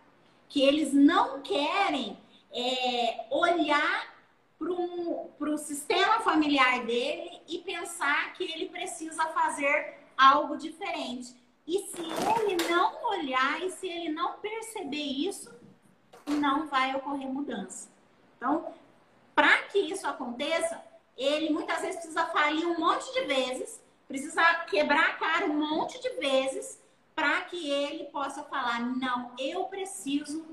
que 0.49 0.61
eles 0.61 0.93
não 0.93 1.41
querem 1.41 2.19
é, 2.51 3.27
olhar 3.31 4.13
para 4.59 5.49
o 5.49 5.57
sistema 5.57 6.19
familiar 6.19 6.85
dele 6.85 7.41
e 7.47 7.59
pensar 7.59 8.33
que 8.33 8.43
ele 8.43 8.67
precisa 8.67 9.25
fazer 9.27 9.99
algo 10.17 10.57
diferente. 10.57 11.33
E 11.65 11.79
se 11.79 12.01
ele 12.01 12.69
não 12.69 13.01
olhar 13.05 13.63
e 13.63 13.71
se 13.71 13.87
ele 13.87 14.09
não 14.09 14.33
perceber 14.33 14.97
isso, 14.97 15.49
não 16.27 16.67
vai 16.67 16.93
ocorrer 16.93 17.29
mudança. 17.29 17.89
Então, 18.35 18.73
para 19.33 19.63
que 19.69 19.79
isso 19.79 20.05
aconteça, 20.05 20.83
ele 21.17 21.49
muitas 21.51 21.81
vezes 21.81 21.97
precisa 21.97 22.25
falir 22.27 22.65
um 22.65 22.79
monte 22.79 23.11
de 23.13 23.21
vezes, 23.21 23.81
precisa 24.07 24.43
quebrar 24.65 25.09
a 25.09 25.13
cara 25.13 25.45
um 25.45 25.53
monte 25.53 26.01
de 26.01 26.09
vezes 26.11 26.79
para 27.15 27.41
que 27.41 27.69
ele 27.69 28.05
possa 28.05 28.43
falar: 28.43 28.79
não, 28.79 29.31
eu 29.37 29.65
preciso 29.65 30.45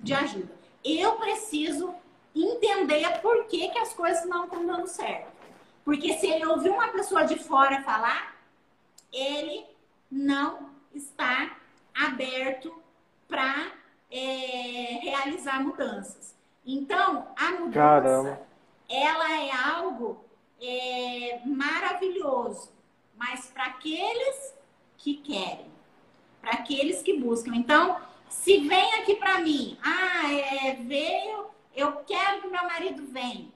de 0.00 0.14
ajuda. 0.14 0.52
Eu 0.84 1.12
preciso 1.16 1.94
entender 2.34 3.20
por 3.20 3.46
que, 3.46 3.68
que 3.68 3.78
as 3.78 3.92
coisas 3.92 4.24
não 4.26 4.44
estão 4.44 4.66
dando 4.66 4.86
certo. 4.86 5.32
Porque 5.84 6.14
se 6.18 6.26
ele 6.26 6.46
ouvir 6.46 6.70
uma 6.70 6.88
pessoa 6.88 7.24
de 7.24 7.38
fora 7.38 7.82
falar, 7.82 8.36
ele 9.12 9.64
não 10.10 10.70
está 10.94 11.56
aberto 11.94 12.74
para 13.26 13.72
é, 14.10 14.98
realizar 15.02 15.62
mudanças. 15.62 16.34
Então, 16.64 17.28
a 17.36 17.50
mudança, 17.52 17.72
Caramba. 17.72 18.47
Ela 18.88 19.40
é 19.42 19.50
algo 19.50 20.24
é, 20.60 21.40
maravilhoso, 21.44 22.72
mas 23.16 23.46
para 23.46 23.66
aqueles 23.66 24.54
que 24.96 25.16
querem, 25.16 25.70
para 26.40 26.52
aqueles 26.52 27.02
que 27.02 27.18
buscam. 27.18 27.54
Então, 27.54 28.00
Se 28.28 28.58
vem 28.58 28.94
aqui 28.96 29.16
para 29.16 29.40
mim, 29.40 29.78
ah, 29.82 30.30
é, 30.30 30.74
veio, 30.74 31.46
eu 31.74 31.92
quero 32.04 32.42
que 32.42 32.48
meu 32.48 32.62
marido 32.64 33.06
venha, 33.06 33.48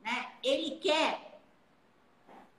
né? 0.00 0.32
Ele 0.42 0.78
quer. 0.78 1.38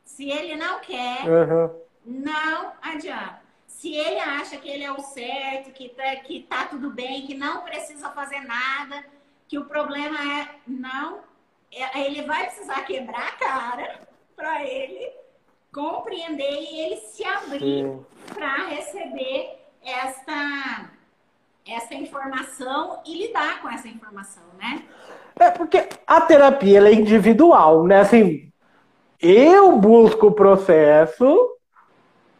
Se 0.05 0.30
ele 0.30 0.55
não 0.55 0.80
quer, 0.80 1.28
uhum. 1.28 1.82
não 2.05 2.74
adianta. 2.82 3.41
Se 3.66 3.95
ele 3.95 4.20
acha 4.20 4.57
que 4.57 4.70
ele 4.70 4.84
é 4.84 4.91
o 4.91 4.99
certo, 4.99 5.72
que 5.72 5.89
tá, 5.89 6.16
que 6.18 6.43
tá 6.43 6.66
tudo 6.66 6.91
bem, 6.91 7.26
que 7.26 7.34
não 7.34 7.64
precisa 7.64 8.10
fazer 8.12 8.41
nada, 8.41 9.05
que 9.47 9.57
o 9.57 9.66
problema 9.66 10.20
é 10.41 10.55
não, 10.68 11.24
ele 11.95 12.24
vai 12.24 12.45
precisar 12.45 12.82
quebrar 12.86 13.28
a 13.28 13.32
cara 13.32 13.99
para 14.36 14.63
ele 14.63 15.11
compreender 15.74 16.51
e 16.51 16.80
ele 16.80 16.95
se 16.97 17.24
abrir 17.24 17.99
para 18.34 18.67
receber 18.67 19.59
esta 19.84 20.89
essa 21.67 21.93
informação 21.93 22.99
e 23.05 23.28
lidar 23.28 23.61
com 23.61 23.70
essa 23.70 23.88
informação, 23.88 24.43
né? 24.57 24.84
É 25.39 25.51
porque 25.51 25.88
a 26.07 26.20
terapia 26.22 26.80
é 26.80 26.93
individual, 26.93 27.86
né? 27.86 27.99
Assim, 27.99 28.51
eu 29.20 29.78
busco 29.78 30.28
o 30.28 30.32
processo 30.32 31.59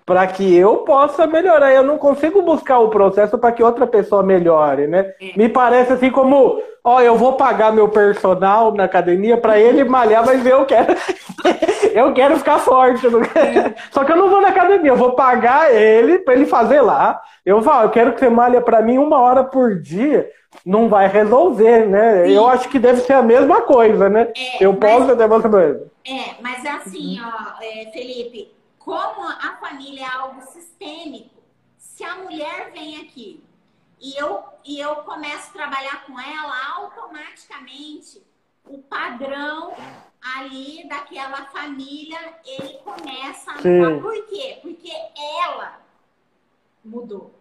para 0.10 0.26
que 0.26 0.56
eu 0.56 0.78
possa 0.78 1.28
melhorar. 1.28 1.72
Eu 1.72 1.84
não 1.84 2.00
consigo 2.00 2.42
buscar 2.42 2.80
o 2.80 2.90
processo 2.90 3.38
para 3.38 3.52
que 3.52 3.62
outra 3.62 3.86
pessoa 3.86 4.24
melhore, 4.24 4.88
né? 4.88 5.14
É. 5.22 5.38
Me 5.38 5.48
parece 5.48 5.94
assim 5.94 6.10
como, 6.10 6.60
ó, 6.84 7.00
eu 7.00 7.16
vou 7.16 7.34
pagar 7.34 7.72
meu 7.72 7.90
personal 7.90 8.74
na 8.74 8.86
academia 8.86 9.38
para 9.38 9.60
ele 9.60 9.84
malhar, 9.84 10.26
mas 10.26 10.44
eu 10.44 10.66
quero 10.66 10.96
eu 11.94 12.12
quero 12.12 12.40
ficar 12.40 12.58
forte. 12.58 13.06
É. 13.06 13.76
Só 13.92 14.04
que 14.04 14.12
eu 14.12 14.16
não 14.16 14.32
vou 14.32 14.42
na 14.42 14.48
academia, 14.48 14.90
eu 14.90 14.98
vou 14.98 15.12
pagar 15.12 15.72
ele 15.72 16.18
para 16.18 16.34
ele 16.34 16.48
fazer 16.48 16.82
lá. 16.82 17.22
Eu 17.46 17.62
falo, 17.62 17.84
eu 17.84 17.92
quero 17.92 18.14
que 18.14 18.20
você 18.20 18.30
malhe 18.30 18.60
para 18.62 18.82
mim 18.82 18.98
uma 18.98 19.20
hora 19.20 19.44
por 19.44 19.80
dia. 19.80 20.28
Não 20.66 20.90
vai 20.90 21.08
resolver, 21.08 21.86
né? 21.86 22.24
Sim. 22.26 22.32
Eu 22.32 22.48
acho 22.48 22.68
que 22.68 22.80
deve 22.80 23.02
ser 23.02 23.14
a 23.14 23.22
mesma 23.22 23.62
coisa, 23.62 24.10
né? 24.10 24.30
É, 24.36 24.66
eu 24.66 24.74
posso 24.74 25.02
mas, 25.02 25.10
até 25.12 25.28
você 25.28 25.48
É, 26.04 26.42
mas 26.42 26.66
é 26.66 26.70
assim, 26.72 27.20
ó, 27.22 27.92
Felipe, 27.92 28.59
como 28.80 29.28
a 29.28 29.58
família 29.60 30.06
é 30.06 30.08
algo 30.08 30.42
sistêmico, 30.42 31.44
se 31.78 32.04
a 32.04 32.16
mulher 32.16 32.72
vem 32.72 33.02
aqui 33.02 33.44
e 34.00 34.16
eu, 34.16 34.44
e 34.64 34.80
eu 34.80 34.96
começo 34.98 35.50
a 35.50 35.54
trabalhar 35.54 36.06
com 36.06 36.20
ela, 36.20 36.74
automaticamente 36.76 38.26
o 38.66 38.78
padrão 38.80 39.74
ali 40.22 40.88
daquela 40.88 41.46
família, 41.48 42.40
ele 42.46 42.78
começa 42.80 43.52
a 43.52 43.56
mudar. 43.56 44.02
Por 44.02 44.28
quê? 44.28 44.60
Porque 44.62 44.92
ela 45.44 45.82
mudou, 46.84 47.34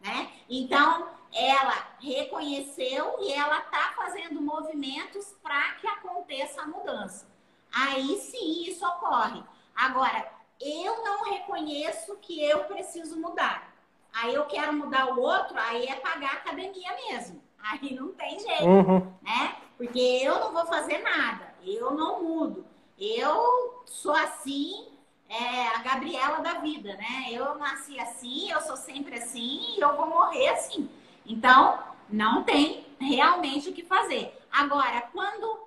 né? 0.00 0.32
Então, 0.48 1.08
ela 1.32 1.88
reconheceu 2.00 3.16
e 3.20 3.32
ela 3.32 3.60
tá 3.60 3.92
fazendo 3.96 4.40
movimentos 4.40 5.34
para 5.42 5.74
que 5.74 5.86
aconteça 5.86 6.62
a 6.62 6.66
mudança. 6.66 7.26
Aí 7.72 8.18
sim 8.18 8.64
isso 8.64 8.86
ocorre. 8.86 9.42
Agora, 9.74 10.39
eu 10.60 11.02
não 11.02 11.24
reconheço 11.24 12.16
que 12.16 12.42
eu 12.42 12.64
preciso 12.64 13.18
mudar. 13.18 13.72
Aí 14.12 14.34
eu 14.34 14.44
quero 14.46 14.72
mudar 14.72 15.14
o 15.14 15.20
outro, 15.20 15.56
aí 15.58 15.86
é 15.86 15.96
pagar 15.96 16.30
a 16.30 16.38
academia 16.38 16.94
mesmo. 17.08 17.42
Aí 17.62 17.94
não 17.94 18.12
tem 18.12 18.38
jeito, 18.38 18.64
uhum. 18.64 19.12
né? 19.22 19.56
Porque 19.76 19.98
eu 19.98 20.38
não 20.40 20.52
vou 20.52 20.66
fazer 20.66 20.98
nada, 20.98 21.54
eu 21.64 21.92
não 21.92 22.22
mudo. 22.22 22.66
Eu 22.98 23.82
sou 23.86 24.14
assim, 24.14 24.88
é 25.28 25.68
a 25.68 25.78
Gabriela 25.78 26.40
da 26.40 26.54
vida, 26.54 26.94
né? 26.96 27.28
Eu 27.30 27.56
nasci 27.56 27.98
assim, 27.98 28.50
eu 28.50 28.60
sou 28.60 28.76
sempre 28.76 29.16
assim 29.16 29.76
e 29.76 29.80
eu 29.80 29.96
vou 29.96 30.06
morrer 30.06 30.48
assim. 30.50 30.90
Então, 31.24 31.78
não 32.08 32.42
tem 32.42 32.86
realmente 32.98 33.70
o 33.70 33.72
que 33.72 33.84
fazer. 33.84 34.36
Agora, 34.50 35.02
quando 35.12 35.60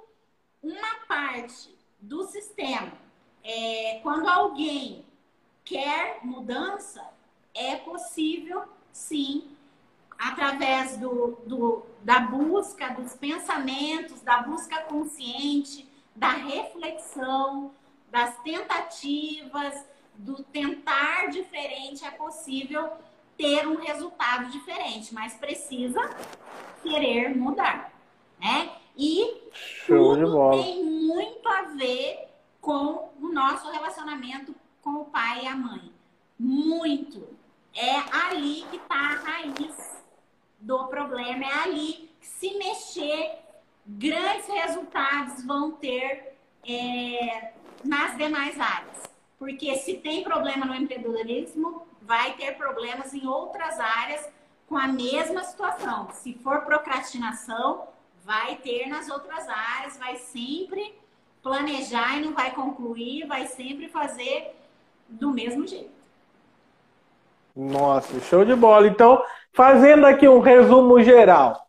uma 0.62 0.96
parte 1.08 1.74
do 2.00 2.24
sistema 2.26 2.92
é, 3.44 4.00
quando 4.02 4.28
alguém 4.28 5.04
quer 5.66 6.20
mudança, 6.24 7.04
é 7.54 7.76
possível 7.76 8.64
sim, 8.92 9.52
através 10.18 10.98
do, 10.98 11.38
do, 11.46 11.86
da 12.02 12.20
busca 12.20 12.90
dos 12.90 13.14
pensamentos, 13.16 14.22
da 14.22 14.42
busca 14.42 14.82
consciente, 14.84 15.88
da 16.16 16.30
reflexão, 16.30 17.72
das 18.12 18.38
tentativas, 18.44 19.86
do 20.16 20.44
tentar 20.44 21.30
diferente, 21.30 22.06
é 22.06 22.12
possível 22.12 22.92
ter 23.38 23.68
um 23.68 23.76
resultado 23.78 24.52
diferente, 24.52 25.14
mas 25.14 25.34
precisa 25.34 26.00
querer 26.84 27.36
mudar, 27.36 27.92
né? 28.40 28.72
E 28.96 29.42
Show 29.52 30.16
tudo 30.16 30.52
tem 30.52 30.86
muito 30.86 31.48
a 31.50 31.64
ver 31.64 32.33
com 32.64 33.12
o 33.22 33.28
nosso 33.28 33.70
relacionamento 33.70 34.56
com 34.82 35.02
o 35.02 35.06
pai 35.06 35.44
e 35.44 35.48
a 35.48 35.56
mãe. 35.56 35.92
Muito. 36.40 37.28
É 37.76 37.96
ali 38.26 38.66
que 38.70 38.78
está 38.78 38.96
a 38.96 39.16
raiz 39.16 40.02
do 40.62 40.88
problema, 40.88 41.44
é 41.44 41.64
ali 41.64 42.10
que 42.22 42.26
se 42.26 42.58
mexer, 42.58 43.38
grandes 43.86 44.48
resultados 44.48 45.44
vão 45.44 45.74
ter 45.74 46.38
é, 46.66 47.52
nas 47.84 48.16
demais 48.16 48.58
áreas. 48.58 49.04
Porque 49.38 49.76
se 49.76 49.96
tem 49.96 50.24
problema 50.24 50.66
no 50.66 50.74
empreendedorismo, 50.74 51.86
vai 52.02 52.34
ter 52.36 52.56
problemas 52.56 53.14
em 53.14 53.28
outras 53.28 53.78
áreas 53.78 54.30
com 54.70 54.78
a 54.78 54.88
mesma 54.88 55.44
situação. 55.44 56.10
Se 56.14 56.34
for 56.36 56.62
procrastinação, 56.62 57.90
vai 58.24 58.56
ter 58.56 58.88
nas 58.88 59.10
outras 59.10 59.50
áreas, 59.50 59.98
vai 59.98 60.16
sempre 60.16 61.03
planejar 61.44 62.18
e 62.18 62.22
não 62.22 62.34
vai 62.34 62.52
concluir, 62.52 63.28
vai 63.28 63.46
sempre 63.46 63.90
fazer 63.90 64.56
do 65.10 65.32
mesmo 65.32 65.68
jeito. 65.68 65.92
Nossa, 67.56 68.20
show 68.22 68.44
de 68.46 68.56
bola. 68.56 68.88
Então, 68.88 69.22
fazendo 69.52 70.06
aqui 70.06 70.28
um 70.28 70.40
resumo 70.40 71.04
geral. 71.04 71.62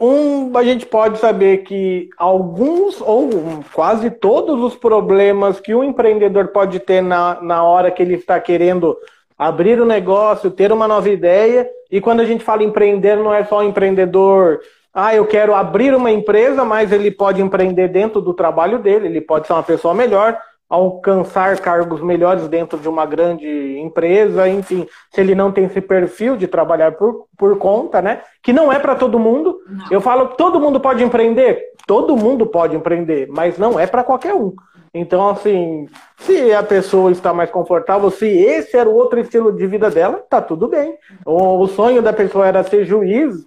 Um, 0.00 0.56
a 0.56 0.62
gente 0.62 0.86
pode 0.86 1.18
saber 1.18 1.64
que 1.64 2.08
alguns 2.16 3.00
ou 3.00 3.28
quase 3.72 4.10
todos 4.10 4.62
os 4.62 4.76
problemas 4.76 5.58
que 5.58 5.74
o 5.74 5.82
empreendedor 5.82 6.48
pode 6.48 6.78
ter 6.78 7.00
na, 7.00 7.40
na 7.42 7.64
hora 7.64 7.90
que 7.90 8.00
ele 8.00 8.14
está 8.14 8.38
querendo 8.38 8.96
abrir 9.36 9.80
o 9.80 9.84
um 9.84 9.86
negócio, 9.86 10.52
ter 10.52 10.70
uma 10.70 10.86
nova 10.86 11.08
ideia, 11.10 11.68
e 11.90 12.00
quando 12.00 12.20
a 12.20 12.24
gente 12.24 12.44
fala 12.44 12.62
empreender, 12.62 13.16
não 13.16 13.34
é 13.34 13.44
só 13.44 13.62
empreendedor 13.64 14.60
ah, 14.92 15.14
eu 15.14 15.26
quero 15.26 15.54
abrir 15.54 15.94
uma 15.94 16.10
empresa, 16.10 16.64
mas 16.64 16.92
ele 16.92 17.10
pode 17.10 17.40
empreender 17.40 17.88
dentro 17.88 18.20
do 18.20 18.34
trabalho 18.34 18.78
dele, 18.78 19.06
ele 19.06 19.20
pode 19.20 19.46
ser 19.46 19.52
uma 19.52 19.62
pessoa 19.62 19.94
melhor, 19.94 20.38
alcançar 20.68 21.58
cargos 21.58 22.02
melhores 22.02 22.46
dentro 22.46 22.78
de 22.78 22.88
uma 22.88 23.06
grande 23.06 23.78
empresa, 23.78 24.48
enfim, 24.48 24.86
se 25.10 25.20
ele 25.20 25.34
não 25.34 25.50
tem 25.50 25.64
esse 25.64 25.80
perfil 25.80 26.36
de 26.36 26.46
trabalhar 26.46 26.92
por, 26.92 27.26
por 27.38 27.56
conta, 27.58 28.02
né? 28.02 28.20
Que 28.42 28.52
não 28.52 28.70
é 28.70 28.78
para 28.78 28.94
todo 28.94 29.18
mundo. 29.18 29.58
Não. 29.66 29.86
Eu 29.90 30.00
falo 30.00 30.28
todo 30.28 30.60
mundo 30.60 30.78
pode 30.78 31.02
empreender, 31.02 31.62
todo 31.86 32.16
mundo 32.16 32.46
pode 32.46 32.76
empreender, 32.76 33.26
mas 33.30 33.56
não 33.56 33.80
é 33.80 33.86
para 33.86 34.04
qualquer 34.04 34.34
um. 34.34 34.52
Então, 34.92 35.28
assim, 35.28 35.86
se 36.18 36.52
a 36.52 36.62
pessoa 36.62 37.10
está 37.12 37.32
mais 37.32 37.50
confortável, 37.50 38.10
se 38.10 38.26
esse 38.26 38.76
era 38.76 38.88
o 38.88 38.94
outro 38.94 39.20
estilo 39.20 39.52
de 39.52 39.66
vida 39.66 39.90
dela, 39.90 40.24
tá 40.28 40.40
tudo 40.40 40.68
bem. 40.68 40.96
O, 41.24 41.60
o 41.60 41.66
sonho 41.66 42.02
da 42.02 42.12
pessoa 42.12 42.46
era 42.46 42.62
ser 42.62 42.84
juiz, 42.84 43.46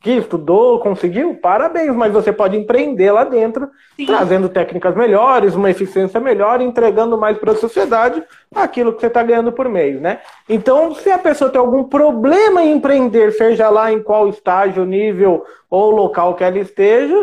que 0.00 0.12
estudou, 0.12 0.78
conseguiu, 0.78 1.34
parabéns, 1.34 1.94
mas 1.94 2.12
você 2.12 2.32
pode 2.32 2.56
empreender 2.56 3.10
lá 3.10 3.24
dentro, 3.24 3.68
Sim. 3.96 4.06
trazendo 4.06 4.48
técnicas 4.48 4.94
melhores, 4.94 5.54
uma 5.54 5.70
eficiência 5.70 6.20
melhor, 6.20 6.60
entregando 6.60 7.18
mais 7.18 7.36
para 7.36 7.52
a 7.52 7.56
sociedade 7.56 8.22
aquilo 8.54 8.92
que 8.92 9.00
você 9.00 9.08
está 9.08 9.22
ganhando 9.22 9.50
por 9.50 9.68
mês, 9.68 10.00
né? 10.00 10.20
Então, 10.48 10.94
se 10.94 11.10
a 11.10 11.18
pessoa 11.18 11.50
tem 11.50 11.60
algum 11.60 11.84
problema 11.84 12.62
em 12.62 12.72
empreender, 12.72 13.32
seja 13.32 13.68
lá 13.68 13.92
em 13.92 14.02
qual 14.02 14.28
estágio, 14.28 14.84
nível 14.84 15.44
ou 15.68 15.90
local 15.90 16.34
que 16.34 16.44
ela 16.44 16.58
esteja, 16.58 17.16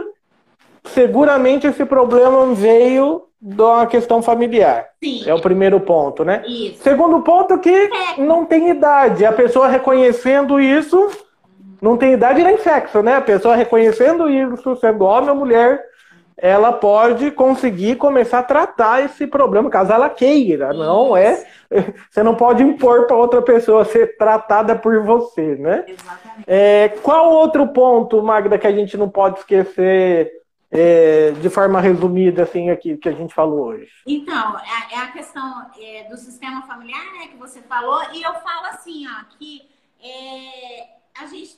seguramente 0.83 1.67
esse 1.67 1.85
problema 1.85 2.53
veio 2.53 3.23
da 3.39 3.85
questão 3.85 4.21
familiar. 4.21 4.87
Sim. 5.03 5.23
É 5.29 5.33
o 5.33 5.39
primeiro 5.39 5.79
ponto, 5.79 6.25
né? 6.25 6.43
Isso. 6.47 6.81
Segundo 6.83 7.21
ponto 7.21 7.57
que 7.59 7.69
é. 7.69 7.89
não 8.17 8.43
tem 8.43 8.69
idade. 8.69 9.23
A 9.25 9.31
pessoa 9.31 9.67
reconhecendo 9.67 10.59
isso 10.59 11.09
não 11.85 11.97
tem 11.97 12.13
idade 12.13 12.43
nem 12.43 12.57
sexo, 12.57 13.03
né? 13.03 13.15
A 13.15 13.21
pessoa 13.21 13.55
reconhecendo 13.55 14.27
isso, 14.27 14.75
sendo 14.77 15.05
homem 15.05 15.29
ou 15.29 15.35
mulher, 15.35 15.83
ela 16.35 16.73
pode 16.73 17.29
conseguir 17.29 17.95
começar 17.95 18.39
a 18.39 18.43
tratar 18.43 19.05
esse 19.05 19.27
problema, 19.27 19.69
caso 19.69 19.93
ela 19.93 20.09
queira. 20.09 20.71
Isso. 20.71 20.79
Não 20.79 21.15
é. 21.15 21.45
Você 22.09 22.23
não 22.23 22.33
pode 22.33 22.63
impor 22.63 23.05
para 23.05 23.15
outra 23.15 23.39
pessoa 23.39 23.85
ser 23.85 24.17
tratada 24.17 24.75
por 24.75 25.03
você, 25.03 25.55
né? 25.55 25.85
Exatamente. 25.87 26.43
É, 26.47 26.89
qual 27.03 27.31
outro 27.31 27.67
ponto, 27.67 28.21
Magda, 28.23 28.57
que 28.57 28.67
a 28.67 28.71
gente 28.71 28.97
não 28.97 29.07
pode 29.07 29.39
esquecer 29.39 30.31
é, 30.71 31.31
de 31.39 31.49
forma 31.51 31.79
resumida, 31.79 32.43
assim, 32.43 32.71
aqui, 32.71 32.97
que 32.97 33.09
a 33.09 33.13
gente 33.13 33.33
falou 33.33 33.67
hoje? 33.67 33.89
Então, 34.07 34.57
é, 34.57 34.95
é 34.95 34.99
a 34.99 35.07
questão 35.07 35.67
é, 35.79 36.03
do 36.09 36.17
sistema 36.17 36.63
familiar, 36.63 37.05
né, 37.13 37.27
que 37.27 37.37
você 37.37 37.61
falou, 37.61 38.01
e 38.11 38.23
eu 38.23 38.33
falo 38.33 38.65
assim, 38.71 39.05
ó, 39.07 39.23
que 39.37 39.61
é, 40.03 40.94
a 41.17 41.25
gente 41.27 41.55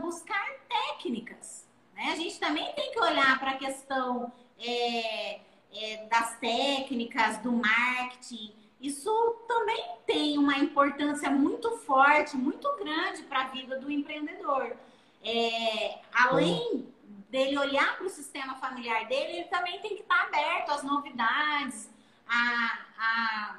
buscar 0.00 0.46
técnicas. 0.68 1.66
Né? 1.94 2.10
A 2.12 2.16
gente 2.16 2.38
também 2.38 2.72
tem 2.74 2.92
que 2.92 3.00
olhar 3.00 3.38
para 3.38 3.52
a 3.52 3.56
questão 3.56 4.32
é, 4.58 5.40
é, 5.72 6.06
das 6.08 6.38
técnicas, 6.38 7.38
do 7.38 7.52
marketing. 7.52 8.52
Isso 8.80 9.10
também 9.48 9.84
tem 10.06 10.38
uma 10.38 10.58
importância 10.58 11.30
muito 11.30 11.70
forte, 11.78 12.36
muito 12.36 12.70
grande 12.76 13.22
para 13.22 13.42
a 13.42 13.48
vida 13.48 13.78
do 13.78 13.90
empreendedor. 13.90 14.76
É, 15.22 15.98
além 16.12 16.86
dele 17.28 17.58
olhar 17.58 17.96
para 17.96 18.06
o 18.06 18.10
sistema 18.10 18.54
familiar 18.56 19.06
dele, 19.08 19.38
ele 19.38 19.48
também 19.48 19.80
tem 19.80 19.96
que 19.96 20.02
estar 20.02 20.22
aberto 20.22 20.70
às 20.70 20.82
novidades, 20.82 21.90
à, 22.28 22.78
à, 22.98 23.56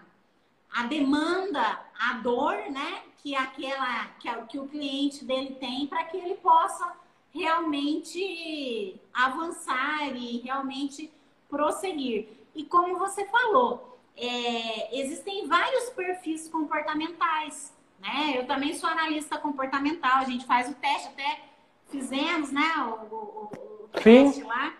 à 0.72 0.84
demanda, 0.84 1.80
à 1.99 2.13
dor, 2.13 2.55
né? 2.72 3.03
Que 3.28 3.36
aquela 3.36 4.05
que, 4.19 4.32
que 4.47 4.57
o 4.57 4.69
cliente 4.69 5.25
dele 5.25 5.57
tem 5.59 5.86
para 5.86 6.05
que 6.05 6.15
ele 6.15 6.36
possa 6.36 6.95
realmente 7.34 8.97
avançar 9.13 10.15
e 10.15 10.38
realmente 10.38 11.11
prosseguir. 11.49 12.30
E 12.55 12.63
como 12.63 12.97
você 12.97 13.25
falou, 13.25 13.99
é, 14.15 14.97
existem 14.97 15.45
vários 15.45 15.89
perfis 15.89 16.47
comportamentais. 16.47 17.73
Né? 17.99 18.36
Eu 18.38 18.47
também 18.47 18.73
sou 18.75 18.89
analista 18.89 19.38
comportamental, 19.38 20.19
a 20.19 20.23
gente 20.23 20.45
faz 20.45 20.69
o 20.69 20.75
teste, 20.75 21.09
até 21.09 21.49
fizemos 21.88 22.49
né, 22.49 22.63
o, 22.78 23.13
o, 23.13 23.51
o 23.84 23.89
teste 23.89 24.41
lá. 24.43 24.73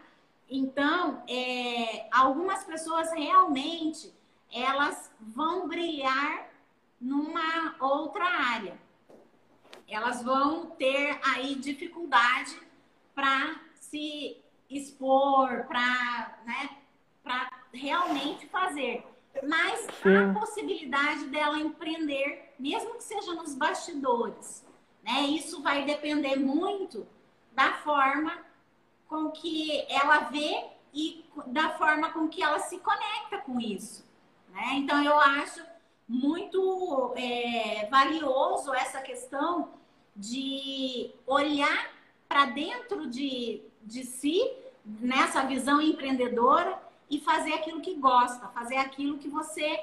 Então, 0.50 1.22
é, 1.28 2.08
algumas 2.14 2.64
pessoas 2.64 3.12
realmente 3.12 4.16
elas 4.54 5.12
vão 5.20 5.68
brilhar 5.68 6.48
numa 7.00 7.76
outra 7.80 8.26
área. 8.26 8.78
Elas 9.88 10.22
vão 10.22 10.68
ter 10.72 11.20
aí 11.24 11.56
dificuldade 11.56 12.60
para 13.16 13.60
se 13.76 14.38
expor, 14.70 15.66
para 15.66 16.40
né, 16.46 16.70
realmente 17.72 18.48
fazer. 18.48 19.06
Mas 19.48 19.88
Sim. 20.02 20.16
a 20.16 20.34
possibilidade 20.34 21.26
dela 21.26 21.60
empreender, 21.60 22.54
mesmo 22.60 22.96
que 22.96 23.04
seja 23.04 23.34
nos 23.34 23.54
bastidores. 23.56 24.66
Né? 25.04 25.22
Isso 25.28 25.62
vai 25.62 25.86
depender 25.86 26.36
muito 26.38 27.08
da 27.54 27.74
forma 27.74 28.46
com 29.08 29.32
que 29.32 29.86
ela 29.90 30.20
vê 30.20 30.66
e 30.94 31.24
da 31.48 31.70
forma 31.78 32.10
com 32.12 32.28
que 32.28 32.42
ela 32.42 32.60
se 32.60 32.80
conecta 32.80 33.38
com 33.38 33.60
isso. 33.60 34.06
Né? 34.50 34.74
Então, 34.74 35.02
eu 35.04 35.18
acho 35.18 35.64
muito 36.08 37.14
é, 37.16 37.88
valioso 37.90 38.74
essa 38.74 39.02
questão 39.02 39.70
de 40.16 41.12
olhar 41.26 41.92
para 42.28 42.46
dentro 42.46 43.08
de, 43.08 43.62
de 43.84 44.04
si, 44.04 44.52
nessa 44.86 45.44
visão 45.44 45.82
empreendedora, 45.82 46.78
e 47.10 47.20
fazer 47.20 47.54
aquilo 47.54 47.82
que 47.82 47.96
gosta, 47.96 48.48
fazer 48.50 48.78
aquilo 48.78 49.18
que 49.18 49.30
você 49.30 49.80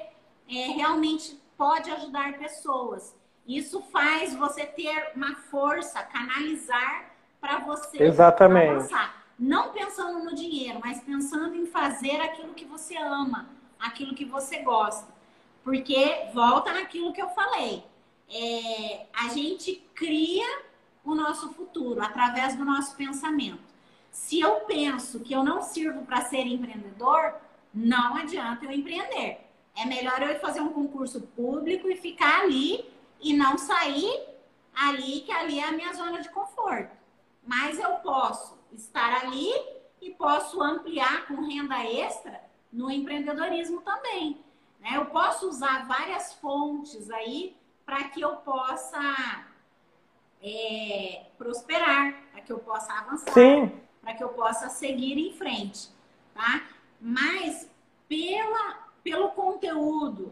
é, 0.47 0.67
realmente 0.75 1.39
pode 1.57 1.89
ajudar 1.89 2.37
pessoas. 2.37 3.15
Isso 3.47 3.81
faz 3.91 4.35
você 4.35 4.65
ter 4.65 5.11
uma 5.15 5.35
força, 5.35 6.01
canalizar 6.03 7.11
para 7.39 7.59
você 7.59 8.03
Exatamente. 8.03 8.71
avançar. 8.71 9.23
Não 9.37 9.71
pensando 9.71 10.23
no 10.23 10.33
dinheiro, 10.33 10.79
mas 10.83 11.01
pensando 11.01 11.55
em 11.55 11.65
fazer 11.65 12.21
aquilo 12.21 12.53
que 12.53 12.65
você 12.65 12.95
ama, 12.97 13.49
aquilo 13.79 14.15
que 14.15 14.25
você 14.25 14.59
gosta. 14.59 15.13
Porque 15.65 16.29
volta 16.31 16.71
naquilo 16.71 17.11
que 17.11 17.19
eu 17.19 17.29
falei. 17.29 17.83
É, 18.29 19.07
a 19.11 19.29
gente 19.29 19.83
cria 19.95 20.45
o 21.03 21.15
nosso 21.15 21.51
futuro 21.53 22.03
através 22.03 22.55
do 22.55 22.63
nosso 22.63 22.95
pensamento. 22.95 23.73
Se 24.11 24.39
eu 24.39 24.57
penso 24.61 25.21
que 25.21 25.33
eu 25.33 25.43
não 25.43 25.63
sirvo 25.63 26.05
para 26.05 26.21
ser 26.25 26.45
empreendedor, 26.45 27.33
não 27.73 28.15
adianta 28.15 28.63
eu 28.63 28.71
empreender. 28.71 29.39
É 29.75 29.85
melhor 29.85 30.21
eu 30.21 30.39
fazer 30.39 30.61
um 30.61 30.71
concurso 30.71 31.21
público 31.35 31.89
e 31.89 31.97
ficar 31.97 32.41
ali 32.41 32.85
e 33.19 33.33
não 33.33 33.57
sair 33.57 34.23
ali, 34.75 35.21
que 35.21 35.31
ali 35.31 35.59
é 35.59 35.63
a 35.63 35.71
minha 35.71 35.93
zona 35.93 36.21
de 36.21 36.29
conforto. 36.29 36.95
Mas 37.43 37.79
eu 37.79 37.89
posso 37.95 38.55
estar 38.71 39.25
ali 39.25 39.51
e 39.99 40.11
posso 40.11 40.61
ampliar 40.61 41.25
com 41.27 41.47
renda 41.47 41.83
extra 41.83 42.39
no 42.71 42.91
empreendedorismo 42.91 43.81
também. 43.81 44.44
Né? 44.85 44.97
Eu 44.97 45.07
posso 45.07 45.49
usar 45.49 45.87
várias 45.87 46.35
fontes 46.35 47.09
aí 47.09 47.57
para 47.83 48.03
que 48.03 48.21
eu 48.21 48.35
possa 48.37 49.45
é, 50.39 51.25
prosperar, 51.39 52.21
para 52.31 52.41
que 52.41 52.53
eu 52.53 52.59
possa 52.59 52.93
avançar, 52.93 53.33
para 53.99 54.13
que 54.13 54.23
eu 54.23 54.29
possa 54.29 54.69
seguir 54.69 55.17
em 55.17 55.33
frente, 55.33 55.89
tá? 56.35 56.61
Mas 57.01 57.67
pela, 58.07 58.89
pelo 59.03 59.29
conteúdo 59.29 60.31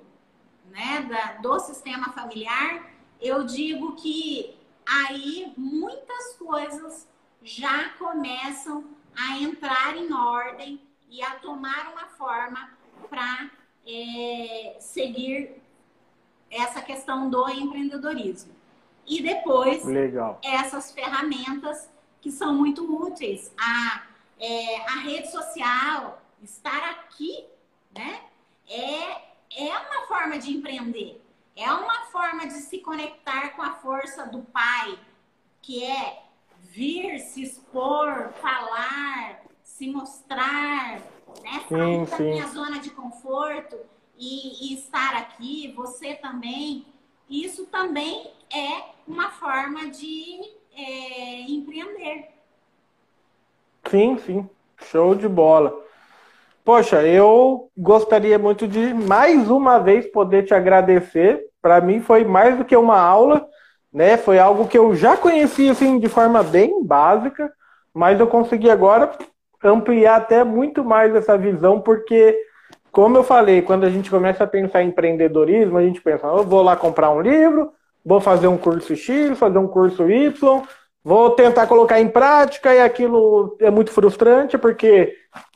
né, 0.65 1.01
da, 1.01 1.41
do 1.41 1.59
sistema 1.59 2.11
familiar, 2.11 2.91
eu 3.19 3.43
digo 3.43 3.95
que 3.95 4.55
aí 4.85 5.51
muitas 5.57 6.35
coisas 6.37 7.07
já 7.41 7.89
começam 7.97 8.85
a 9.15 9.39
entrar 9.39 9.97
em 9.97 10.13
ordem 10.13 10.79
e 11.09 11.23
a 11.23 11.39
tomar 11.39 11.91
uma 11.91 12.05
forma 12.05 12.69
para 13.09 13.49
é, 13.85 14.75
seguir 14.79 15.61
essa 16.49 16.81
questão 16.81 17.29
do 17.29 17.49
empreendedorismo. 17.49 18.53
E 19.05 19.21
depois, 19.21 19.83
Legal. 19.83 20.39
essas 20.43 20.91
ferramentas 20.91 21.89
que 22.21 22.31
são 22.31 22.53
muito 22.53 22.83
úteis. 23.03 23.51
A, 23.57 24.03
é, 24.39 24.77
a 24.87 24.99
rede 24.99 25.29
social, 25.29 26.21
estar 26.41 26.89
aqui, 26.91 27.45
né? 27.93 28.21
É, 28.67 29.67
é 29.67 29.77
uma 29.77 30.07
forma 30.07 30.37
de 30.37 30.51
empreender. 30.51 31.21
É 31.55 31.71
uma 31.71 32.05
forma 32.05 32.47
de 32.47 32.53
se 32.53 32.79
conectar 32.79 33.49
com 33.49 33.61
a 33.61 33.73
força 33.73 34.25
do 34.25 34.41
pai, 34.41 34.97
que 35.61 35.83
é 35.83 36.23
vir, 36.59 37.19
se 37.19 37.43
expor, 37.43 38.31
falar, 38.41 39.43
se 39.61 39.87
mostrar, 39.87 41.01
né? 41.41 41.63
Sair 41.69 42.05
da 42.05 42.17
minha 42.19 42.47
zona 42.47 42.79
de 42.79 42.89
conforto 42.89 43.77
e, 44.17 44.71
e 44.71 44.73
estar 44.75 45.15
aqui, 45.15 45.73
você 45.75 46.13
também. 46.15 46.85
Isso 47.29 47.65
também 47.67 48.31
é 48.53 48.83
uma 49.07 49.29
forma 49.31 49.89
de 49.89 50.39
é, 50.75 51.41
empreender. 51.49 52.29
Sim, 53.89 54.17
sim. 54.25 54.49
Show 54.77 55.15
de 55.15 55.27
bola. 55.27 55.81
Poxa, 56.63 57.01
eu 57.03 57.69
gostaria 57.77 58.39
muito 58.39 58.67
de 58.67 58.93
mais 58.93 59.49
uma 59.49 59.79
vez 59.79 60.07
poder 60.07 60.45
te 60.45 60.53
agradecer. 60.53 61.45
Para 61.61 61.81
mim 61.81 61.99
foi 61.99 62.23
mais 62.23 62.57
do 62.57 62.63
que 62.63 62.75
uma 62.75 62.99
aula, 62.99 63.47
né? 63.91 64.17
Foi 64.17 64.39
algo 64.39 64.67
que 64.67 64.77
eu 64.77 64.95
já 64.95 65.17
conhecia 65.17 65.71
assim 65.71 65.99
de 65.99 66.07
forma 66.07 66.41
bem 66.41 66.83
básica, 66.83 67.51
mas 67.93 68.19
eu 68.19 68.27
consegui 68.27 68.69
agora 68.69 69.11
ampliar 69.69 70.17
até 70.17 70.43
muito 70.43 70.83
mais 70.83 71.15
essa 71.15 71.37
visão, 71.37 71.79
porque 71.81 72.37
como 72.91 73.17
eu 73.17 73.23
falei, 73.23 73.61
quando 73.61 73.85
a 73.85 73.89
gente 73.89 74.09
começa 74.09 74.43
a 74.43 74.47
pensar 74.47 74.83
em 74.83 74.89
empreendedorismo, 74.89 75.77
a 75.77 75.81
gente 75.81 75.99
pensa, 75.99 76.27
eu 76.27 76.43
vou 76.43 76.61
lá 76.61 76.75
comprar 76.75 77.09
um 77.09 77.21
livro, 77.21 77.71
vou 78.05 78.21
fazer 78.21 78.47
um 78.47 78.57
curso 78.57 78.95
X, 78.95 79.37
fazer 79.37 79.57
um 79.57 79.67
curso 79.67 80.09
Y, 80.09 80.61
vou 81.03 81.31
tentar 81.31 81.65
colocar 81.67 81.99
em 81.99 82.07
prática 82.07 82.73
e 82.73 82.79
aquilo 82.79 83.57
é 83.59 83.71
muito 83.71 83.91
frustrante 83.91 84.57
porque 84.57 85.13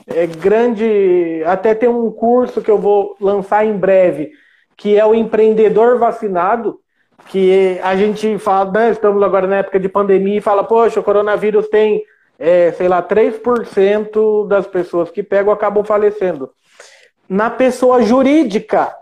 é 0.08 0.26
grande. 0.26 1.44
Até 1.46 1.76
tem 1.76 1.88
um 1.88 2.12
curso 2.12 2.62
que 2.62 2.72
eu 2.72 2.78
vou 2.78 3.16
lançar 3.22 3.66
em 3.66 3.78
breve, 3.78 4.32
que 4.76 4.98
é 4.98 5.06
o 5.06 5.14
empreendedor 5.14 6.00
vacinado, 6.00 6.80
que 7.28 7.80
a 7.84 7.96
gente 7.96 8.38
fala, 8.40 8.72
né, 8.72 8.92
estamos 8.92 9.22
agora 9.22 9.48
na 9.48 9.58
época 9.58 9.80
de 9.80 9.90
pandemia 9.90 10.38
e 10.38 10.42
fala, 10.42 10.64
poxa, 10.64 11.00
o 11.00 11.04
coronavírus 11.04 11.68
tem, 11.68 12.04
é, 12.40 12.72
sei 12.74 12.88
lá, 12.88 13.02
3% 13.02 14.48
das 14.48 14.68
pessoas 14.68 15.10
que 15.10 15.24
pegam 15.24 15.52
acabam 15.52 15.84
falecendo. 15.84 16.52
Na 17.28 17.50
pessoa 17.50 18.02
jurídica, 18.02 18.96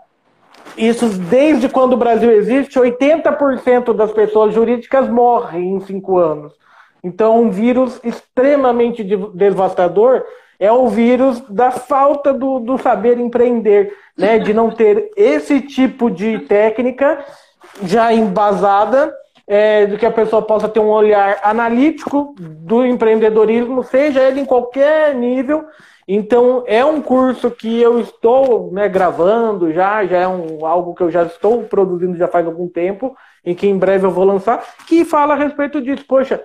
isso 0.76 1.08
desde 1.08 1.68
quando 1.68 1.92
o 1.92 1.98
Brasil 1.98 2.30
existe, 2.30 2.78
80% 2.78 3.92
das 3.92 4.12
pessoas 4.12 4.54
jurídicas 4.54 5.08
morrem 5.08 5.74
em 5.74 5.80
cinco 5.80 6.18
anos. 6.18 6.54
Então, 7.02 7.42
um 7.42 7.50
vírus 7.50 8.00
extremamente 8.02 9.04
devastador 9.04 10.24
é 10.58 10.72
o 10.72 10.88
vírus 10.88 11.40
da 11.48 11.70
falta 11.70 12.32
do, 12.32 12.58
do 12.58 12.78
saber 12.78 13.18
empreender, 13.18 13.92
né? 14.16 14.38
de 14.38 14.52
não 14.52 14.70
ter 14.70 15.10
esse 15.16 15.60
tipo 15.60 16.10
de 16.10 16.40
técnica 16.40 17.24
já 17.82 18.12
embasada, 18.12 19.14
é, 19.46 19.86
de 19.86 19.96
que 19.96 20.06
a 20.06 20.10
pessoa 20.10 20.42
possa 20.42 20.68
ter 20.68 20.80
um 20.80 20.88
olhar 20.88 21.38
analítico 21.42 22.34
do 22.38 22.84
empreendedorismo, 22.84 23.82
seja 23.82 24.22
ele 24.22 24.40
em 24.40 24.44
qualquer 24.44 25.14
nível, 25.14 25.64
então, 26.08 26.62
é 26.66 26.84
um 26.84 27.02
curso 27.02 27.50
que 27.50 27.80
eu 27.80 27.98
estou 27.98 28.70
né, 28.72 28.88
gravando 28.88 29.72
já, 29.72 30.06
já 30.06 30.18
é 30.18 30.28
um, 30.28 30.64
algo 30.64 30.94
que 30.94 31.02
eu 31.02 31.10
já 31.10 31.24
estou 31.24 31.64
produzindo 31.64 32.16
já 32.16 32.28
faz 32.28 32.46
algum 32.46 32.68
tempo, 32.68 33.16
e 33.44 33.54
que 33.54 33.66
em 33.66 33.76
breve 33.76 34.06
eu 34.06 34.10
vou 34.10 34.24
lançar, 34.24 34.64
que 34.86 35.04
fala 35.04 35.34
a 35.34 35.36
respeito 35.36 35.80
disso. 35.80 36.04
Poxa, 36.06 36.40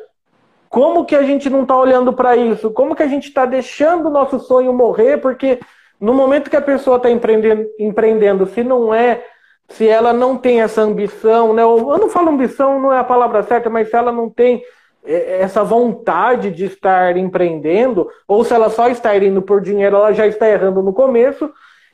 Como 0.69 1.05
que 1.05 1.15
a 1.15 1.23
gente 1.23 1.49
não 1.49 1.63
está 1.63 1.77
olhando 1.77 2.13
para 2.13 2.35
isso? 2.35 2.71
Como 2.71 2.95
que 2.95 3.03
a 3.03 3.07
gente 3.07 3.27
está 3.27 3.45
deixando 3.45 4.07
o 4.07 4.11
nosso 4.11 4.39
sonho 4.39 4.73
morrer? 4.73 5.17
Porque 5.17 5.59
no 5.99 6.13
momento 6.13 6.49
que 6.49 6.55
a 6.55 6.61
pessoa 6.61 6.97
está 6.97 7.11
empreendendo, 7.11 7.67
empreendendo, 7.79 8.47
se 8.47 8.63
não 8.63 8.93
é, 8.93 9.23
se 9.71 9.87
ela 9.87 10.13
não 10.13 10.37
tem 10.37 10.61
essa 10.61 10.81
ambição, 10.81 11.53
né? 11.53 11.63
Eu 11.63 11.97
não 11.97 12.09
falo 12.09 12.29
ambição, 12.29 12.79
não 12.79 12.93
é 12.93 12.99
a 12.99 13.03
palavra 13.03 13.43
certa, 13.43 13.69
mas 13.69 13.89
se 13.89 13.95
ela 13.95 14.11
não 14.11 14.29
tem 14.29 14.61
é, 15.03 15.41
essa 15.41 15.63
vontade 15.63 16.51
de 16.51 16.65
estar 16.65 17.17
empreendendo, 17.17 18.09
ou 18.27 18.43
se 18.43 18.53
ela 18.53 18.69
só 18.69 18.87
está 18.87 19.15
indo 19.17 19.41
por 19.41 19.61
dinheiro, 19.61 19.95
ela 19.95 20.13
já 20.13 20.27
está 20.27 20.49
errando 20.49 20.81
no 20.81 20.93
começo. 20.93 21.51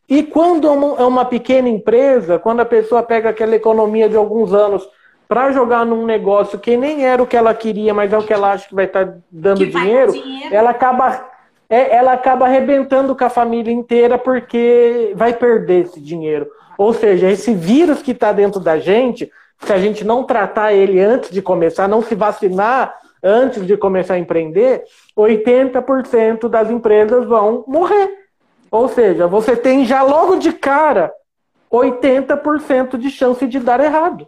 E 0.09 0.23
quando 0.23 0.67
é 0.67 1.03
uma 1.03 1.25
pequena 1.25 1.67
empresa, 1.67 2.39
quando 2.39 2.61
a 2.61 2.65
pessoa 2.65 3.03
pega 3.03 3.29
aquela 3.29 3.55
economia 3.55 4.07
de 4.07 4.15
alguns 4.15 4.53
anos 4.53 4.87
para 5.27 5.51
jogar 5.51 5.85
num 5.85 6.05
negócio 6.05 6.57
que 6.57 6.77
nem 6.77 7.05
era 7.05 7.21
o 7.21 7.27
que 7.27 7.35
ela 7.35 7.53
queria, 7.53 7.93
mas 7.93 8.13
é 8.13 8.17
o 8.17 8.23
que 8.23 8.33
ela 8.33 8.53
acha 8.53 8.69
que 8.69 8.75
vai 8.75 8.85
estar 8.85 9.05
tá 9.05 9.13
dando 9.29 9.65
dinheiro, 9.65 10.13
dinheiro, 10.13 10.55
ela 10.55 10.69
acaba 10.69 11.27
é, 11.69 11.93
ela 11.95 12.13
acaba 12.13 12.45
arrebentando 12.45 13.13
com 13.13 13.25
a 13.25 13.29
família 13.29 13.73
inteira 13.73 14.17
porque 14.17 15.11
vai 15.15 15.33
perder 15.33 15.83
esse 15.83 15.99
dinheiro. 15.99 16.47
Ou 16.77 16.93
seja, 16.93 17.29
esse 17.29 17.53
vírus 17.53 18.01
que 18.01 18.11
está 18.11 18.31
dentro 18.31 18.59
da 18.59 18.77
gente, 18.77 19.31
se 19.59 19.73
a 19.73 19.77
gente 19.77 20.03
não 20.03 20.23
tratar 20.23 20.73
ele 20.73 20.99
antes 20.99 21.31
de 21.31 21.41
começar, 21.41 21.87
não 21.87 22.01
se 22.01 22.15
vacinar 22.15 22.95
antes 23.23 23.65
de 23.65 23.75
começar 23.75 24.13
a 24.13 24.19
empreender, 24.19 24.83
80% 25.17 26.47
das 26.47 26.69
empresas 26.69 27.25
vão 27.25 27.63
morrer. 27.67 28.09
Ou 28.69 28.87
seja, 28.87 29.27
você 29.27 29.55
tem 29.55 29.85
já 29.85 30.03
logo 30.03 30.35
de 30.35 30.51
cara 30.51 31.11
80% 31.71 32.97
de 32.97 33.09
chance 33.09 33.45
de 33.47 33.59
dar 33.59 33.79
errado. 33.79 34.27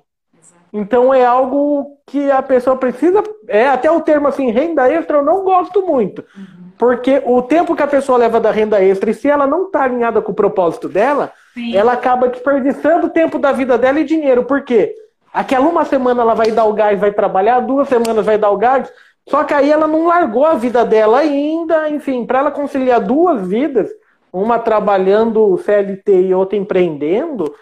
Então 0.71 1.13
é 1.13 1.25
algo 1.25 1.97
que 2.05 2.29
a 2.29 2.41
pessoa 2.41 2.75
precisa. 2.75 3.23
É 3.47 3.67
até 3.67 3.89
o 3.89 4.01
termo 4.01 4.27
assim, 4.27 4.51
renda 4.51 4.91
extra, 4.91 5.17
eu 5.17 5.23
não 5.23 5.43
gosto 5.43 5.85
muito. 5.85 6.23
Uhum. 6.35 6.69
Porque 6.77 7.21
o 7.25 7.41
tempo 7.41 7.75
que 7.75 7.83
a 7.83 7.87
pessoa 7.87 8.17
leva 8.17 8.39
da 8.39 8.51
renda 8.51 8.81
extra, 8.81 9.09
e 9.09 9.13
se 9.13 9.27
ela 9.27 9.47
não 9.47 9.65
está 9.65 9.83
alinhada 9.83 10.21
com 10.21 10.31
o 10.31 10.35
propósito 10.35 10.87
dela, 10.87 11.31
Sim. 11.53 11.75
ela 11.75 11.93
acaba 11.93 12.27
desperdiçando 12.27 13.07
o 13.07 13.09
tempo 13.09 13.39
da 13.39 13.51
vida 13.51 13.77
dela 13.77 13.99
e 13.99 14.05
dinheiro. 14.05 14.45
Por 14.45 14.61
quê? 14.61 14.95
Aquela 15.33 15.67
uma 15.67 15.85
semana 15.85 16.21
ela 16.21 16.33
vai 16.33 16.51
dar 16.51 16.65
o 16.65 16.73
gás, 16.73 16.99
vai 16.99 17.11
trabalhar, 17.11 17.59
duas 17.59 17.87
semanas 17.87 18.25
vai 18.25 18.37
dar 18.37 18.49
o 18.49 18.57
gás, 18.57 18.91
só 19.27 19.43
que 19.43 19.53
aí 19.53 19.71
ela 19.71 19.87
não 19.87 20.07
largou 20.07 20.45
a 20.45 20.55
vida 20.55 20.83
dela 20.83 21.19
ainda. 21.19 21.89
Enfim, 21.89 22.25
para 22.25 22.39
ela 22.39 22.51
conciliar 22.51 22.99
duas 22.99 23.47
vidas, 23.47 23.89
uma 24.33 24.57
trabalhando 24.57 25.57
CLT 25.57 26.27
e 26.27 26.33
outra 26.33 26.57
empreendendo, 26.57 27.53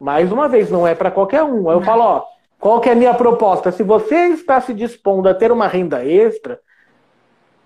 mais 0.00 0.32
uma 0.32 0.48
vez, 0.48 0.70
não 0.70 0.86
é 0.86 0.94
para 0.94 1.10
qualquer 1.10 1.44
um. 1.44 1.70
Eu 1.70 1.80
falo, 1.80 2.02
ó, 2.02 2.24
qual 2.58 2.80
que 2.80 2.88
é 2.88 2.92
a 2.92 2.96
minha 2.96 3.14
proposta? 3.14 3.70
Se 3.70 3.84
você 3.84 4.28
está 4.28 4.60
se 4.60 4.74
dispondo 4.74 5.28
a 5.28 5.34
ter 5.34 5.52
uma 5.52 5.68
renda 5.68 6.04
extra, 6.04 6.58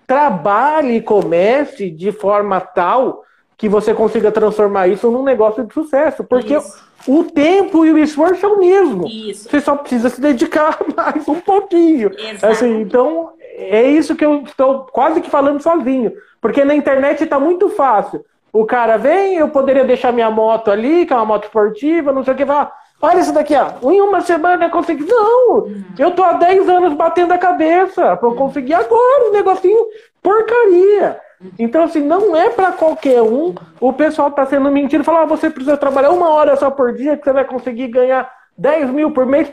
trabalhe 0.05 0.97
e 0.97 1.01
comece 1.01 1.89
de 1.89 2.11
forma 2.11 2.61
tal 2.61 3.23
que 3.57 3.67
você 3.67 3.93
consiga 3.93 4.31
transformar 4.31 4.87
isso 4.87 5.09
num 5.09 5.23
negócio 5.23 5.63
de 5.65 5.73
sucesso. 5.73 6.23
Porque 6.23 6.55
isso. 6.55 6.83
o 7.07 7.23
tempo 7.23 7.85
e 7.85 7.91
o 7.91 7.97
esforço 7.97 8.45
é 8.45 8.49
o 8.49 8.59
mesmo. 8.59 9.07
Isso. 9.07 9.49
Você 9.49 9.59
só 9.59 9.75
precisa 9.75 10.09
se 10.09 10.21
dedicar 10.21 10.77
mais 10.95 11.27
um 11.27 11.39
pouquinho. 11.41 12.11
Assim, 12.43 12.81
então, 12.81 13.31
é 13.55 13.89
isso 13.89 14.15
que 14.15 14.23
eu 14.23 14.43
estou 14.43 14.81
quase 14.91 15.21
que 15.21 15.29
falando 15.29 15.61
sozinho. 15.61 16.13
Porque 16.39 16.63
na 16.63 16.75
internet 16.75 17.23
está 17.23 17.39
muito 17.39 17.69
fácil. 17.69 18.23
O 18.53 18.65
cara 18.65 18.97
vem, 18.97 19.35
eu 19.35 19.49
poderia 19.49 19.83
deixar 19.83 20.13
minha 20.13 20.29
moto 20.29 20.69
ali, 20.69 21.05
que 21.05 21.13
é 21.13 21.15
uma 21.15 21.25
moto 21.25 21.45
esportiva, 21.45 22.13
não 22.13 22.23
sei 22.23 22.33
o 22.33 22.37
que, 22.37 22.45
vai. 22.45 22.67
Olha 23.01 23.19
isso 23.19 23.33
daqui, 23.33 23.53
ó. 23.55 23.91
Em 23.91 24.01
uma 24.01 24.21
semana 24.21 24.65
eu 24.65 24.69
consegui. 24.69 25.03
Não! 25.03 25.59
Uhum. 25.59 25.83
Eu 25.97 26.11
tô 26.11 26.23
há 26.23 26.33
10 26.33 26.69
anos 26.69 26.93
batendo 26.93 27.33
a 27.33 27.37
cabeça 27.37 28.15
pra 28.17 28.29
eu 28.29 28.35
conseguir 28.35 28.73
agora 28.73 29.29
um 29.29 29.31
negocinho 29.31 29.77
porcaria. 30.21 31.19
Então, 31.59 31.83
assim, 31.83 32.01
não 32.01 32.35
é 32.35 32.49
para 32.49 32.71
qualquer 32.71 33.21
um. 33.21 33.53
O 33.79 33.93
pessoal 33.93 34.31
tá 34.31 34.45
sendo 34.45 34.71
mentido. 34.71 35.03
Falar, 35.03 35.23
ah, 35.23 35.25
você 35.25 35.49
precisa 35.49 35.77
trabalhar 35.77 36.11
uma 36.11 36.29
hora 36.29 36.55
só 36.55 36.71
por 36.71 36.93
dia 36.93 37.15
que 37.15 37.23
você 37.23 37.31
vai 37.31 37.45
conseguir 37.45 37.87
ganhar 37.89 38.29
10 38.57 38.89
mil 38.89 39.11
por 39.11 39.25
mês. 39.25 39.51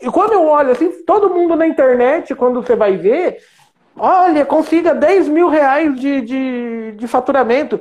E 0.00 0.10
quando 0.10 0.32
eu 0.32 0.44
olho 0.44 0.70
assim, 0.70 0.90
todo 1.04 1.30
mundo 1.30 1.56
na 1.56 1.66
internet, 1.66 2.34
quando 2.34 2.62
você 2.62 2.76
vai 2.76 2.96
ver, 2.96 3.38
olha, 3.96 4.44
consiga 4.44 4.94
10 4.94 5.28
mil 5.28 5.48
reais 5.48 5.98
de, 5.98 6.20
de, 6.20 6.92
de 6.92 7.08
faturamento. 7.08 7.80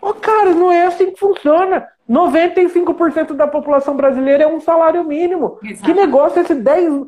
Ô, 0.00 0.10
oh, 0.10 0.14
cara, 0.14 0.54
não 0.54 0.70
é 0.70 0.86
assim 0.86 1.10
que 1.10 1.18
funciona. 1.18 1.86
95% 2.08 3.34
da 3.34 3.46
população 3.46 3.94
brasileira 3.94 4.44
é 4.44 4.46
um 4.46 4.60
salário 4.60 5.04
mínimo. 5.04 5.58
Exato. 5.62 5.84
Que 5.84 5.92
negócio 5.92 6.38
é 6.38 6.42
esse 6.42 6.54
10. 6.54 7.06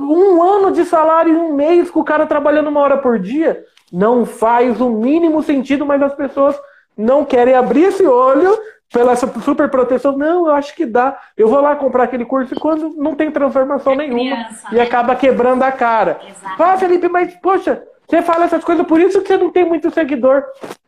Um 0.00 0.42
ano 0.42 0.72
de 0.72 0.84
salário 0.84 1.32
em 1.32 1.36
um 1.36 1.54
mês 1.54 1.90
com 1.90 2.00
o 2.00 2.04
cara 2.04 2.26
trabalhando 2.26 2.68
uma 2.68 2.80
hora 2.80 2.96
por 2.96 3.18
dia? 3.18 3.64
Não 3.94 4.26
faz 4.26 4.80
o 4.80 4.90
mínimo 4.90 5.40
sentido, 5.40 5.86
mas 5.86 6.02
as 6.02 6.12
pessoas 6.16 6.58
não 6.98 7.24
querem 7.24 7.54
abrir 7.54 7.84
esse 7.84 8.04
olho 8.04 8.58
pela 8.92 9.14
super 9.14 9.70
proteção. 9.70 10.18
Não, 10.18 10.48
eu 10.48 10.52
acho 10.52 10.74
que 10.74 10.84
dá. 10.84 11.16
Eu 11.36 11.46
vou 11.46 11.60
lá 11.60 11.76
comprar 11.76 12.02
aquele 12.02 12.24
curso 12.24 12.56
quando 12.56 12.90
não 12.96 13.14
tem 13.14 13.30
transformação 13.30 13.92
é 13.92 13.96
nenhuma. 13.96 14.18
Criança, 14.18 14.66
e 14.72 14.74
né? 14.74 14.82
acaba 14.82 15.14
quebrando 15.14 15.62
a 15.62 15.70
cara. 15.70 16.18
Exato. 16.28 16.60
Ah, 16.60 16.76
Felipe, 16.76 17.08
mas 17.08 17.34
poxa, 17.34 17.84
você 18.08 18.20
fala 18.20 18.46
essas 18.46 18.64
coisas, 18.64 18.84
por 18.84 19.00
isso 19.00 19.22
que 19.22 19.28
você 19.28 19.36
não 19.36 19.50
tem 19.50 19.64
muito 19.64 19.88
seguidor. 19.92 20.42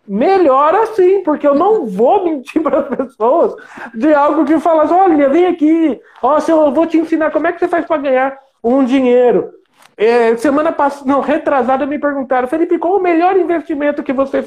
Melhor 0.07 0.74
assim, 0.74 1.23
porque 1.23 1.47
eu 1.47 1.55
não 1.55 1.87
vou 1.87 2.24
mentir 2.24 2.61
para 2.62 2.81
as 2.81 2.89
pessoas 2.89 3.55
de 3.95 4.12
algo 4.12 4.45
que 4.45 4.59
fala 4.59 4.83
assim, 4.83 4.95
olha, 4.95 5.28
vem 5.28 5.47
aqui, 5.47 6.01
ó, 6.20 6.41
eu 6.49 6.73
vou 6.73 6.89
te 6.89 6.99
ensinar 6.99 7.31
como 7.31 7.47
é 7.47 7.53
que 7.53 7.61
você 7.61 7.69
faz 7.69 7.87
para 7.87 8.03
ganhar 8.03 8.37
um 8.65 8.85
dinheiro. 8.85 9.56
É, 9.97 10.36
semana 10.36 10.73
passada, 10.73 11.10
não, 11.10 11.20
retrasada, 11.20 11.86
me 11.86 11.98
perguntaram, 11.98 12.48
Felipe, 12.48 12.78
qual 12.78 12.97
o 12.97 13.02
melhor 13.02 13.36
investimento 13.36 14.02
que 14.02 14.12
você 14.12 14.44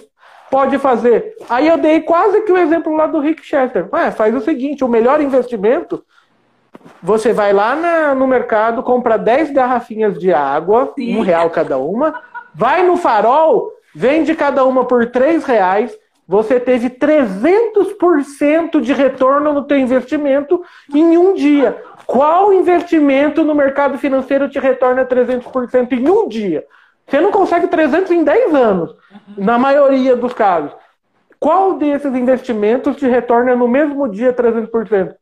pode 0.52 0.78
fazer? 0.78 1.34
Aí 1.50 1.68
eu 1.68 1.78
dei 1.78 2.02
quase 2.02 2.42
que 2.42 2.52
o 2.52 2.58
exemplo 2.58 2.96
lá 2.96 3.08
do 3.08 3.20
Rick 3.20 3.44
Chester. 3.46 3.88
Ué, 3.92 4.12
faz 4.12 4.36
o 4.36 4.42
seguinte, 4.42 4.84
o 4.84 4.88
melhor 4.88 5.22
investimento, 5.22 6.04
você 7.02 7.34
vai 7.34 7.52
lá 7.52 7.76
na, 7.76 8.16
no 8.16 8.28
mercado, 8.28 8.84
compra 8.84 9.18
10 9.18 9.52
garrafinhas 9.52 10.20
de 10.20 10.32
água, 10.32 10.94
Sim. 10.96 11.18
um 11.18 11.22
real 11.22 11.50
cada 11.50 11.78
uma, 11.78 12.22
vai 12.54 12.86
no 12.86 12.96
farol, 12.96 13.74
Vende 13.94 14.36
cada 14.36 14.64
uma 14.66 14.86
por 14.86 15.08
três 15.08 15.44
reais, 15.44 15.92
você 16.28 16.60
teve 16.60 16.90
300% 16.92 18.80
de 18.80 18.94
retorno 18.94 19.52
no 19.52 19.64
teu 19.64 19.78
investimento 19.78 20.62
em 20.94 21.18
um 21.18 21.34
dia. 21.34 21.82
Qual 22.10 22.52
investimento 22.52 23.44
no 23.44 23.54
mercado 23.54 23.96
financeiro 24.00 24.50
te 24.50 24.58
retorna 24.58 25.06
300% 25.06 25.92
em 25.92 26.10
um 26.10 26.28
dia? 26.28 26.66
Você 27.08 27.22
não 27.22 27.30
consegue 27.30 27.68
300 27.68 28.10
em 28.10 28.24
10 28.24 28.56
anos, 28.56 28.96
na 29.38 29.60
maioria 29.60 30.16
dos 30.16 30.34
casos. 30.34 30.72
Qual 31.40 31.78
desses 31.78 32.12
investimentos 32.16 32.96
te 32.96 33.08
retorna 33.08 33.56
no 33.56 33.68
mesmo 33.68 34.10
dia 34.10 34.34
300%? 34.34 35.14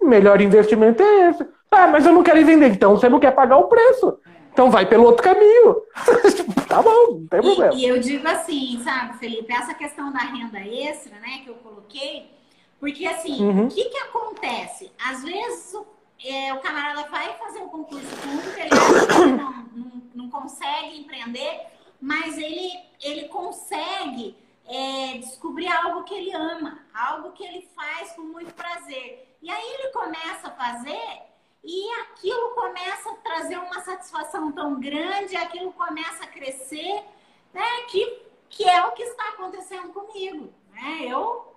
O 0.00 0.04
melhor 0.04 0.40
investimento 0.40 1.00
é 1.00 1.30
esse. 1.30 1.46
Ah, 1.70 1.86
mas 1.86 2.04
eu 2.04 2.12
não 2.12 2.24
quero 2.24 2.44
vender. 2.44 2.70
Então 2.70 2.96
você 2.96 3.08
não 3.08 3.20
quer 3.20 3.30
pagar 3.30 3.58
o 3.58 3.68
preço. 3.68 4.18
Então 4.52 4.68
vai 4.68 4.84
pelo 4.84 5.04
outro 5.04 5.22
caminho. 5.22 5.76
tá 6.66 6.82
bom, 6.82 7.20
não 7.20 7.26
tem 7.28 7.40
problema. 7.40 7.72
E, 7.72 7.86
eu 7.86 8.00
digo 8.00 8.26
assim, 8.26 8.80
sabe, 8.82 9.16
Felipe, 9.18 9.52
essa 9.52 9.74
questão 9.74 10.12
da 10.12 10.18
renda 10.18 10.58
extra, 10.58 11.14
né, 11.20 11.42
que 11.44 11.50
eu 11.50 11.54
coloquei, 11.54 12.32
porque 12.80 13.06
assim, 13.06 13.46
uhum. 13.46 13.66
o 13.66 13.68
que 13.68 13.84
que 13.84 13.98
acontece? 13.98 14.90
Às 15.08 15.22
vezes 15.22 15.76
é, 16.24 16.52
o 16.54 16.60
camarada 16.60 17.08
vai 17.08 17.36
fazer 17.38 17.60
o 17.60 17.68
concurso 17.68 18.06
público, 18.16 18.58
ele 18.58 18.70
não, 19.36 19.52
não, 19.74 20.02
não, 20.14 20.30
consegue 20.30 21.00
empreender, 21.00 21.66
mas 22.00 22.38
ele, 22.38 22.72
ele 23.00 23.28
consegue 23.28 24.36
é, 24.66 25.18
descobrir 25.18 25.68
algo 25.68 26.04
que 26.04 26.14
ele 26.14 26.32
ama, 26.32 26.78
algo 26.94 27.32
que 27.32 27.44
ele 27.44 27.68
faz 27.74 28.12
com 28.12 28.22
muito 28.22 28.52
prazer. 28.54 29.36
E 29.42 29.50
aí 29.50 29.74
ele 29.74 29.88
começa 29.88 30.48
a 30.48 30.50
fazer 30.52 31.22
e 31.64 31.90
aquilo 32.00 32.50
começa 32.54 33.10
a 33.10 33.14
trazer 33.16 33.58
uma 33.58 33.80
satisfação 33.80 34.50
tão 34.52 34.80
grande, 34.80 35.36
aquilo 35.36 35.72
começa 35.72 36.24
a 36.24 36.26
crescer, 36.26 37.04
né? 37.52 37.82
Que, 37.88 38.22
que 38.48 38.68
é 38.68 38.84
o 38.86 38.92
que 38.92 39.02
está 39.02 39.28
acontecendo 39.30 39.92
comigo. 39.92 40.52
Né? 40.72 41.06
Eu. 41.06 41.54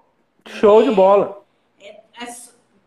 Show 0.48 0.82
é, 0.82 0.84
de 0.86 0.92
bola! 0.92 1.44
É, 1.80 2.02
é, 2.22 2.26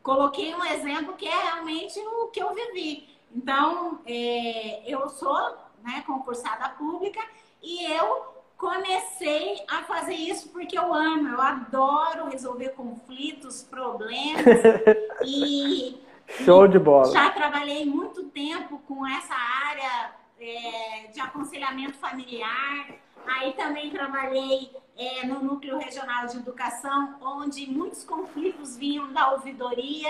coloquei 0.09 0.55
um 0.55 0.65
exemplo 0.65 1.13
que 1.19 1.29
é 1.29 1.39
realmente 1.43 2.01
o 2.01 2.29
que 2.29 2.43
eu 2.43 2.55
vivi. 2.55 3.07
Então, 3.31 4.01
é, 4.07 4.83
eu 4.91 5.07
sou 5.11 5.39
né, 5.85 6.03
concursada 6.07 6.71
pública 6.71 7.21
e 7.63 7.85
eu 7.93 8.25
comecei 8.57 9.63
a 9.69 9.83
fazer 9.83 10.15
isso 10.15 10.49
porque 10.49 10.79
eu 10.79 10.95
amo, 10.95 11.29
eu 11.29 11.41
adoro 11.43 12.31
resolver 12.31 12.71
conflitos, 12.71 13.63
problemas 13.63 14.47
e 15.23 16.01
Show 16.43 16.67
de 16.67 16.79
bola. 16.79 17.13
Já 17.13 17.31
trabalhei 17.31 17.85
muito 17.85 18.25
tempo 18.25 18.79
com 18.89 19.07
essa 19.07 19.35
área 19.35 20.13
é, 20.41 21.09
de 21.13 21.21
aconselhamento 21.21 21.95
familiar. 21.95 22.87
Aí 23.27 23.53
também 23.53 23.90
trabalhei 23.90 24.70
é, 24.97 25.27
no 25.27 25.43
Núcleo 25.43 25.78
Regional 25.78 26.27
de 26.27 26.39
Educação, 26.39 27.16
onde 27.20 27.70
muitos 27.70 28.05
conflitos 28.05 28.77
vinham 28.77 29.12
da 29.12 29.32
ouvidoria. 29.32 30.09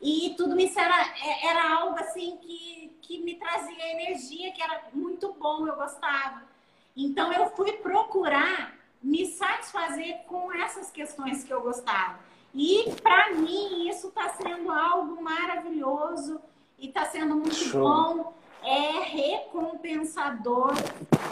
E 0.00 0.34
tudo 0.36 0.58
isso 0.60 0.78
era, 0.78 1.00
é, 1.18 1.46
era 1.46 1.74
algo 1.76 1.98
assim 1.98 2.36
que, 2.36 2.96
que 3.02 3.18
me 3.20 3.34
trazia 3.36 3.92
energia, 3.92 4.52
que 4.52 4.62
era 4.62 4.84
muito 4.92 5.32
bom, 5.34 5.66
eu 5.66 5.76
gostava. 5.76 6.42
Então 6.96 7.32
eu 7.32 7.50
fui 7.50 7.72
procurar 7.74 8.76
me 9.02 9.26
satisfazer 9.26 10.18
com 10.26 10.52
essas 10.52 10.90
questões 10.90 11.44
que 11.44 11.52
eu 11.52 11.60
gostava. 11.62 12.18
E 12.54 12.92
para 13.02 13.34
mim 13.34 13.88
isso 13.88 14.08
está 14.08 14.30
sendo 14.30 14.70
algo 14.70 15.22
maravilhoso 15.22 16.40
e 16.78 16.88
está 16.88 17.04
sendo 17.04 17.36
muito 17.36 17.54
Show. 17.54 17.82
bom. 17.82 18.34
É 18.68 19.00
recompensador. 19.00 20.74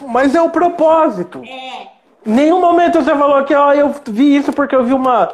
Mas 0.08 0.34
é 0.34 0.40
o 0.40 0.48
propósito. 0.48 1.42
É. 1.44 1.88
Nenhum 2.24 2.60
momento 2.60 3.02
você 3.02 3.10
falou 3.10 3.44
que 3.44 3.54
ó, 3.54 3.74
eu 3.74 3.94
vi 4.06 4.36
isso 4.36 4.54
porque 4.54 4.74
eu 4.74 4.82
vi 4.82 4.94
uma. 4.94 5.28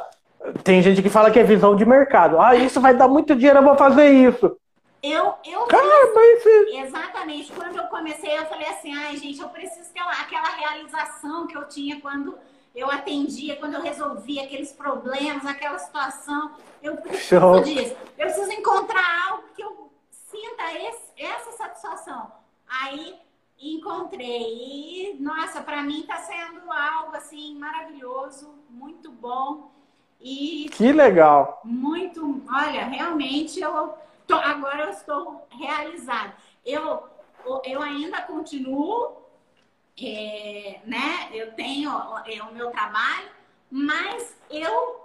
Tem 0.64 0.82
gente 0.82 1.00
que 1.00 1.08
fala 1.08 1.30
que 1.30 1.38
é 1.38 1.44
visão 1.44 1.76
de 1.76 1.86
mercado. 1.86 2.40
Ah, 2.40 2.56
isso 2.56 2.80
vai 2.80 2.92
dar 2.92 3.06
muito 3.06 3.36
dinheiro, 3.36 3.60
eu 3.60 3.64
vou 3.64 3.76
fazer 3.76 4.10
isso. 4.10 4.56
Eu, 5.00 5.34
eu 5.44 5.60
Cara, 5.66 6.12
mas... 6.12 6.86
exatamente. 6.86 7.52
Quando 7.52 7.76
eu 7.76 7.84
comecei, 7.84 8.36
eu 8.36 8.46
falei 8.46 8.68
assim, 8.68 8.92
ai, 8.94 9.16
gente, 9.16 9.40
eu 9.40 9.48
preciso 9.48 9.92
ter 9.92 10.00
aquela 10.00 10.48
realização 10.56 11.46
que 11.46 11.56
eu 11.56 11.68
tinha 11.68 12.00
quando 12.00 12.36
eu 12.74 12.90
atendia, 12.90 13.56
quando 13.56 13.74
eu 13.74 13.82
resolvia 13.82 14.42
aqueles 14.42 14.72
problemas, 14.72 15.46
aquela 15.46 15.78
situação. 15.78 16.50
Eu 16.82 16.96
preciso 16.96 17.40
Show. 17.40 17.60
disso. 17.60 17.94
Eu 18.18 18.26
preciso 18.26 18.52
encontrar 18.52 19.28
algo 19.30 19.44
que 19.54 19.62
eu 19.62 19.91
sinta 20.32 20.72
esse, 20.74 21.12
essa 21.16 21.52
satisfação. 21.52 22.32
Aí 22.66 23.20
encontrei. 23.60 25.12
E, 25.12 25.16
nossa, 25.20 25.60
para 25.60 25.82
mim 25.82 26.00
está 26.00 26.16
sendo 26.16 26.72
algo 26.72 27.14
assim 27.14 27.56
maravilhoso, 27.56 28.52
muito 28.68 29.12
bom. 29.12 29.70
E 30.20 30.68
que 30.72 30.90
legal! 30.92 31.60
Muito, 31.64 32.42
olha, 32.48 32.84
realmente 32.84 33.60
eu 33.60 33.94
Tô, 34.26 34.36
agora 34.36 34.84
eu 34.84 34.90
estou 34.90 35.46
realizada. 35.50 36.34
Eu, 36.64 37.02
eu 37.64 37.82
ainda 37.82 38.22
continuo, 38.22 39.16
é, 40.00 40.80
né? 40.84 41.28
Eu 41.32 41.52
tenho 41.52 41.90
é, 42.26 42.42
o 42.42 42.52
meu 42.52 42.70
trabalho, 42.70 43.28
mas 43.70 44.34
eu 44.48 45.01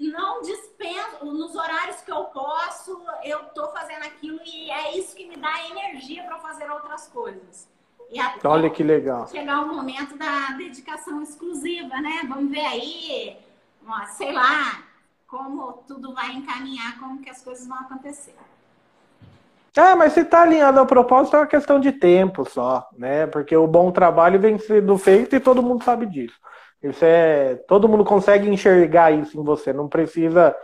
não 0.00 0.42
dispenso, 0.42 1.24
nos 1.24 1.54
horários 1.54 2.00
que 2.00 2.10
eu 2.10 2.24
posso, 2.24 3.00
eu 3.22 3.42
estou 3.42 3.68
fazendo 3.70 4.04
aquilo 4.04 4.40
e 4.44 4.70
é 4.70 4.96
isso 4.96 5.14
que 5.14 5.26
me 5.26 5.36
dá 5.36 5.52
energia 5.68 6.24
para 6.24 6.38
fazer 6.38 6.70
outras 6.70 7.08
coisas. 7.08 7.68
Olha 8.44 8.70
que 8.70 8.82
legal. 8.82 9.26
Chegar 9.28 9.62
o 9.62 9.74
momento 9.74 10.16
da 10.16 10.50
dedicação 10.56 11.22
exclusiva, 11.22 12.00
né? 12.00 12.22
Vamos 12.28 12.50
ver 12.50 12.64
aí, 12.64 13.36
sei 14.16 14.32
lá, 14.32 14.82
como 15.26 15.72
tudo 15.88 16.14
vai 16.14 16.32
encaminhar, 16.32 16.98
como 16.98 17.20
que 17.20 17.30
as 17.30 17.42
coisas 17.42 17.66
vão 17.66 17.78
acontecer. 17.78 18.34
Ah, 19.76 19.96
mas 19.96 20.12
se 20.12 20.20
está 20.20 20.42
alinhado 20.42 20.78
ao 20.78 20.86
propósito 20.86 21.34
é 21.34 21.40
uma 21.40 21.46
questão 21.46 21.80
de 21.80 21.90
tempo 21.90 22.48
só, 22.48 22.88
né? 22.96 23.26
Porque 23.26 23.56
o 23.56 23.66
bom 23.66 23.90
trabalho 23.90 24.38
vem 24.38 24.56
sendo 24.58 24.96
feito 24.96 25.34
e 25.34 25.40
todo 25.40 25.62
mundo 25.62 25.82
sabe 25.82 26.06
disso. 26.06 26.38
Isso 26.84 27.02
é, 27.02 27.54
todo 27.66 27.88
mundo 27.88 28.04
consegue 28.04 28.48
enxergar 28.48 29.10
isso 29.10 29.40
em 29.40 29.42
você. 29.42 29.72
Não 29.72 29.88
precisa, 29.88 30.54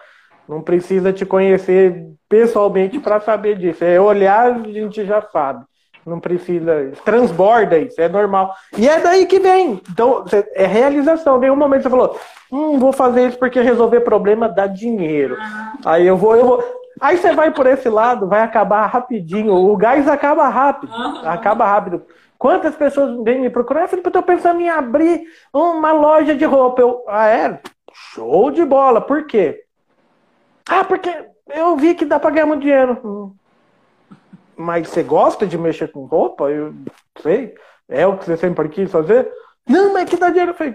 não 0.47 0.61
precisa 0.61 1.13
te 1.13 1.25
conhecer 1.25 2.05
pessoalmente 2.29 2.99
para 2.99 3.21
saber 3.21 3.57
disso. 3.57 3.83
É 3.83 3.99
olhar, 3.99 4.53
a 4.53 4.69
gente 4.69 5.05
já 5.07 5.23
sabe. 5.23 5.65
Não 6.05 6.21
precisa, 6.21 6.93
transborda 7.05 7.79
isso, 7.79 8.01
é 8.01 8.09
normal. 8.09 8.55
E 8.77 8.89
é 8.89 9.01
daí 9.01 9.27
que 9.27 9.39
vem. 9.39 9.81
Então, 9.91 10.25
é 10.55 10.67
realização. 10.67 11.37
Em 11.37 11.41
nenhum 11.41 11.57
momento 11.57 11.83
você 11.83 11.91
falou, 11.91 12.19
hum, 12.51 12.79
vou 12.79 12.93
fazer 12.93 13.29
isso 13.29 13.39
porque 13.39 13.61
resolver 13.61 14.01
problema 14.01 14.49
dá 14.49 14.67
dinheiro. 14.67 15.37
Ah. 15.39 15.73
Aí 15.85 16.07
eu 16.07 16.17
vou, 16.17 16.37
eu 16.37 16.47
vou. 16.47 16.65
Aí 17.01 17.17
você 17.17 17.33
vai 17.33 17.51
por 17.51 17.67
esse 17.67 17.89
lado, 17.89 18.27
vai 18.27 18.43
acabar 18.43 18.87
rapidinho. 18.87 19.55
O 19.55 19.77
gás 19.77 20.07
acaba 20.09 20.49
rápido. 20.49 20.93
Acaba 21.25 21.67
rápido. 21.67 22.03
Quantas 22.41 22.75
pessoas 22.75 23.23
vêm 23.23 23.39
me 23.39 23.51
procurar? 23.51 23.83
Eu 23.83 23.89
falei, 23.89 24.03
eu 24.03 24.11
tô 24.11 24.23
pensando 24.23 24.63
em 24.63 24.71
abrir 24.71 25.25
uma 25.53 25.93
loja 25.93 26.35
de 26.35 26.47
roupa. 26.47 26.81
Eu, 26.81 27.05
ah, 27.07 27.27
é? 27.27 27.61
Show 27.93 28.51
de 28.51 28.65
bola. 28.65 28.99
Por 28.99 29.27
quê? 29.27 29.63
Ah, 30.67 30.83
porque 30.83 31.15
eu 31.49 31.77
vi 31.77 31.95
que 31.95 32.07
dá 32.07 32.19
pra 32.19 32.31
ganhar 32.31 32.47
muito 32.47 32.63
dinheiro. 32.63 32.99
Hum. 33.05 33.35
Mas 34.57 34.89
você 34.89 35.03
gosta 35.03 35.47
de 35.47 35.59
mexer 35.59 35.93
com 35.93 36.07
roupa? 36.07 36.45
Eu 36.51 36.73
sei. 37.21 37.55
É 37.87 38.07
o 38.07 38.17
que 38.17 38.25
você 38.25 38.39
sempre 38.39 38.71
quis 38.71 38.91
fazer? 38.91 39.31
Não, 39.69 39.93
mas 39.93 40.09
que 40.09 40.17
dá 40.17 40.31
dinheiro. 40.31 40.53
Eu 40.53 40.57
falei, 40.57 40.75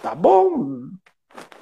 tá 0.00 0.14
bom, 0.14 0.78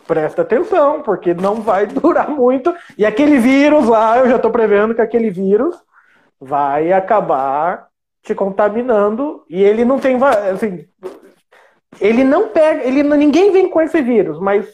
presta 0.06 0.42
atenção, 0.42 1.00
porque 1.00 1.32
não 1.32 1.62
vai 1.62 1.86
durar 1.88 2.28
muito. 2.28 2.74
E 2.98 3.06
aquele 3.06 3.38
vírus 3.38 3.88
lá, 3.88 4.18
eu 4.18 4.28
já 4.28 4.36
estou 4.36 4.50
prevendo 4.50 4.94
que 4.94 5.00
aquele 5.00 5.30
vírus 5.30 5.74
vai 6.38 6.92
acabar 6.92 7.87
te 8.22 8.34
contaminando 8.34 9.44
e 9.48 9.62
ele 9.62 9.84
não 9.84 9.98
tem 9.98 10.18
assim, 10.52 10.86
ele 12.00 12.24
não 12.24 12.48
pega, 12.48 12.84
ele 12.84 13.02
ninguém 13.02 13.50
vem 13.52 13.68
com 13.68 13.80
esse 13.80 14.00
vírus, 14.02 14.38
mas 14.38 14.66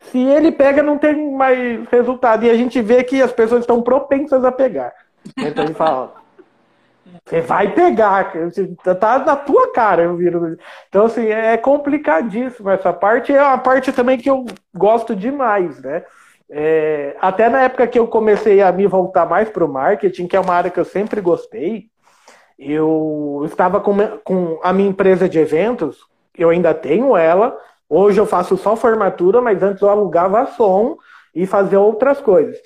se 0.00 0.18
ele 0.18 0.52
pega 0.52 0.82
não 0.82 0.98
tem 0.98 1.32
mais 1.32 1.86
resultado 1.88 2.44
e 2.44 2.50
a 2.50 2.54
gente 2.54 2.80
vê 2.80 3.02
que 3.04 3.22
as 3.22 3.32
pessoas 3.32 3.60
estão 3.60 3.82
propensas 3.82 4.44
a 4.44 4.52
pegar. 4.52 4.92
Então 5.36 5.64
ele 5.64 5.74
fala, 5.74 6.14
você 7.24 7.40
vai 7.40 7.72
pegar, 7.72 8.32
tá 8.98 9.18
na 9.18 9.36
tua 9.36 9.72
cara 9.72 10.10
o 10.10 10.16
vírus. 10.16 10.56
Então, 10.88 11.06
assim, 11.06 11.26
é 11.28 11.56
complicadíssimo 11.56 12.70
essa 12.70 12.92
parte. 12.92 13.32
É 13.32 13.42
uma 13.42 13.58
parte 13.58 13.92
também 13.92 14.18
que 14.18 14.30
eu 14.30 14.46
gosto 14.74 15.14
demais, 15.14 15.80
né? 15.80 16.02
É, 16.50 17.16
até 17.20 17.48
na 17.48 17.62
época 17.62 17.86
que 17.86 17.98
eu 17.98 18.08
comecei 18.08 18.60
a 18.60 18.72
me 18.72 18.86
voltar 18.86 19.26
mais 19.26 19.48
para 19.48 19.64
o 19.64 19.72
marketing, 19.72 20.26
que 20.26 20.36
é 20.36 20.40
uma 20.40 20.54
área 20.54 20.70
que 20.70 20.80
eu 20.80 20.84
sempre 20.84 21.20
gostei, 21.20 21.88
eu 22.60 23.42
estava 23.46 23.80
com, 23.80 23.96
com 24.22 24.60
a 24.62 24.70
minha 24.70 24.90
empresa 24.90 25.26
de 25.26 25.38
eventos, 25.38 25.98
eu 26.36 26.50
ainda 26.50 26.74
tenho 26.74 27.16
ela. 27.16 27.56
Hoje 27.88 28.20
eu 28.20 28.26
faço 28.26 28.56
só 28.58 28.76
formatura, 28.76 29.40
mas 29.40 29.62
antes 29.62 29.80
eu 29.80 29.88
alugava 29.88 30.46
som 30.46 30.98
e 31.34 31.46
fazia 31.46 31.80
outras 31.80 32.20
coisas. 32.20 32.56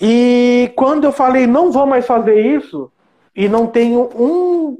E 0.00 0.72
quando 0.74 1.04
eu 1.04 1.12
falei, 1.12 1.46
não 1.46 1.70
vou 1.70 1.86
mais 1.86 2.04
fazer 2.04 2.40
isso, 2.40 2.90
e 3.34 3.48
não 3.48 3.66
tenho 3.66 4.08
um, 4.14 4.78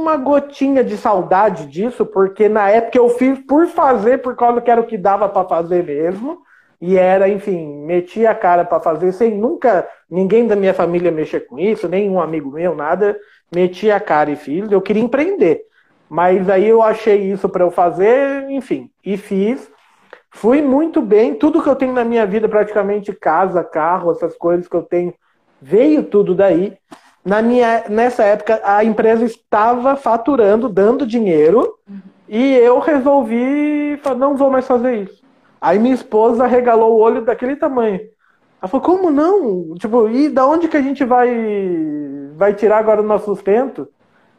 uma 0.00 0.16
gotinha 0.16 0.84
de 0.84 0.96
saudade 0.96 1.66
disso, 1.66 2.06
porque 2.06 2.48
na 2.48 2.70
época 2.70 2.96
eu 2.96 3.08
fiz 3.08 3.38
por 3.40 3.66
fazer, 3.66 4.18
por 4.18 4.36
causa 4.36 4.60
que 4.60 4.70
era 4.70 4.80
o 4.80 4.86
que 4.86 4.96
dava 4.96 5.28
para 5.28 5.48
fazer 5.48 5.82
mesmo. 5.84 6.42
E 6.80 6.96
era, 6.96 7.28
enfim, 7.28 7.84
meti 7.84 8.26
a 8.26 8.34
cara 8.34 8.64
para 8.64 8.80
fazer 8.80 9.12
sem 9.12 9.36
nunca 9.36 9.88
ninguém 10.10 10.46
da 10.46 10.56
minha 10.56 10.74
família 10.74 11.10
mexer 11.10 11.40
com 11.40 11.58
isso, 11.58 11.88
nenhum 11.88 12.20
amigo 12.20 12.50
meu, 12.50 12.74
nada. 12.74 13.18
Meti 13.54 13.90
a 13.90 14.00
cara 14.00 14.30
e 14.30 14.36
fiz. 14.36 14.70
Eu 14.70 14.82
queria 14.82 15.02
empreender. 15.02 15.62
Mas 16.08 16.48
aí 16.48 16.68
eu 16.68 16.82
achei 16.82 17.32
isso 17.32 17.48
para 17.48 17.64
eu 17.64 17.70
fazer, 17.70 18.48
enfim, 18.50 18.90
e 19.04 19.16
fiz. 19.16 19.70
Fui 20.30 20.60
muito 20.60 21.00
bem. 21.00 21.34
Tudo 21.34 21.62
que 21.62 21.68
eu 21.68 21.76
tenho 21.76 21.92
na 21.92 22.04
minha 22.04 22.26
vida, 22.26 22.48
praticamente 22.48 23.12
casa, 23.12 23.64
carro, 23.64 24.12
essas 24.12 24.36
coisas 24.36 24.68
que 24.68 24.76
eu 24.76 24.82
tenho, 24.82 25.14
veio 25.60 26.02
tudo 26.04 26.34
daí. 26.34 26.76
Na 27.24 27.40
minha, 27.40 27.84
nessa 27.88 28.22
época, 28.22 28.60
a 28.62 28.84
empresa 28.84 29.24
estava 29.24 29.96
faturando, 29.96 30.68
dando 30.68 31.06
dinheiro, 31.06 31.78
uhum. 31.88 31.98
e 32.28 32.54
eu 32.56 32.78
resolvi, 32.80 33.98
não 34.18 34.36
vou 34.36 34.50
mais 34.50 34.66
fazer 34.66 35.04
isso. 35.04 35.23
Aí 35.64 35.78
minha 35.78 35.94
esposa 35.94 36.46
regalou 36.46 36.92
o 36.92 37.00
olho 37.00 37.24
daquele 37.24 37.56
tamanho. 37.56 37.98
Ela 38.60 38.68
falou, 38.68 38.84
como 38.84 39.10
não? 39.10 39.74
Tipo, 39.76 40.10
e 40.10 40.28
da 40.28 40.46
onde 40.46 40.68
que 40.68 40.76
a 40.76 40.82
gente 40.82 41.06
vai, 41.06 41.26
vai 42.36 42.52
tirar 42.52 42.76
agora 42.76 43.00
o 43.00 43.04
nosso 43.04 43.24
sustento? 43.24 43.88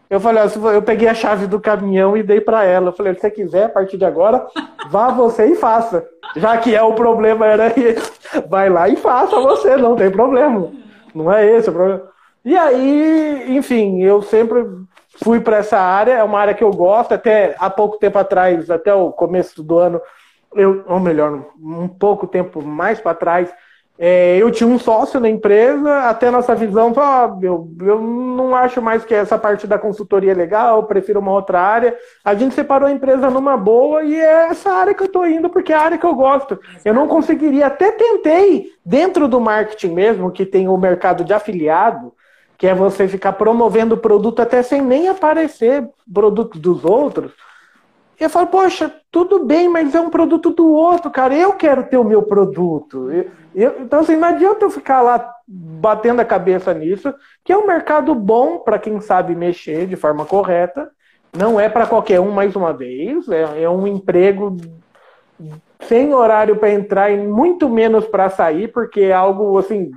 Eu 0.07 0.19
falei, 0.19 0.43
eu 0.75 0.83
peguei 0.83 1.07
a 1.07 1.15
chave 1.15 1.47
do 1.47 1.59
caminhão 1.59 2.15
e 2.15 2.21
dei 2.21 2.39
para 2.39 2.63
ela. 2.63 2.89
Eu 2.89 2.93
falei, 2.93 3.15
se 3.15 3.21
você 3.21 3.31
quiser, 3.31 3.63
a 3.63 3.69
partir 3.69 3.97
de 3.97 4.05
agora, 4.05 4.45
vá 4.91 5.09
você 5.09 5.47
e 5.47 5.55
faça. 5.55 6.07
Já 6.35 6.59
que 6.59 6.75
é 6.75 6.83
o 6.83 6.93
problema 6.93 7.47
era 7.47 7.73
esse, 7.75 8.11
vai 8.47 8.69
lá 8.69 8.87
e 8.87 8.95
faça 8.95 9.41
você, 9.41 9.75
não 9.77 9.95
tem 9.95 10.11
problema. 10.11 10.71
Não 11.15 11.33
é 11.33 11.43
esse 11.57 11.71
o 11.71 11.73
problema. 11.73 12.03
E 12.43 12.55
aí, 12.55 13.57
enfim, 13.57 14.03
eu 14.03 14.21
sempre 14.21 14.63
fui 15.23 15.39
para 15.39 15.57
essa 15.57 15.79
área, 15.79 16.11
é 16.11 16.23
uma 16.23 16.39
área 16.39 16.53
que 16.53 16.63
eu 16.63 16.69
gosto, 16.69 17.15
até 17.15 17.55
há 17.57 17.67
pouco 17.67 17.97
tempo 17.97 18.19
atrás, 18.19 18.69
até 18.69 18.93
o 18.93 19.11
começo 19.11 19.63
do 19.63 19.79
ano, 19.79 19.99
eu, 20.55 20.83
ou 20.87 20.99
melhor, 20.99 21.45
um 21.59 21.87
pouco 21.87 22.25
tempo 22.25 22.61
mais 22.61 22.99
para 22.99 23.13
trás, 23.13 23.53
é, 23.97 24.37
eu 24.37 24.51
tinha 24.51 24.67
um 24.67 24.77
sócio 24.77 25.21
na 25.21 25.29
empresa, 25.29 26.09
até 26.09 26.29
nossa 26.29 26.53
visão, 26.53 26.93
oh, 26.93 27.45
eu, 27.45 27.69
eu 27.79 28.01
não 28.01 28.53
acho 28.53 28.81
mais 28.81 29.05
que 29.05 29.13
essa 29.13 29.37
parte 29.37 29.65
da 29.65 29.79
consultoria 29.79 30.31
é 30.31 30.35
legal, 30.35 30.83
prefiro 30.83 31.21
uma 31.21 31.31
outra 31.31 31.61
área. 31.61 31.95
A 32.23 32.35
gente 32.35 32.53
separou 32.53 32.89
a 32.89 32.91
empresa 32.91 33.29
numa 33.29 33.55
boa 33.55 34.03
e 34.03 34.15
é 34.15 34.49
essa 34.49 34.69
área 34.73 34.93
que 34.93 35.01
eu 35.01 35.07
estou 35.07 35.25
indo, 35.25 35.49
porque 35.49 35.71
é 35.71 35.77
a 35.77 35.81
área 35.81 35.97
que 35.97 36.05
eu 36.05 36.13
gosto. 36.13 36.59
Eu 36.83 36.93
não 36.93 37.07
conseguiria, 37.07 37.67
até 37.67 37.91
tentei, 37.91 38.67
dentro 38.85 39.29
do 39.29 39.39
marketing 39.39 39.93
mesmo, 39.93 40.31
que 40.31 40.45
tem 40.45 40.67
o 40.67 40.77
mercado 40.77 41.23
de 41.23 41.33
afiliado, 41.33 42.13
que 42.57 42.67
é 42.67 42.75
você 42.75 43.07
ficar 43.07 43.33
promovendo 43.33 43.95
o 43.95 43.99
produto 43.99 44.41
até 44.41 44.61
sem 44.61 44.81
nem 44.81 45.07
aparecer 45.07 45.87
produto 46.13 46.59
dos 46.59 46.83
outros. 46.83 47.31
E 48.19 48.23
eu 48.23 48.29
falo, 48.29 48.47
poxa, 48.47 48.91
tudo 49.11 49.43
bem, 49.43 49.67
mas 49.67 49.93
é 49.93 49.99
um 49.99 50.09
produto 50.09 50.51
do 50.51 50.73
outro, 50.73 51.11
cara. 51.11 51.35
Eu 51.35 51.53
quero 51.53 51.83
ter 51.83 51.97
o 51.97 52.03
meu 52.03 52.23
produto. 52.23 53.11
Eu, 53.11 53.29
eu, 53.53 53.81
então, 53.81 53.99
assim, 53.99 54.15
não 54.15 54.29
adianta 54.29 54.63
eu 54.65 54.69
ficar 54.69 55.01
lá 55.01 55.33
batendo 55.47 56.21
a 56.21 56.25
cabeça 56.25 56.73
nisso, 56.73 57.13
que 57.43 57.51
é 57.51 57.57
um 57.57 57.67
mercado 57.67 58.15
bom 58.15 58.59
para 58.59 58.79
quem 58.79 58.99
sabe 59.01 59.35
mexer 59.35 59.85
de 59.85 59.95
forma 59.95 60.25
correta. 60.25 60.89
Não 61.35 61.59
é 61.59 61.67
para 61.67 61.85
qualquer 61.85 62.19
um, 62.19 62.31
mais 62.31 62.55
uma 62.55 62.71
vez. 62.71 63.27
É, 63.27 63.63
é 63.63 63.69
um 63.69 63.85
emprego 63.85 64.55
sem 65.81 66.13
horário 66.13 66.55
para 66.55 66.71
entrar 66.71 67.11
e 67.11 67.17
muito 67.17 67.69
menos 67.69 68.05
para 68.07 68.29
sair, 68.29 68.69
porque 68.69 69.01
é 69.01 69.13
algo 69.13 69.57
assim 69.57 69.91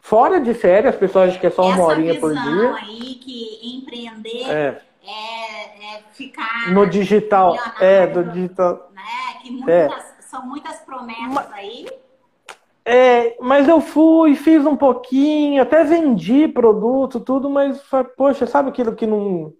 fora 0.00 0.38
de 0.38 0.54
série. 0.54 0.88
As 0.88 0.96
pessoas 0.96 1.30
acham 1.30 1.40
que 1.40 1.46
é 1.46 1.50
só 1.50 1.66
uma 1.66 1.84
horinha 1.84 2.20
por 2.20 2.32
dia. 2.32 2.74
aí 2.74 3.14
que 3.14 3.76
empreender 3.78 4.50
é, 4.50 4.80
é, 5.06 5.96
é 5.96 6.02
ficar 6.12 6.72
no 6.72 6.86
digital, 6.86 7.56
é 7.80 8.06
do 8.06 8.24
digital, 8.24 8.90
né? 8.92 9.02
Que 9.42 9.50
muitas, 9.50 9.68
é. 9.68 9.88
são 10.20 10.46
muitas 10.46 10.76
promessas 10.80 11.32
Mas... 11.32 11.52
aí. 11.52 11.86
É, 12.88 13.36
mas 13.40 13.66
eu 13.66 13.80
fui, 13.80 14.36
fiz 14.36 14.64
um 14.64 14.76
pouquinho, 14.76 15.60
até 15.60 15.82
vendi 15.82 16.46
produto, 16.46 17.18
tudo, 17.18 17.50
mas, 17.50 17.82
poxa, 18.16 18.46
sabe 18.46 18.68
aquilo 18.68 18.94
que 18.94 19.08
não. 19.08 19.52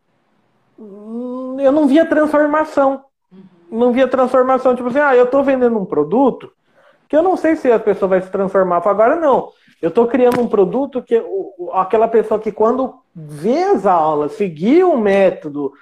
Eu 1.59 1.73
não 1.73 1.89
via 1.89 2.06
transformação. 2.06 3.05
Uhum. 3.32 3.43
Não 3.68 3.93
via 3.93 4.06
transformação. 4.06 4.77
Tipo 4.77 4.90
assim, 4.90 5.01
ah, 5.01 5.16
eu 5.16 5.27
tô 5.27 5.43
vendendo 5.43 5.77
um 5.77 5.85
produto 5.85 6.52
que 7.09 7.16
eu 7.16 7.23
não 7.23 7.36
sei 7.36 7.56
se 7.56 7.70
a 7.70 7.81
pessoa 7.81 8.09
vai 8.10 8.23
se 8.23 8.31
transformar. 8.31 8.77
Agora 8.86 9.16
não. 9.16 9.51
Eu 9.81 9.89
estou 9.90 10.07
criando 10.07 10.40
um 10.40 10.48
produto 10.48 11.03
que 11.03 11.23
aquela 11.73 12.09
pessoa 12.09 12.40
que 12.40 12.51
quando 12.51 12.94
vê 13.15 13.62
as 13.65 13.86
aulas, 13.86 14.32
seguir 14.32 14.85
o 14.85 14.97
método, 14.97 15.73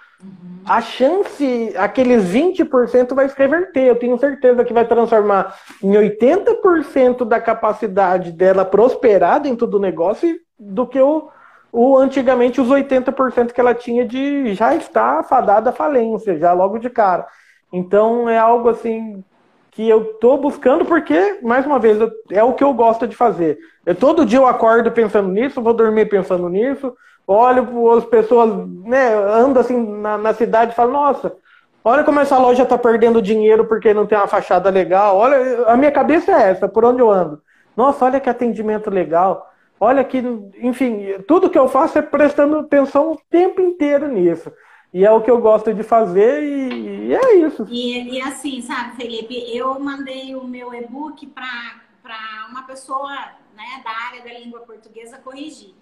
a 0.67 0.81
chance, 0.81 1.75
aqueles 1.77 2.25
20% 2.25 3.15
vai 3.15 3.29
se 3.29 3.37
reverter. 3.37 3.83
Eu 3.83 3.97
tenho 3.97 4.19
certeza 4.19 4.65
que 4.65 4.73
vai 4.73 4.87
transformar 4.87 5.55
em 5.83 5.93
80% 5.93 7.25
da 7.25 7.41
capacidade 7.41 8.33
dela 8.33 8.65
prosperar 8.65 9.41
dentro 9.41 9.67
do 9.67 9.79
negócio 9.79 10.39
do 10.59 10.87
que 10.87 11.01
o, 11.01 11.29
o 11.71 11.97
antigamente 11.97 12.61
os 12.61 12.69
80% 12.69 13.53
que 13.53 13.61
ela 13.61 13.75
tinha 13.75 14.07
de 14.07 14.55
já 14.55 14.75
estar 14.75 15.23
fadada 15.25 15.71
à 15.71 15.73
falência, 15.73 16.39
já 16.39 16.53
logo 16.53 16.79
de 16.79 16.89
cara. 16.89 17.27
Então 17.73 18.29
é 18.29 18.39
algo 18.39 18.69
assim 18.69 19.23
que 19.75 19.89
eu 19.89 20.03
estou 20.03 20.39
buscando 20.39 20.85
porque, 20.85 21.39
mais 21.43 21.67
uma 21.67 21.79
vez, 21.79 21.99
é 22.31 22.43
o 22.43 22.55
que 22.55 22.63
eu 22.63 22.73
gosto 22.73 23.07
de 23.09 23.17
fazer. 23.17 23.59
Eu, 23.85 23.95
todo 23.95 24.25
dia 24.25 24.39
eu 24.39 24.47
acordo 24.47 24.91
pensando 24.93 25.29
nisso, 25.29 25.61
vou 25.61 25.75
dormir 25.75 26.09
pensando 26.09 26.49
nisso, 26.49 26.95
olho 27.27 27.91
as 27.91 28.05
pessoas, 28.05 28.69
né, 28.85 29.15
ando 29.15 29.59
assim 29.59 29.77
na, 30.01 30.17
na 30.17 30.33
cidade 30.33 30.73
e 30.73 30.75
falo, 30.77 30.93
nossa, 30.93 31.35
olha 31.85 32.05
como 32.05 32.21
essa 32.21 32.39
loja 32.39 32.63
está 32.63 32.79
perdendo 32.79 33.21
dinheiro 33.21 33.65
porque 33.65 33.93
não 33.93 34.07
tem 34.07 34.17
uma 34.17 34.29
fachada 34.29 34.71
legal. 34.71 35.17
Olha, 35.17 35.67
a 35.67 35.77
minha 35.77 35.91
cabeça 35.91 36.31
é 36.31 36.51
essa, 36.51 36.69
por 36.69 36.85
onde 36.85 37.01
eu 37.01 37.11
ando. 37.11 37.43
Nossa, 37.77 38.05
olha 38.05 38.21
que 38.21 38.31
atendimento 38.31 38.89
legal. 38.91 39.51
Olha 39.81 40.05
que, 40.05 40.19
enfim, 40.61 41.05
tudo 41.27 41.51
que 41.51 41.59
eu 41.59 41.69
faço 41.69 41.99
é 41.99 42.03
prestando 42.03 42.59
atenção 42.59 43.13
o 43.13 43.21
tempo 43.29 43.61
inteiro 43.61 44.07
nisso. 44.07 44.53
E 44.95 45.05
é 45.05 45.11
o 45.11 45.21
que 45.21 45.29
eu 45.29 45.41
gosto 45.41 45.75
de 45.75 45.83
fazer 45.83 46.41
e, 46.45 47.09
e 47.09 47.15
é 47.15 47.35
isso. 47.39 47.67
E, 47.69 48.15
e, 48.15 48.23
assim, 48.23 48.63
sabe, 48.63 48.95
Felipe, 48.95 49.35
eu 49.53 49.77
mandei 49.81 50.37
o 50.37 50.45
meu 50.45 50.73
e-book 50.73 51.27
para 51.27 52.47
uma 52.49 52.63
pessoa 52.63 53.13
né, 53.57 53.83
da 53.83 53.91
área 53.91 54.23
da 54.23 54.39
língua 54.39 54.61
portuguesa 54.61 55.19
corrigir. 55.19 55.75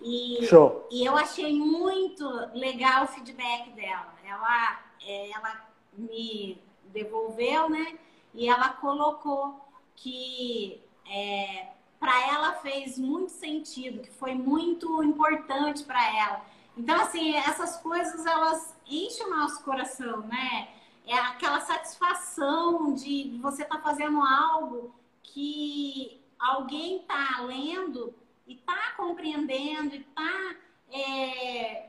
E, 0.00 0.46
Show. 0.46 0.86
e 0.92 1.04
eu 1.04 1.16
achei 1.16 1.58
muito 1.58 2.24
legal 2.54 3.02
o 3.02 3.08
feedback 3.08 3.70
dela. 3.70 4.14
Ela, 4.24 4.80
é, 5.04 5.30
ela 5.32 5.66
me 5.98 6.62
devolveu, 6.92 7.68
né? 7.68 7.98
E 8.32 8.48
ela 8.48 8.68
colocou 8.68 9.60
que 9.96 10.80
é, 11.10 11.66
para 11.98 12.32
ela 12.32 12.52
fez 12.52 12.96
muito 12.96 13.32
sentido, 13.32 14.02
que 14.02 14.10
foi 14.10 14.34
muito 14.34 15.02
importante 15.02 15.82
para 15.82 16.16
ela 16.16 16.55
então, 16.76 17.00
assim, 17.00 17.34
essas 17.36 17.78
coisas, 17.78 18.26
elas 18.26 18.74
enchem 18.86 19.26
o 19.26 19.30
nosso 19.30 19.62
coração, 19.64 20.20
né? 20.22 20.68
É 21.06 21.14
aquela 21.14 21.60
satisfação 21.60 22.92
de 22.92 23.38
você 23.40 23.62
estar 23.62 23.78
tá 23.78 23.82
fazendo 23.82 24.20
algo 24.20 24.94
que 25.22 26.20
alguém 26.38 26.98
está 27.00 27.40
lendo 27.42 28.14
e 28.46 28.54
está 28.54 28.92
compreendendo 28.96 29.94
e 29.94 30.00
está 30.00 30.56
é, 30.92 31.88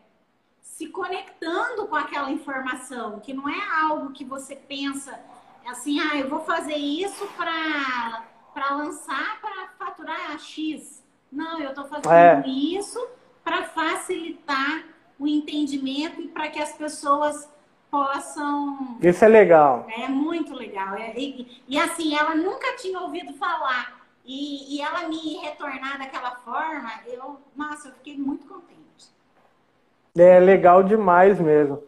se 0.62 0.88
conectando 0.88 1.88
com 1.88 1.96
aquela 1.96 2.32
informação, 2.32 3.20
que 3.20 3.34
não 3.34 3.50
é 3.50 3.82
algo 3.82 4.14
que 4.14 4.24
você 4.24 4.56
pensa 4.56 5.20
assim, 5.66 6.00
ah, 6.00 6.16
eu 6.16 6.30
vou 6.30 6.40
fazer 6.46 6.78
isso 6.78 7.28
para 7.36 8.24
lançar 8.72 9.42
para 9.42 9.68
faturar 9.78 10.40
X. 10.40 11.04
Não, 11.30 11.60
eu 11.60 11.70
estou 11.70 11.86
fazendo 11.88 12.14
é. 12.14 12.48
isso 12.48 13.00
para 13.48 13.64
facilitar 13.64 14.84
o 15.18 15.26
entendimento 15.26 16.20
e 16.20 16.28
para 16.28 16.50
que 16.50 16.60
as 16.60 16.74
pessoas 16.74 17.50
possam. 17.90 18.98
Isso 19.02 19.24
é 19.24 19.28
legal. 19.30 19.88
É 19.98 20.10
muito 20.10 20.54
legal. 20.54 20.96
É, 20.96 21.14
e, 21.16 21.64
e, 21.66 21.80
assim, 21.80 22.14
ela 22.14 22.36
nunca 22.36 22.76
tinha 22.76 23.00
ouvido 23.00 23.34
falar. 23.36 24.02
E, 24.26 24.76
e 24.76 24.82
ela 24.82 25.08
me 25.08 25.38
retornar 25.38 25.98
daquela 25.98 26.32
forma, 26.44 26.92
eu, 27.08 27.38
nossa, 27.56 27.88
eu 27.88 27.94
fiquei 27.94 28.18
muito 28.18 28.46
contente. 28.46 28.76
É 30.18 30.38
legal 30.42 30.84
demais 30.84 31.40
mesmo. 31.40 31.82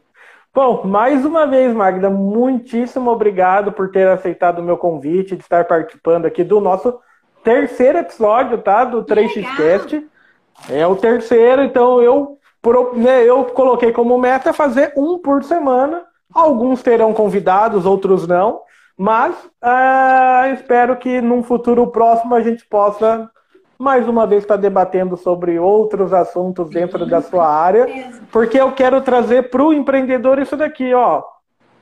Bom, 0.53 0.85
mais 0.85 1.25
uma 1.25 1.45
vez, 1.45 1.75
Magda, 1.75 2.09
muitíssimo 2.09 3.11
obrigado 3.11 3.73
por 3.73 3.91
ter 3.91 4.07
aceitado 4.07 4.59
o 4.59 4.63
meu 4.63 4.77
convite 4.77 5.35
de 5.35 5.43
estar 5.43 5.65
participando 5.65 6.25
aqui 6.25 6.41
do 6.41 6.61
nosso 6.61 6.97
terceiro 7.43 7.97
episódio, 7.97 8.59
tá? 8.59 8.85
Do 8.85 9.03
3xcast. 9.03 10.07
É 10.67 10.85
o 10.85 10.95
terceiro, 10.95 11.63
então 11.63 12.01
eu, 12.01 12.37
né, 12.95 13.23
eu 13.23 13.45
coloquei 13.45 13.91
como 13.91 14.17
meta 14.17 14.51
fazer 14.51 14.93
um 14.97 15.19
por 15.19 15.43
semana. 15.43 16.03
Alguns 16.33 16.81
terão 16.81 17.13
convidados, 17.13 17.85
outros 17.85 18.27
não. 18.27 18.61
Mas 18.97 19.33
uh, 19.63 20.53
espero 20.53 20.97
que 20.97 21.21
num 21.21 21.41
futuro 21.41 21.87
próximo 21.87 22.35
a 22.35 22.41
gente 22.41 22.65
possa 22.67 23.29
mais 23.79 24.05
uma 24.09 24.27
vez 24.27 24.43
estar 24.43 24.57
debatendo 24.57 25.15
sobre 25.15 25.57
outros 25.57 26.11
assuntos 26.11 26.69
dentro 26.69 27.05
da 27.05 27.21
sua 27.21 27.47
área, 27.47 27.87
porque 28.29 28.59
eu 28.59 28.73
quero 28.73 28.99
trazer 28.99 29.49
para 29.49 29.63
o 29.63 29.71
empreendedor 29.71 30.37
isso 30.37 30.57
daqui, 30.57 30.93
ó. 30.93 31.23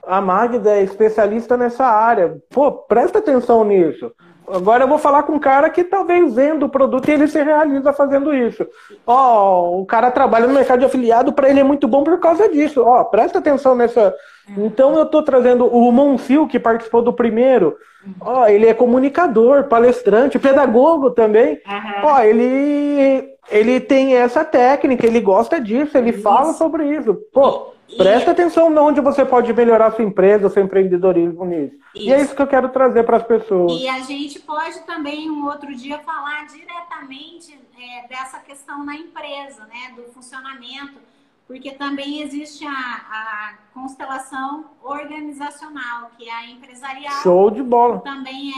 A 0.06 0.22
Magda 0.22 0.78
é 0.78 0.84
especialista 0.84 1.58
nessa 1.58 1.86
área. 1.86 2.38
Pô, 2.52 2.72
presta 2.72 3.18
atenção 3.18 3.64
nisso. 3.66 4.12
Agora 4.50 4.84
eu 4.84 4.88
vou 4.88 4.98
falar 4.98 5.24
com 5.24 5.34
um 5.34 5.40
cara 5.40 5.70
que 5.70 5.84
talvez 5.84 6.34
venda 6.34 6.66
o 6.66 6.70
produto 6.70 7.10
e 7.10 7.12
ele 7.12 7.28
se 7.28 7.42
realiza 7.42 7.92
fazendo 7.92 8.34
isso. 8.34 8.66
Ó, 9.06 9.16
oh, 9.16 9.82
o 9.82 9.86
cara 9.86 10.10
trabalha 10.10 10.48
no 10.48 10.54
mercado 10.54 10.80
de 10.80 10.86
afiliado, 10.86 11.34
para 11.34 11.50
ele 11.50 11.60
é 11.60 11.64
muito 11.64 11.88
bom 11.88 12.04
por 12.04 12.18
causa 12.20 12.48
disso. 12.48 12.82
Ó, 12.82 13.02
oh, 13.02 13.06
presta 13.06 13.40
atenção 13.40 13.76
nessa. 13.76 14.14
Então 14.58 14.96
eu 14.96 15.04
estou 15.04 15.22
trazendo 15.22 15.68
o 15.68 15.92
Monfil, 15.92 16.48
que 16.48 16.60
participou 16.60 17.02
do 17.02 17.12
primeiro. 17.12 17.76
Ó, 18.22 18.44
oh, 18.44 18.48
ele 18.48 18.68
é 18.68 18.74
comunicador, 18.74 19.66
palestrante, 19.66 20.40
pedagogo 20.40 21.12
também. 21.12 21.60
Ó, 22.02 22.14
uhum. 22.14 22.20
ele 22.22 23.38
ele 23.50 23.80
tem 23.80 24.16
essa 24.16 24.44
técnica, 24.44 25.06
ele 25.06 25.22
gosta 25.22 25.60
disso, 25.60 25.98
ele 25.98 26.12
isso. 26.12 26.22
fala 26.22 26.54
sobre 26.54 26.86
isso. 26.86 27.18
Pô, 27.34 27.74
Presta 27.96 28.32
atenção 28.32 28.76
onde 28.76 29.00
você 29.00 29.24
pode 29.24 29.54
melhorar 29.54 29.92
sua 29.92 30.04
empresa, 30.04 30.50
seu 30.50 30.64
empreendedorismo 30.64 31.46
nisso. 31.46 31.76
Isso. 31.96 32.06
E 32.06 32.12
é 32.12 32.22
isso 32.22 32.36
que 32.36 32.42
eu 32.42 32.48
quero 32.48 32.70
trazer 32.70 33.04
para 33.04 33.18
as 33.18 33.24
pessoas. 33.24 33.82
E 33.82 33.88
a 33.88 34.00
gente 34.02 34.40
pode 34.40 34.80
também, 34.82 35.30
um 35.30 35.46
outro 35.46 35.74
dia, 35.74 36.00
falar 36.00 36.46
diretamente 36.48 37.58
é, 37.80 38.08
dessa 38.08 38.40
questão 38.40 38.84
na 38.84 38.96
empresa, 38.96 39.66
né? 39.66 39.94
Do 39.96 40.04
funcionamento, 40.12 41.00
porque 41.48 41.72
também 41.72 42.22
existe 42.22 42.66
a, 42.66 42.72
a 42.72 43.54
constelação 43.74 44.66
organizacional, 44.84 46.12
que 46.18 46.28
é 46.28 46.34
a 46.34 46.50
empresarial. 46.50 47.22
Show 47.24 47.50
de 47.50 47.64
bola. 47.64 48.00
Também 48.00 48.52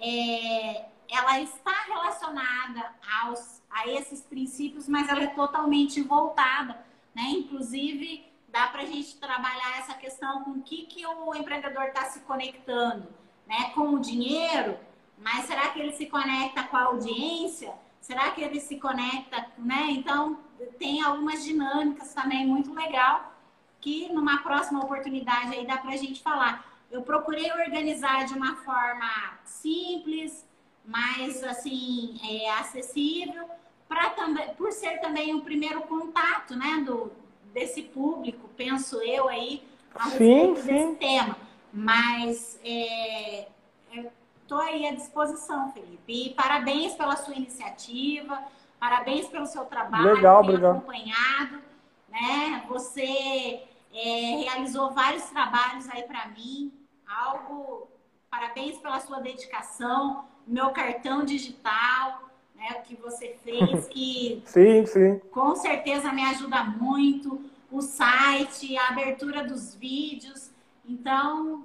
é, 0.00 0.06
é 0.06 0.84
ela 1.12 1.40
está 1.40 1.74
relacionada 1.88 2.90
aos, 3.22 3.60
a 3.70 3.86
esses 3.86 4.22
princípios, 4.22 4.88
mas 4.88 5.08
ela 5.08 5.24
é 5.24 5.26
totalmente 5.26 6.00
voltada, 6.00 6.78
né? 7.14 7.24
Inclusive 7.28 8.31
dá 8.52 8.66
para 8.66 8.82
a 8.82 8.86
gente 8.86 9.16
trabalhar 9.16 9.78
essa 9.78 9.94
questão 9.94 10.44
com 10.44 10.50
o 10.50 10.62
que, 10.62 10.84
que 10.84 11.06
o 11.06 11.34
empreendedor 11.34 11.84
está 11.84 12.04
se 12.04 12.20
conectando, 12.20 13.08
né? 13.46 13.70
Com 13.74 13.94
o 13.94 13.98
dinheiro, 13.98 14.78
mas 15.18 15.46
será 15.46 15.70
que 15.70 15.80
ele 15.80 15.92
se 15.92 16.06
conecta 16.06 16.62
com 16.64 16.76
a 16.76 16.84
audiência? 16.84 17.72
Será 18.00 18.30
que 18.30 18.42
ele 18.42 18.60
se 18.60 18.78
conecta, 18.78 19.46
né? 19.56 19.86
Então, 19.90 20.38
tem 20.78 21.02
algumas 21.02 21.42
dinâmicas 21.42 22.12
também 22.12 22.46
muito 22.46 22.74
legal 22.74 23.32
que 23.80 24.12
numa 24.12 24.42
próxima 24.42 24.84
oportunidade 24.84 25.56
aí 25.56 25.66
dá 25.66 25.78
para 25.78 25.92
a 25.92 25.96
gente 25.96 26.22
falar. 26.22 26.64
Eu 26.90 27.02
procurei 27.02 27.50
organizar 27.52 28.26
de 28.26 28.34
uma 28.34 28.56
forma 28.56 29.38
simples, 29.44 30.46
mais 30.84 31.42
assim, 31.42 32.20
é, 32.22 32.50
acessível, 32.50 33.48
para 33.88 34.10
também, 34.10 34.54
por 34.54 34.70
ser 34.72 35.00
também 35.00 35.34
o 35.34 35.40
primeiro 35.40 35.82
contato, 35.82 36.54
né, 36.54 36.82
do, 36.84 37.10
desse 37.52 37.82
público, 37.82 38.48
penso 38.56 39.00
eu 39.02 39.28
aí, 39.28 39.62
a 39.94 40.10
sim, 40.10 40.18
respeito 40.18 40.60
sim. 40.60 40.66
desse 40.66 40.96
tema. 40.96 41.36
Mas 41.72 42.60
é, 42.64 43.48
é, 43.92 44.10
estou 44.42 44.58
aí 44.58 44.86
à 44.86 44.94
disposição, 44.94 45.72
Felipe. 45.72 46.26
E 46.26 46.34
parabéns 46.34 46.94
pela 46.94 47.16
sua 47.16 47.34
iniciativa, 47.34 48.42
parabéns 48.78 49.28
pelo 49.28 49.46
seu 49.46 49.64
trabalho, 49.64 50.14
Legal, 50.14 50.42
obrigado. 50.42 50.76
acompanhado. 50.76 51.62
Né? 52.08 52.64
Você 52.68 53.62
é, 53.92 54.36
realizou 54.44 54.90
vários 54.90 55.24
trabalhos 55.24 55.88
aí 55.88 56.02
para 56.02 56.26
mim, 56.28 56.72
algo. 57.06 57.88
Parabéns 58.30 58.78
pela 58.78 58.98
sua 58.98 59.20
dedicação, 59.20 60.24
meu 60.46 60.70
cartão 60.70 61.22
digital, 61.22 62.22
né, 62.62 62.76
o 62.78 62.82
que 62.82 62.94
você 62.94 63.36
fez, 63.44 63.88
que 63.88 64.40
sim, 64.46 64.86
sim. 64.86 65.18
com 65.32 65.54
certeza 65.56 66.12
me 66.12 66.22
ajuda 66.24 66.62
muito. 66.62 67.40
O 67.70 67.80
site, 67.80 68.76
a 68.76 68.88
abertura 68.88 69.42
dos 69.44 69.74
vídeos. 69.74 70.50
Então, 70.86 71.64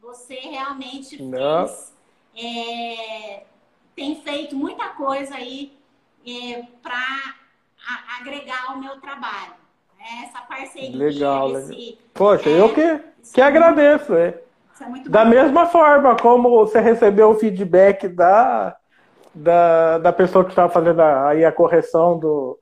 você 0.00 0.34
realmente 0.34 1.20
Não. 1.22 1.66
fez, 1.66 1.94
é, 2.36 3.44
tem 3.94 4.20
feito 4.20 4.54
muita 4.54 4.88
coisa 4.90 5.34
aí 5.34 5.72
é, 6.26 6.62
para 6.82 7.34
agregar 8.20 8.66
ao 8.68 8.78
meu 8.78 9.00
trabalho. 9.00 9.54
Né? 9.98 10.26
Essa 10.28 10.42
parceria, 10.42 10.94
Legal, 10.96 11.58
esse, 11.58 11.72
legal. 11.72 11.98
Poxa, 12.12 12.50
é, 12.50 12.60
eu 12.60 12.74
que, 12.74 13.00
que 13.32 13.40
é 13.40 13.44
agradeço. 13.44 14.14
É. 14.14 14.42
É 14.78 15.08
Da 15.08 15.24
bom. 15.24 15.30
mesma 15.30 15.66
forma 15.66 16.16
como 16.16 16.50
você 16.50 16.80
recebeu 16.80 17.30
o 17.30 17.34
feedback 17.38 18.08
da, 18.08 18.76
da, 19.36 19.98
da 19.98 20.12
pessoa 20.12 20.44
que 20.44 20.50
estava 20.50 20.72
fazendo 20.72 21.00
a, 21.00 21.28
aí 21.28 21.44
a 21.44 21.52
correção 21.52 22.18
do, 22.18 22.58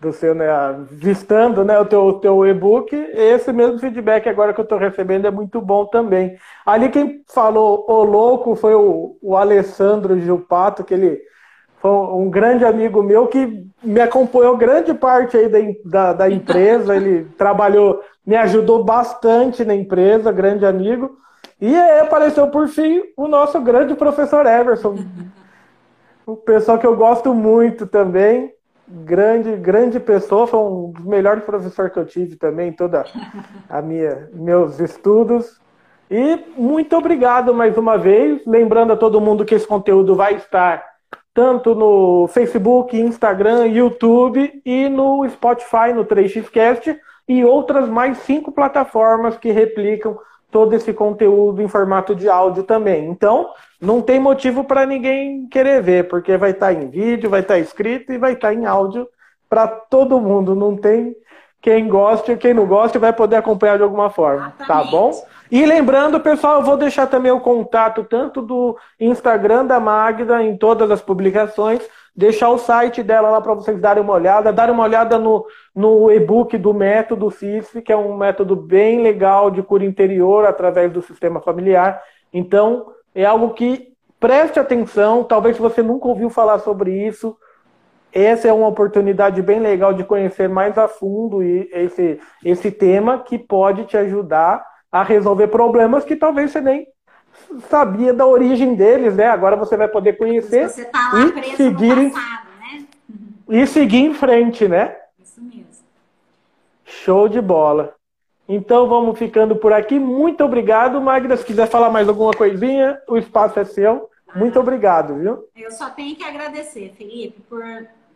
do 0.00 0.12
seu, 0.12 0.34
né, 0.34 0.46
listando 0.92 1.64
né, 1.64 1.78
o 1.78 1.84
teu, 1.84 2.12
teu 2.14 2.46
e-book, 2.46 2.94
esse 2.94 3.52
mesmo 3.52 3.78
feedback 3.78 4.28
agora 4.28 4.54
que 4.54 4.60
eu 4.60 4.64
estou 4.64 4.78
recebendo 4.78 5.26
é 5.26 5.30
muito 5.30 5.60
bom 5.60 5.84
também. 5.86 6.36
Ali 6.64 6.88
quem 6.90 7.22
falou 7.26 7.84
o 7.88 8.04
louco 8.04 8.54
foi 8.54 8.74
o, 8.74 9.16
o 9.20 9.36
Alessandro 9.36 10.18
Gilpato, 10.20 10.84
que 10.84 10.94
ele 10.94 11.20
foi 11.78 11.90
um 11.90 12.30
grande 12.30 12.64
amigo 12.64 13.02
meu 13.02 13.26
que 13.26 13.66
me 13.82 14.00
acompanhou 14.00 14.56
grande 14.56 14.94
parte 14.94 15.36
aí 15.36 15.48
da, 15.48 15.58
da, 15.84 16.12
da 16.12 16.30
empresa, 16.30 16.94
ele 16.94 17.24
trabalhou, 17.36 18.00
me 18.24 18.36
ajudou 18.36 18.84
bastante 18.84 19.64
na 19.64 19.74
empresa, 19.74 20.30
grande 20.30 20.64
amigo. 20.64 21.18
E 21.60 21.76
aí 21.76 22.00
apareceu 22.00 22.48
por 22.48 22.68
fim 22.68 23.02
o 23.16 23.26
nosso 23.26 23.60
grande 23.60 23.94
professor 23.94 24.46
Everson, 24.46 24.96
um 26.26 26.36
pessoal 26.36 26.78
que 26.78 26.86
eu 26.86 26.96
gosto 26.96 27.34
muito 27.34 27.86
também, 27.86 28.52
grande, 28.88 29.56
grande 29.56 29.98
pessoa, 29.98 30.46
foi 30.46 30.60
um 30.60 30.92
dos 30.92 31.04
melhores 31.04 31.44
professores 31.44 31.92
que 31.92 31.98
eu 31.98 32.06
tive 32.06 32.36
também 32.36 32.68
em 32.68 32.72
toda 32.72 33.04
a 33.68 33.82
minha 33.82 34.28
meus 34.32 34.78
estudos. 34.78 35.60
E 36.10 36.38
muito 36.56 36.96
obrigado 36.96 37.54
mais 37.54 37.76
uma 37.76 37.96
vez, 37.96 38.42
lembrando 38.46 38.92
a 38.92 38.96
todo 38.96 39.20
mundo 39.20 39.44
que 39.44 39.54
esse 39.54 39.66
conteúdo 39.66 40.14
vai 40.14 40.34
estar 40.34 40.84
tanto 41.34 41.74
no 41.74 42.28
Facebook, 42.28 42.98
Instagram, 42.98 43.66
YouTube 43.68 44.60
e 44.64 44.88
no 44.88 45.26
Spotify, 45.30 45.92
no 45.94 46.04
3xcast 46.04 46.98
e 47.26 47.44
outras 47.44 47.88
mais 47.88 48.18
cinco 48.18 48.52
plataformas 48.52 49.38
que 49.38 49.50
replicam 49.50 50.18
todo 50.52 50.74
esse 50.74 50.92
conteúdo 50.92 51.62
em 51.62 51.66
formato 51.66 52.14
de 52.14 52.28
áudio 52.28 52.62
também. 52.62 53.08
Então, 53.08 53.50
não 53.80 54.02
tem 54.02 54.20
motivo 54.20 54.62
para 54.62 54.86
ninguém 54.86 55.48
querer 55.48 55.82
ver, 55.82 56.08
porque 56.08 56.36
vai 56.36 56.50
estar 56.50 56.72
em 56.74 56.88
vídeo, 56.88 57.30
vai 57.30 57.40
estar 57.40 57.58
escrito 57.58 58.12
e 58.12 58.18
vai 58.18 58.34
estar 58.34 58.52
em 58.52 58.66
áudio 58.66 59.08
para 59.48 59.66
todo 59.66 60.20
mundo. 60.20 60.54
Não 60.54 60.76
tem 60.76 61.16
quem 61.62 61.88
goste, 61.88 62.36
quem 62.36 62.52
não 62.52 62.66
goste 62.66 62.98
vai 62.98 63.12
poder 63.12 63.36
acompanhar 63.36 63.78
de 63.78 63.84
alguma 63.84 64.10
forma, 64.10 64.52
tá 64.58 64.64
Exatamente. 64.64 64.90
bom? 64.90 65.24
E 65.50 65.64
lembrando, 65.64 66.18
pessoal, 66.18 66.56
eu 66.56 66.64
vou 66.64 66.76
deixar 66.76 67.06
também 67.06 67.30
o 67.30 67.40
contato 67.40 68.04
tanto 68.04 68.42
do 68.42 68.76
Instagram 68.98 69.64
da 69.64 69.78
Magda 69.78 70.42
em 70.42 70.56
todas 70.56 70.90
as 70.90 71.00
publicações, 71.00 71.80
deixar 72.14 72.50
o 72.50 72.58
site 72.58 73.02
dela 73.02 73.30
lá 73.30 73.40
para 73.40 73.54
vocês 73.54 73.80
darem 73.80 74.02
uma 74.02 74.12
olhada, 74.12 74.52
darem 74.52 74.74
uma 74.74 74.84
olhada 74.84 75.18
no, 75.18 75.46
no 75.74 76.10
e-book 76.10 76.56
do 76.58 76.74
método 76.74 77.30
CISF, 77.30 77.80
que 77.80 77.92
é 77.92 77.96
um 77.96 78.16
método 78.16 78.54
bem 78.54 79.02
legal 79.02 79.50
de 79.50 79.62
cura 79.62 79.84
interior 79.84 80.46
através 80.46 80.92
do 80.92 81.00
sistema 81.00 81.40
familiar. 81.40 82.00
Então, 82.32 82.92
é 83.14 83.24
algo 83.24 83.50
que 83.54 83.92
preste 84.20 84.60
atenção, 84.60 85.24
talvez 85.24 85.58
você 85.58 85.82
nunca 85.82 86.06
ouviu 86.06 86.30
falar 86.30 86.58
sobre 86.60 86.92
isso, 86.92 87.36
essa 88.12 88.46
é 88.46 88.52
uma 88.52 88.68
oportunidade 88.68 89.40
bem 89.40 89.58
legal 89.58 89.94
de 89.94 90.04
conhecer 90.04 90.48
mais 90.48 90.76
a 90.76 90.86
fundo 90.86 91.42
esse, 91.42 92.20
esse 92.44 92.70
tema 92.70 93.18
que 93.20 93.38
pode 93.38 93.86
te 93.86 93.96
ajudar 93.96 94.62
a 94.90 95.02
resolver 95.02 95.48
problemas 95.48 96.04
que 96.04 96.14
talvez 96.14 96.50
você 96.50 96.60
nem 96.60 96.86
sabia 97.68 98.12
da 98.12 98.26
origem 98.26 98.74
deles, 98.74 99.14
né? 99.16 99.26
Agora 99.26 99.56
você 99.56 99.76
vai 99.76 99.88
poder 99.88 100.16
conhecer 100.18 100.68
Você 100.68 100.84
tá 100.84 101.10
lá 101.12 101.20
e 101.26 101.32
preso 101.32 101.56
seguir 101.56 101.94
no 101.96 102.02
em- 102.02 102.10
passado, 102.10 102.48
né? 102.60 102.84
e 103.48 103.66
seguir 103.66 103.98
em 103.98 104.14
frente, 104.14 104.66
né? 104.68 104.96
Isso 105.22 105.40
mesmo. 105.42 105.66
Show 106.84 107.28
de 107.28 107.40
bola. 107.40 107.94
Então 108.48 108.88
vamos 108.88 109.18
ficando 109.18 109.56
por 109.56 109.72
aqui. 109.72 109.98
Muito 109.98 110.44
obrigado, 110.44 111.00
Magda. 111.00 111.36
Se 111.36 111.44
quiser 111.44 111.68
falar 111.68 111.90
mais 111.90 112.08
alguma 112.08 112.32
coisinha, 112.32 113.00
o 113.08 113.16
espaço 113.16 113.58
é 113.58 113.64
seu. 113.64 114.10
Muito 114.34 114.58
obrigado, 114.58 115.14
viu? 115.16 115.44
Eu 115.54 115.70
só 115.70 115.90
tenho 115.90 116.16
que 116.16 116.24
agradecer, 116.24 116.92
Felipe, 116.96 117.40
por, 117.48 117.62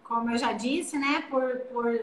como 0.03 0.31
eu 0.31 0.39
já 0.39 0.53
disse, 0.53 0.99
né, 0.99 1.23
por, 1.31 1.43
por 1.73 2.01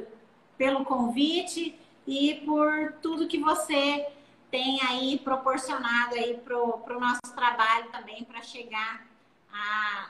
pelo 0.57 0.85
convite 0.85 1.77
e 2.07 2.35
por 2.45 2.93
tudo 3.01 3.27
que 3.27 3.39
você 3.39 4.05
tem 4.53 4.79
aí 4.87 5.17
proporcionado 5.17 6.13
aí 6.13 6.39
pro, 6.45 6.73
pro 6.85 6.99
nosso 6.99 7.21
trabalho 7.35 7.85
também 7.91 8.23
para 8.23 8.39
chegar 8.43 9.03
a, 9.51 10.09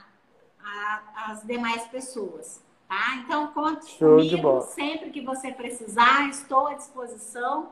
a- 0.61 1.31
às 1.31 1.43
demais 1.47 1.83
pessoas, 1.87 2.61
tá? 2.85 3.15
Então 3.23 3.47
conte 3.53 3.91
Show 3.91 4.17
comigo 4.17 4.59
sempre 4.63 5.11
que 5.11 5.21
você 5.21 5.49
precisar, 5.49 6.27
estou 6.29 6.67
à 6.67 6.73
disposição 6.73 7.69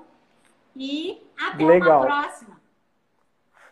e 0.73 1.21
até 1.37 1.65
Legal. 1.65 2.03
uma 2.03 2.05
próxima. 2.05 2.61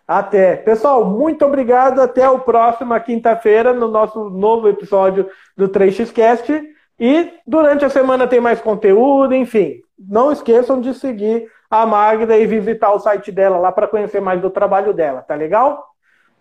Até. 0.05 0.57
Pessoal, 0.57 1.05
muito 1.05 1.45
obrigado. 1.45 2.01
Até 2.01 2.29
o 2.29 2.39
próximo 2.39 2.99
quinta-feira 2.99 3.71
no 3.71 3.87
nosso 3.87 4.29
novo 4.29 4.67
episódio 4.67 5.31
do 5.55 5.69
3xcast. 5.69 6.65
E 6.99 7.31
durante 7.47 7.85
a 7.85 7.89
semana 7.89 8.27
tem 8.27 8.41
mais 8.41 8.59
conteúdo, 8.59 9.33
enfim. 9.33 9.81
Não 9.97 10.33
esqueçam 10.33 10.81
de 10.81 10.93
seguir 10.93 11.49
a 11.69 11.85
Magda 11.85 12.37
e 12.37 12.47
visitar 12.47 12.91
o 12.91 12.99
site 12.99 13.31
dela 13.31 13.57
lá 13.57 13.71
para 13.71 13.87
conhecer 13.87 14.19
mais 14.19 14.41
do 14.41 14.49
trabalho 14.49 14.93
dela, 14.93 15.21
tá 15.21 15.35
legal? 15.35 15.87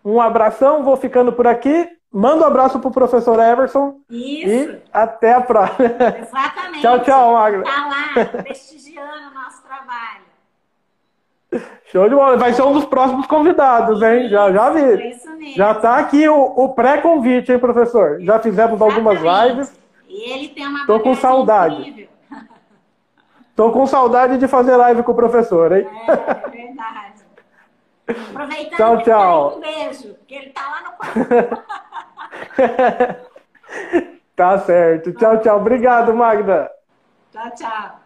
Um 0.04 0.20
abração, 0.20 0.82
vou 0.82 0.96
ficando 0.96 1.32
por 1.32 1.46
aqui. 1.46 1.88
Manda 2.10 2.44
um 2.44 2.46
abraço 2.46 2.78
pro 2.80 2.90
professor 2.90 3.38
Everson 3.38 3.96
Isso, 4.08 4.72
e 4.72 4.82
até 4.92 5.34
a 5.34 5.42
próxima. 5.42 5.86
exatamente. 5.86 6.80
tchau, 6.80 7.00
tchau, 7.00 7.32
Magda. 7.34 7.62
Tá 7.64 7.86
lá, 7.86 8.42
prestigiando 8.42 9.28
o 9.30 9.34
nosso 9.34 9.62
trabalho. 9.62 10.22
Show 11.86 12.08
de 12.08 12.14
bola. 12.14 12.36
Vai 12.38 12.52
ser 12.54 12.62
um 12.62 12.72
dos 12.72 12.86
próximos 12.86 13.26
convidados, 13.26 14.00
hein? 14.02 14.28
Já, 14.28 14.50
já 14.52 14.78
É 14.78 14.96
vi. 14.96 15.08
isso 15.10 15.30
mesmo. 15.36 15.54
Já 15.56 15.74
tá 15.74 15.96
aqui 15.98 16.26
o, 16.28 16.36
o 16.56 16.70
pré-convite, 16.74 17.52
hein, 17.52 17.58
professor? 17.58 18.20
Já 18.22 18.38
fizemos 18.38 18.80
algumas 18.80 19.18
Exatamente. 19.20 19.48
lives. 19.56 19.80
E 20.08 20.30
ele 20.32 20.48
tem 20.48 20.66
uma 20.66 20.86
Tô 20.86 21.00
com 21.00 21.14
saudade. 21.14 21.80
incrível. 21.80 22.08
Tô 23.58 23.72
com 23.72 23.84
saudade 23.88 24.38
de 24.38 24.46
fazer 24.46 24.76
live 24.76 25.02
com 25.02 25.10
o 25.10 25.16
professor, 25.16 25.72
hein? 25.72 25.84
É, 26.06 26.12
é 26.12 26.48
verdade. 26.48 27.24
Aproveitando 28.30 28.76
Tchau, 28.76 28.98
que 28.98 29.04
tá 29.04 29.10
tchau. 29.10 29.56
um 29.56 29.60
beijo, 29.60 30.14
porque 30.14 30.34
ele 30.36 30.50
tá 30.50 30.62
lá 30.68 30.80
no 30.84 30.92
quarto. 30.96 31.66
tá 34.36 34.58
certo. 34.58 35.12
Tchau, 35.14 35.40
tchau. 35.40 35.56
Obrigado, 35.56 36.14
Magda. 36.14 36.70
tchau, 37.32 37.50
tchau. 37.56 38.00